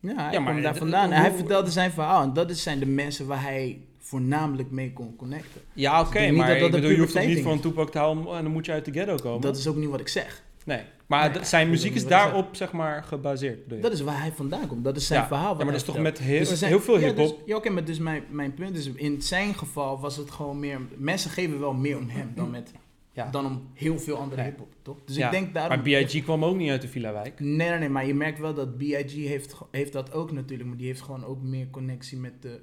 Ja, 0.00 0.14
hij 0.14 0.32
Ja, 0.32 0.44
komt 0.44 0.62
daar 0.62 0.76
vandaan. 0.76 1.12
En 1.12 1.20
hij 1.20 1.32
vertelde 1.32 1.70
zijn 1.70 1.90
verhaal. 1.90 2.22
En 2.22 2.32
dat 2.32 2.50
is- 2.50 2.62
zijn 2.62 2.78
de 2.78 2.86
mensen 2.86 3.26
waar 3.26 3.42
hij 3.42 3.80
voornamelijk 3.98 4.70
mee 4.70 4.92
kon 4.92 5.16
connecten. 5.16 5.60
Ja, 5.72 6.00
oké, 6.00 6.12
denk 6.12 6.28
niet 6.30 6.36
maar 6.38 6.48
dat 6.48 6.58
dat 6.58 6.66
ik 6.68 6.74
bedoel, 6.74 6.90
je 6.90 6.98
hoeft 6.98 7.12
toch 7.12 7.26
niet 7.26 7.44
een 7.44 7.60
Tupac 7.60 7.90
te 7.90 7.98
houden 7.98 8.36
en 8.36 8.42
dan 8.42 8.52
moet 8.52 8.66
je 8.66 8.72
uit 8.72 8.84
de 8.84 8.92
ghetto 8.92 9.16
komen. 9.16 9.40
Dat 9.40 9.56
is 9.56 9.66
ook 9.66 9.76
niet 9.76 9.88
wat 9.88 10.00
ik 10.00 10.08
zeg. 10.08 10.42
Nee, 10.64 10.82
maar 11.06 11.30
Nee, 11.30 11.44
zijn 11.44 11.70
muziek 11.70 11.94
is 11.94 12.06
daarop, 12.06 12.56
zeg 12.56 12.72
maar, 12.72 13.02
gebaseerd. 13.02 13.82
Dat 13.82 13.92
is 13.92 14.00
waar 14.00 14.20
hij 14.20 14.32
vandaan 14.32 14.66
komt. 14.66 14.84
Dat 14.84 14.96
is 14.96 15.06
zijn 15.06 15.20
Ja, 15.20 15.26
verhaal. 15.26 15.50
Ja, 15.50 15.56
maar 15.56 15.66
dat 15.66 15.74
is 15.74 15.82
toch 15.82 15.98
met 15.98 16.18
heel, 16.18 16.38
Dus 16.38 16.58
zijn- 16.58 16.70
heel 16.70 16.80
veel 16.80 16.98
ja, 16.98 17.06
hip-hop. 17.06 17.28
Dus, 17.28 17.36
ja, 17.46 17.56
oké, 17.56 17.70
maar 17.70 17.84
dus 17.84 17.98
mijn, 17.98 18.24
mijn 18.30 18.54
punt 18.54 18.76
is, 18.76 18.86
in 18.92 19.22
zijn 19.22 19.54
geval 19.54 20.00
was 20.00 20.16
het 20.16 20.30
gewoon 20.30 20.58
meer... 20.58 20.80
Mensen 20.96 21.30
geven 21.30 21.60
wel 21.60 21.74
meer 21.74 21.96
om 21.98 22.08
hem 22.08 22.32
dan, 22.34 22.50
met, 22.50 22.72
ja. 23.12 23.30
dan 23.30 23.46
om 23.46 23.68
heel 23.74 23.98
veel 23.98 24.16
andere 24.16 24.40
Ja. 24.42 24.46
hip-hop, 24.48 24.74
toch? 24.82 24.98
Dus 25.04 25.16
ik 25.16 25.30
denk 25.30 25.54
daarom... 25.54 25.76
Maar 25.76 25.84
B.I.G. 26.04 26.22
kwam 26.22 26.44
ook 26.44 26.56
niet 26.56 26.70
uit 26.70 26.82
de 26.82 26.88
Villa-wijk. 26.88 27.40
Nee, 27.40 27.68
nee, 27.68 27.78
nee, 27.78 27.88
maar 27.88 28.06
je 28.06 28.14
merkt 28.14 28.38
wel 28.38 28.54
dat 28.54 28.76
B.I.G. 28.78 29.12
Heeft, 29.12 29.56
heeft 29.70 29.92
dat 29.92 30.12
ook 30.12 30.32
natuurlijk, 30.32 30.68
maar 30.68 30.78
die 30.78 30.86
heeft 30.86 31.02
gewoon 31.02 31.24
ook 31.24 31.42
meer 31.42 31.70
connectie 31.70 32.18
met 32.18 32.42
de, 32.42 32.60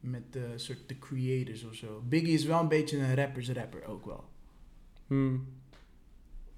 met 0.00 0.32
de 0.32 0.52
soort 0.56 0.78
de 0.88 0.98
creators 0.98 1.64
of 1.64 1.74
zo. 1.74 2.02
Biggie 2.08 2.32
is 2.34 2.44
wel 2.44 2.60
een 2.60 2.68
beetje 2.68 2.98
een 2.98 3.14
rappers 3.14 3.50
rapper 3.50 3.84
ook 3.84 4.06
wel. 4.06 4.24
Hmm. 5.06 5.46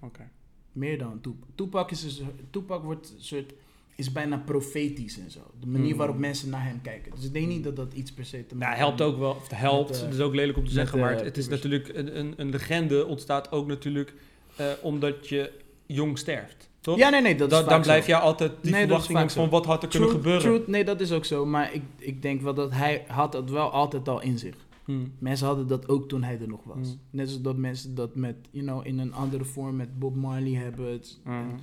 Oké. 0.00 0.30
Meer 0.78 0.98
dan 0.98 1.20
Tupac. 1.20 1.48
Tupac, 1.54 1.90
is 1.90 2.22
Tupac 2.50 2.82
wordt 2.82 3.14
een 3.18 3.24
soort, 3.24 3.52
is 3.96 4.12
bijna 4.12 4.36
profetisch 4.44 5.18
en 5.18 5.30
zo. 5.30 5.40
De 5.60 5.66
manier 5.66 5.88
Hmm. 5.88 5.96
waarop 5.98 6.18
mensen 6.18 6.50
naar 6.50 6.64
hem 6.64 6.80
kijken. 6.82 7.12
Dus 7.14 7.24
ik 7.24 7.32
denk 7.32 7.46
niet 7.46 7.64
dat 7.64 7.76
dat 7.76 7.92
iets 7.94 8.12
per 8.12 8.24
se 8.24 8.36
te 8.46 8.54
Nou, 8.54 8.58
maken 8.58 8.78
helpt 8.78 9.00
ook 9.00 9.18
wel. 9.18 9.30
Of 9.30 9.42
het 9.48 9.58
helpt, 9.58 9.88
Met, 9.88 9.98
eh, 9.98 10.04
dat 10.04 10.14
is 10.14 10.20
ook 10.20 10.34
lelijk 10.34 10.58
om 10.58 10.64
te 10.64 10.70
zeggen. 10.72 10.98
Maar 10.98 11.10
het, 11.10 11.24
het 11.24 11.36
is 11.36 11.48
natuurlijk... 11.48 11.88
Een, 11.94 12.18
een, 12.18 12.34
een 12.36 12.50
legende 12.50 13.06
ontstaat 13.06 13.52
ook 13.52 13.66
natuurlijk 13.66 14.14
eh, 14.56 14.66
omdat 14.82 15.28
je 15.28 15.52
jong 15.86 16.18
sterft. 16.18 16.68
Toch? 16.80 16.98
Ja, 16.98 17.08
nee, 17.08 17.20
nee, 17.20 17.34
dat 17.34 17.50
dan, 17.50 17.80
blijf 17.80 18.06
je 18.06 18.16
altijd 18.16 18.52
die 18.60 18.72
Nee, 18.72 18.86
dat 18.86 19.04
zo. 19.04 19.28
van 19.28 19.48
wat 19.48 19.66
had 19.66 19.82
er 19.82 19.88
kunnen 19.88 20.10
gebeuren. 20.10 20.40
truth, 20.42 20.66
nee, 20.66 20.84
dat 20.84 21.00
is 21.00 21.12
ook 21.12 21.24
zo. 21.24 21.46
Maar 21.46 21.74
ik, 21.74 21.82
ik 21.96 22.22
denk 22.22 22.40
wel 22.40 22.54
dat 22.54 22.70
hij 22.72 23.04
had 23.08 23.32
het 23.32 23.50
wel 23.50 23.70
altijd 23.70 24.08
al 24.08 24.20
in 24.22 24.38
zich. 24.38 24.54
Hmm. 24.88 25.12
Mensen 25.18 25.46
hadden 25.46 25.66
dat 25.66 25.88
ook 25.88 26.08
toen 26.08 26.22
hij 26.22 26.40
er 26.40 26.48
nog 26.48 26.64
was. 26.64 26.76
Mm. 26.88 27.00
Net 27.10 27.28
zoals 27.28 27.42
dat 27.42 27.56
mensen 27.56 27.94
dat 27.94 28.14
met, 28.14 28.36
you 28.50 28.64
know, 28.66 28.86
in 28.86 28.98
een 28.98 29.12
andere 29.12 29.44
vorm 29.44 29.76
met 29.76 29.98
Bob 29.98 30.14
Marley 30.16 30.52
hebben. 30.52 30.92
Het, 30.92 31.18
Hmm. 31.22 31.54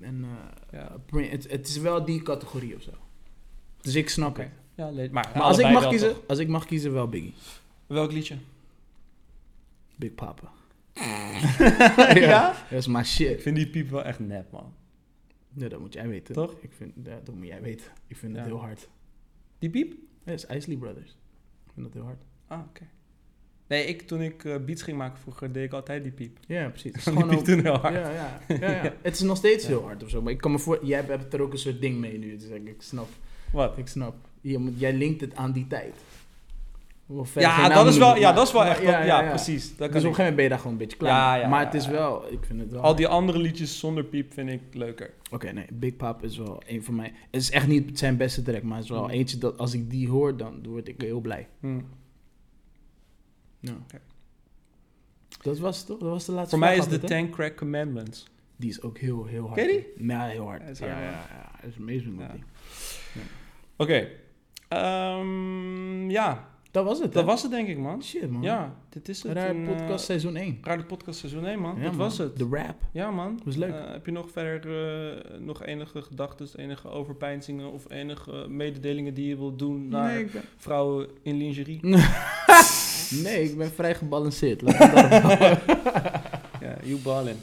en, 0.00 0.24
eh, 0.24 0.80
Ja. 0.80 0.96
Het, 1.20 1.50
het 1.50 1.68
is 1.68 1.78
wel 1.78 2.04
die 2.04 2.22
categorie 2.22 2.74
of 2.76 2.82
zo. 2.82 2.90
Dus 3.80 3.94
ik 3.94 4.08
snap 4.08 4.36
het. 4.36 4.48
Ja, 4.74 4.90
maar, 4.90 5.10
Maar 5.10 5.32
als 5.42 5.58
ik, 5.58 5.70
mag 5.72 5.88
kiezen, 5.88 6.08
toch? 6.14 6.22
als 6.26 6.38
ik 6.38 6.48
mag 6.48 6.64
kiezen, 6.66 6.92
wel 6.92 7.08
Biggie. 7.08 7.34
Welk 7.86 8.12
liedje? 8.12 8.36
Big 9.96 10.14
Papa. 10.14 10.52
ja? 12.14 12.54
Dat 12.70 12.78
is 12.78 12.86
Ik 12.86 13.04
shit. 13.04 13.42
vind 13.42 13.56
die 13.56 13.68
piep 13.70 13.90
wel 13.90 14.02
echt 14.04 14.18
nep, 14.18 14.50
man. 14.52 14.72
Ja, 15.52 15.68
dat 15.68 15.80
moet 15.80 15.92
jij 15.92 16.08
weten. 16.08 16.34
Toch? 16.34 16.54
Ik 16.60 16.72
vind, 16.72 16.92
ja, 17.04 17.20
dat 17.24 17.34
moet 17.34 17.46
jij 17.46 17.62
weten. 17.62 17.86
Ik 18.06 18.16
vind 18.16 18.36
het 18.36 18.44
heel 18.44 18.60
hard. 18.60 18.88
Die 19.58 19.70
piep? 19.70 19.92
Ja, 20.24 20.32
dat 20.32 20.34
is 20.34 20.56
Isley 20.56 20.76
Brothers. 20.76 21.10
Ik 21.66 21.72
vind 21.74 21.86
dat 21.86 21.94
heel 21.94 22.04
hard. 22.04 22.22
Ah, 22.48 22.58
oké. 22.68 22.82
Nee, 23.66 23.84
ik, 23.84 24.02
toen 24.02 24.20
ik 24.20 24.44
eh, 24.44 24.56
beats 24.66 24.82
ging 24.82 24.96
maken 24.96 25.18
vroeger, 25.20 25.52
deed 25.52 25.64
ik 25.64 25.72
altijd 25.72 26.02
die 26.02 26.12
piep. 26.12 26.38
Ja, 26.46 26.68
precies. 26.68 26.92
Het 26.92 26.96
is 26.96 27.04
Die 27.04 27.12
gewoon 27.12 27.28
piep 27.28 27.38
ook- 27.38 27.44
toen 27.44 27.60
heel 27.60 27.76
hard. 27.78 27.94
Ja, 27.94 28.10
ja, 28.10 28.40
ja, 28.60 28.70
ja. 28.84 28.92
Het 29.02 29.14
is 29.14 29.20
nog 29.20 29.36
steeds 29.36 29.66
heel 29.66 29.82
hard 29.82 30.02
of 30.02 30.10
zo. 30.10 30.22
Maar 30.22 30.32
ik 30.32 30.38
kan 30.38 30.50
me 30.50 30.58
voor... 30.58 30.78
Jij 30.86 31.02
hebt 31.06 31.34
er 31.34 31.40
ook 31.42 31.52
een 31.52 31.58
soort 31.58 31.80
ding 31.80 31.98
mee 31.98 32.18
nu. 32.18 32.36
Dus 32.36 32.48
ik, 32.48 32.68
ik 32.68 32.82
snap. 32.82 33.08
Wat? 33.52 33.78
Ik 33.78 33.86
snap. 33.86 34.14
Jij 34.76 34.92
linkt 34.92 35.20
het 35.20 35.34
aan 35.36 35.52
die 35.52 35.66
tijd. 35.66 35.94
Ja, 37.34 37.68
dat 37.68 37.86
is 37.86 37.98
wel, 37.98 38.16
ja, 38.16 38.32
dat 38.32 38.46
is 38.46 38.52
wel 38.52 38.64
echt, 38.64 38.82
ja, 38.82 39.02
ja, 39.02 39.28
precies. 39.28 39.76
Dat 39.76 39.78
Dus 39.78 39.86
op 39.88 39.94
een 39.94 40.14
gegeven 40.14 40.16
moment 40.18 40.34
ben 40.34 40.44
je 40.44 40.50
daar 40.50 40.58
gewoon 40.58 40.72
een 40.72 40.78
beetje 40.78 40.96
klaar 40.96 41.10
Ja, 41.26 41.32
mee. 41.32 41.40
ja, 41.42 41.48
Maar 41.48 41.64
het 41.64 41.74
is 41.74 41.86
wel... 41.86 42.32
Ik 42.32 42.38
vind 42.44 42.60
het 42.60 42.70
wel... 42.72 42.80
Al 42.80 42.94
die 42.94 43.06
andere 43.08 43.38
liedjes 43.38 43.78
zonder 43.78 44.04
piep 44.04 44.32
vind 44.32 44.50
ik 44.50 44.60
leuker. 44.72 45.10
Oké, 45.30 45.50
nee. 45.52 45.66
Big 45.72 45.96
Pop 45.96 46.22
is 46.24 46.36
wel 46.38 46.62
een 46.66 46.84
van 46.84 46.94
mijn... 46.94 47.12
Het 47.30 47.40
is 47.40 47.50
echt 47.50 47.66
niet 47.66 47.98
zijn 47.98 48.16
beste 48.16 48.42
track, 48.42 48.62
maar 48.62 48.74
het 48.76 48.84
is 48.84 48.90
wel 48.90 49.02
Mm. 49.04 49.10
eentje 49.10 49.38
dat 49.38 49.58
als 49.58 49.74
ik 49.74 49.90
die 49.90 50.08
hoor, 50.08 50.36
dan 50.36 50.62
word 50.68 50.88
ik 50.88 51.00
heel 51.00 51.20
blij. 51.20 51.48
Ja. 53.60 53.72
Oké. 53.72 54.00
Dat 55.42 55.58
was 55.58 55.78
het 55.78 55.86
toch? 55.86 55.98
Dat 55.98 56.08
was 56.08 56.24
de 56.24 56.32
laatste 56.32 56.50
Voor 56.50 56.66
mij 56.66 56.76
is 56.76 56.88
de? 56.88 56.98
Ten 56.98 57.30
Crack 57.30 57.56
Commandments. 57.56 58.26
Die 58.56 58.70
is 58.70 58.82
ook 58.82 58.98
heel, 58.98 59.24
heel 59.24 59.46
hard. 59.46 59.60
Ken 59.60 59.68
je 59.68 59.94
Ja, 59.96 60.26
heel 60.26 60.44
hard. 60.44 60.62
Ja, 60.62 60.68
is 60.68 60.78
Ja, 60.78 60.86
hard, 60.86 61.02
ja. 61.02 61.50
Dat 61.60 61.70
is 61.70 61.76
amazing. 61.78 62.20
Ja. 62.20 62.34
Oké. 63.76 64.08
Ehm, 64.68 66.10
ja, 66.10 66.48
Dat 66.70 66.84
was 66.84 66.98
het, 66.98 67.12
dat 67.12 67.22
hè? 67.22 67.28
was 67.28 67.42
het 67.42 67.50
denk 67.50 67.68
ik, 67.68 67.78
man. 67.78 68.02
Shit, 68.02 68.30
man. 68.30 68.42
Ja, 68.42 68.74
dit 68.88 69.08
is 69.08 69.22
het. 69.22 69.32
Raar 69.32 69.50
een, 69.50 69.64
podcast 69.64 70.00
eh, 70.00 70.06
seizoen 70.06 70.36
1. 70.36 70.58
Raar 70.62 70.84
podcast 70.84 71.18
seizoen 71.18 71.46
1, 71.46 71.60
man. 71.60 71.76
Ja, 71.76 71.82
dat 71.82 71.90
man. 71.90 71.98
was 71.98 72.18
het. 72.18 72.38
De 72.38 72.48
rap. 72.50 72.76
Ja, 72.92 73.10
man. 73.10 73.40
Was 73.44 73.56
leuk. 73.56 73.74
Eh, 73.74 73.90
heb 73.90 74.06
je 74.06 74.12
nog 74.12 74.30
verder 74.30 75.22
eh, 75.24 75.38
nog 75.40 75.64
enige 75.64 76.02
gedachten, 76.02 76.48
enige 76.56 76.88
overpeinzingen 76.88 77.72
of 77.72 77.90
enige 77.90 78.46
mededelingen 78.48 79.14
die 79.14 79.28
je 79.28 79.36
wilt 79.36 79.58
doen 79.58 79.88
naar 79.88 80.12
Nee, 80.12 80.24
ik 80.24 80.32
ben... 80.32 80.42
vrouwen 80.56 81.08
in 81.22 81.36
lingerie? 81.36 81.80
nee, 83.10 83.42
ik 83.44 83.56
ben 83.58 83.70
vrij 83.70 83.94
gebalanceerd. 83.94 84.62
Ja, 86.60 86.76
you 86.82 86.98
ballin. 87.02 87.36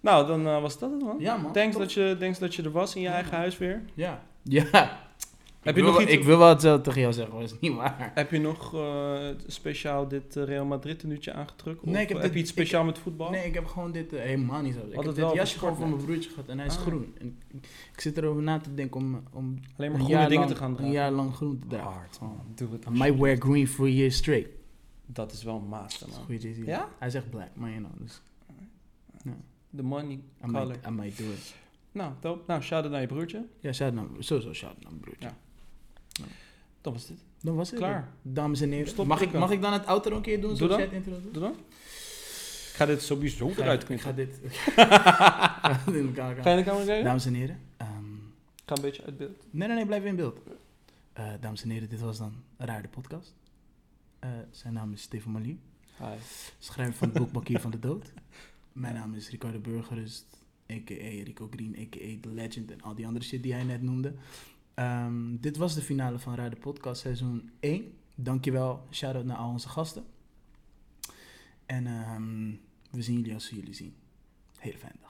Nou, 0.00 0.26
dan 0.26 0.46
eh, 0.46 0.60
was 0.60 0.78
dat 0.78 0.90
het, 0.90 1.02
man. 1.02 1.16
ja, 1.18 1.36
man. 1.36 1.52
Thanks 1.52 1.76
dat, 1.76 1.92
je, 1.92 2.16
thanks 2.20 2.38
dat 2.38 2.54
je 2.54 2.62
er 2.62 2.70
was 2.70 2.94
in 2.94 3.00
je 3.00 3.06
Ja, 3.08 3.12
eigen 3.14 3.32
man. 3.32 3.40
huis 3.40 3.58
weer. 3.58 3.82
Ja. 3.94 4.22
Ja. 4.42 4.62
Heb 5.60 5.76
ik 5.76 5.82
je 5.82 5.82
wil, 5.82 5.82
nog 5.84 5.92
wel- 5.92 6.02
iets- 6.02 6.12
Ik 6.20 6.24
wil 6.26 6.38
wel 6.38 6.48
hetzelfde 6.48 6.82
tegen 6.84 7.00
jou 7.00 7.12
zeggen, 7.12 7.32
maar 7.34 7.42
dat 7.42 7.52
is 7.52 7.60
niet 7.68 7.74
waar. 7.78 8.10
Heb 8.14 8.30
je 8.30 8.38
nog 8.38 8.74
eh, 8.74 9.18
speciaal 9.46 10.08
dit 10.08 10.36
eh, 10.36 10.44
Real 10.44 10.64
Madrid 10.64 10.98
tenuutje 10.98 11.32
aangetrokken? 11.32 11.90
Nee, 11.90 12.02
ik 12.02 12.08
heb 12.08 12.16
heb 12.16 12.26
dit- 12.26 12.34
je 12.34 12.40
iets 12.40 12.50
speciaal 12.50 12.84
met 12.84 12.98
voetbal? 12.98 13.30
Nee, 13.30 13.46
ik 13.46 13.54
heb 13.54 13.66
gewoon 13.66 13.92
dit 13.92 14.12
eh, 14.12 14.20
helemaal 14.22 14.62
niet 14.62 14.74
zo. 14.74 14.80
Ik 14.88 14.94
Had 14.94 15.04
heb 15.04 15.14
dit 15.14 15.24
wel 15.24 15.34
jasje 15.34 15.58
voor 15.58 15.68
gewoon 15.68 15.82
van 15.82 15.90
mijn 15.96 16.04
broertje 16.06 16.30
gehad 16.30 16.48
en 16.48 16.58
hij 16.58 16.66
is 16.66 16.76
Ah. 16.76 16.80
groen. 16.82 17.14
En 17.20 17.26
ik, 17.52 17.66
ik 17.92 18.00
zit 18.00 18.18
erover 18.18 18.42
na 18.42 18.58
te 18.58 18.74
denken 18.74 19.00
om, 19.00 19.22
om 19.32 19.44
Alleen 19.44 19.60
maar 19.76 19.86
een 19.86 19.94
groene 19.94 20.08
jaar 20.08 20.28
dingen 20.28 20.44
lang- 20.44 20.54
te 20.56 20.60
gaan 20.60 20.70
Een 20.70 20.76
dragen. 20.76 20.92
jaar 20.94 21.10
lang 21.10 21.34
groen 21.34 21.58
te 21.58 21.66
dragen. 21.66 21.92
Hard, 21.92 22.18
man. 22.20 22.40
Doe 22.54 22.68
het. 22.72 22.84
I 22.84 22.90
might 22.90 23.18
wear 23.20 23.36
green 23.36 23.68
for 23.68 23.86
a 23.86 23.90
year 23.90 24.12
straight. 24.12 24.48
Dat 25.06 25.32
is 25.32 25.42
wel 25.42 25.56
een 25.56 25.68
master, 25.68 26.08
man. 26.08 26.36
Jay-Z. 26.38 26.58
Ja? 26.66 26.88
Hij 26.98 27.10
zegt 27.10 27.30
black, 27.30 27.48
maar 27.54 27.70
you 27.70 27.82
know. 27.82 27.92
Dus 27.98 28.20
The 29.76 29.82
money 29.82 30.12
I 30.14 30.46
color. 30.46 30.66
might, 30.66 30.86
I 30.86 30.90
might 30.90 31.18
do 31.18 31.24
it. 31.24 31.54
Nou, 31.92 32.12
dope. 32.20 32.42
Nou, 32.46 32.62
shout-out 32.62 32.92
naar 32.92 33.00
je 33.00 33.06
broertje. 33.06 33.44
Ja, 33.60 33.72
shout 33.72 33.96
out, 33.96 34.08
sowieso 34.18 34.52
shout 34.52 34.72
out 34.72 34.82
naar 34.82 34.90
mijn 34.90 35.02
broertje. 35.02 35.28
Ja. 36.08 36.24
Dat 36.80 36.92
was 36.92 37.06
dit. 37.06 37.18
Dan 37.40 37.54
was 37.54 37.70
het. 37.70 37.78
Klaar. 37.78 38.08
Dames 38.22 38.60
en 38.60 38.70
heren. 38.70 38.88
Stop 38.88 39.06
mag, 39.06 39.20
ik, 39.20 39.32
mag 39.32 39.50
ik 39.50 39.60
dan 39.60 39.72
het 39.72 39.86
outro 39.86 40.16
een 40.16 40.22
keer 40.22 40.40
doen? 40.40 40.56
Doe 40.56 40.68
dan. 40.68 40.80
intro? 40.80 41.12
Doe 41.32 41.42
dan. 41.42 41.52
Ik 41.52 42.80
ga 42.80 42.86
dit 42.86 43.02
sowieso 43.02 43.48
Ik 43.48 43.54
ga- 43.54 43.62
eruit 43.62 43.80
Ik 43.80 43.86
knippen. 43.86 44.06
ga 44.08 44.12
dit... 44.12 44.40
Ga 45.74 45.80
dit 45.86 45.94
in 45.94 46.06
elkaar 46.06 46.34
Ga 46.36 46.42
gaan. 46.42 46.50
je 46.56 46.58
de 46.58 46.64
camera 46.70 46.84
kijken? 46.86 47.04
Dames 47.04 47.26
en 47.26 47.34
heren. 47.34 47.60
ehm, 47.76 47.90
Ga 48.66 48.76
een 48.76 48.82
beetje 48.82 49.04
uit 49.04 49.16
beeld. 49.16 49.36
nee, 49.50 49.68
nee, 49.68 49.76
nee, 49.76 49.86
blijf 49.86 50.04
in 50.04 50.16
beeld. 50.16 50.38
Eh, 51.12 51.26
dames 51.40 51.62
en 51.62 51.70
heren, 51.70 51.88
dit 51.88 52.00
was 52.00 52.18
dan 52.18 52.32
Raar 52.56 52.82
de 52.82 52.88
podcast. 52.88 53.34
Eh, 54.24 54.30
zijn 54.50 54.72
naam 54.72 54.92
is 54.92 55.02
Stefan 55.02 55.32
Malieu. 55.32 55.58
Hi. 55.98 56.16
Schrijver 56.58 56.94
van 56.94 57.08
het 57.08 57.18
boek 57.18 57.32
Bankier 57.32 57.60
van 57.60 57.70
de 57.70 57.78
Dood. 57.88 58.12
Mijn 58.72 58.94
naam 58.94 59.14
is 59.14 59.30
Ricardo 59.30 59.58
Burgerust, 59.58 60.26
a.k.a. 60.70 61.22
Rico 61.24 61.48
Green, 61.50 61.76
a.k.a. 61.78 62.20
The 62.20 62.28
Legend 62.28 62.70
en 62.70 62.82
al 62.82 62.94
die 62.94 63.06
andere 63.06 63.24
shit 63.24 63.42
die 63.42 63.52
hij 63.52 63.64
net 63.64 63.82
noemde. 63.82 64.14
Ehm, 64.74 65.36
dit 65.36 65.56
was 65.56 65.74
de 65.74 65.80
finale 65.80 66.18
van 66.18 66.34
Raar 66.34 66.50
de 66.50 66.56
Podcast 66.56 67.00
seizoen 67.00 67.50
1. 67.60 67.92
Dankjewel, 68.14 68.86
shout-out 68.90 69.24
naar 69.24 69.36
al 69.36 69.50
onze 69.50 69.68
gasten. 69.68 70.04
En 71.66 71.86
ehm, 71.86 72.50
we 72.90 73.02
zien 73.02 73.16
jullie 73.16 73.34
als 73.34 73.50
we 73.50 73.56
jullie 73.56 73.74
zien. 73.74 73.94
Hele 74.58 74.78
fijne 74.78 74.96
dag. 75.00 75.03